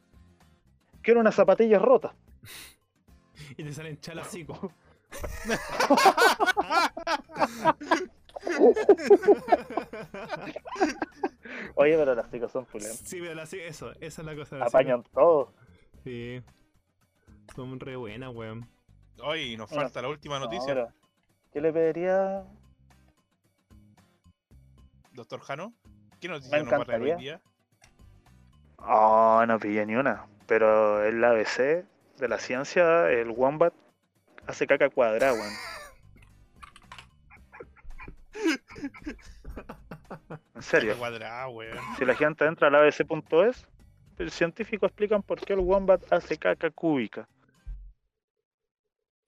Quiero 1.03 1.19
unas 1.21 1.35
zapatillas 1.35 1.83
rotas. 1.83 2.13
Y 3.57 3.65
te 3.65 3.73
salen 3.73 3.99
chalacicos. 4.01 4.59
Oye, 11.77 11.97
pero 11.97 12.15
las 12.15 12.31
chicas 12.31 12.51
son 12.53 12.65
pulentas. 12.67 12.99
Sí, 13.05 13.19
pero 13.21 13.35
la- 13.35 13.47
sí, 13.47 13.59
eso, 13.61 13.93
esa 14.01 14.23
es 14.23 14.27
la 14.27 14.35
cosa. 14.37 14.59
las 14.59 14.69
Apañan 14.69 15.03
todo. 15.13 15.53
Sí. 16.05 16.43
Son 17.55 17.79
re 17.81 17.97
buenas, 17.97 18.35
weón. 18.35 18.69
Hoy 19.23 19.57
nos 19.57 19.71
Bueno, 19.71 19.85
falta 19.85 20.03
la 20.03 20.09
última 20.09 20.39
No, 20.39 20.47
noticia. 20.47 20.67
pero, 20.75 20.89
¿Qué 21.53 21.61
le 21.61 21.73
pediría? 21.73 22.45
Doctor 25.13 25.41
Jano. 25.41 25.73
¿Qué 26.21 26.29
noticia 26.29 26.59
Me 26.59 26.65
nos 26.65 26.73
va 26.73 26.79
a 26.79 26.85
traer 26.85 27.03
hoy 27.03 27.15
día? 27.17 27.41
Oh, 28.79 29.45
no 29.47 29.59
pillé 29.59 29.87
ni 29.87 29.95
una. 29.95 30.27
Pero 30.47 31.05
el 31.05 31.23
ABC 31.23 31.87
de 32.19 32.29
la 32.29 32.39
ciencia, 32.39 33.09
el 33.11 33.31
Wombat, 33.31 33.73
hace 34.47 34.67
caca 34.67 34.91
cuadrada, 34.91 35.33
weón. 35.33 35.53
En 40.55 40.63
serio. 40.63 40.97
Weón. 40.99 41.79
Si 41.99 42.05
la 42.05 42.15
gente 42.15 42.45
entra 42.47 42.69
al 42.69 42.75
abc.es, 42.75 43.67
el 44.19 44.31
científico 44.31 44.87
explican 44.87 45.23
por 45.23 45.41
qué 45.41 45.53
el 45.53 45.59
Wombat 45.61 46.13
hace 46.13 46.37
caca 46.39 46.71
cúbica. 46.71 47.29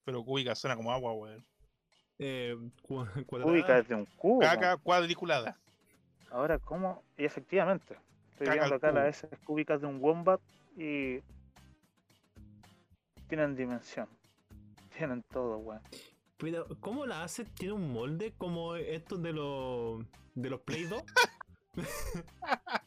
Pero 0.06 0.24
cúbica 0.24 0.54
suena 0.54 0.76
como 0.76 0.92
agua, 0.92 1.12
weón. 1.12 1.44
Eh, 2.18 2.56
cu- 2.80 3.04
Cúbica 3.26 3.76
es 3.78 3.88
de 3.88 3.96
un 3.96 4.06
cubo. 4.06 4.38
Caca 4.40 4.76
cuadriculada. 4.78 5.58
Ahora, 6.30 6.58
¿cómo? 6.60 7.02
Y 7.18 7.24
efectivamente, 7.24 7.98
estoy 8.32 8.46
Caca 8.46 8.60
viendo 8.60 8.76
acá 8.76 8.90
cubo. 8.90 9.00
las 9.00 9.22
heces 9.24 9.38
cúbicas 9.40 9.80
de 9.80 9.88
un 9.88 10.00
Wombat 10.00 10.40
y 10.76 11.18
tienen 13.28 13.56
dimensión. 13.56 14.08
Tienen 14.96 15.22
todo, 15.24 15.58
weón. 15.58 15.82
Pero, 16.38 16.66
¿cómo 16.80 17.04
la 17.04 17.24
hace? 17.24 17.44
¿Tiene 17.44 17.74
un 17.74 17.92
molde 17.92 18.32
como 18.38 18.76
estos 18.76 19.20
de 19.22 19.32
los 19.32 20.04
de 20.34 20.50
los 20.50 20.60
Play 20.60 20.84
2? 20.84 21.02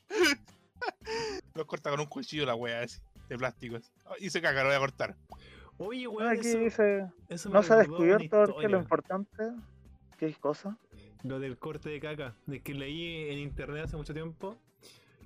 Los 1.56 1.66
corta 1.66 1.90
con 1.90 2.00
un 2.00 2.06
cuchillo 2.06 2.46
la 2.46 2.56
wea 2.56 2.82
así, 2.82 3.00
de 3.28 3.38
plástico. 3.38 3.76
así. 3.78 3.92
Oh, 4.06 4.14
Y 4.20 4.30
se 4.30 4.42
caga, 4.42 4.62
lo 4.62 4.70
voy 4.70 4.76
a 4.78 4.80
cortar. 4.80 5.16
Oye, 5.80 6.08
weón, 6.08 6.30
Aquí 6.30 6.48
eso, 6.48 6.58
dice, 6.60 7.08
eso 7.30 7.50
me 7.50 7.54
no 7.56 7.64
se 7.64 7.74
ha 7.74 7.78
descubierto 7.78 8.46
porque 8.54 8.68
lo 8.68 8.78
importante, 8.80 9.52
¿qué 10.18 10.34
cosa? 10.36 10.78
Lo 11.24 11.40
del 11.40 11.58
corte 11.58 11.90
de 11.90 12.00
caca, 12.00 12.36
de 12.46 12.62
que 12.62 12.74
leí 12.74 13.30
en 13.32 13.40
internet 13.40 13.86
hace 13.86 13.98
mucho 13.98 14.14
tiempo 14.14 14.58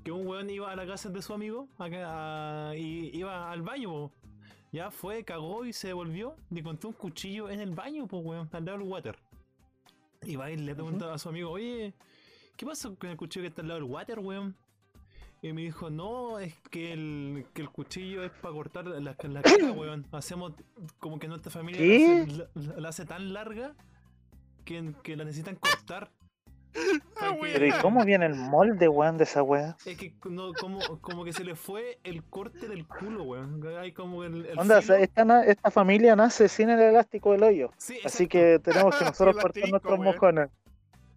que 0.03 0.11
un 0.11 0.27
weón 0.27 0.49
iba 0.49 0.71
a 0.71 0.75
la 0.75 0.85
casa 0.85 1.09
de 1.09 1.21
su 1.21 1.33
amigo 1.33 1.67
a- 1.79 2.73
y 2.75 3.09
iba 3.17 3.51
al 3.51 3.61
baño, 3.61 3.89
po. 3.89 4.11
ya 4.71 4.89
fue, 4.91 5.23
cagó 5.23 5.65
y 5.65 5.73
se 5.73 5.87
devolvió 5.87 6.35
y 6.51 6.59
encontró 6.59 6.89
un 6.89 6.95
cuchillo 6.95 7.49
en 7.49 7.59
el 7.59 7.71
baño, 7.71 8.07
pues 8.07 8.23
weón, 8.25 8.49
al 8.51 8.65
lado 8.65 8.77
del 8.79 8.87
water. 8.87 9.17
Y 10.23 10.35
va 10.35 10.49
y 10.51 10.57
le 10.57 10.73
pregunta 10.73 11.13
a 11.13 11.17
su 11.17 11.29
amigo, 11.29 11.51
oye, 11.51 11.93
¿qué 12.57 12.65
pasó 12.65 12.95
con 12.95 13.09
el 13.09 13.17
cuchillo 13.17 13.43
que 13.43 13.47
está 13.49 13.61
al 13.61 13.67
lado 13.69 13.79
del 13.81 13.89
water, 13.89 14.19
weón? 14.19 14.55
Y 15.43 15.51
me 15.51 15.61
dijo, 15.61 15.89
no, 15.89 16.39
es 16.39 16.55
que 16.71 16.93
el, 16.93 17.45
que 17.53 17.61
el 17.61 17.69
cuchillo 17.69 18.23
es 18.23 18.31
para 18.31 18.53
cortar 18.53 18.85
la, 18.87 18.99
la 19.01 19.13
caca, 19.15 19.43
weón. 19.75 20.05
Hacemos 20.13 20.53
como 20.99 21.19
que 21.19 21.27
nuestra 21.27 21.51
familia 21.51 21.81
la 21.81 22.23
hace, 22.23 22.47
la- 22.55 22.79
la 22.79 22.89
hace 22.89 23.05
tan 23.05 23.33
larga 23.33 23.75
que, 24.63 24.93
que 25.03 25.17
la 25.17 25.25
necesitan 25.25 25.57
cortar. 25.57 26.09
Pero 27.41 27.67
¿y 27.67 27.71
cómo 27.81 28.03
viene 28.05 28.25
el 28.25 28.35
molde, 28.35 28.87
weón, 28.87 29.17
de 29.17 29.25
esa 29.25 29.43
weá? 29.43 29.75
Es 29.85 29.97
que 29.97 30.13
no, 30.29 30.53
como, 30.53 30.79
como 31.01 31.23
que 31.25 31.33
se 31.33 31.43
le 31.43 31.55
fue 31.55 31.99
el 32.03 32.23
corte 32.23 32.67
del 32.69 32.87
culo, 32.87 33.23
weón. 33.23 33.61
Hay 33.77 33.91
como 33.91 34.23
el. 34.23 34.45
el 34.45 34.57
Onda, 34.57 34.79
o 34.79 34.81
sea, 34.81 34.95
filo- 34.95 35.03
esta, 35.03 35.45
esta 35.45 35.71
familia 35.71 36.15
nace 36.15 36.47
sin 36.47 36.69
el 36.69 36.79
elástico 36.79 37.33
del 37.33 37.43
hoyo. 37.43 37.71
Sí, 37.77 37.99
Así 38.05 38.27
que 38.27 38.59
tenemos 38.59 38.95
que 38.95 39.03
nosotros 39.05 39.35
cortar 39.41 39.69
nuestros 39.69 39.99
weón. 39.99 40.05
mojones. 40.15 40.49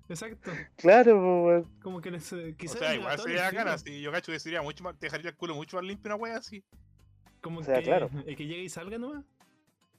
Exacto. 0.08 0.50
Claro, 0.76 1.14
po, 1.20 1.46
weón. 1.46 1.64
Como 1.82 2.00
que 2.00 2.10
les. 2.10 2.32
eh, 2.32 2.52
O 2.54 2.56
quizás 2.56 2.78
sea, 2.78 2.94
igual 2.94 3.14
el 3.14 3.20
sería 3.20 3.50
filo. 3.50 3.78
Si 3.78 4.00
yo 4.00 4.12
cacho 4.12 4.32
que 4.32 4.38
sería 4.38 4.62
mucho 4.62 4.84
más. 4.84 4.96
Te 4.98 5.06
dejaría 5.06 5.30
el 5.30 5.36
culo 5.36 5.54
mucho 5.54 5.76
más 5.76 5.84
limpio 5.84 6.08
una 6.08 6.16
wea 6.16 6.36
así. 6.36 6.62
Como 7.40 7.60
O 7.60 7.62
sea, 7.64 7.78
que, 7.78 7.84
claro. 7.84 8.08
el 8.26 8.36
que 8.36 8.46
llegue 8.46 8.62
y 8.62 8.68
salga 8.68 8.98
nomás. 8.98 9.24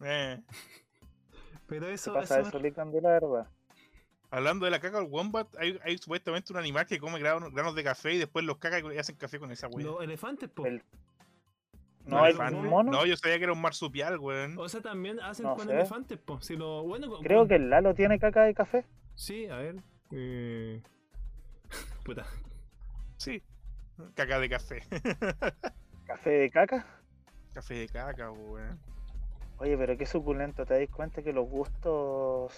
Eh. 0.03 0.41
¿Qué 0.49 1.59
Pero 1.67 1.87
eso. 1.89 2.13
pasa 2.13 2.39
eso 2.39 2.57
de 2.59 2.71
la 3.01 3.09
verdad? 3.09 3.47
Hablando 4.29 4.65
de 4.65 4.71
la 4.71 4.79
caca 4.79 4.99
del 4.99 5.07
wombat, 5.09 5.47
hay, 5.57 5.79
hay 5.83 5.97
supuestamente 5.97 6.51
un 6.51 6.59
animal 6.59 6.85
que 6.85 6.99
come 6.99 7.19
granos, 7.19 7.53
granos 7.53 7.75
de 7.75 7.83
café 7.83 8.13
y 8.13 8.17
después 8.17 8.43
los 8.45 8.57
caga 8.57 8.79
y 8.93 8.97
hacen 8.97 9.15
café 9.15 9.39
con 9.39 9.51
esa 9.51 9.67
wea. 9.67 9.85
los 9.85 10.01
elefantes, 10.03 10.49
po. 10.49 10.65
El- 10.65 10.83
¿Un 12.05 12.11
No, 12.11 12.23
un 12.59 12.67
mono. 12.69 12.91
No, 12.91 13.05
yo 13.05 13.17
sabía 13.17 13.37
que 13.37 13.43
era 13.43 13.53
un 13.53 13.59
marsupial, 13.61 14.17
weón. 14.19 14.57
O 14.57 14.69
sea, 14.69 14.79
también 14.81 15.19
hacen 15.19 15.45
No 15.45 15.55
con 15.55 15.67
sé. 15.67 15.73
elefantes, 15.73 16.17
po. 16.17 16.39
Si 16.41 16.55
lo, 16.55 16.83
bueno, 16.83 17.09
Creo 17.21 17.39
con- 17.39 17.47
que 17.49 17.55
el 17.55 17.69
Lalo 17.69 17.93
tiene 17.95 18.17
caca 18.17 18.43
de 18.43 18.53
café. 18.53 18.85
Sí, 19.15 19.45
a 19.47 19.57
ver. 19.57 19.75
Eh... 20.11 20.81
Puta. 22.05 22.25
Sí. 23.17 23.43
Caca 24.15 24.39
de 24.39 24.49
café. 24.49 24.83
¿Café 26.05 26.29
de 26.29 26.49
caca? 26.51 26.85
café 27.53 27.73
de 27.75 27.87
caca, 27.89 28.31
weón. 28.31 28.79
Oye, 29.57 29.75
pero 29.77 29.97
qué 29.97 30.05
suculento. 30.05 30.65
¿Te 30.65 30.79
das 30.79 30.89
cuenta 30.89 31.23
que 31.23 31.33
los 31.33 31.47
gustos. 31.49 32.53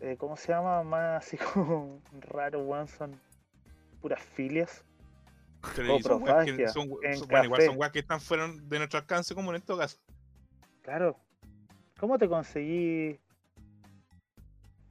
eh, 0.00 0.16
¿Cómo 0.18 0.36
se 0.36 0.48
llama? 0.48 0.82
Más 0.82 1.24
así 1.24 1.36
como 1.36 2.00
raros, 2.20 2.62
weón, 2.66 2.88
son 2.88 3.20
puras 4.00 4.20
filias. 4.20 4.84
Pero 5.74 5.98
son 6.00 6.22
weas 6.22 6.44
que 6.44 6.68
son, 6.68 6.88
en 7.02 7.16
son- 7.16 7.28
bueno, 7.28 7.44
igual 7.44 7.62
son 7.62 7.78
weas 7.78 7.92
que 7.92 7.98
están 8.00 8.20
fuera 8.20 8.48
de 8.48 8.78
nuestro 8.78 8.98
alcance 9.00 9.34
común 9.34 9.54
en 9.56 9.62
todo 9.62 9.78
caso. 9.78 9.98
Claro. 10.82 11.16
¿Cómo 11.98 12.16
te 12.18 12.28
conseguí 12.28 13.18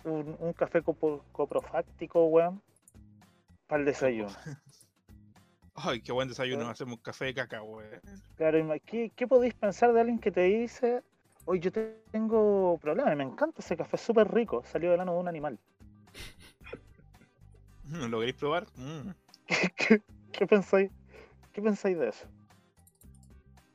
un, 0.08 0.36
un 0.40 0.54
café 0.54 0.82
coprofáctico, 0.82 2.26
weón? 2.26 2.62
Para 3.68 3.82
el 3.82 3.86
desayuno. 3.86 4.30
Ay, 5.76 6.02
qué 6.02 6.12
buen 6.12 6.28
desayuno, 6.28 6.68
hacemos 6.70 6.98
un 6.98 7.04
café 7.04 7.26
de 7.26 7.34
caca, 7.36 7.62
weón. 7.62 8.02
Claro, 8.36 8.58
¿qué, 8.86 9.12
¿qué 9.16 9.28
podéis 9.28 9.54
pensar 9.54 9.94
de 9.94 10.00
alguien 10.02 10.20
que 10.20 10.32
te 10.32 10.42
dice, 10.42 11.04
oye, 11.46 11.60
yo 11.60 11.72
te- 11.72 12.02
tengo 12.12 12.78
problemas, 12.82 13.16
me 13.16 13.24
encanta 13.24 13.62
ese 13.62 13.78
café, 13.78 13.98
súper 13.98 14.28
rico, 14.34 14.64
salió 14.66 14.92
del 14.92 15.00
ano 15.02 15.14
de 15.14 15.20
un 15.20 15.28
animal? 15.28 15.60
¿Lo 18.10 18.20
queréis 18.20 18.36
probar? 18.36 18.66
Mm. 18.76 19.10
¿Qué, 19.48 19.72
qué, 19.76 20.02
qué 20.32 20.48
pensáis? 20.48 20.92
¿Qué 21.54 21.62
pensáis 21.62 21.98
de 21.98 22.10
eso? 22.10 22.28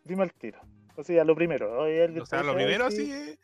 Dime 0.05 0.25
al 0.25 0.33
tiro. 0.33 0.61
O 0.97 1.05
sea, 1.05 1.25
lo 1.25 1.35
primero. 1.35 1.81
oye, 1.83 2.21
O 2.21 2.27
sea, 2.27 2.43
lo 2.43 2.55
primero 2.55 2.87
"Ay, 2.87 2.93
sí, 2.93 3.11
eh, 3.13 3.39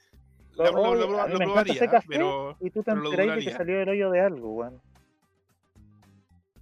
lo- 0.64 0.94
lo, 0.94 1.38
probaría, 1.38 1.90
café", 1.90 2.06
pero 2.08 2.56
Y 2.60 2.70
tú 2.70 2.82
te 2.82 2.90
enteráis 2.90 3.16
de 3.16 3.16
que 3.16 3.24
dudaría. 3.40 3.56
salió 3.56 3.78
del 3.78 3.88
hoyo 3.88 4.10
de 4.10 4.20
algo, 4.20 4.50
weón. 4.54 4.80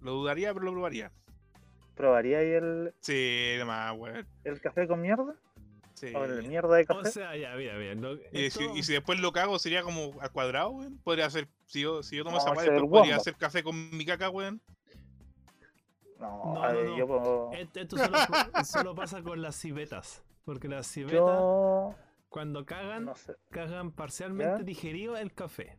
lo 0.00 0.12
dudaría, 0.12 0.52
pero 0.54 0.66
lo 0.66 0.72
probaría. 0.72 1.10
¿Probaríais 1.96 2.62
el, 2.62 2.94
Sí, 3.00 3.56
demás, 3.58 3.94
weón. 3.98 4.26
el 4.44 4.60
café 4.60 4.86
con 4.86 5.00
mierda? 5.00 5.34
Sí. 5.94 6.12
¿O 6.14 6.24
el 6.24 6.46
mierda 6.46 6.76
de 6.76 6.82
O 6.82 6.86
café? 6.86 7.10
sea, 7.10 7.34
ya, 7.36 7.54
mira, 7.56 7.74
mira. 7.74 7.94
Y 8.30 8.50
si, 8.50 8.64
y 8.74 8.82
si 8.82 8.92
después 8.92 9.18
lo 9.18 9.32
cago, 9.32 9.58
sería 9.58 9.82
como 9.82 10.12
al 10.20 10.30
cuadrado, 10.30 10.70
weón. 10.70 10.98
Podría 11.02 11.24
hacer, 11.26 11.48
si 11.64 11.80
yo, 11.80 12.02
si 12.02 12.16
yo 12.16 12.22
tomo 12.24 12.36
No, 12.36 12.42
esa 12.42 12.50
el 12.74 12.86
podría 12.88 13.16
hacer 13.16 13.34
café 13.36 13.62
con 13.62 13.96
mi 13.96 14.04
caca, 14.04 14.28
weón. 14.28 14.60
No, 16.20 16.54
No, 16.54 16.54
no, 16.54 16.60
ver, 16.74 16.84
no. 16.86 16.96
yo 16.98 17.06
puedo- 17.06 17.50
Esto, 17.52 17.80
esto 17.80 17.96
solo, 17.96 18.18
solo 18.64 18.94
pasa 18.94 19.22
con 19.22 19.40
las 19.42 19.56
civetas. 19.56 20.22
Porque 20.44 20.68
las 20.68 20.86
civetas, 20.86 21.14
Yo 21.14 21.94
cuando 22.36 22.66
cagan, 22.66 23.06
no 23.06 23.14
sé. 23.14 23.34
cagan 23.50 23.92
parcialmente 23.92 24.58
¿Ya? 24.58 24.62
digerido 24.62 25.16
el 25.16 25.32
café. 25.32 25.78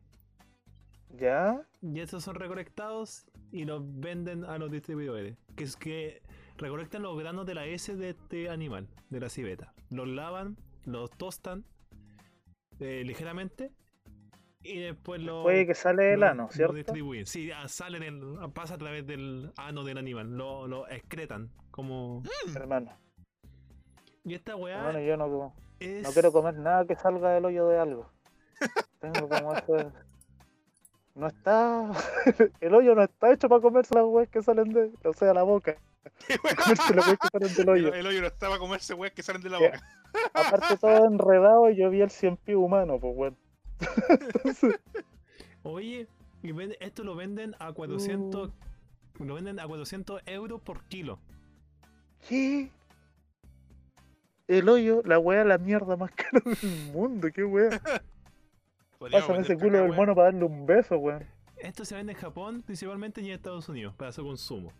¿Ya? 1.15 1.61
Y 1.83 1.99
estos 1.99 2.23
son 2.23 2.33
recolectados 2.33 3.29
y 3.51 3.65
los 3.65 3.83
venden 3.85 4.43
a 4.43 4.57
los 4.57 4.71
distribuidores. 4.71 5.37
Que 5.55 5.65
es 5.65 5.75
que 5.75 6.23
recolectan 6.57 7.03
los 7.03 7.15
granos 7.15 7.45
de 7.45 7.53
la 7.53 7.67
S 7.67 7.95
de 7.95 8.09
este 8.09 8.49
animal, 8.49 8.87
de 9.11 9.19
la 9.19 9.29
civeta. 9.29 9.75
Los 9.91 10.07
lavan, 10.07 10.57
los 10.83 11.11
tostan 11.11 11.63
eh, 12.79 13.03
ligeramente 13.05 13.71
y 14.63 14.79
después 14.79 15.21
lo, 15.21 15.43
Puede 15.43 15.67
que 15.67 15.75
sale 15.75 16.13
el 16.13 16.21
lo- 16.21 16.25
ano, 16.25 16.43
lo 16.45 16.49
¿cierto? 16.51 16.73
distribuyen. 16.73 17.27
Sí, 17.27 17.51
ah, 17.51 17.67
sale 17.67 17.99
del, 17.99 18.19
pasa 18.55 18.73
a 18.73 18.77
través 18.79 19.05
del 19.05 19.51
ano 19.57 19.83
del 19.83 19.99
animal. 19.99 20.35
Lo, 20.35 20.67
lo 20.67 20.87
excretan. 20.89 21.51
Como... 21.69 22.23
Hermano, 22.55 22.97
Y 24.27 24.35
esta 24.35 24.57
weá 24.57 24.77
hermano, 24.77 24.99
yo 24.99 25.15
no, 25.15 25.53
es... 25.79 26.03
no 26.03 26.11
quiero 26.11 26.33
comer 26.33 26.55
nada 26.55 26.85
que 26.85 26.95
salga 26.95 27.31
del 27.31 27.45
hoyo 27.45 27.67
de 27.69 27.79
algo. 27.79 28.09
Tengo 28.99 29.29
como 29.29 29.53
eso. 29.53 29.91
No 31.15 31.27
está. 31.27 31.91
El 32.59 32.75
hoyo 32.75 32.93
no 32.93 33.03
está 33.03 33.31
hecho 33.31 33.47
para 33.47 33.61
comerse 33.61 33.95
las 33.95 34.03
weas 34.03 34.27
que 34.29 34.43
salen 34.43 34.73
de. 34.73 34.91
O 35.05 35.13
sea, 35.13 35.33
la 35.33 35.43
boca. 35.43 35.77
Para 36.43 36.55
comerse 36.55 36.93
las 36.93 37.07
weas 37.07 37.19
que 37.19 37.27
salen 37.31 37.55
del 37.55 37.61
El, 37.63 37.69
hoyo. 37.69 37.93
el 37.93 38.07
hoyo 38.07 38.21
no 38.21 38.27
estaba 38.27 38.55
a 38.55 38.59
comerse 38.59 38.93
weas 38.93 39.13
que 39.13 39.23
salen 39.23 39.41
de 39.41 39.49
la 39.49 39.59
boca. 39.59 39.81
Aparte, 40.33 40.77
todo 40.77 41.05
enredado, 41.05 41.69
yo 41.69 41.89
vi 41.89 42.01
el 42.01 42.09
cien 42.09 42.35
pies 42.37 42.57
humano, 42.57 42.99
pues 42.99 43.15
bueno. 43.15 43.37
Entonces, 44.09 44.79
Oye, 45.63 46.07
y 46.43 46.53
esto 46.79 47.03
lo 47.03 47.15
venden 47.15 47.55
a 47.59 47.71
400... 47.71 48.51
Lo 49.19 49.33
venden 49.33 49.59
a 49.59 49.67
400 49.67 50.21
euros 50.27 50.61
por 50.61 50.83
kilo. 50.85 51.19
¿qué? 52.27 52.71
El 54.47 54.69
hoyo, 54.69 55.01
la 55.05 55.19
wea, 55.19 55.43
la 55.43 55.57
mierda 55.57 55.95
más 55.97 56.11
cara 56.15 56.41
del 56.45 56.91
mundo, 56.93 57.27
qué 57.33 57.43
wea. 57.43 57.69
Podríamos 58.99 59.27
Pásame 59.27 59.43
ese 59.43 59.57
culo 59.57 59.79
del 59.83 59.93
mono 59.93 60.15
para 60.15 60.31
darle 60.31 60.45
un 60.45 60.65
beso, 60.65 60.97
weón. 60.97 61.23
Esto 61.57 61.85
se 61.85 61.95
vende 61.95 62.13
en 62.13 62.17
Japón 62.19 62.63
principalmente 62.63 63.21
y 63.21 63.27
en 63.27 63.33
Estados 63.33 63.67
Unidos 63.69 63.93
para 63.95 64.11
su 64.11 64.23
consumo. 64.23 64.71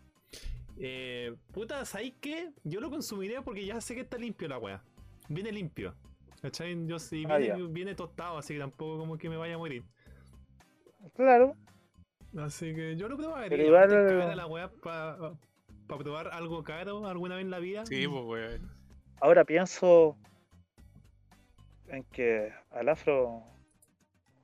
Eh, 0.80 1.36
puta, 1.51 1.86
¿sabes 1.86 2.13
qué? 2.22 2.51
Yo 2.63 2.80
lo 2.80 2.89
consumiré 2.89 3.41
porque 3.41 3.65
ya 3.65 3.80
sé 3.82 3.95
que 3.95 4.01
está 4.01 4.18
limpio 4.18 4.47
la 4.47 4.57
wea. 4.57 4.82
Viene 5.28 5.51
limpio. 5.51 5.95
¿Cachai? 6.41 6.86
Yo 6.86 6.99
sí, 6.99 7.26
Ah, 7.28 7.38
viene, 7.70 7.95
tostado, 7.95 8.38
así 8.38 8.53
que 8.53 8.59
tampoco 8.59 8.99
como 8.99 9.18
que 9.18 9.28
me 9.30 9.38
vaya 9.38 9.55
a 9.55 9.57
morir. 9.57 9.84
Claro, 11.15 11.55
Así 12.38 12.76
que 12.76 12.95
yo 12.95 13.07
lo 13.07 13.18
probaría. 13.18 13.49
Pero 13.49 13.63
igual- 13.63 14.38
la 14.38 14.45
wea 14.45 14.70
para 14.82 15.34
probar 15.88 16.28
algo 16.28 16.63
caro 16.63 17.07
alguna 17.07 17.36
vez 17.36 17.45
en 17.45 17.51
la 17.51 17.59
vida. 17.59 17.86
Sí, 17.86 18.07
pues 18.07 18.24
weón. 18.26 18.76
Ahora 19.20 19.45
pienso 19.45 20.18
en 21.88 22.03
que 22.05 22.53
al 22.72 22.89
afro. 22.89 23.43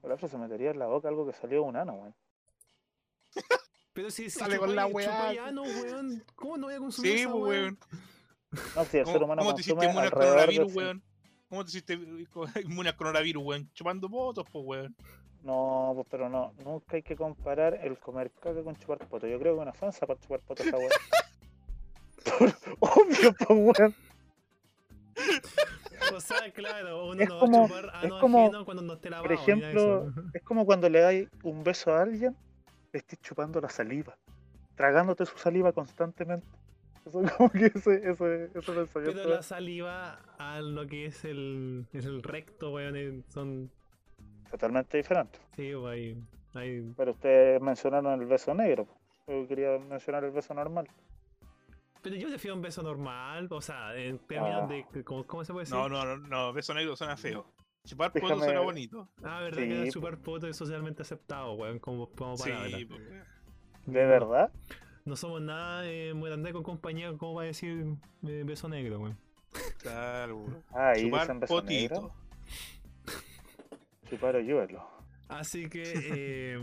Al 0.04 0.12
afro 0.12 0.28
se 0.28 0.38
metería 0.38 0.72
en 0.72 0.80
la 0.80 0.88
boca 0.88 1.08
algo 1.08 1.26
que 1.26 1.34
salió 1.34 1.62
de 1.62 1.68
un 1.68 1.76
ano, 1.78 1.94
weón. 1.94 2.16
Pero 3.94 4.10
si, 4.10 4.30
Sale 4.30 4.58
con 4.58 4.76
la 4.76 4.88
weá. 4.88 5.34
weón, 5.54 6.24
¿cómo 6.36 6.58
no 6.58 6.68
voy 6.68 6.76
a 6.76 6.80
consumir 6.80 7.12
Sí, 7.12 7.22
esa 7.22 7.32
pues 7.32 7.44
weón. 7.44 7.80
No, 8.76 8.86
si 8.86 8.98
el 8.98 9.06
ser 9.06 9.14
¿Cómo, 9.14 9.26
humano 9.26 9.42
cómo 9.42 9.56
te 9.56 9.62
hiciste 9.62 9.86
inmune 9.86 10.02
al 10.02 10.12
coronavirus, 10.12 10.76
weón? 10.76 11.04
¿Cómo 11.50 11.64
te 11.64 11.70
hiciste 11.70 11.94
inmune 12.64 12.90
al 12.90 12.96
coronavirus, 12.96 13.44
weón? 13.44 13.72
Chupando 13.74 14.10
votos, 14.10 14.46
pues 14.52 14.66
weón. 14.66 14.96
No, 15.44 15.92
pues 15.96 16.08
pero 16.10 16.30
no, 16.30 16.54
nunca 16.64 16.96
hay 16.96 17.04
que 17.04 17.16
comparar 17.16 17.76
el 17.76 18.00
comer 18.00 18.32
caca 18.32 18.64
con 18.64 18.76
chupar 18.78 18.98
poto. 19.08 19.28
Yo 19.28 19.40
creo 19.40 19.56
que 19.56 19.62
una 19.62 19.72
ofensa 19.72 20.06
para 20.06 20.20
chupar 20.20 20.40
poto 20.42 20.64
esa 20.64 20.78
weón. 20.78 20.92
Obvio, 22.80 23.34
pues 23.48 23.80
weón. 23.80 23.96
O 26.16 26.20
sea, 26.20 26.52
claro, 26.52 27.08
uno 27.08 27.22
Es 27.22 27.30
no 27.30 27.40
como- 27.40 27.60
va 27.60 27.66
a 27.66 27.68
chupar 27.82 27.96
ano 27.96 28.16
es 28.16 28.22
como, 28.22 28.40
ajeno 28.48 28.66
cuando 28.66 28.84
no 28.84 28.94
esté 28.94 29.10
lavado. 29.10 29.24
Por 29.24 29.32
ejemplo, 29.34 30.14
es 30.34 30.44
como 30.44 30.66
cuando 30.66 30.90
le 30.90 31.00
dais 31.00 31.30
un 31.44 31.64
beso 31.64 31.94
a 31.94 32.02
alguien, 32.02 32.36
le 32.92 33.00
estés 33.00 33.20
chupando 33.22 33.60
la 33.62 33.70
saliva, 33.70 34.16
tragándote 34.76 35.26
su 35.26 35.38
saliva 35.38 35.72
constantemente. 35.72 36.46
Eso 37.06 37.22
es 37.24 37.32
como 37.34 37.50
que 37.52 37.66
ese, 37.66 37.96
ese, 38.10 38.46
ese 38.56 38.72
pensamiento. 38.72 38.92
Pero 39.22 39.30
la 39.30 39.44
saliva 39.44 40.20
a 40.38 40.62
lo 40.62 40.88
que 40.88 41.08
es 41.08 41.26
el, 41.26 41.86
es 41.92 42.06
el 42.06 42.24
recto, 42.24 42.72
weón, 42.72 42.96
eh, 42.96 43.22
son. 43.30 43.70
totalmente 44.50 44.98
diferente. 44.98 45.38
Sí, 45.56 45.72
pues, 45.74 45.94
hay, 45.94 46.24
hay. 46.54 46.94
Pero 46.96 47.12
ustedes 47.12 47.62
mencionaron 47.62 48.22
el 48.22 48.26
beso 48.28 48.54
negro. 48.54 48.88
Yo 49.28 49.48
quería 49.48 49.78
mencionar 49.80 50.24
el 50.24 50.32
beso 50.32 50.54
normal. 50.54 50.88
Pero 52.04 52.16
yo 52.18 52.28
prefiero 52.28 52.56
un 52.56 52.62
beso 52.62 52.84
normal, 52.84 53.48
o 53.50 53.62
sea, 53.62 53.96
en 53.96 54.20
términos 54.20 54.64
Ah. 54.64 54.68
de. 54.68 55.04
¿cómo, 55.04 55.26
cómo 55.26 55.44
se 55.46 55.54
puede 55.54 55.64
decir? 55.64 55.76
No, 55.78 55.88
no, 55.90 56.06
no, 56.06 56.18
no, 56.18 56.54
beso 56.54 56.74
negro 56.76 56.96
suena 56.96 57.18
feo. 57.18 57.46
Chupar 57.86 58.12
poto 58.14 58.28
Déjame- 58.28 58.44
suena 58.46 58.60
bonito. 58.62 59.10
Ah, 59.24 59.40
verdad 59.42 59.62
Sí, 59.62 59.68
que 59.70 59.90
chupar 59.90 60.18
poto 60.20 60.48
es 60.48 60.56
socialmente 60.56 61.02
aceptado, 61.02 61.54
weón, 61.54 61.80
como, 61.80 62.10
como 62.12 62.36
palabra. 62.38 62.70
Sí. 62.78 62.88
¿De 63.86 64.06
verdad? 64.06 64.52
No 65.06 65.16
somos 65.18 65.42
nada 65.42 65.86
eh, 65.90 66.14
muy 66.14 66.30
grande 66.30 66.54
con 66.54 66.64
compañía 66.64 67.12
como 67.18 67.34
va 67.36 67.42
a 67.44 67.46
decir 67.46 67.86
eh, 68.26 68.44
beso 68.46 68.70
negro, 68.70 69.00
weón. 69.00 69.18
Claro, 69.80 70.38
weón. 70.38 70.64
Ah, 70.72 70.90
ahí 70.92 71.06
Chupar 71.06 71.22
dicen 71.22 71.40
beso 71.42 71.62
negro. 71.64 71.96
potito. 72.02 72.16
Chupar 74.10 74.36
hoyuelo. 74.36 74.88
Así 75.30 75.68
que, 75.70 75.84
eh, 76.56 76.58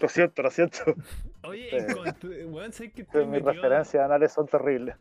lo 0.00 0.08
siento, 0.08 0.42
lo 0.42 0.50
siento. 0.50 0.84
Oye, 1.48 1.70
Sí. 1.70 1.76
encontré- 1.76 2.46
weón, 2.46 2.72
sé 2.72 2.90
que 2.90 3.04
Mis 3.26 3.42
referencias 3.44 4.04
anales 4.04 4.32
son 4.32 4.46
terribles. 4.46 4.96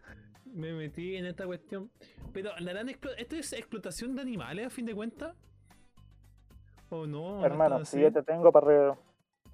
me 0.46 0.74
metí 0.74 1.16
en 1.18 1.26
esta 1.26 1.46
cuestión. 1.46 1.90
Pero, 2.34 2.52
¿la 2.60 2.72
gran 2.74 2.90
¿esto 2.90 3.10
es 3.36 3.54
explotación 3.54 4.16
de 4.16 4.22
animales 4.22 4.68
a 4.68 4.70
fin 4.70 4.86
de 4.86 4.94
cuentas? 4.96 5.36
¿O 6.90 7.06
no? 7.06 7.40
¿No 7.40 7.46
Hermano, 7.46 7.84
si 7.86 8.00
yo 8.00 8.12
te 8.12 8.22
tengo 8.24 8.52
para 8.52 8.96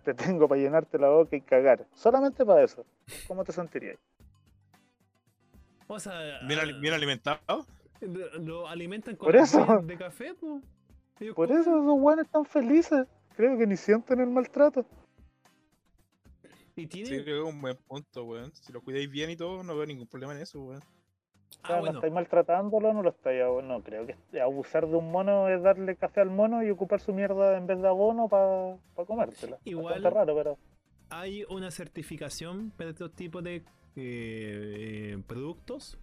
te 0.04 0.14
tengo 0.16 0.48
para 0.48 0.60
llenarte 0.60 0.98
la 0.98 1.10
boca 1.10 1.36
y 1.36 1.42
cagar, 1.42 1.86
solamente 1.94 2.44
para 2.46 2.64
eso, 2.64 2.84
¿cómo 3.28 3.44
te 3.44 3.52
sentirías? 3.52 3.98
O 5.88 6.00
sea, 6.00 6.14
Bien, 6.48 6.60
ali- 6.60 6.80
bien 6.80 6.94
alimentado. 6.94 7.39
lo, 8.02 8.39
lo 8.39 8.68
alimentan 8.68 9.16
con 9.16 9.28
Por 9.28 9.36
eso. 9.36 9.82
de 9.84 9.98
café, 9.98 10.34
pues. 10.34 10.64
Ellos 11.20 11.36
Por 11.36 11.52
eso 11.52 11.60
esos 11.60 12.00
buenos 12.00 12.26
están 12.26 12.46
felices. 12.46 13.06
Creo 13.36 13.58
que 13.58 13.68
ni 13.68 13.78
sienten 13.78 14.20
el 14.22 14.30
maltrato. 14.30 14.86
Y 16.82 16.88
tiene. 16.88 17.10
Sí, 17.10 17.24
creo 17.24 17.44
que 17.44 17.50
es 17.50 17.54
un 17.56 17.62
buen 17.62 17.78
punto, 17.78 18.24
weón. 18.24 18.52
Si 18.56 18.74
lo 18.74 18.82
cuidáis 18.82 19.10
bien 19.10 19.30
y 19.30 19.36
todo, 19.36 19.64
no 19.64 19.76
veo 19.76 19.86
ningún 19.86 20.08
problema 20.08 20.34
en 20.34 20.42
eso, 20.42 20.62
weón. 20.62 20.82
O 21.64 21.74
ah, 21.74 21.82
no 21.82 21.92
estáis 21.92 22.14
maltratándolo, 22.14 22.93
no 22.93 23.04
lo 23.04 23.10
estáis. 23.10 23.42
No, 23.64 23.84
creo 23.84 24.08
que 24.08 24.42
abusar 24.42 24.88
de 24.88 24.96
un 24.96 25.12
mono 25.12 25.50
es 25.50 25.62
darle 25.62 25.96
café 25.96 26.22
al 26.22 26.30
mono 26.30 26.64
y 26.64 26.70
ocupar 26.70 27.00
su 27.01 27.14
mierda 27.14 27.58
en 27.58 27.68
vez 27.68 27.82
de 27.82 27.88
abono 27.88 28.28
para 28.28 29.05
comértela. 29.05 29.58
Igual- 29.66 30.04
raro, 30.04 30.36
pero. 30.36 30.58
Hay 31.10 31.43
una 31.50 31.70
certificación 31.72 32.72
para 32.72 32.92
estos 32.92 33.14
tipos 33.14 33.43
de 33.43 33.58
eh, 33.58 33.64
eh, 33.96 35.24
productos 35.28 36.00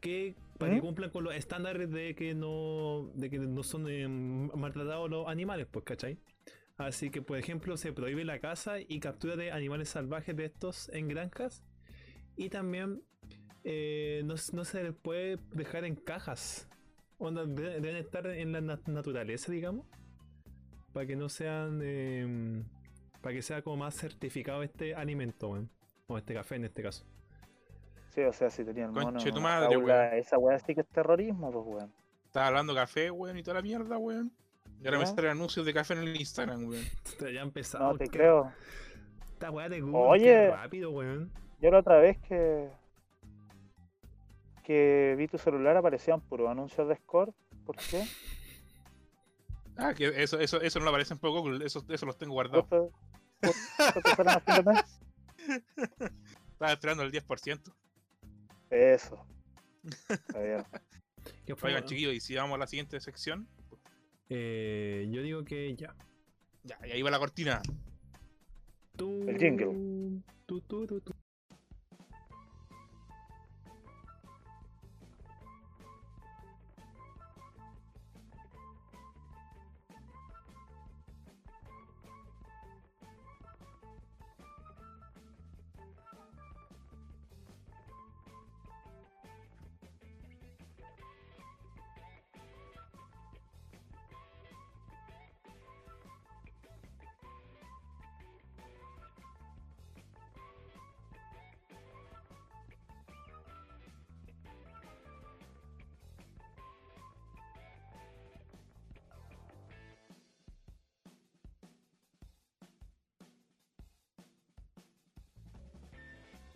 que 0.00 0.34
para 0.58 0.72
que 0.72 0.78
¿Mm? 0.78 0.84
cumplan 0.84 1.10
con 1.10 1.24
los 1.24 1.34
estándares 1.34 1.90
de 1.90 2.14
que 2.14 2.34
no 2.34 3.10
de 3.14 3.30
que 3.30 3.38
no 3.38 3.62
son 3.62 3.86
eh, 3.88 4.06
maltratados 4.06 5.08
los 5.08 5.26
animales, 5.26 5.66
pues, 5.70 5.84
¿cachai? 5.86 6.18
Así 6.80 7.10
que, 7.10 7.20
por 7.20 7.36
ejemplo, 7.36 7.76
se 7.76 7.92
prohíbe 7.92 8.24
la 8.24 8.38
caza 8.38 8.80
y 8.80 9.00
captura 9.00 9.36
de 9.36 9.52
animales 9.52 9.90
salvajes 9.90 10.34
de 10.34 10.46
estos 10.46 10.88
en 10.94 11.08
granjas. 11.08 11.62
Y 12.36 12.48
también 12.48 13.02
eh, 13.64 14.22
no, 14.24 14.36
se 14.38 14.82
les 14.82 14.94
puede 14.94 15.36
dejar 15.52 15.84
en 15.84 15.94
cajas. 15.94 16.70
Onda, 17.18 17.44
de- 17.44 17.80
deben 17.80 17.96
estar 17.96 18.26
en 18.28 18.52
la 18.52 18.62
nat- 18.62 18.86
naturaleza, 18.88 19.52
digamos. 19.52 19.86
Para 20.94 21.06
que 21.06 21.16
no 21.16 21.28
sean. 21.28 21.80
eh, 21.82 22.64
para 23.20 23.34
que 23.34 23.42
sea 23.42 23.60
como 23.60 23.76
más 23.76 23.94
certificado 23.94 24.62
este 24.62 24.94
alimento, 24.94 25.50
weón. 25.50 25.68
O 26.06 26.16
este 26.16 26.32
café 26.32 26.56
en 26.56 26.64
este 26.64 26.82
caso. 26.82 27.04
Sí, 28.14 28.22
o 28.22 28.32
sea, 28.32 28.48
si 28.48 28.64
tenía 28.64 28.86
el 28.86 28.92
mono. 28.92 29.04
Conche 29.12 29.30
tu 29.32 29.40
madre, 29.42 29.76
weón. 29.76 30.14
Esa 30.14 30.38
weá 30.38 30.58
sí 30.58 30.74
que 30.74 30.80
es 30.80 30.88
terrorismo, 30.88 31.52
pues 31.52 31.66
weón. 31.66 31.92
Estaba 32.24 32.46
hablando 32.46 32.74
café, 32.74 33.10
weón, 33.10 33.36
y 33.36 33.42
toda 33.42 33.56
la 33.56 33.62
mierda, 33.62 33.98
weón. 33.98 34.32
Y 34.82 34.86
ahora 34.86 34.98
me 34.98 35.04
¿Ya? 35.04 35.14
salen 35.14 35.30
anuncios 35.32 35.66
de 35.66 35.74
café 35.74 35.94
en 35.94 36.00
el 36.00 36.16
Instagram, 36.16 36.64
weón. 36.68 36.84
Ya 37.34 37.42
empezado. 37.42 37.92
No 37.92 37.98
te 37.98 38.08
creo. 38.08 38.52
Esta 39.32 39.50
weá 39.50 39.68
de 39.68 39.80
Google, 39.80 39.98
Oye. 39.98 40.50
rápido, 40.50 40.90
weón. 40.90 41.30
Yo 41.60 41.70
la 41.70 41.78
otra 41.80 41.98
vez 41.98 42.18
que. 42.26 42.70
que 44.64 45.14
vi 45.18 45.28
tu 45.28 45.36
celular 45.38 45.76
aparecían 45.76 46.20
puros 46.20 46.48
anuncios 46.48 46.88
de 46.88 46.96
Score. 46.96 47.32
¿Por 47.64 47.76
qué? 47.76 48.04
Ah, 49.82 49.94
que 49.94 50.08
eso, 50.22 50.38
eso, 50.38 50.60
eso 50.60 50.78
no 50.78 50.84
lo 50.84 50.90
aparece 50.90 51.14
en 51.14 51.20
Pro 51.20 51.32
Google, 51.32 51.64
eso, 51.64 51.82
eso 51.88 52.04
los 52.04 52.18
tengo 52.18 52.34
guardados. 52.34 52.66
Estaba 56.52 56.72
esperando 56.72 57.02
el 57.02 57.10
10%. 57.10 57.72
Eso. 58.68 59.24
Oigan, 61.62 61.84
chiquillos, 61.86 62.12
y 62.12 62.20
si 62.20 62.34
vamos 62.34 62.56
a 62.56 62.58
la 62.58 62.66
siguiente 62.66 63.00
sección, 63.00 63.48
Eh, 64.30 65.08
yo 65.10 65.22
digo 65.22 65.44
que 65.44 65.74
ya. 65.74 65.94
ya, 66.62 66.78
y 66.86 66.92
ahí 66.92 67.02
va 67.02 67.10
la 67.10 67.18
cortina. 67.18 67.60
Tú, 68.96 69.24
El 69.28 69.38
jingle. 69.38 70.22
tú, 70.46 70.60
tú, 70.62 70.86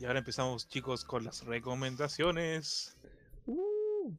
Y 0.04 0.06
ahora 0.06 0.18
empezamos, 0.18 0.68
chicos, 0.68 1.02
con 1.02 1.24
las 1.24 1.46
recomendaciones. 1.46 2.94
Uh, 3.46 4.12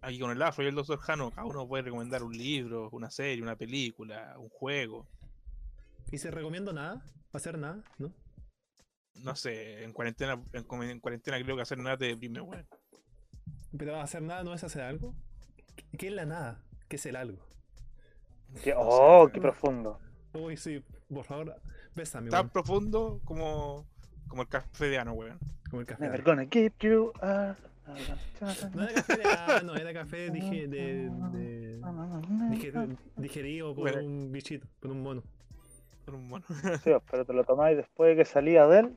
Aquí 0.00 0.18
con 0.18 0.32
el 0.32 0.42
Afro 0.42 0.64
y 0.64 0.66
el 0.66 0.74
Dr. 0.74 0.98
Jano, 0.98 1.30
cada 1.30 1.46
uno 1.46 1.68
puede 1.68 1.84
recomendar 1.84 2.24
un 2.24 2.36
libro, 2.36 2.88
una 2.90 3.12
serie, 3.12 3.40
una 3.40 3.54
película, 3.54 4.34
un 4.40 4.48
juego. 4.48 5.06
¿Y 6.10 6.18
se 6.18 6.32
recomiendo 6.32 6.72
nada? 6.72 7.00
¿Hacer 7.32 7.56
nada? 7.58 7.84
¿No? 7.96 8.12
No 9.22 9.36
sé, 9.36 9.84
en 9.84 9.92
cuarentena, 9.92 10.42
en, 10.52 10.64
cu- 10.64 10.82
en 10.82 10.98
cuarentena 10.98 11.40
creo 11.40 11.54
que 11.54 11.62
hacer 11.62 11.78
nada 11.78 11.96
te 11.96 12.06
deprime, 12.06 12.40
weón. 12.40 12.66
Pero 13.78 14.00
hacer 14.00 14.20
nada 14.20 14.42
no 14.42 14.52
es 14.52 14.64
hacer 14.64 14.82
algo. 14.82 15.14
¿Qué- 15.76 15.96
¿Qué 15.96 16.06
es 16.08 16.12
la 16.12 16.26
nada? 16.26 16.64
¿Qué 16.88 16.96
es 16.96 17.06
el 17.06 17.14
algo? 17.14 17.38
Qué- 18.64 18.74
oh, 18.76 19.30
qué 19.32 19.40
profundo. 19.40 20.00
Uy, 20.32 20.56
sí, 20.56 20.82
por 21.08 21.24
favor, 21.24 21.54
bésame, 21.94 22.30
Tan 22.30 22.50
profundo 22.50 23.20
como, 23.24 23.86
como 24.28 24.42
el 24.42 24.48
café 24.48 24.86
de 24.88 24.98
ano, 24.98 25.12
weón. 25.12 25.38
como 25.70 25.80
el 25.80 25.86
café. 25.86 26.02
Never 26.04 26.22
gonna 26.22 26.44
give 26.50 26.72
you 26.80 27.12
a... 27.20 27.54
No 28.72 28.82
era 28.82 28.94
café 28.94 29.16
de 29.16 29.24
ah, 29.26 29.60
no, 29.62 29.74
era 29.76 29.92
café 29.92 30.30
dije, 30.30 30.66
de, 30.68 31.10
de, 31.32 31.80
dije- 32.50 32.96
digerido 33.16 33.74
por 33.74 33.90
Bueno. 33.90 34.06
un 34.06 34.32
bichito, 34.32 34.66
por 34.80 34.90
un 34.90 35.02
mono. 35.02 35.22
Con 36.06 36.14
un 36.14 36.28
mono. 36.28 36.44
Sí, 36.82 36.90
pero 37.10 37.24
te 37.26 37.32
lo 37.34 37.44
tomáis 37.44 37.76
después 37.76 38.10
de 38.16 38.22
que 38.22 38.24
salía 38.28 38.66
de 38.66 38.78
él. 38.80 38.96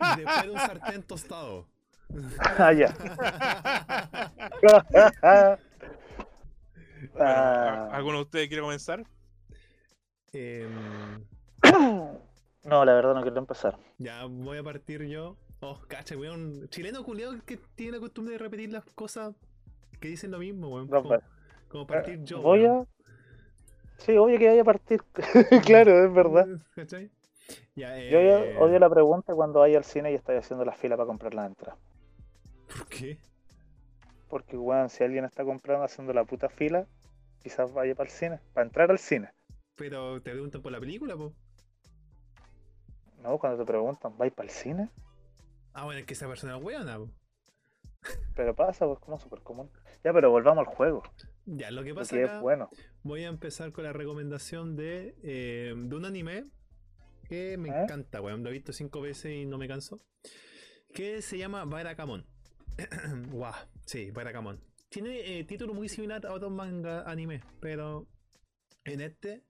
Y 0.00 0.16
después 0.20 0.42
de 0.42 0.50
un 0.50 0.58
sartén 0.58 1.02
tostado. 1.04 1.66
Ah, 2.58 2.72
ya. 2.72 2.92
Bueno, 4.62 4.82
Ah. 5.22 5.56
¿a- 7.18 7.88
¿Alguno 7.96 8.18
de 8.18 8.22
ustedes 8.24 8.48
quiere 8.48 8.62
comenzar? 8.62 9.04
Em, 10.32 11.24
No, 12.64 12.84
la 12.84 12.94
verdad 12.94 13.14
no 13.14 13.22
quiero 13.22 13.38
empezar. 13.38 13.78
ya 13.98 14.24
voy 14.24 14.58
a 14.58 14.62
partir 14.62 15.02
yo. 15.06 15.36
Oh, 15.60 15.80
cacha, 15.88 16.16
weón. 16.16 16.68
Chileno 16.68 17.04
culiado 17.04 17.34
que 17.44 17.56
tiene 17.74 17.92
la 17.92 18.00
costumbre 18.00 18.32
de 18.32 18.38
repetir 18.38 18.72
las 18.72 18.84
cosas 18.94 19.34
que 20.00 20.08
dicen 20.08 20.30
lo 20.30 20.38
mismo, 20.38 20.68
weón. 20.68 20.88
Como, 21.68 21.86
partir 21.86 22.22
yo. 22.24 22.40
Voy 22.42 22.60
weón. 22.60 22.82
a... 22.82 23.02
Sí, 23.98 24.16
obvio 24.16 24.38
que 24.38 24.48
vaya 24.48 24.62
a 24.62 24.64
partir. 24.64 25.02
claro, 25.64 26.04
es 26.04 26.12
verdad. 26.12 26.46
¿Cachai? 26.74 27.10
Ya, 27.74 27.96
Yo 27.98 28.18
eh, 28.18 28.56
odio, 28.56 28.60
odio 28.60 28.78
la 28.78 28.90
pregunta 28.90 29.34
cuando 29.34 29.60
vaya 29.60 29.78
al 29.78 29.84
cine 29.84 30.12
y 30.12 30.14
estoy 30.14 30.36
haciendo 30.36 30.64
la 30.64 30.72
fila 30.72 30.96
para 30.96 31.06
comprar 31.06 31.34
la 31.34 31.46
entrada. 31.46 31.76
¿Por 32.66 32.86
qué? 32.86 33.18
Porque, 34.28 34.56
weón, 34.56 34.88
si 34.88 35.04
alguien 35.04 35.24
está 35.24 35.44
comprando 35.44 35.84
haciendo 35.84 36.12
la 36.12 36.24
puta 36.24 36.48
fila, 36.48 36.86
quizás 37.42 37.72
vaya 37.72 37.94
para 37.94 38.08
el 38.08 38.14
cine, 38.14 38.40
para 38.54 38.66
entrar 38.66 38.90
al 38.90 38.98
cine. 38.98 39.30
Pero 39.76 40.20
te 40.22 40.30
preguntan 40.30 40.62
por 40.62 40.72
la 40.72 40.80
película, 40.80 41.16
po. 41.16 41.34
No, 43.22 43.38
cuando 43.38 43.58
te 43.58 43.64
preguntan, 43.66 44.16
¿vais 44.18 44.32
para 44.32 44.48
el 44.48 44.54
cine? 44.54 44.90
Ah, 45.74 45.84
bueno, 45.84 46.00
es 46.00 46.06
que 46.06 46.14
esa 46.14 46.28
persona 46.28 46.56
es 46.56 46.62
weona, 46.62 46.98
po. 46.98 47.08
Pero 48.34 48.54
pasa, 48.54 48.84
pues 48.86 48.98
como 48.98 49.18
súper 49.18 49.40
común. 49.42 49.70
Ya, 50.02 50.12
pero 50.12 50.30
volvamos 50.30 50.66
al 50.66 50.74
juego, 50.74 51.02
Ya, 51.46 51.70
lo 51.70 51.84
que 51.84 51.94
pasa 51.94 52.10
porque 52.10 52.24
acá, 52.24 52.36
es 52.36 52.42
bueno. 52.42 52.68
voy 53.04 53.24
a 53.24 53.28
empezar 53.28 53.70
con 53.72 53.84
la 53.84 53.92
recomendación 53.92 54.74
de, 54.74 55.14
eh, 55.22 55.72
de 55.76 55.96
un 55.96 56.04
anime 56.04 56.46
que 57.28 57.56
me 57.56 57.68
¿Eh? 57.68 57.82
encanta, 57.84 58.20
weón. 58.20 58.42
Lo 58.42 58.50
he 58.50 58.52
visto 58.52 58.72
cinco 58.72 59.00
veces 59.00 59.32
y 59.32 59.46
no 59.46 59.56
me 59.56 59.68
canso. 59.68 60.00
Que 60.92 61.22
se 61.22 61.38
llama 61.38 61.64
Barakamon. 61.64 62.26
Guau, 63.30 63.54
sí, 63.86 64.10
Barakamon. 64.10 64.60
Tiene 64.88 65.38
eh, 65.38 65.44
título 65.44 65.72
muy 65.72 65.88
similar 65.88 66.26
a 66.26 66.32
otros 66.32 66.50
manga 66.50 67.02
anime, 67.08 67.42
pero 67.60 68.06
en 68.84 69.00
este 69.00 69.44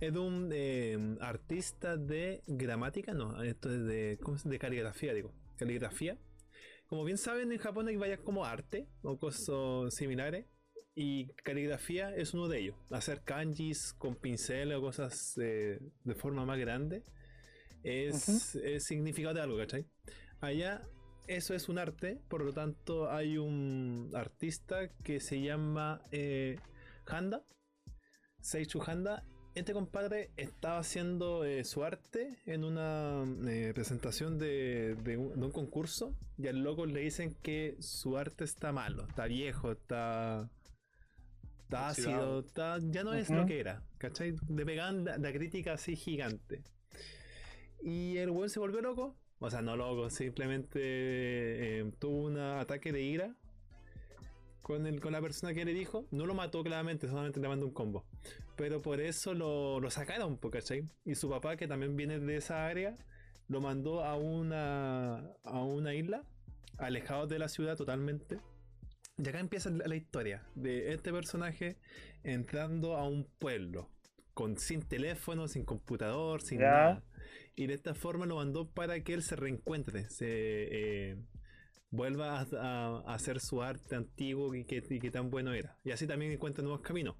es 0.00 0.12
de 0.12 0.18
un 0.18 0.50
eh, 0.52 1.16
artista 1.20 1.96
de 1.96 2.42
gramática, 2.46 3.14
no, 3.14 3.42
esto 3.42 3.72
es 3.72 3.84
de, 3.84 4.18
¿cómo 4.22 4.38
se- 4.38 4.48
de 4.48 4.58
caligrafía, 4.58 5.14
digo, 5.14 5.32
caligrafía. 5.56 6.18
Como 6.86 7.04
bien 7.04 7.18
saben, 7.18 7.50
en 7.50 7.58
Japón 7.58 7.88
hay 7.88 7.96
varias 7.96 8.20
como 8.20 8.44
arte 8.44 8.88
o 9.02 9.18
cosas 9.18 9.94
similares. 9.94 10.46
Y 10.98 11.26
caligrafía 11.44 12.14
es 12.16 12.32
uno 12.32 12.48
de 12.48 12.58
ellos. 12.60 12.76
Hacer 12.90 13.20
kanjis 13.22 13.92
con 13.98 14.14
pincel 14.16 14.72
o 14.72 14.80
cosas 14.80 15.36
eh, 15.38 15.78
de 16.04 16.14
forma 16.14 16.46
más 16.46 16.58
grande 16.58 17.04
es, 17.82 18.54
es 18.56 18.84
significado 18.84 19.34
de 19.34 19.42
algo, 19.42 19.58
¿cachai? 19.58 19.84
Allá 20.40 20.88
eso 21.26 21.52
es 21.54 21.68
un 21.68 21.78
arte, 21.78 22.18
por 22.28 22.42
lo 22.42 22.52
tanto 22.54 23.10
hay 23.10 23.36
un 23.36 24.10
artista 24.14 24.88
que 25.04 25.20
se 25.20 25.42
llama 25.42 26.00
eh, 26.12 26.56
Handa, 27.06 27.44
Seichu 28.40 28.80
Handa. 28.86 29.22
Este 29.56 29.72
compadre 29.72 30.28
estaba 30.36 30.76
haciendo 30.76 31.46
eh, 31.46 31.64
su 31.64 31.82
arte 31.82 32.36
en 32.44 32.62
una 32.62 33.24
eh, 33.48 33.72
presentación 33.74 34.38
de, 34.38 34.96
de 34.96 35.16
un, 35.16 35.40
de 35.40 35.46
un 35.46 35.50
concurso 35.50 36.14
y 36.36 36.46
al 36.46 36.62
loco 36.62 36.84
le 36.84 37.00
dicen 37.00 37.34
que 37.42 37.74
su 37.80 38.18
arte 38.18 38.44
está 38.44 38.72
malo, 38.72 39.06
está 39.08 39.24
viejo, 39.24 39.72
está, 39.72 40.50
está 41.62 41.88
ácido, 41.88 42.40
está, 42.40 42.80
ya 42.82 43.02
no 43.02 43.14
es 43.14 43.30
lo 43.30 43.46
que 43.46 43.58
era, 43.58 43.82
¿cachai? 43.96 44.34
Le 44.50 44.66
pegaban 44.66 45.06
la, 45.06 45.16
la 45.16 45.32
crítica 45.32 45.72
así 45.72 45.96
gigante. 45.96 46.62
Y 47.82 48.18
el 48.18 48.28
weón 48.28 48.50
se 48.50 48.60
volvió 48.60 48.82
loco, 48.82 49.16
o 49.38 49.48
sea, 49.48 49.62
no 49.62 49.74
loco, 49.74 50.10
simplemente 50.10 50.80
eh, 50.82 51.92
tuvo 51.98 52.24
un 52.24 52.36
ataque 52.36 52.92
de 52.92 53.00
ira 53.00 53.34
con, 54.66 54.84
el, 54.84 55.00
con 55.00 55.12
la 55.12 55.20
persona 55.20 55.54
que 55.54 55.64
le 55.64 55.72
dijo. 55.72 56.08
No 56.10 56.26
lo 56.26 56.34
mató 56.34 56.64
claramente, 56.64 57.06
solamente 57.06 57.38
le 57.38 57.46
mandó 57.46 57.66
un 57.66 57.72
combo. 57.72 58.04
Pero 58.56 58.82
por 58.82 59.00
eso 59.00 59.32
lo, 59.32 59.78
lo 59.78 59.90
sacaron, 59.92 60.36
¿cachai? 60.38 60.88
Y 61.04 61.14
su 61.14 61.30
papá, 61.30 61.56
que 61.56 61.68
también 61.68 61.94
viene 61.96 62.18
de 62.18 62.36
esa 62.36 62.66
área, 62.66 62.96
lo 63.46 63.60
mandó 63.60 64.02
a 64.04 64.16
una, 64.16 65.18
a 65.44 65.62
una 65.62 65.94
isla, 65.94 66.24
alejado 66.78 67.28
de 67.28 67.38
la 67.38 67.46
ciudad 67.48 67.76
totalmente. 67.76 68.40
Y 69.18 69.28
acá 69.28 69.38
empieza 69.38 69.70
la, 69.70 69.86
la 69.86 69.94
historia 69.94 70.42
de 70.56 70.92
este 70.92 71.12
personaje 71.12 71.76
entrando 72.24 72.96
a 72.96 73.04
un 73.08 73.24
pueblo, 73.38 73.88
con, 74.34 74.58
sin 74.58 74.82
teléfono, 74.82 75.46
sin 75.46 75.64
computador, 75.64 76.42
sin 76.42 76.58
Ya. 76.58 76.66
nada. 76.70 77.04
Y 77.54 77.68
de 77.68 77.74
esta 77.74 77.94
forma 77.94 78.26
lo 78.26 78.34
mandó 78.36 78.68
para 78.68 78.98
que 79.04 79.14
él 79.14 79.22
se 79.22 79.36
reencuentre, 79.36 80.10
se 80.10 80.26
eh, 80.28 81.16
vuelva 81.90 82.40
a, 82.40 83.14
hacer 83.14 83.40
su 83.40 83.62
arte 83.62 83.96
antiguo 83.96 84.54
y 84.54 84.64
que, 84.64 84.82
y 84.88 84.98
que 84.98 85.10
tan 85.10 85.30
bueno 85.30 85.52
era. 85.52 85.78
Y 85.84 85.90
así 85.90 86.06
también 86.06 86.32
encuentra 86.32 86.62
nuevos 86.62 86.82
caminos. 86.82 87.16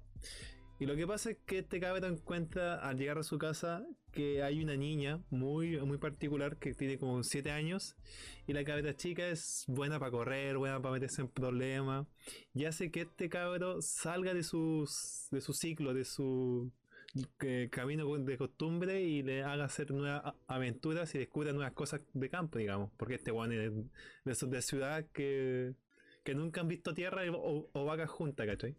Y 0.79 0.85
lo 0.85 0.95
que 0.95 1.07
pasa 1.07 1.31
es 1.31 1.37
que 1.45 1.59
este 1.59 1.79
cabrón 1.79 2.13
encuentra 2.13 2.75
al 2.75 2.97
llegar 2.97 3.17
a 3.17 3.23
su 3.23 3.39
casa 3.39 3.83
que 4.11 4.43
hay 4.43 4.61
una 4.63 4.75
niña 4.75 5.23
muy, 5.31 5.79
muy 5.79 5.97
particular 5.97 6.57
que 6.57 6.75
tiene 6.75 6.99
como 6.99 7.23
7 7.23 7.49
años 7.49 7.95
y 8.45 8.53
la 8.53 8.63
cabra 8.63 8.95
chica 8.95 9.27
es 9.27 9.63
buena 9.67 9.97
para 9.99 10.11
correr, 10.11 10.57
buena 10.57 10.79
para 10.79 10.93
meterse 10.93 11.21
en 11.21 11.29
problemas 11.29 12.05
y 12.53 12.65
hace 12.65 12.91
que 12.91 13.01
este 13.01 13.27
cabro 13.27 13.81
salga 13.81 14.35
de, 14.35 14.43
sus, 14.43 15.27
de 15.31 15.41
su 15.41 15.53
ciclo, 15.53 15.95
de 15.95 16.05
su 16.05 16.71
eh, 17.41 17.69
camino 17.71 18.17
de 18.17 18.37
costumbre 18.37 19.01
y 19.01 19.23
le 19.23 19.43
haga 19.43 19.65
hacer 19.65 19.91
nuevas 19.91 20.35
aventuras 20.47 21.13
y 21.15 21.19
descubra 21.19 21.53
nuevas 21.53 21.73
cosas 21.73 22.01
de 22.13 22.29
campo, 22.29 22.59
digamos, 22.59 22.91
porque 22.97 23.15
este 23.15 23.31
weón 23.31 23.51
es 23.51 23.71
de 24.41 24.47
de 24.47 24.61
ciudad 24.61 25.05
que, 25.13 25.73
que 26.23 26.35
nunca 26.35 26.61
han 26.61 26.67
visto 26.67 26.93
tierra 26.93 27.23
o, 27.31 27.69
o 27.71 27.85
vacas 27.85 28.09
juntas, 28.09 28.45
¿cachai? 28.47 28.75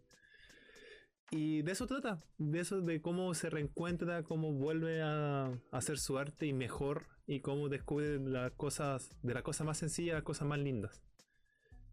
Y 1.30 1.62
de 1.62 1.72
eso 1.72 1.86
trata, 1.86 2.22
de 2.38 2.60
eso, 2.60 2.80
de 2.80 3.02
cómo 3.02 3.34
se 3.34 3.50
reencuentra, 3.50 4.22
cómo 4.22 4.52
vuelve 4.52 5.02
a, 5.02 5.46
a 5.46 5.58
hacer 5.70 5.98
su 5.98 6.16
arte 6.16 6.46
y 6.46 6.54
mejor, 6.54 7.06
y 7.26 7.40
cómo 7.40 7.68
descubre 7.68 8.18
las 8.18 8.52
cosas, 8.52 9.10
de 9.22 9.34
las 9.34 9.42
cosas 9.42 9.66
más 9.66 9.76
sencillas 9.76 10.14
a 10.14 10.16
las 10.16 10.24
cosas 10.24 10.48
más 10.48 10.58
lindas. 10.58 11.02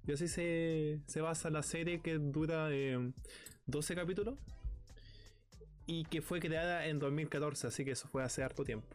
Y 0.07 0.13
así 0.13 0.27
se, 0.27 1.01
se 1.07 1.21
basa 1.21 1.49
la 1.49 1.63
serie 1.63 2.01
que 2.01 2.17
dura 2.17 2.69
eh, 2.71 3.11
12 3.65 3.95
capítulos 3.95 4.39
y 5.85 6.05
que 6.05 6.21
fue 6.21 6.39
creada 6.39 6.87
en 6.87 6.99
2014, 6.99 7.67
así 7.67 7.85
que 7.85 7.91
eso 7.91 8.07
fue 8.07 8.23
hace 8.23 8.43
harto 8.43 8.63
tiempo. 8.63 8.87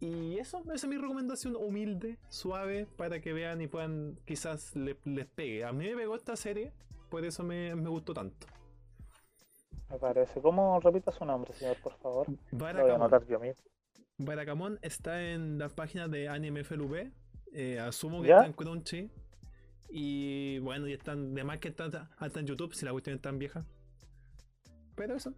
Y 0.00 0.38
eso, 0.38 0.60
esa 0.66 0.74
es 0.74 0.86
mi 0.88 0.98
recomendación 0.98 1.56
humilde, 1.56 2.18
suave, 2.28 2.86
para 2.96 3.20
que 3.20 3.32
vean 3.32 3.60
y 3.62 3.66
puedan, 3.66 4.18
quizás 4.26 4.76
le- 4.76 4.98
les 5.04 5.26
pegue. 5.26 5.64
A 5.64 5.72
mí 5.72 5.86
me 5.88 5.96
pegó 5.96 6.14
esta 6.16 6.36
serie, 6.36 6.72
por 7.08 7.24
eso 7.24 7.42
me, 7.44 7.74
me 7.76 7.88
gustó 7.88 8.12
tanto. 8.14 8.46
Me 9.90 9.98
parece. 9.98 10.40
¿Cómo 10.40 10.80
repita 10.80 11.12
su 11.12 11.24
nombre, 11.24 11.52
señor, 11.54 11.76
por 11.82 11.94
favor? 11.98 12.28
Lo 12.76 12.78
voy 12.80 12.90
a 12.90 12.94
Barakamon. 12.94 13.02
anotar 13.02 13.26
yo 13.26 13.38
mismo. 13.40 13.62
Barakamon 14.18 14.78
está 14.82 15.22
en 15.22 15.58
la 15.58 15.68
página 15.68 16.08
de 16.08 16.28
Anime 16.28 16.60
FLV. 16.64 17.10
eh, 17.52 17.78
asumo 17.80 18.20
que 18.22 18.28
¿Ya? 18.28 18.34
está 18.34 18.46
en 18.46 18.52
Crunchy. 18.52 19.10
Y 19.88 20.58
bueno, 20.58 20.88
y 20.88 20.92
están, 20.92 21.34
de 21.34 21.44
más 21.44 21.58
que 21.58 21.68
están 21.68 21.90
hasta 22.18 22.40
en 22.40 22.46
YouTube, 22.46 22.74
si 22.74 22.84
la 22.84 22.92
cuestión 22.92 23.16
es 23.16 23.22
tan 23.22 23.38
vieja. 23.38 23.64
Pero 24.94 25.14
eso, 25.16 25.32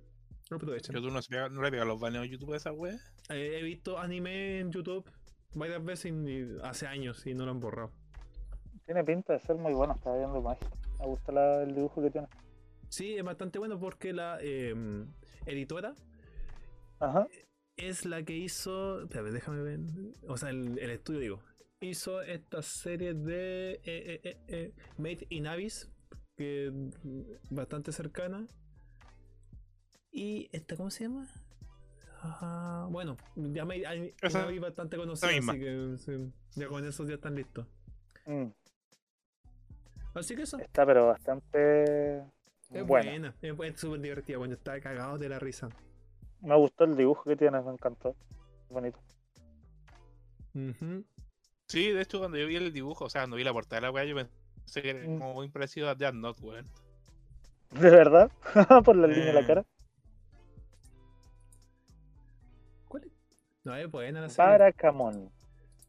lo 0.51 0.57
aprovechen. 0.57 0.95
YouTube 0.95 1.13
no, 1.13 1.21
pega- 1.21 1.49
no 1.51 1.63
le 1.63 1.71
pega 1.71 1.85
los 1.85 2.01
baneos 2.01 2.25
a 2.25 2.27
YouTube 2.29 2.55
a 2.55 2.57
esa 2.57 2.73
wea. 2.73 2.95
Eh, 3.31 3.59
he 3.59 3.63
visto 3.63 3.99
anime 3.99 4.61
en 4.61 4.71
YouTube 4.73 5.11
varias 5.55 5.85
veces 5.85 6.13
y 6.13 6.47
hace 6.63 6.87
años 6.87 7.27
y 7.27 7.35
no 7.35 7.45
lo 7.45 7.51
han 7.53 7.61
borrado. 7.61 7.93
Tiene 8.87 9.05
pinta 9.05 9.35
de 9.35 9.41
ser 9.41 9.57
muy 9.57 9.75
bueno, 9.75 9.95
estaba 9.95 10.17
viendo 10.17 10.39
imagen. 10.39 10.69
Me 11.01 11.07
gusta 11.07 11.33
la- 11.33 11.63
el 11.63 11.75
dibujo 11.75 12.03
que 12.03 12.11
tiene. 12.11 12.29
Sí, 12.89 13.17
es 13.17 13.23
bastante 13.25 13.59
bueno 13.59 13.79
porque 13.79 14.13
la 14.15 14.39
eh, 14.41 14.75
editora 15.47 15.95
Ajá. 17.01 17.27
es 17.77 18.07
la 18.07 18.23
que 18.23 18.35
hizo. 18.37 19.03
Espérame, 19.03 19.31
déjame 19.33 19.63
ver. 19.63 19.81
O 20.27 20.37
sea, 20.37 20.51
el, 20.51 20.79
el 20.79 20.91
estudio, 20.91 21.21
digo. 21.21 21.43
Hizo 21.81 22.23
esta 22.23 22.61
serie 22.63 23.15
de 23.15 23.73
eh, 23.75 23.81
eh, 23.85 24.21
eh, 24.25 24.37
eh, 24.49 24.75
Made 24.97 25.27
in 25.29 25.47
Abyss, 25.47 25.91
que 26.37 26.71
mm, 26.73 27.55
bastante 27.55 27.93
cercana. 27.93 28.49
Y 30.11 30.49
esta, 30.53 30.77
¿cómo 30.77 30.91
se 30.91 31.05
llama? 31.05 31.27
Bueno, 32.91 33.17
ya 33.37 33.65
Made 33.65 33.97
in 33.97 34.15
Esa- 34.21 34.47
bastante 34.61 34.97
conocida, 34.97 35.31
misma. 35.31 35.53
así 35.53 35.61
que 35.61 35.97
sí, 35.99 36.33
ya 36.57 36.67
con 36.69 36.85
eso 36.87 37.05
ya 37.07 37.15
están 37.15 37.35
listos. 37.37 37.67
Mm, 38.27 38.47
Así 40.15 40.35
que 40.35 40.43
eso. 40.43 40.59
está 40.59 40.85
pero 40.85 41.07
bastante 41.07 42.19
Es 42.71 42.87
buena. 42.87 43.11
buena, 43.11 43.35
es 43.41 43.81
súper 43.81 44.01
divertida, 44.01 44.39
bueno, 44.39 44.55
está 44.55 44.81
cagado 44.81 45.17
de 45.19 45.29
la 45.29 45.39
risa. 45.39 45.69
Me 46.41 46.57
gustó 46.57 46.85
el 46.85 46.97
dibujo 46.97 47.23
que 47.25 47.37
tienes, 47.37 47.65
me 47.65 47.73
encantó. 47.73 48.17
Bonito. 48.69 48.99
Ujú. 50.55 51.05
Sí, 51.69 51.91
de 51.93 52.03
hecho, 52.03 52.19
cuando 52.19 52.37
yo 52.39 52.47
vi 52.47 52.57
el 52.57 52.73
dibujo, 52.73 53.05
o 53.05 53.11
sea, 53.11 53.23
cuando 53.23 53.37
vi 53.37 53.45
la 53.45 53.53
portada 53.53 53.81
de 53.81 53.87
la 53.87 53.91
weá, 53.93 54.05
yo 54.05 54.17
pensé 54.17 54.83
que 54.83 54.91
era 54.91 55.07
Mm. 55.09 55.19
como 55.19 55.35
muy 55.35 55.49
parecido 55.49 55.89
a 55.89 55.95
Death 55.95 56.15
Note, 56.15 56.43
weón. 56.43 56.67
¿De 57.71 57.91
verdad? 57.91 58.31
Por 58.85 58.97
la 58.97 59.07
línea 59.07 59.27
de 59.27 59.33
la 59.35 59.41
Eh. 59.41 59.47
cara. 59.47 59.65
No, 63.69 63.77
es 63.77 63.91
buena 63.91 64.21
la 64.23 64.31
serie. 64.31 64.49
Baracamón. 64.51 65.31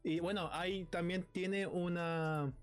Y 0.04 0.20
bueno, 0.20 0.50
ahí 0.54 0.86
también 0.86 1.26
tiene 1.32 1.68
una. 1.68 2.54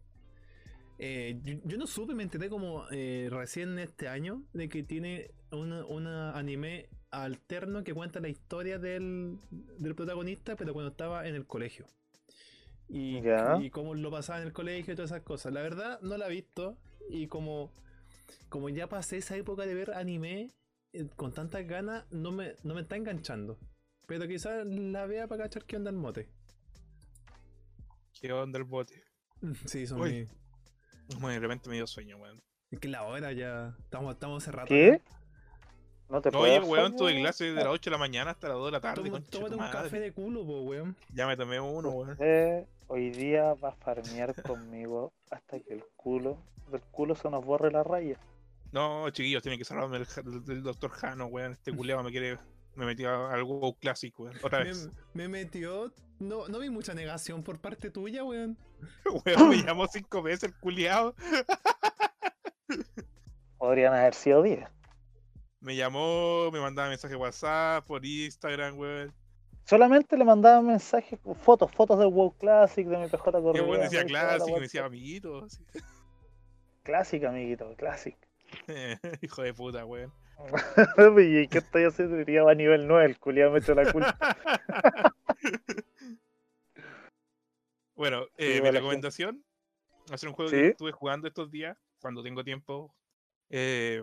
eh, 0.98 1.40
yo, 1.44 1.54
yo 1.64 1.78
no 1.78 1.86
supe, 1.86 2.14
me 2.14 2.22
enteré 2.22 2.48
como 2.48 2.84
eh, 2.90 3.28
recién 3.30 3.78
este 3.78 4.08
año 4.08 4.42
de 4.52 4.68
que 4.68 4.82
tiene 4.82 5.30
una, 5.52 5.84
una 5.86 6.36
anime 6.38 6.88
alterno 7.10 7.84
que 7.84 7.94
cuenta 7.94 8.20
la 8.20 8.28
historia 8.28 8.78
del, 8.78 9.38
del 9.50 9.94
protagonista, 9.94 10.56
pero 10.56 10.72
cuando 10.74 10.90
estaba 10.90 11.26
en 11.28 11.34
el 11.34 11.46
colegio. 11.46 11.86
Y, 12.88 13.22
Ya. 13.22 13.58
y 13.60 13.70
cómo 13.70 13.94
lo 13.94 14.10
pasaba 14.10 14.40
en 14.40 14.46
el 14.48 14.52
colegio 14.52 14.92
y 14.92 14.96
todas 14.96 15.10
esas 15.12 15.22
cosas. 15.24 15.52
La 15.52 15.62
verdad, 15.62 16.00
no 16.02 16.16
la 16.16 16.28
he 16.28 16.30
visto. 16.30 16.78
Y 17.10 17.28
como, 17.28 17.72
como 18.48 18.68
ya 18.70 18.88
pasé 18.88 19.18
esa 19.18 19.36
época 19.36 19.66
de 19.66 19.74
ver 19.74 19.92
anime 19.94 20.52
eh, 20.92 21.08
con 21.16 21.32
tantas 21.34 21.66
ganas, 21.66 22.06
no 22.12 22.32
me, 22.32 22.54
no 22.64 22.74
me 22.74 22.82
está 22.82 22.96
enganchando. 22.96 23.58
Pero 24.06 24.26
quizás 24.28 24.64
la 24.66 25.06
vea 25.06 25.26
para 25.26 25.44
cachar 25.44 25.64
qué 25.64 25.76
onda 25.76 25.90
el 25.90 25.96
mote. 25.96 26.28
¿Qué 28.20 28.32
onda 28.32 28.58
el 28.58 28.64
bote? 28.64 29.02
Sí, 29.66 29.86
son 29.86 30.00
Uy. 30.00 30.28
mi- 31.08 31.16
Bueno, 31.20 31.28
de 31.34 31.38
repente 31.40 31.68
me 31.68 31.76
dio 31.76 31.86
sueño, 31.86 32.16
weón. 32.16 32.40
Es 32.70 32.80
que 32.80 32.88
la 32.88 33.02
hora 33.04 33.32
ya. 33.32 33.76
Estamos, 33.80 34.14
estamos 34.14 34.42
hace 34.42 34.52
rato. 34.52 34.68
¿Qué? 34.68 35.00
No 36.08 36.20
te 36.22 36.28
Oye, 36.30 36.60
puedo 36.60 36.72
weón, 36.72 36.96
tuve 36.96 37.10
weón? 37.12 37.22
clase 37.22 37.44
de 37.46 37.54
las 37.54 37.66
8 37.66 37.90
de 37.90 37.92
la 37.92 37.98
mañana 37.98 38.30
hasta 38.30 38.48
las 38.48 38.56
2 38.56 38.66
de 38.66 38.72
la 38.72 38.80
tarde, 38.80 39.02
Toma- 39.02 39.10
concha 39.10 39.30
Tómate 39.30 39.54
un 39.54 39.60
madre. 39.60 39.82
café 39.82 40.00
de 40.00 40.12
culo, 40.12 40.46
po, 40.46 40.60
weón. 40.62 40.96
Ya 41.12 41.26
me 41.26 41.36
tomé 41.36 41.58
uno, 41.60 41.90
weón. 41.90 42.10
Usted 42.12 42.64
hoy 42.86 43.10
día 43.10 43.54
va 43.54 43.70
a 43.70 43.72
farmear 43.76 44.34
conmigo 44.56 45.12
hasta 45.30 45.58
que 45.60 45.74
el 45.74 45.84
culo 45.96 46.38
del 46.70 46.80
culo 46.92 47.14
se 47.16 47.28
nos 47.28 47.44
borre 47.44 47.70
la 47.72 47.82
raya. 47.82 48.18
No, 48.72 49.10
chiquillos, 49.10 49.42
tienen 49.42 49.58
que 49.58 49.64
salvarme 49.64 49.98
del, 49.98 50.44
del 50.44 50.62
doctor 50.62 50.90
Jano, 50.90 51.26
weón. 51.26 51.52
Este 51.52 51.72
culeado 51.74 52.02
me 52.04 52.10
quiere. 52.12 52.38
Me 52.76 52.86
metió 52.86 53.10
a 53.10 53.32
algo 53.32 53.58
WoW 53.58 53.74
clásico, 53.78 54.24
weón. 54.24 54.36
Otra 54.42 54.60
Me, 54.60 54.64
vez. 54.66 54.90
me 55.14 55.28
metió. 55.28 55.92
No, 56.18 56.48
no 56.48 56.58
vi 56.60 56.70
mucha 56.70 56.94
negación 56.94 57.42
por 57.42 57.60
parte 57.60 57.90
tuya, 57.90 58.24
weón. 58.24 58.56
Weón, 59.24 59.48
me 59.48 59.62
llamó 59.62 59.86
cinco 59.86 60.22
veces 60.22 60.44
el 60.50 60.54
culeado. 60.60 61.14
Podrían 63.58 63.94
haber 63.94 64.14
sido 64.14 64.42
10. 64.42 64.68
Me 65.60 65.76
llamó, 65.76 66.50
me 66.52 66.60
mandaba 66.60 66.88
mensaje 66.88 67.16
WhatsApp, 67.16 67.86
por 67.86 68.04
Instagram, 68.04 68.78
weón. 68.78 69.14
Solamente 69.64 70.16
le 70.16 70.24
mandaba 70.24 70.62
mensajes, 70.62 71.18
fotos, 71.42 71.72
fotos 71.72 71.98
del 71.98 72.08
WoW 72.08 72.36
Classic, 72.38 72.86
de 72.86 72.98
mi 72.98 73.08
PJ 73.08 73.32
Correa. 73.32 73.62
el 73.62 73.68
weón 73.68 73.80
decía 73.82 74.04
weá. 74.08 74.38
me 74.54 74.60
decía 74.60 74.84
amiguito. 74.84 75.46
Classic, 76.82 77.24
amiguito, 77.24 77.74
Classic. 77.76 78.16
Hijo 79.22 79.42
de 79.42 79.54
puta, 79.54 79.84
weón. 79.84 80.12
¿Y 81.18 81.48
qué 81.48 81.58
estoy 81.58 81.84
haciendo? 81.84 82.16
Diría 82.16 82.42
va 82.44 82.52
a 82.52 82.54
nivel 82.54 82.86
9, 82.86 83.04
el 83.06 83.18
culiado 83.18 83.52
me 83.52 83.58
echó 83.58 83.74
la 83.74 83.90
culpa. 83.92 84.16
bueno, 87.94 88.26
eh, 88.36 88.60
mi 88.60 88.70
recomendación, 88.70 89.44
hacer 90.10 90.28
un 90.28 90.34
juego 90.34 90.50
Sí. 90.50 90.56
que 90.56 90.68
estuve 90.68 90.92
jugando 90.92 91.28
estos 91.28 91.50
días, 91.50 91.76
cuando 92.00 92.22
tengo 92.22 92.44
tiempo. 92.44 92.94
eh, 93.48 94.02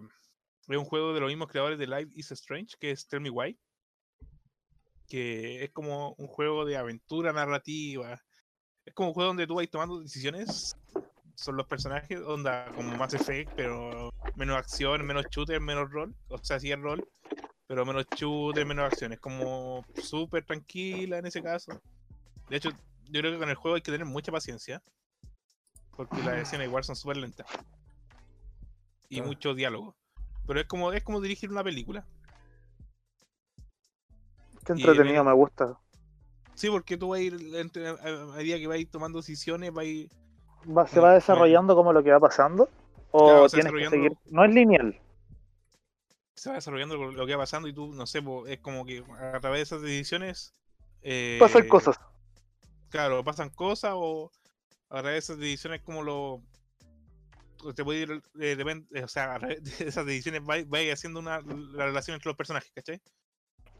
es 0.69 0.77
un 0.77 0.85
juego 0.85 1.13
de 1.13 1.19
los 1.19 1.27
mismos 1.27 1.49
creadores 1.49 1.77
de 1.77 1.87
Life 1.87 2.11
is 2.15 2.31
Strange, 2.31 2.77
que 2.79 2.91
es 2.91 3.05
Tell 3.07 3.19
Me 3.19 3.29
Why. 3.29 3.59
Que 5.09 5.61
es 5.65 5.71
como 5.71 6.13
un 6.17 6.27
juego 6.27 6.63
de 6.63 6.77
aventura 6.77 7.33
narrativa. 7.33 8.17
Es 8.85 8.93
como 8.93 9.09
un 9.09 9.13
juego 9.13 9.27
donde 9.27 9.45
tú 9.45 9.55
vas 9.55 9.69
tomando 9.69 9.99
decisiones. 9.99 10.77
Son 11.35 11.57
los 11.57 11.67
personajes, 11.67 12.19
onda 12.21 12.71
como 12.75 12.95
Mass 12.95 13.13
Effect, 13.13 13.51
pero 13.55 14.13
menos 14.35 14.57
acción, 14.57 15.05
menos 15.05 15.27
shooter, 15.29 15.59
menos 15.59 15.91
rol. 15.91 16.13
O 16.29 16.37
sea, 16.37 16.59
sí 16.59 16.71
es 16.71 16.79
rol, 16.79 17.03
pero 17.67 17.85
menos 17.85 18.05
shooter, 18.15 18.65
menos 18.65 18.85
acción. 18.85 19.13
Es 19.13 19.19
como 19.19 19.85
súper 19.95 20.45
tranquila 20.45 21.17
en 21.17 21.25
ese 21.25 21.41
caso. 21.41 21.81
De 22.49 22.57
hecho, 22.57 22.69
yo 23.05 23.19
creo 23.21 23.31
que 23.33 23.39
con 23.39 23.49
el 23.49 23.55
juego 23.55 23.75
hay 23.75 23.81
que 23.81 23.91
tener 23.91 24.05
mucha 24.05 24.31
paciencia. 24.31 24.81
Porque 25.95 26.21
las 26.23 26.37
escenas 26.37 26.67
igual 26.67 26.83
son 26.83 26.95
súper 26.95 27.17
lentas. 27.17 27.47
Y 29.09 29.19
Ah. 29.19 29.23
mucho 29.23 29.53
diálogo. 29.53 29.95
Pero 30.47 30.59
es 30.59 30.65
como, 30.67 30.91
es 30.91 31.03
como 31.03 31.21
dirigir 31.21 31.51
una 31.51 31.63
película. 31.63 32.05
Qué 34.65 34.73
Y 34.73 34.75
entretenido, 34.77 35.23
ven- 35.23 35.25
me 35.25 35.33
gusta. 35.33 35.77
Sí, 36.55 36.69
porque 36.69 36.97
tú 36.97 37.09
vas 37.09 37.19
a 37.19 37.23
ir, 37.23 37.33
a 37.33 38.35
medida 38.35 38.57
que 38.57 38.67
vas 38.67 38.75
a 38.75 38.79
ir 38.79 38.89
tomando 38.89 39.19
decisiones, 39.19 39.73
vas 39.73 39.83
a 39.83 39.87
ir... 39.87 40.09
Va- 40.65 40.87
¿Se 40.87 40.95
va 40.99 41.07
bueno. 41.07 41.13
desarrollando 41.15 41.75
como 41.75 41.93
lo 41.93 42.03
que 42.03 42.11
va 42.11 42.19
pasando? 42.19 42.69
¿O 43.11 43.25
Claro, 43.25 43.49
tienes 43.49 43.71
que 43.73 43.89
seguir? 43.89 44.17
No 44.25 44.43
es 44.45 44.53
lineal. 44.53 44.99
Se 46.35 46.49
va 46.49 46.55
desarrollando 46.55 46.95
lo 46.97 47.25
que 47.25 47.35
va 47.35 47.43
pasando 47.43 47.67
y 47.67 47.73
tú, 47.73 47.93
no 47.93 48.07
sé, 48.07 48.23
es 48.47 48.59
como 48.59 48.85
que 48.85 49.03
a 49.19 49.39
través 49.39 49.59
de 49.59 49.61
esas 49.63 49.81
decisiones... 49.81 50.53
eh, 51.01 51.37
Pasan 51.39 51.67
cosas. 51.67 51.99
Claro, 52.89 53.23
pasan 53.23 53.49
cosas 53.49 53.91
o 53.95 54.31
a 54.89 55.01
través 55.01 55.13
de 55.13 55.17
esas 55.19 55.37
decisiones 55.37 55.81
como 55.81 56.01
lo... 56.01 56.41
Te 57.75 57.83
puede 57.83 57.99
ir, 58.01 58.21
eh, 58.39 58.55
depende- 58.57 59.03
o 59.03 59.07
sea, 59.07 59.35
a 59.35 59.39
través 59.39 59.63
de 59.63 59.87
esas 59.87 60.05
decisiones 60.05 60.41
va, 60.41 60.55
va 60.71 60.81
ir 60.81 60.91
haciendo 60.91 61.19
una, 61.19 61.39
la 61.41 61.85
relación 61.85 62.15
entre 62.15 62.29
los 62.29 62.35
personajes, 62.37 62.71
¿cachai? 62.75 63.01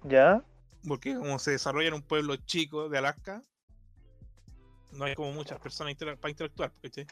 ¿Ya? 0.03 0.41
Porque 0.87 1.15
como 1.15 1.39
se 1.39 1.51
desarrolla 1.51 1.87
en 1.89 1.93
un 1.95 2.01
pueblo 2.01 2.35
chico 2.35 2.87
de 2.87 2.97
Alaska, 2.97 3.43
no 4.93 5.05
hay 5.05 5.15
como 5.15 5.31
muchas 5.31 5.59
personas 5.59 5.91
intera- 5.93 6.15
para 6.15 6.31
interactuar, 6.31 6.71
¿cachai? 6.81 7.05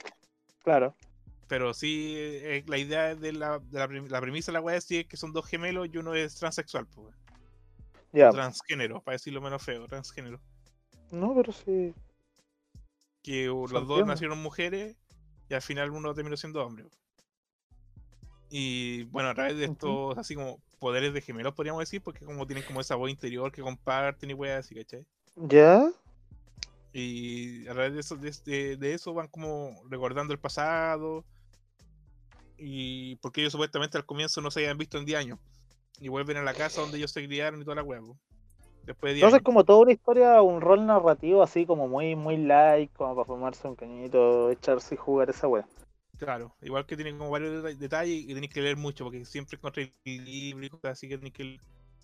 Claro. 0.64 0.96
Pero 1.48 1.74
sí, 1.74 2.14
eh, 2.18 2.64
la 2.68 2.78
idea 2.78 3.16
de 3.16 3.34
la, 3.34 3.60
de 3.60 3.80
la, 3.80 3.88
prim- 3.88 4.08
la 4.08 4.22
premisa 4.22 4.52
de 4.52 4.54
la 4.54 4.62
weá 4.62 4.80
sí 4.80 5.00
es 5.00 5.06
que 5.08 5.18
son 5.18 5.34
dos 5.34 5.46
gemelos 5.46 5.90
y 5.92 5.98
uno 5.98 6.14
es 6.16 6.36
transexual, 6.36 6.88
pues. 6.88 7.14
Ya. 8.14 8.30
Transgénero, 8.30 9.02
para 9.02 9.16
decirlo 9.16 9.42
menos 9.42 9.62
feo, 9.64 9.86
transgénero. 9.88 10.40
No, 11.12 11.34
pero 11.36 11.52
sí. 11.52 11.94
Que 13.22 13.46
los 13.48 13.88
dos 13.88 14.06
nacieron 14.06 14.42
mujeres 14.42 14.96
y 15.50 15.54
al 15.54 15.62
final 15.62 15.92
uno 15.92 16.14
terminó 16.14 16.38
siendo 16.38 16.66
hombre. 16.66 16.86
Y 18.50 19.04
bueno, 19.06 19.30
a 19.30 19.34
través 19.34 19.58
de 19.58 19.66
estos, 19.66 20.18
así 20.18 20.36
como 20.36 20.60
poderes 20.80 21.14
de 21.14 21.22
gemelos, 21.22 21.54
podríamos 21.54 21.82
decir, 21.82 22.02
porque 22.02 22.26
como 22.26 22.46
tienen 22.48 22.66
como 22.66 22.82
esa 22.82 22.96
voz 22.96 23.10
interior 23.10 23.52
que 23.52 23.62
comparten 23.62 24.30
y 24.30 24.34
weá 24.34 24.58
así, 24.58 24.76
¿cachai? 24.76 25.06
¿Ya? 25.36 25.90
Y 26.94 27.68
a 27.68 27.74
través 27.74 27.94
de 27.94 28.00
eso, 28.02 28.16
de, 28.18 28.30
este- 28.30 28.78
de 28.78 28.94
eso 28.94 29.14
van 29.14 29.28
como 29.28 29.72
recordando 29.90 30.34
el 30.34 30.40
pasado. 30.40 31.24
Y 32.58 33.16
porque 33.18 33.42
ellos 33.42 33.54
supuestamente 33.54 33.98
al 33.98 34.06
comienzo 34.06 34.42
no 34.42 34.52
se 34.52 34.60
habían 34.60 34.78
visto 34.78 34.98
en 34.98 35.06
10 35.06 35.20
años. 35.20 35.40
Y 36.00 36.10
vuelven 36.10 36.38
a 36.38 36.44
la 36.44 36.54
casa 36.54 36.82
donde 36.82 36.98
ellos 36.98 37.12
se 37.12 37.26
criaron 37.26 37.62
y 37.62 37.64
toda 37.64 37.76
la 37.76 37.84
huevo. 37.84 38.18
Después 38.86 39.12
de 39.12 39.16
10 39.16 39.24
Entonces 39.24 39.38
años. 39.40 39.46
como 39.46 39.64
toda 39.64 39.80
una 39.80 39.92
historia, 39.94 40.42
un 40.42 40.60
rol 40.62 40.86
narrativo 40.86 41.44
así 41.44 41.66
como 41.66 41.88
muy, 41.88 42.16
muy 42.16 42.38
light, 42.38 42.92
como 42.94 43.16
para 43.16 43.26
fumarse 43.26 43.68
un 43.68 43.76
cañito, 43.76 44.50
echarse 44.52 44.96
y 44.96 44.98
jugar 44.98 45.30
esa 45.30 45.48
wea. 45.48 45.66
Claro, 46.18 46.56
igual 46.62 46.86
que 46.86 46.96
tienen 46.96 47.18
como 47.18 47.32
varios 47.32 47.64
deta- 47.64 47.78
detalles 47.78 48.26
y 48.26 48.34
tenéis 48.34 48.54
que 48.54 48.62
leer 48.62 48.78
mucho 48.78 49.04
porque 49.06 49.26
siempre 49.26 49.58
encontré 49.58 49.94
libros 50.06 50.80
así 50.84 51.08
que 51.10 51.18
tenéis 51.18 51.34
que 51.34 51.58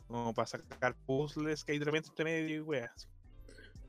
como 0.07 0.33
para 0.33 0.47
sacar 0.47 0.95
puzzles 1.05 1.63
que 1.63 1.73
hay 1.73 1.79
de 1.79 1.85
repente 1.85 2.09
entre 2.09 2.25
medio 2.25 2.55
y 2.55 2.59
weas. 2.61 3.07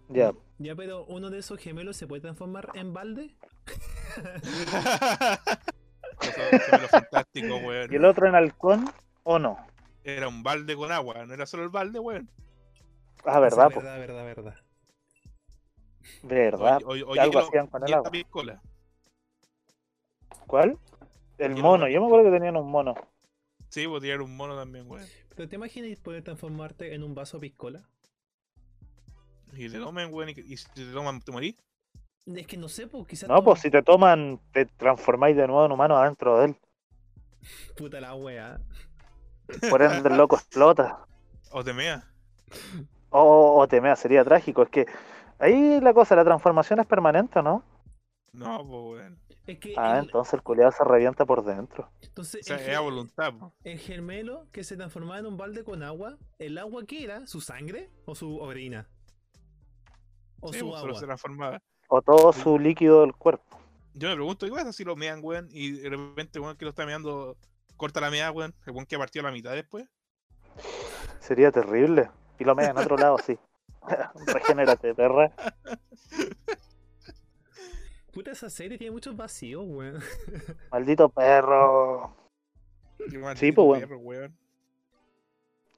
Ya. 0.09 0.33
Ya, 0.59 0.75
pero 0.75 1.05
uno 1.07 1.31
de 1.31 1.39
esos 1.39 1.61
gemelos 1.61 1.97
se 1.97 2.07
puede 2.07 2.21
transformar 2.21 2.71
en 2.75 2.93
balde. 2.93 3.35
Fantástico, 6.91 7.57
weón. 7.57 7.93
¿Y 7.93 7.97
el 7.97 8.05
otro 8.05 8.27
en 8.27 8.35
halcón 8.35 8.91
o 9.23 9.39
no? 9.39 9.59
Era 10.03 10.29
un 10.29 10.43
balde 10.43 10.75
con 10.75 10.91
agua, 10.91 11.27
no 11.27 11.35
era 11.35 11.47
solo 11.47 11.65
el 11.65 11.69
balde, 11.69 11.99
weón. 11.99 12.31
Ah, 13.25 13.41
verdad, 13.41 13.71
po. 13.71 13.81
verdad, 13.81 13.99
verdad, 13.99 14.25
verdad. 14.25 14.55
Verdad. 16.23 16.79
Oye, 16.87 17.05
que 17.05 17.11
oye, 17.11 17.21
algo 17.21 17.39
hacían 17.41 17.67
con 17.67 17.87
el 17.87 17.93
agua. 17.93 18.11
piscola. 18.11 18.63
¿Cuál? 20.47 20.79
El 21.37 21.57
mono, 21.57 21.89
yo 21.89 22.01
me 22.01 22.07
acuerdo 22.07 22.31
que 22.31 22.37
tenían 22.37 22.57
un 22.57 22.71
mono. 22.71 22.95
Sí, 23.69 23.87
pues 23.87 24.03
tirar 24.03 24.23
un 24.23 24.37
mono 24.37 24.57
también, 24.57 24.91
weón. 24.91 25.07
Pero 25.37 25.49
te 25.49 25.57
imaginas 25.57 25.99
poder 26.01 26.25
transformarte 26.25 26.95
en 26.95 27.05
un 27.05 27.15
vaso 27.15 27.39
piscola. 27.39 27.87
Y 29.57 29.69
te 29.69 29.79
tomen, 29.79 30.13
weón, 30.13 30.31
y, 30.31 30.33
y 30.41 30.57
si 30.57 30.69
te 30.71 30.85
toman, 30.93 31.21
te 31.21 31.33
morís. 31.33 31.57
Es 32.27 32.47
que 32.47 32.57
no 32.57 32.69
sé, 32.69 32.87
pues 32.87 33.07
quizás. 33.07 33.29
No, 33.29 33.43
pues 33.43 33.61
si 33.61 33.71
te 33.71 33.83
toman, 33.83 34.41
te 34.53 34.67
transformáis 34.67 35.37
de 35.37 35.47
nuevo 35.47 35.65
en 35.65 35.73
humano 35.73 35.97
adentro 35.97 36.39
de 36.39 36.47
él. 36.47 36.57
Puta 37.77 38.01
la 38.01 38.15
wea. 38.15 38.61
Por 39.71 39.81
ende 39.83 40.09
el 40.11 40.17
loco 40.17 40.37
explota. 40.37 40.99
O 41.53 41.65
te 41.65 41.73
mea. 41.73 42.05
O, 43.11 43.61
o 43.61 43.67
te 43.69 43.81
mea, 43.81 43.97
sería 43.97 44.25
trágico. 44.25 44.63
Es 44.63 44.69
que 44.69 44.87
ahí 45.39 45.81
la 45.81 45.95
cosa, 45.95 46.15
la 46.17 46.25
transformación 46.25 46.81
es 46.81 46.87
permanente, 46.87 47.43
¿no? 47.43 47.63
No, 48.33 48.59
pues, 48.59 49.01
weón. 49.03 49.19
Es 49.47 49.59
que. 49.59 49.75
Ah, 49.77 49.99
el- 49.99 50.05
entonces 50.05 50.35
el 50.35 50.43
culiado 50.43 50.73
se 50.73 50.85
revienta 50.85 51.25
por 51.25 51.43
dentro. 51.45 51.91
entonces, 52.03 52.43
O 52.43 52.45
sea, 52.45 52.57
el, 52.57 52.71
es 52.71 52.77
a 52.77 52.81
voluntad, 52.81 53.33
po. 53.33 53.53
el 53.65 53.79
gemelo 53.79 54.47
que 54.53 54.65
se 54.65 54.77
transformaba 54.77 55.19
en 55.21 55.27
un 55.27 55.39
balde 55.39 55.65
con 55.65 55.83
agua, 55.83 56.19
¿el 56.39 56.59
agua 56.59 56.85
qué 56.87 57.05
era? 57.05 57.27
¿Su 57.27 57.41
sangre 57.41 57.89
o 58.05 58.15
su 58.15 58.37
orina? 58.39 58.87
O 60.41 60.53
Sí, 60.53 60.59
su 60.61 60.69
pues, 60.69 60.81
solo 60.81 60.91
agua. 60.93 61.01
se 61.01 61.07
transformaba. 61.07 61.63
O 61.89 62.03
todo 62.03 62.33
su 62.33 62.59
líquido 62.59 63.01
del 63.03 63.15
cuerpo. 63.15 63.59
Yo 63.95 64.09
me 64.09 64.15
pregunto, 64.15 64.47
¿qué 64.47 64.53
pasa 64.53 64.73
si 64.73 64.85
lo 64.85 64.95
mean, 64.95 65.21
weón? 65.23 65.49
Y 65.51 65.73
de 65.73 65.91
repente, 65.91 66.39
weón, 66.39 66.57
que 66.57 66.65
lo 66.65 66.71
está 66.71 66.87
meando, 66.87 67.37
corta 67.77 68.01
la 68.01 68.11
meada, 68.11 68.31
weón. 68.31 68.55
El 68.67 68.73
weón 68.73 68.87
que 68.87 68.99
partió 68.99 69.21
a 69.23 69.25
la 69.25 69.33
mitad 69.33 69.53
después. 69.53 69.87
Sería 71.21 71.51
terrible. 71.51 72.11
Y 72.39 72.45
lo 72.45 72.55
mea 72.55 72.71
en 72.71 72.79
otro 72.79 72.97
lado, 72.97 73.19
sí. 73.19 73.39
Regenérate, 74.27 74.95
perra. 74.95 75.33
Puta, 78.13 78.31
esa 78.33 78.51
serie 78.51 78.79
tiene 78.79 78.93
muchos 78.93 79.17
vacíos, 79.17 79.65
weón. 79.67 80.01
Maldito 80.71 81.09
perro. 81.09 82.15
Maldito 83.21 83.67
pues, 83.67 83.81
weón. 83.81 83.81
perro, 83.81 83.99
weón. 83.99 84.37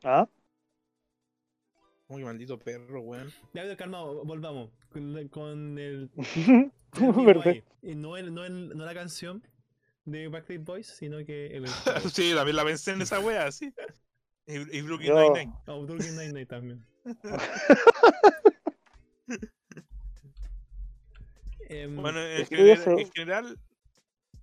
¿Ah? 0.04 0.26
Muy 2.10 2.24
maldito 2.24 2.58
perro, 2.58 3.00
weón. 3.02 3.32
Ya, 3.54 3.76
calma, 3.76 4.02
volvamos. 4.02 4.70
Con, 4.90 5.28
con 5.28 5.78
el. 5.78 6.10
Y 7.82 7.94
no, 7.94 8.16
el, 8.16 8.34
no, 8.34 8.44
el- 8.44 8.76
no 8.76 8.84
la 8.84 8.92
canción 8.92 9.46
de 10.04 10.26
Backstreet 10.26 10.64
Boys, 10.64 10.88
sino 10.88 11.24
que 11.24 11.46
el. 11.56 11.68
sí, 12.12 12.32
también 12.34 12.56
la 12.56 12.64
pensé 12.64 12.90
en 12.90 13.02
esa 13.02 13.20
wea, 13.20 13.50
sí. 13.52 13.72
Y, 14.46 14.76
y 14.76 14.82
Brooklyn 14.82 15.08
Yo- 15.10 15.32
Nine-Nine. 15.32 15.54
Oh, 15.66 15.86
Brooklyn 15.86 16.16
Nine-Nine 16.16 16.46
también. 16.46 16.84
Em, 21.68 21.96
Bueno, 21.96 22.20
en 22.20 22.46
general, 22.46 22.98
en 22.98 23.12
general, 23.12 23.58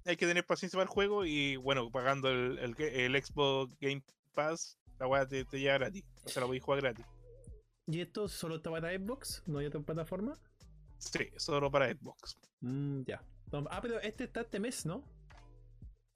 hay 0.06 0.15
que 0.15 0.26
tener 0.26 0.45
paciencia 0.45 0.77
para 0.77 0.88
el 0.89 0.94
juego 0.94 1.26
y, 1.26 1.57
bueno, 1.57 1.91
pagando 1.91 2.30
el, 2.30 2.57
el, 2.60 2.76
el 2.81 3.23
Xbox 3.23 3.76
Game 3.81 4.02
Pass, 4.34 4.77
la 4.99 5.07
weá 5.07 5.27
te, 5.27 5.44
te 5.44 5.60
llega 5.60 5.77
gratis. 5.77 6.03
O 6.23 6.30
sea, 6.30 6.41
la 6.41 6.48
podéis 6.48 6.64
jugar 6.64 6.81
gratis. 6.81 7.06
¿Y 7.88 8.01
esto 8.01 8.27
solo 8.27 8.57
está 8.57 8.69
para 8.69 8.91
Xbox? 8.97 9.43
¿No 9.47 9.59
hay 9.59 9.65
otra 9.68 9.80
plataforma? 9.81 10.38
Sí, 10.97 11.30
solo 11.38 11.72
para 11.72 11.91
Xbox. 11.93 12.38
Mm, 12.61 13.03
ya. 13.03 13.23
Ah, 13.69 13.80
pero 13.81 13.99
este 14.01 14.26
está 14.26 14.41
este 14.41 14.59
mes, 14.59 14.85
¿no? 14.85 15.03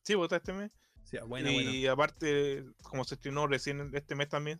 Sí, 0.03 0.15
vos 0.15 0.31
este 0.31 0.53
mes. 0.53 0.72
Sí, 1.03 1.18
ah, 1.18 1.23
bueno, 1.26 1.49
y 1.49 1.85
bueno. 1.85 1.93
aparte, 1.93 2.65
como 2.84 3.03
se 3.03 3.15
estrenó 3.15 3.48
recién 3.48 3.89
este 3.95 4.15
mes 4.15 4.30
también, 4.30 4.60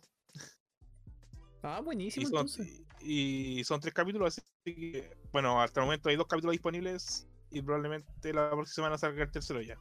Ah, 1.62 1.80
y 2.14 2.24
buenísimo 2.24 2.26
son, 2.26 2.38
entonces. 2.38 2.82
y 3.00 3.62
son 3.64 3.80
tres 3.80 3.94
capítulos, 3.94 4.38
así 4.38 4.42
que, 4.64 5.16
bueno, 5.32 5.60
hasta 5.62 5.80
el 5.80 5.86
momento 5.86 6.08
hay 6.08 6.16
dos 6.16 6.26
capítulos 6.26 6.52
disponibles 6.52 7.28
y 7.50 7.62
probablemente 7.62 8.32
la 8.32 8.50
próxima 8.50 8.74
semana 8.74 8.98
salga 8.98 9.22
el 9.22 9.30
tercero 9.30 9.60
ya. 9.60 9.78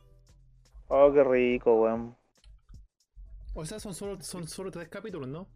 Oh, 0.90 1.12
qué 1.14 1.24
rico, 1.24 1.74
weón. 1.82 2.16
O 3.54 3.66
sea, 3.66 3.80
son 3.80 3.94
solo, 3.94 4.22
son 4.22 4.48
solo 4.48 4.72
tres 4.72 4.90
capítulos, 4.90 5.28
¿no? 5.28 5.48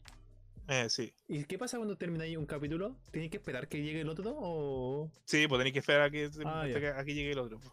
Eh, 0.67 0.89
sí. 0.89 1.13
¿Y 1.27 1.43
qué 1.45 1.57
pasa 1.59 1.77
cuando 1.77 1.95
termináis 1.97 2.37
un 2.37 2.45
capítulo? 2.45 2.95
¿Tenéis 3.11 3.29
que 3.31 3.37
esperar 3.37 3.67
que 3.67 3.81
llegue 3.83 4.01
el 4.01 4.09
otro 4.09 4.33
o...? 4.35 5.11
Sí, 5.25 5.47
pues 5.47 5.59
tenéis 5.59 5.73
que 5.73 5.79
esperar 5.79 6.01
a 6.03 6.09
que, 6.09 6.25
Ah, 6.45 6.61
hasta 6.63 6.67
ya. 6.67 6.79
que- 6.79 6.87
a 6.89 7.03
que 7.05 7.13
llegue 7.13 7.31
el 7.31 7.39
otro. 7.39 7.59
pues. 7.59 7.71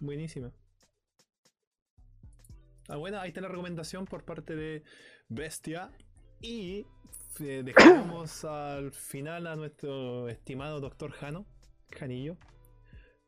Buenísima. 0.00 0.52
Ah, 2.88 2.96
bueno, 2.96 3.18
ahí 3.20 3.28
está 3.28 3.40
la 3.40 3.48
recomendación 3.48 4.04
por 4.04 4.24
parte 4.24 4.54
de 4.54 4.82
Bestia. 5.28 5.90
Y 6.40 6.86
eh, 7.40 7.62
dejamos 8.14 8.44
al 8.44 8.92
final 8.92 9.46
a 9.46 9.56
nuestro 9.56 10.28
estimado 10.28 10.80
doctor 10.80 11.10
Jano, 11.12 11.46
Janillo. 11.90 12.36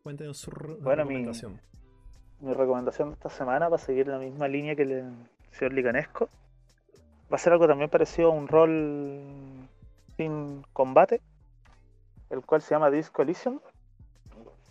Cuéntenos 0.03 0.39
su 0.39 0.51
re- 0.51 0.75
Bueno, 0.75 1.05
mi- 1.05 1.15
recomendación. 1.15 1.61
Mi 2.41 2.53
recomendación 2.53 3.09
de 3.09 3.15
esta 3.15 3.31
semana, 3.31 3.71
para 3.71 3.83
seguir 3.83 4.07
la 4.09 4.19
misma 4.19 4.47
línea 4.47 4.77
que 4.77 4.83
el 4.83 5.15
señor 5.53 5.73
Licanesco, 5.73 6.29
va 7.33 7.37
a 7.37 7.39
ser 7.39 7.53
algo 7.53 7.67
también 7.67 7.91
parecido 7.91 8.29
a 8.29 8.35
un 8.35 8.49
rol 8.49 9.21
sin 10.17 10.65
combate, 10.73 11.21
el 12.31 12.43
cual 12.43 12.63
se 12.63 12.75
llama 12.75 12.91
Disco 12.91 13.23
Elysium. 13.23 13.61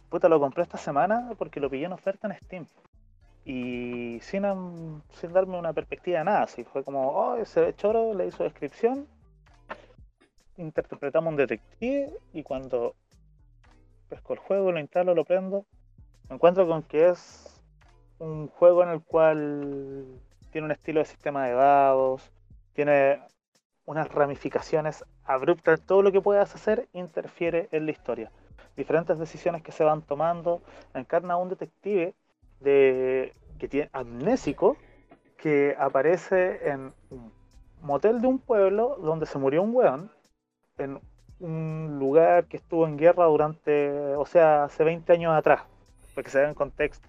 Puta, 0.09 0.29
lo 0.29 0.39
compré 0.39 0.63
esta 0.63 0.77
semana 0.77 1.31
porque 1.37 1.59
lo 1.59 1.69
pillé 1.69 1.85
en 1.85 1.93
oferta 1.93 2.27
en 2.27 2.37
Steam. 2.45 2.67
Y 3.43 4.19
sin, 4.21 4.43
sin 5.11 5.33
darme 5.33 5.57
una 5.57 5.73
perspectiva 5.73 6.19
de 6.19 6.25
nada, 6.25 6.43
así 6.43 6.63
fue 6.63 6.83
como, 6.83 7.09
oh, 7.09 7.35
ese 7.35 7.61
ve 7.61 7.75
choro, 7.75 8.13
leí 8.13 8.31
su 8.31 8.43
descripción, 8.43 9.07
interpretamos 10.57 11.31
un 11.31 11.37
detective 11.37 12.11
y 12.33 12.41
cuando 12.41 12.95
pesco 14.09 14.33
el 14.33 14.39
juego, 14.39 14.71
lo 14.71 14.79
instalo, 14.79 15.13
lo 15.13 15.25
prendo, 15.25 15.65
me 16.29 16.35
encuentro 16.35 16.67
con 16.67 16.81
que 16.83 17.09
es 17.09 17.61
un 18.17 18.47
juego 18.47 18.81
en 18.81 18.89
el 18.89 19.01
cual 19.03 20.05
tiene 20.51 20.65
un 20.65 20.71
estilo 20.71 21.01
de 21.01 21.05
sistema 21.05 21.45
de 21.45 21.53
dados, 21.53 22.31
tiene 22.75 23.21
unas 23.85 24.09
ramificaciones 24.09 25.03
abruptas, 25.23 25.81
todo 25.81 26.01
lo 26.01 26.11
que 26.11 26.21
puedas 26.21 26.53
hacer 26.53 26.87
interfiere 26.93 27.69
en 27.71 27.85
la 27.85 27.91
historia. 27.91 28.31
Diferentes 28.75 29.17
decisiones 29.17 29.63
que 29.63 29.71
se 29.71 29.83
van 29.83 30.01
tomando, 30.01 30.61
encarna 30.93 31.35
a 31.35 31.37
un 31.37 31.49
detective 31.49 32.13
de, 32.59 33.33
que 33.57 33.67
tiene 33.67 33.89
amnésico 33.93 34.77
que 35.37 35.75
aparece 35.79 36.69
en 36.69 36.93
un 37.09 37.31
motel 37.81 38.21
de 38.21 38.27
un 38.27 38.39
pueblo 38.39 38.97
donde 39.01 39.25
se 39.25 39.37
murió 39.37 39.61
un 39.61 39.75
weón, 39.75 40.11
en 40.77 40.99
un 41.39 41.97
lugar 41.99 42.45
que 42.45 42.57
estuvo 42.57 42.87
en 42.87 42.97
guerra 42.97 43.25
durante, 43.25 44.15
o 44.15 44.25
sea, 44.25 44.65
hace 44.65 44.83
20 44.83 45.13
años 45.13 45.33
atrás, 45.33 45.61
para 46.13 46.23
que 46.23 46.31
se 46.31 46.39
vea 46.39 46.49
en 46.49 46.55
contexto. 46.55 47.07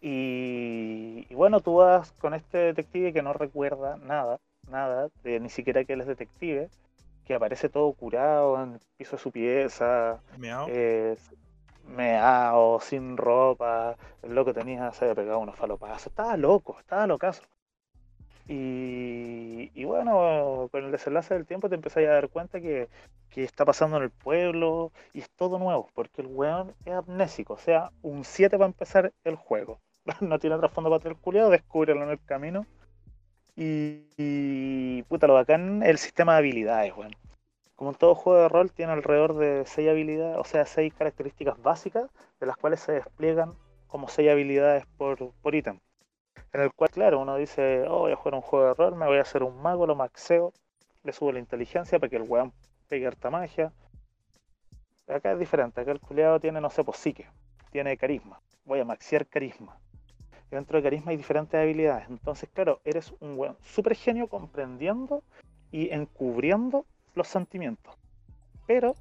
Y, 0.00 1.26
y 1.28 1.34
bueno, 1.34 1.60
tú 1.60 1.76
vas 1.76 2.12
con 2.12 2.34
este 2.34 2.58
detective 2.58 3.12
que 3.12 3.22
no 3.22 3.32
recuerda 3.32 3.96
nada, 3.96 4.38
nada, 4.70 5.08
de, 5.24 5.40
ni 5.40 5.48
siquiera 5.50 5.84
que 5.84 5.92
él 5.94 6.00
es 6.02 6.06
detective, 6.06 6.68
que 7.26 7.34
aparece 7.34 7.68
todo 7.68 7.92
curado 7.92 8.62
en 8.62 8.74
el 8.74 8.80
piso 8.96 9.16
de 9.16 9.22
su 9.22 9.30
pieza, 9.30 10.20
Meao. 10.38 10.66
eh, 10.70 11.16
meao, 11.86 12.80
sin 12.80 13.16
ropa, 13.16 13.96
el 14.22 14.34
loco 14.34 14.52
tenía, 14.54 14.92
se 14.92 15.04
había 15.04 15.14
pegado 15.14 15.38
unos 15.38 15.56
falopazos, 15.56 16.08
estaba 16.08 16.36
loco, 16.36 16.76
estaba 16.78 17.06
locazo. 17.06 17.42
Y, 18.46 19.70
y 19.74 19.84
bueno, 19.84 20.68
con 20.72 20.84
el 20.84 20.90
desenlace 20.90 21.34
del 21.34 21.44
tiempo 21.46 21.68
te 21.68 21.74
empezás 21.74 21.98
a 22.04 22.08
dar 22.08 22.28
cuenta 22.30 22.60
que, 22.60 22.88
que 23.28 23.44
está 23.44 23.66
pasando 23.66 23.98
en 23.98 24.04
el 24.04 24.10
pueblo 24.10 24.90
y 25.12 25.20
es 25.20 25.28
todo 25.30 25.58
nuevo, 25.58 25.90
porque 25.94 26.22
el 26.22 26.28
weón 26.28 26.74
es 26.86 26.94
amnésico, 26.94 27.54
o 27.54 27.58
sea, 27.58 27.90
un 28.02 28.24
7 28.24 28.56
para 28.56 28.68
empezar 28.68 29.12
el 29.24 29.36
juego. 29.36 29.80
No 30.22 30.38
tiene 30.38 30.56
trasfondo 30.56 30.88
para 30.88 31.10
el 31.10 31.16
culiado, 31.16 31.50
descúbrelo 31.50 32.02
en 32.04 32.10
el 32.10 32.24
camino. 32.24 32.64
Y, 33.60 35.02
puta, 35.08 35.26
lo 35.26 35.34
bacán 35.34 35.82
el 35.82 35.98
sistema 35.98 36.34
de 36.34 36.38
habilidades, 36.38 36.96
weón. 36.96 37.10
Como 37.74 37.90
en 37.90 37.96
todo 37.96 38.14
juego 38.14 38.40
de 38.40 38.48
rol, 38.48 38.70
tiene 38.70 38.92
alrededor 38.92 39.36
de 39.36 39.64
6 39.66 39.88
habilidades, 39.88 40.36
o 40.38 40.44
sea, 40.44 40.64
6 40.64 40.94
características 40.94 41.60
básicas, 41.60 42.08
de 42.38 42.46
las 42.46 42.56
cuales 42.56 42.78
se 42.78 42.92
despliegan 42.92 43.54
como 43.88 44.06
6 44.06 44.30
habilidades 44.30 44.86
por, 44.96 45.32
por 45.42 45.56
ítem. 45.56 45.80
En 46.52 46.60
el 46.60 46.72
cual, 46.72 46.90
claro, 46.90 47.18
uno 47.18 47.34
dice, 47.34 47.84
oh, 47.88 48.00
voy 48.00 48.12
a 48.12 48.16
jugar 48.16 48.34
un 48.36 48.42
juego 48.42 48.66
de 48.66 48.74
rol, 48.74 48.94
me 48.94 49.06
voy 49.06 49.18
a 49.18 49.22
hacer 49.22 49.42
un 49.42 49.60
mago, 49.60 49.88
lo 49.88 49.96
maxeo, 49.96 50.52
le 51.02 51.12
subo 51.12 51.32
la 51.32 51.40
inteligencia 51.40 51.98
para 51.98 52.10
que 52.10 52.16
el 52.16 52.22
weón 52.22 52.52
pegue 52.88 53.08
harta 53.08 53.28
magia. 53.28 53.72
Acá 55.08 55.32
es 55.32 55.38
diferente, 55.40 55.80
acá 55.80 55.90
el 55.90 56.00
culiado 56.00 56.38
tiene, 56.38 56.60
no 56.60 56.70
sé, 56.70 56.84
pues 56.84 56.98
psique, 56.98 57.26
tiene 57.72 57.96
carisma, 57.96 58.40
voy 58.64 58.78
a 58.78 58.84
maxear 58.84 59.26
carisma. 59.26 59.80
Dentro 60.50 60.78
de 60.78 60.82
carisma 60.82 61.10
hay 61.10 61.16
diferentes 61.16 61.60
habilidades. 61.60 62.08
Entonces, 62.08 62.48
claro, 62.52 62.80
eres 62.84 63.12
un 63.20 63.38
weón 63.38 63.56
super 63.62 63.94
genio 63.94 64.28
comprendiendo 64.28 65.22
y 65.70 65.90
encubriendo 65.90 66.86
los 67.14 67.28
sentimientos. 67.28 67.94
Pero 68.66 68.94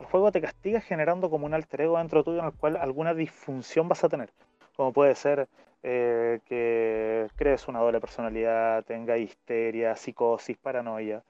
el 0.00 0.06
juego 0.06 0.32
te 0.32 0.40
castiga 0.40 0.80
generando 0.80 1.30
como 1.30 1.46
un 1.46 1.54
alter 1.54 1.82
ego 1.82 1.98
dentro 1.98 2.24
tuyo 2.24 2.40
en 2.40 2.46
el 2.46 2.52
cual 2.52 2.76
alguna 2.76 3.14
disfunción 3.14 3.88
vas 3.88 4.04
a 4.04 4.08
tener. 4.08 4.30
Como 4.76 4.92
puede 4.92 5.14
ser 5.14 5.48
eh, 5.82 6.40
que 6.46 7.28
crees 7.36 7.68
una 7.68 7.80
doble 7.80 8.00
personalidad, 8.00 8.84
tenga 8.84 9.16
histeria, 9.16 9.96
psicosis, 9.96 10.56
paranoia. 10.58 11.22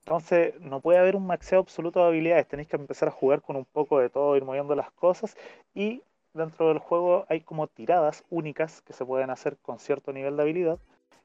Entonces 0.00 0.58
no 0.60 0.80
puede 0.80 0.98
haber 0.98 1.16
un 1.16 1.26
maxeo 1.26 1.58
absoluto 1.58 2.00
de 2.00 2.06
habilidades, 2.06 2.46
tenéis 2.46 2.68
que 2.68 2.76
empezar 2.76 3.08
a 3.08 3.12
jugar 3.12 3.42
con 3.42 3.56
un 3.56 3.64
poco 3.64 3.98
de 3.98 4.08
todo, 4.08 4.36
ir 4.36 4.44
moviendo 4.44 4.74
las 4.74 4.90
cosas 4.92 5.36
y 5.74 6.02
dentro 6.36 6.68
del 6.68 6.78
juego 6.78 7.26
hay 7.28 7.40
como 7.40 7.66
tiradas 7.66 8.24
únicas 8.30 8.82
que 8.82 8.92
se 8.92 9.04
pueden 9.04 9.30
hacer 9.30 9.56
con 9.58 9.78
cierto 9.78 10.12
nivel 10.12 10.36
de 10.36 10.42
habilidad 10.42 10.78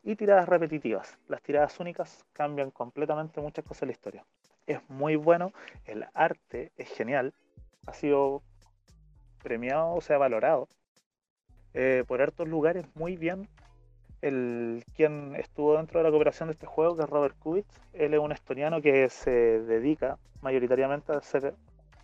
y 0.03 0.15
tiradas 0.15 0.49
repetitivas. 0.49 1.17
Las 1.27 1.41
tiradas 1.41 1.79
únicas 1.79 2.25
cambian 2.33 2.71
completamente 2.71 3.41
muchas 3.41 3.65
cosas 3.65 3.83
en 3.83 3.87
la 3.89 3.93
historia. 3.93 4.25
es 4.67 4.79
muy 4.89 5.15
bueno, 5.15 5.51
el 5.85 6.05
arte 6.13 6.71
es 6.77 6.89
genial, 6.89 7.33
ha 7.85 7.93
sido 7.93 8.41
premiado, 9.43 9.93
o 9.95 10.01
sea, 10.01 10.17
valorado 10.17 10.67
eh, 11.73 12.03
por 12.07 12.21
hartos 12.21 12.47
lugares 12.47 12.85
muy 12.95 13.17
bien. 13.17 13.47
El 14.21 14.85
quien 14.95 15.35
estuvo 15.35 15.77
dentro 15.77 15.99
de 15.99 16.03
la 16.03 16.11
cooperación 16.11 16.49
de 16.49 16.53
este 16.53 16.67
juego, 16.67 16.95
que 16.95 17.03
es 17.03 17.09
Robert 17.09 17.35
Kubitz, 17.39 17.81
él 17.93 18.13
es 18.13 18.19
un 18.19 18.31
estoniano 18.31 18.79
que 18.81 19.09
se 19.09 19.31
dedica 19.31 20.19
mayoritariamente 20.41 21.11
a 21.11 21.17
hacer 21.17 21.55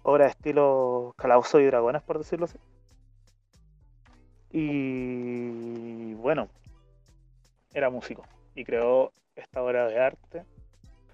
obras 0.01 0.27
de 0.27 0.31
estilo 0.31 1.13
Calabozos 1.15 1.61
y 1.61 1.65
Dragones, 1.65 2.01
por 2.01 2.17
decirlo 2.17 2.45
así. 2.45 2.57
Y 4.51 6.13
bueno, 6.15 6.49
era 7.73 7.89
músico 7.89 8.23
y 8.55 8.63
creó 8.63 9.11
esta 9.35 9.61
obra 9.61 9.87
de 9.87 9.99
arte 9.99 10.43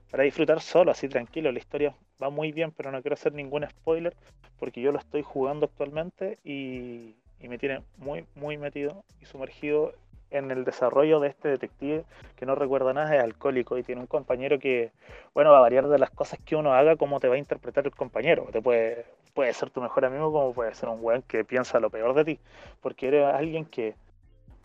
para 0.09 0.23
disfrutar 0.23 0.61
solo, 0.61 0.91
así 0.91 1.09
tranquilo. 1.09 1.51
La 1.51 1.59
historia 1.59 1.95
va 2.21 2.29
muy 2.29 2.51
bien, 2.51 2.71
pero 2.71 2.91
no 2.91 3.01
quiero 3.01 3.15
hacer 3.15 3.33
ningún 3.33 3.67
spoiler 3.67 4.15
porque 4.59 4.81
yo 4.81 4.91
lo 4.91 4.99
estoy 4.99 5.23
jugando 5.23 5.65
actualmente 5.65 6.37
y, 6.43 7.15
y 7.39 7.47
me 7.47 7.57
tiene 7.57 7.81
muy, 7.97 8.25
muy 8.35 8.57
metido 8.57 9.03
y 9.19 9.25
sumergido 9.25 9.93
en 10.33 10.51
el 10.51 10.65
desarrollo 10.65 11.19
de 11.19 11.29
este 11.29 11.47
detective 11.47 12.03
que 12.35 12.45
no 12.45 12.55
recuerda 12.55 12.93
nada, 12.93 13.15
es 13.15 13.23
alcohólico 13.23 13.77
y 13.77 13.83
tiene 13.83 14.01
un 14.01 14.07
compañero 14.07 14.59
que, 14.59 14.91
bueno, 15.33 15.51
va 15.51 15.59
a 15.59 15.61
variar 15.61 15.87
de 15.87 15.99
las 15.99 16.09
cosas 16.09 16.39
que 16.43 16.55
uno 16.55 16.73
haga, 16.73 16.95
cómo 16.95 17.19
te 17.19 17.29
va 17.29 17.35
a 17.35 17.37
interpretar 17.37 17.85
el 17.85 17.95
compañero. 17.95 18.47
Te 18.51 18.61
puede, 18.61 19.05
puede 19.33 19.53
ser 19.53 19.69
tu 19.69 19.81
mejor 19.81 20.05
amigo, 20.05 20.31
como 20.31 20.53
puede 20.53 20.73
ser 20.73 20.89
un 20.89 20.99
weón 21.01 21.21
que 21.21 21.45
piensa 21.45 21.79
lo 21.79 21.89
peor 21.89 22.13
de 22.13 22.25
ti, 22.25 22.39
porque 22.81 23.07
eres 23.07 23.33
alguien 23.33 23.65
que, 23.65 23.95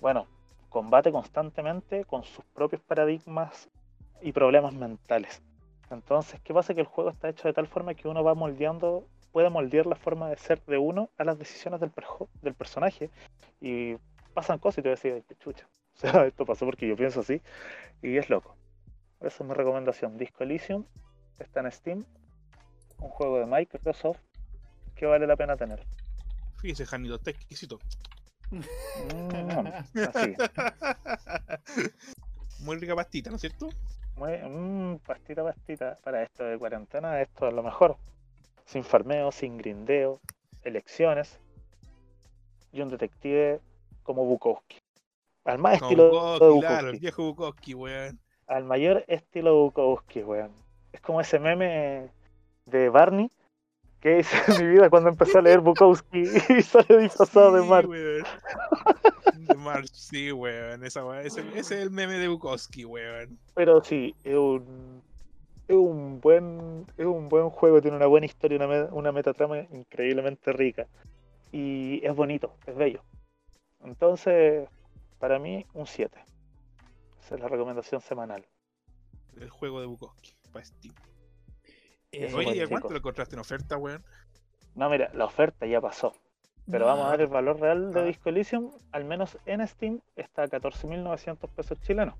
bueno, 0.01 0.27
combate 0.69 1.13
constantemente 1.13 2.05
con 2.05 2.25
sus 2.25 2.45
propios 2.47 2.83
paradigmas 2.83 3.69
y 4.21 4.33
problemas 4.33 4.75
mentales. 4.75 5.43
Entonces, 5.91 6.41
¿qué 6.43 6.53
pasa? 6.53 6.75
Que 6.75 6.81
el 6.81 6.87
juego 6.87 7.11
está 7.11 7.29
hecho 7.29 7.49
de 7.49 7.55
tal 7.55 7.67
forma 7.67 7.95
que 7.95 8.09
uno 8.09 8.23
va 8.23 8.35
moldeando, 8.35 9.05
puede 9.33 9.51
moldear 9.51 9.87
la 9.87 9.97
forma 9.97 10.29
de 10.29 10.37
ser 10.37 10.63
de 10.65 10.79
uno 10.79 11.09
a 11.17 11.25
las 11.25 11.39
decisiones 11.39 11.81
del, 11.81 11.93
del 12.43 12.55
personaje. 12.55 13.11
Y 13.61 13.97
pasan 14.39 14.61
cosas 14.61 14.85
y 14.85 15.09
"Ay, 15.09 15.25
qué 15.27 15.35
chucha. 15.37 15.69
O 15.99 16.01
sea, 16.01 16.27
esto 16.27 16.47
pasó 16.47 16.65
porque 16.65 16.87
yo 16.87 16.95
pienso 16.95 17.21
así. 17.21 17.43
Y 18.03 18.19
es 18.19 18.31
loco. 18.31 18.55
Esa 19.21 19.43
es 19.43 19.49
mi 19.49 19.53
recomendación. 19.53 20.17
Disco 20.17 20.45
Elysium 20.45 20.85
está 21.41 21.59
en 21.59 21.73
Steam. 21.73 22.05
Un 23.01 23.09
juego 23.09 23.41
de 23.41 23.47
Microsoft 23.47 24.21
que 24.95 25.07
vale 25.07 25.27
la 25.27 25.35
pena 25.35 25.57
tener. 25.57 25.85
Fíjese, 26.61 26.87
Janito, 26.87 27.17
está 27.17 27.31
exquisito. 27.31 27.81
Mm, 28.53 29.67
así. 30.09 30.37
Muy 32.61 32.77
rica 32.77 32.95
pastita, 32.95 33.31
¿no 33.31 33.37
es 33.37 33.41
cierto? 33.41 33.69
Muy, 34.15 34.39
mm, 34.39 34.99
pastita, 34.99 35.43
pastita. 35.43 35.99
Para 36.05 36.23
esto 36.23 36.45
de 36.45 36.59
cuarentena, 36.59 37.21
esto 37.21 37.49
es 37.49 37.55
lo 37.55 37.65
mejor. 37.65 37.97
Sin 38.67 38.85
farmeo, 38.85 39.33
sin 39.33 39.59
grindeo, 39.59 40.21
elecciones. 40.63 41.41
Y 42.71 42.83
un 42.83 42.89
detective 42.89 43.61
como 44.09 44.25
Bukowski. 44.25 44.79
Al 45.45 45.59
más 45.59 45.79
Como 45.79 45.91
estilo 45.91 46.05
de 46.05 46.11
Bukowski, 46.11 46.39
claro, 46.39 46.55
Bukowski. 46.55 46.95
el 46.95 47.01
viejo 47.01 47.23
Bukowski, 47.25 47.75
weón. 47.75 48.19
Al 48.47 48.65
mayor 48.65 49.05
estilo 49.07 49.55
Bukowski, 49.65 50.23
weón. 50.23 50.51
Es 50.95 51.03
como 51.03 51.21
ese 51.21 51.39
meme 51.39 52.09
de 52.65 52.89
Barney 52.89 53.31
que 54.01 54.21
hice 54.21 54.37
en 54.51 54.67
mi 54.67 54.73
vida 54.73 54.89
cuando 54.89 55.11
empecé 55.11 55.37
a 55.37 55.43
leer 55.43 55.61
Bukowski 55.61 56.23
y 56.23 56.63
sale 56.63 56.99
disfrazado 57.01 57.53
de 57.53 57.63
Mark. 57.69 57.87
weón. 57.87 58.25
De 59.37 59.55
March, 59.57 59.93
sí, 59.93 60.33
weón. 60.33 60.83
Esa. 60.85 61.21
Ese, 61.21 61.43
ese 61.51 61.59
es 61.59 61.71
el 61.73 61.91
meme 61.91 62.15
de 62.15 62.29
Bukowski, 62.29 62.87
weón. 62.87 63.39
Pero 63.53 63.85
sí, 63.85 64.15
es 64.25 64.37
un, 64.37 65.03
es 65.69 65.77
un 65.77 66.19
buen 66.23 66.87
es 66.97 67.05
un 67.05 67.29
buen 67.29 67.51
juego, 67.51 67.83
tiene 67.83 67.99
una 67.99 68.07
buena 68.07 68.25
historia, 68.25 68.57
una, 68.57 68.87
una 68.87 69.13
metatrama 69.13 69.59
increíblemente 69.59 70.51
rica. 70.53 70.87
Y 71.53 72.01
es 72.07 72.15
bonito, 72.17 72.55
es 72.67 72.75
bello. 72.75 73.03
Entonces, 73.85 74.69
para 75.19 75.39
mí, 75.39 75.65
un 75.75 75.87
7. 75.87 76.19
Esa 77.21 77.35
es 77.35 77.41
la 77.41 77.49
recomendación 77.49 78.01
semanal. 78.01 78.45
El 79.41 79.51
juego 79.51 79.81
de 79.81 79.87
Bukowski, 79.87 80.35
para 80.53 80.65
Steam. 80.65 80.95
Eh, 82.13 82.33
Oye, 82.35 82.57
¿y 82.57 82.61
a 82.61 82.65
bueno, 82.65 82.69
cuánto 82.71 82.91
lo 82.91 82.97
encontraste 82.99 83.35
en 83.37 83.41
oferta, 83.41 83.77
weón? 83.77 84.03
No, 84.75 84.89
mira, 84.89 85.11
la 85.15 85.25
oferta 85.27 85.67
ya 85.67 85.81
pasó. 85.81 86.13
Pero 86.71 86.85
vamos 86.85 87.07
a 87.07 87.11
ver 87.13 87.23
el 87.23 87.27
valor 87.29 87.59
real 87.61 87.93
de 87.95 88.01
Ah. 88.01 88.05
Disco 88.05 88.29
Elysium, 88.29 88.71
al 88.93 89.05
menos 89.05 89.39
en 89.47 89.67
Steam, 89.67 90.01
está 90.17 90.43
a 90.43 90.49
14.900 90.49 91.49
pesos 91.49 91.81
chilenos. 91.81 92.15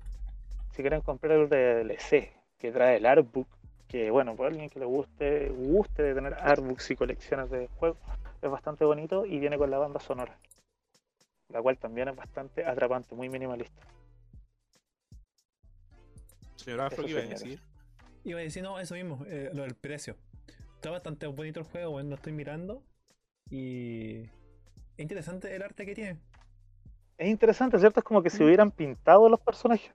Si 0.71 0.81
quieren 0.81 1.01
comprar 1.01 1.33
el 1.33 1.49
de 1.49 1.83
DLC, 1.83 2.31
que 2.57 2.71
trae 2.71 2.97
el 2.97 3.05
artbook, 3.05 3.47
que 3.87 4.09
bueno, 4.11 4.35
para 4.35 4.49
alguien 4.49 4.69
que 4.69 4.79
le 4.79 4.85
guste, 4.85 5.49
guste 5.49 6.01
de 6.03 6.13
tener 6.15 6.33
artbooks 6.33 6.89
y 6.91 6.95
colecciones 6.95 7.49
de 7.51 7.67
juegos, 7.79 7.97
es 8.41 8.49
bastante 8.49 8.85
bonito 8.85 9.25
y 9.25 9.39
viene 9.39 9.57
con 9.57 9.69
la 9.69 9.77
banda 9.77 9.99
sonora, 9.99 10.35
la 11.49 11.61
cual 11.61 11.77
también 11.77 12.07
es 12.09 12.15
bastante 12.15 12.65
atrapante, 12.65 13.15
muy 13.15 13.29
minimalista. 13.29 13.81
Señor 16.55 16.81
Afro, 16.81 17.03
¿qué 17.03 17.11
iba 17.11 17.21
a 17.21 17.23
decir? 17.23 17.61
Iba 18.23 18.39
a 18.39 18.43
decir, 18.43 18.63
no, 18.63 18.79
eso 18.79 18.95
mismo, 18.95 19.25
eh, 19.27 19.49
lo 19.53 19.63
del 19.63 19.75
precio. 19.75 20.15
Está 20.75 20.91
bastante 20.91 21.27
bonito 21.27 21.59
el 21.59 21.65
juego, 21.65 21.91
weón, 21.91 22.09
lo 22.09 22.15
estoy 22.15 22.33
mirando. 22.33 22.83
Y. 23.49 24.21
Es 24.97 25.03
interesante 25.03 25.53
el 25.55 25.61
arte 25.61 25.85
que 25.85 25.95
tiene. 25.95 26.19
Es 27.17 27.27
interesante, 27.27 27.79
¿cierto? 27.79 27.99
Es 28.01 28.03
como 28.03 28.21
que 28.21 28.29
si 28.29 28.43
Mm. 28.43 28.45
hubieran 28.45 28.71
pintado 28.71 29.27
los 29.29 29.39
personajes. 29.39 29.91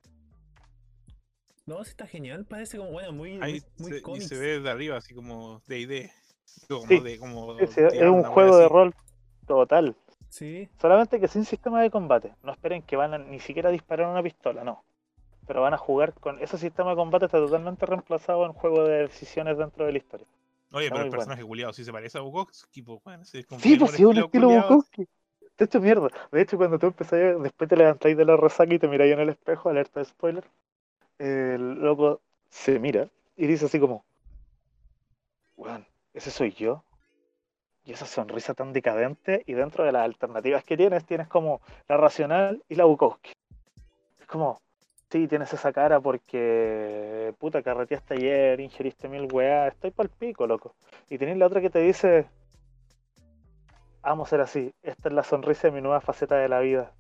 No, 1.67 1.83
sí 1.85 1.91
está 1.91 2.07
genial, 2.07 2.45
parece 2.45 2.77
como, 2.77 2.91
bueno, 2.91 3.13
muy, 3.13 3.39
Ahí 3.41 3.63
muy, 3.79 3.91
muy 4.03 4.21
se, 4.21 4.25
y 4.25 4.29
se 4.29 4.39
ve 4.39 4.61
de 4.61 4.71
arriba, 4.71 4.99
así 4.99 5.15
como 5.15 5.63
de 5.67 5.81
ID. 5.81 6.11
Como 6.69 6.87
Sí, 6.87 7.01
de, 7.01 7.19
como 7.19 7.59
Sí, 7.59 7.67
sí, 7.67 7.81
es 7.81 8.03
un 8.03 8.23
juego 8.23 8.59
de 8.59 8.69
rol 8.69 8.95
total. 9.47 9.97
Sí, 10.35 10.69
Solamente 10.81 11.21
que 11.21 11.29
sin 11.29 11.45
sistema 11.45 11.81
de 11.83 11.91
combate. 11.91 12.35
No 12.43 12.53
esperen 12.53 12.83
que 12.83 12.97
van 12.97 13.15
a 13.15 13.19
ni 13.19 13.41
siquiera 13.41 13.71
disparar 13.71 14.09
una 14.09 14.23
pistola, 14.23 14.65
no. 14.65 14.85
Pero 15.47 15.63
van 15.63 15.75
a 15.75 15.79
jugar 15.79 16.15
con. 16.15 16.41
Ese 16.43 16.59
sistema 16.59 16.91
de 16.91 16.97
combate 16.97 17.27
está 17.27 17.39
totalmente 17.39 17.87
reemplazado 17.87 18.47
en 18.47 18.53
juego 18.53 18.85
de 18.85 19.03
decisiones 19.09 19.59
dentro 19.59 19.87
de 19.87 19.93
la 19.93 19.99
historia. 19.99 20.27
Oye, 20.73 20.85
Está 20.85 20.95
pero 20.95 21.05
el 21.05 21.11
bueno. 21.11 21.19
personaje 21.19 21.45
culiado 21.45 21.73
sí 21.73 21.85
se 21.85 21.93
parece 21.93 22.19
a 22.19 22.23
Bukowski, 22.23 22.83
pues, 22.83 23.01
bueno, 23.05 23.25
sí, 23.25 23.39
es 23.39 23.47
como 23.47 23.61
Sí, 23.61 23.69
tiene 23.71 23.79
pues 23.79 23.91
un 23.91 23.97
sí, 23.97 24.03
es 24.03 24.09
un 24.09 24.19
estilo. 24.19 24.61
Bukowski. 24.61 25.09
De 25.57 25.65
hecho, 25.67 25.81
mierda. 25.81 26.09
De 26.33 26.43
hecho, 26.43 26.57
cuando 26.57 26.79
tú 26.79 26.87
empezás, 26.89 27.41
después 27.43 27.71
te 27.71 27.77
levantáis 27.77 28.17
de 28.17 28.25
la 28.25 28.37
resaca 28.37 28.75
y 28.75 28.79
te 28.79 28.89
miráis 28.89 29.13
en 29.13 29.21
el 29.21 29.29
espejo, 29.29 29.69
alerta 29.69 30.01
de 30.01 30.07
spoiler, 30.07 30.45
el 31.19 31.75
loco 31.81 32.21
se 32.51 32.79
mira 32.79 33.09
y 33.37 33.47
dice 33.47 33.67
así 33.67 33.81
como: 33.81 34.05
Weón, 35.57 35.85
ese 36.13 36.31
soy 36.31 36.53
yo. 36.53 36.85
Y 37.85 37.93
esa 37.93 38.07
sonrisa 38.07 38.55
tan 38.55 38.73
decadente, 38.73 39.43
y 39.47 39.53
dentro 39.53 39.85
de 39.85 39.93
las 39.93 40.05
alternativas 40.05 40.65
que 40.65 40.77
tienes, 40.77 41.05
tienes 41.05 41.29
como 41.29 41.61
la 41.89 41.97
racional 41.97 42.63
y 42.69 42.77
la 42.77 42.85
Bukowski. 42.85 43.33
Es 44.21 44.27
como, 44.27 44.59
sí, 45.11 45.29
tienes 45.29 45.53
esa 45.53 45.73
cara 45.73 46.01
porque, 46.01 47.35
puta, 47.39 47.63
carreteaste 47.63 48.15
ayer, 48.15 48.61
ingeriste 48.61 49.09
mil 49.09 49.29
weá, 49.31 49.69
estoy 49.69 49.91
pa'l 49.91 50.09
pico, 50.09 50.47
loco. 50.47 50.75
Y 51.11 51.19
tenés 51.19 51.37
la 51.37 51.47
otra 51.47 51.61
que 51.61 51.71
te 51.71 51.81
dice, 51.81 52.27
vamos 54.03 54.29
a 54.29 54.31
ser 54.31 54.41
así, 54.41 54.73
esta 54.83 55.09
es 55.09 55.15
la 55.15 55.23
sonrisa 55.23 55.69
de 55.69 55.73
mi 55.73 55.81
nueva 55.81 56.01
faceta 56.01 56.37
de 56.37 56.49
la 56.49 56.61
vida. 56.61 56.93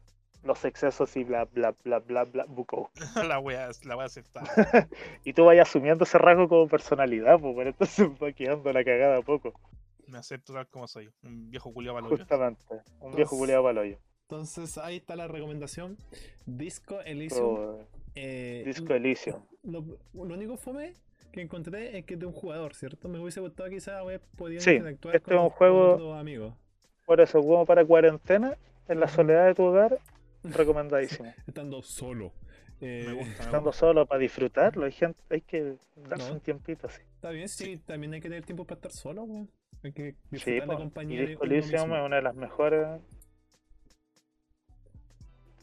Los 0.43 0.62
excesos 0.66 1.16
y 1.16 1.24
bla, 1.24 1.47
bla, 1.47 1.74
bla, 1.82 2.01
bla, 2.01 2.24
bla, 2.24 2.44
Bukowski. 2.47 3.01
la 3.27 3.39
wea, 3.39 3.70
la 3.85 3.97
wea 3.97 4.06
aceptada. 4.06 4.47
Y 5.24 5.32
tú 5.32 5.47
vayas 5.47 5.69
asumiendo 5.69 6.05
ese 6.05 6.19
rasgo 6.19 6.48
como 6.48 6.69
personalidad, 6.69 7.40
pues, 7.40 7.55
pero 7.56 7.70
entonces 7.70 8.09
va 8.23 8.32
quedando 8.32 8.73
la 8.73 8.85
cagada 8.85 9.16
a 9.16 9.23
poco. 9.23 9.55
Me 10.15 10.20
acepto 10.20 10.53
tal 10.53 10.69
como 10.69 10.86
soy. 10.86 11.11
Un 11.24 11.51
viejo 11.51 11.73
culiado 11.73 11.97
para 11.97 12.07
Justamente, 12.07 12.62
un 13.01 13.16
viejo 13.16 13.36
culiado 13.36 13.65
paloyo. 13.65 13.99
entonces 14.23 14.78
ahí 14.78 14.99
está 14.99 15.16
la 15.16 15.27
recomendación. 15.27 15.99
Disco 16.47 17.01
Elysium. 17.01 17.78
Eh, 18.15 18.62
Disco 18.65 18.95
Elysium. 18.95 19.43
Lo, 19.65 19.81
lo 20.12 20.23
único 20.35 20.57
fome 20.57 20.95
que 21.32 21.41
encontré 21.41 21.99
es 21.99 22.05
que 22.05 22.15
es 22.15 22.20
de 22.20 22.27
un 22.27 22.32
jugador, 22.32 22.77
¿cierto? 22.77 23.09
Me 23.09 23.19
hubiese 23.19 23.41
gustado 23.41 23.69
quizás 23.69 23.95
haber 23.95 24.20
podido 24.36 24.61
Sí, 24.61 24.70
interactuar 24.77 25.16
este 25.16 25.32
es 25.32 25.36
un 25.36 25.49
con, 25.49 25.51
juego- 25.51 25.99
con 25.99 26.16
amigos. 26.19 26.55
Por 27.07 27.20
eso, 27.20 27.41
como 27.41 27.66
para 27.66 27.85
cuarentena, 27.85 28.57
en 28.86 29.01
la 29.01 29.09
soledad 29.09 29.47
de 29.47 29.55
tu 29.57 29.65
hogar, 29.65 29.99
recomendadísimo. 30.45 31.35
Estando 31.45 31.82
solo. 31.82 32.31
Eh, 32.81 33.03
Me 33.09 33.15
gusta, 33.15 33.27
me 33.27 33.45
Estando 33.47 33.70
gusta. 33.70 33.81
solo 33.81 34.07
para 34.07 34.20
disfrutarlo, 34.20 34.85
hay 34.85 34.93
gente, 34.93 35.19
hay 35.28 35.41
que 35.41 35.74
darse 36.09 36.28
No. 36.28 36.35
un 36.35 36.41
tiempito 36.41 36.86
así. 36.86 37.03
Está 37.16 37.31
bien, 37.31 37.49
sí, 37.49 37.78
también 37.78 38.15
hay 38.15 38.20
que 38.20 38.28
tener 38.28 38.45
tiempo 38.45 38.65
para 38.65 38.77
estar 38.77 38.93
solo, 38.93 39.24
weón. 39.24 39.51
Hay 39.85 39.93
que 39.93 40.15
Sí, 40.32 40.59
la 40.61 40.66
compañía 40.77 41.23
y 41.23 41.27
Disco 41.27 41.44
Elysium 41.44 41.93
es 41.94 42.01
una 42.06 42.16
de 42.16 42.23
las 42.23 42.35
mejores 42.35 43.01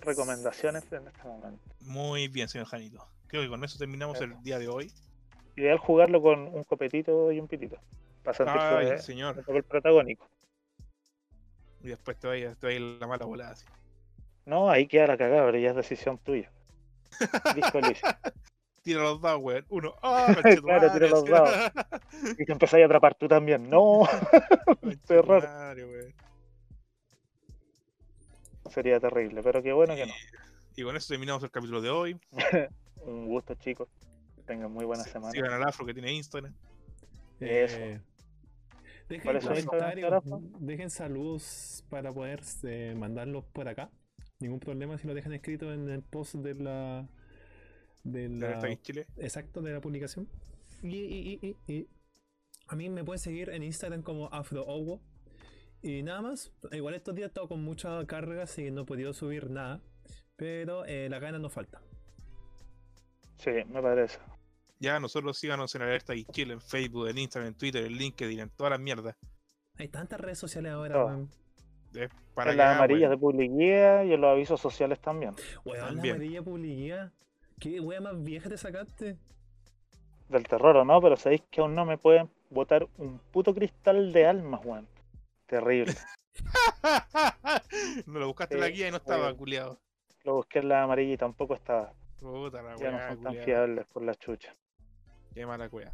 recomendaciones 0.02 0.92
en 0.92 1.08
este 1.08 1.24
momento. 1.24 1.64
Muy 1.82 2.28
bien, 2.28 2.48
señor 2.48 2.68
Janito. 2.68 3.08
Creo 3.28 3.44
que 3.44 3.50
con 3.50 3.64
eso 3.64 3.78
terminamos 3.78 4.20
el 4.22 4.42
día 4.44 4.60
de 4.60 4.68
hoy. 4.68 4.92
Ideal 5.56 5.78
jugarlo 5.78 6.22
con 6.22 6.40
un 6.54 6.64
copetito 6.64 7.32
y 7.32 7.40
un 7.40 7.48
pitito. 7.48 7.78
Para 8.24 8.38
sentirse 8.38 8.60
Ay, 8.68 8.86
de- 8.92 8.98
señor. 9.00 9.36
de 9.36 9.44
papel 9.44 9.64
protagónico. 9.64 10.28
Y 11.84 11.88
después 11.88 12.18
te 12.18 12.28
vaya, 12.28 12.54
te 12.56 12.68
vaya 12.68 12.80
la 12.80 13.08
mala 13.08 13.26
volada. 13.26 13.52
así. 13.52 13.66
No, 14.46 14.70
ahí 14.70 14.88
queda 14.88 15.08
la 15.08 15.18
cagada, 15.18 15.46
pero 15.46 15.58
ya 15.58 15.70
es 15.72 15.76
decisión 15.76 16.18
tuya. 16.20 16.52
Disco 17.56 17.80
Elysium. 17.80 18.12
Tira 18.82 19.02
los 19.02 19.22
dados, 19.22 19.42
weón. 19.42 19.66
Uno, 19.70 19.96
¡ah! 20.04 20.36
Claro, 20.62 20.92
tira 20.92 21.08
los 21.08 21.26
dados. 21.26 21.72
Y 22.38 22.46
te 22.46 22.52
empezáis 22.52 22.84
a 22.84 22.86
atrapar 22.86 23.16
tú 23.16 23.28
también. 23.28 23.70
No, 23.70 24.08
Terror. 25.08 25.48
Sería 28.70 29.00
terrible, 29.00 29.42
pero 29.44 29.62
qué 29.62 29.74
bueno 29.74 29.96
que 29.96 30.06
no. 30.06 30.14
Y 30.76 30.84
con 30.84 30.96
eso 30.96 31.10
terminamos 31.10 31.44
el 31.44 31.52
capítulo 31.52 31.82
de 31.82 31.90
hoy. 31.90 32.18
Un 33.06 33.28
gusto, 33.28 33.54
chicos. 33.56 33.90
Que 34.36 34.44
tengan 34.44 34.72
muy 34.72 34.86
buena 34.86 35.04
semana. 35.04 35.32
Sigan 35.32 35.52
al 35.52 35.64
afro 35.64 35.86
que 35.86 35.94
tiene 35.94 36.14
Instagram. 36.14 36.54
Eso. 37.40 37.78
Eh, 37.78 38.00
dejen 39.10 39.24
¿Cuál 39.24 39.36
es 39.38 39.44
su 39.44 39.50
Instagram, 39.50 39.66
comentarios, 39.66 40.10
Rafa? 40.12 40.38
dejen 40.60 40.90
saludos 40.90 41.84
para 41.90 42.14
poder 42.14 42.40
eh, 42.64 42.96
mandarlos 42.98 43.44
por 43.52 43.68
acá. 43.68 43.90
Ningún 44.40 44.60
problema 44.60 44.98
si 44.98 45.08
lo 45.08 45.14
dejan 45.14 45.34
escrito 45.34 45.74
en 45.74 45.90
el 45.90 46.02
post 46.02 46.36
de 46.36 46.56
la. 46.56 47.08
De 48.04 48.30
la 48.30 48.60
en 48.68 48.82
Chile. 48.82 49.06
exacto, 49.18 49.62
de 49.62 49.74
la 49.74 49.82
publicación. 49.82 50.28
Y, 50.82 50.96
y- 50.98 51.40
y- 51.42 51.56
y- 51.68 51.74
y 51.74 51.88
a 52.68 52.76
mí 52.76 52.90
me 52.90 53.04
pueden 53.04 53.20
seguir 53.20 53.50
en 53.50 53.64
Instagram 53.64 54.02
como 54.02 54.28
AfroOwo. 54.32 55.02
Y 55.84 56.04
nada 56.04 56.22
más. 56.22 56.52
Igual 56.72 56.94
estos 56.96 57.16
días 57.16 57.26
he 57.26 57.28
estado 57.28 57.48
con 57.48 57.64
mucha 57.64 58.06
carga, 58.06 58.44
así 58.44 58.64
que 58.64 58.72
no 58.72 58.82
he 58.82 58.86
podido 58.86 59.14
subir 59.14 59.50
nada. 59.50 59.82
Pero 60.36 60.86
eh, 60.86 61.08
la 61.10 61.20
gana 61.20 61.38
no 61.40 61.50
falta. 61.50 61.82
Sí, 63.38 63.52
me 63.70 63.82
parece. 63.82 64.20
Ya, 64.80 65.00
nosotros 65.00 65.38
síganos 65.38 65.74
en 65.76 65.84
Alerta 65.84 66.16
y 66.16 66.26
Chile, 66.26 66.54
en 66.54 66.62
Facebook, 66.62 67.08
en 67.08 67.18
Instagram, 67.20 67.50
en 67.50 67.54
Twitter, 67.58 67.86
en 67.86 67.94
LinkedIn, 67.94 68.40
en 68.40 68.50
todas 68.50 68.72
las 68.72 68.80
mierdas. 68.80 69.16
Hay 69.76 69.88
tantas 69.88 70.20
redes 70.20 70.40
sociales 70.40 70.72
ahora, 70.72 71.06
weón. 71.06 71.30
Para 72.34 72.52
en 72.52 72.58
las 72.58 72.78
amarillas 72.78 73.10
de 73.10 73.18
publicidad 73.18 74.04
y 74.06 74.14
en 74.14 74.22
los 74.22 74.30
avisos 74.32 74.60
sociales 74.62 75.00
también. 75.00 75.34
Weón, 75.66 75.98
la 75.98 76.02
amarilla 76.04 76.42
publicidad. 76.42 77.12
¿Qué 77.62 77.80
wea 77.80 78.02
más 78.02 78.22
vieja 78.24 78.50
te 78.50 78.58
sacaste? 78.58 79.18
Del 80.30 80.48
terror 80.48 80.78
o 80.78 80.84
no, 80.84 81.00
pero 81.00 81.16
sabéis 81.16 81.44
que 81.52 81.62
aún 81.62 81.76
no 81.76 81.86
me 81.86 82.00
pueden 82.00 82.28
botar 82.50 82.88
un 82.98 83.20
puto 83.20 83.54
cristal 83.54 84.12
de 84.12 84.26
almas, 84.26 84.66
weón. 84.66 84.88
Terrible. 85.46 85.94
no 88.08 88.20
lo 88.20 88.26
buscaste 88.26 88.56
en 88.56 88.62
la 88.62 88.70
guía 88.70 88.88
y 88.88 88.92
no 88.92 88.98
estaba, 88.98 89.32
culiado. 89.36 89.80
Lo 90.24 90.38
busqué 90.38 90.58
en 90.58 90.70
la 90.70 90.82
amarilla 90.82 91.14
y 91.14 91.18
tampoco 91.18 91.54
estaba. 91.54 91.94
Puta 92.20 92.64
la 92.64 92.76
Ya 92.78 92.90
no 92.90 92.98
weá, 92.98 93.10
son 93.10 93.24
tan 93.24 93.36
fiables 93.36 93.86
por 93.94 94.02
la 94.02 94.16
chucha. 94.16 94.56
Qué 95.32 95.46
mala 95.46 95.70
cueva. 95.70 95.92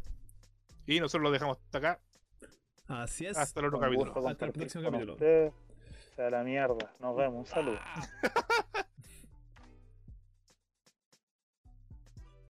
Y 0.86 1.00
nosotros 1.00 1.24
lo 1.24 1.30
dejamos 1.30 1.58
hasta 1.58 1.78
acá. 1.78 2.00
Así 2.86 3.26
es. 3.26 3.36
Hasta 3.36 3.60
el 3.60 3.66
otro 3.66 3.78
capítulo. 3.78 4.26
Hasta 4.26 4.46
el 4.46 4.52
próximo 4.52 4.84
capítulo. 4.84 5.12
ustedes. 5.12 5.52
Sea 6.16 6.30
la 6.30 6.42
mierda. 6.42 6.94
Nos 6.98 7.14
vemos. 7.14 7.40
Un 7.40 7.46
saludo. 7.46 7.78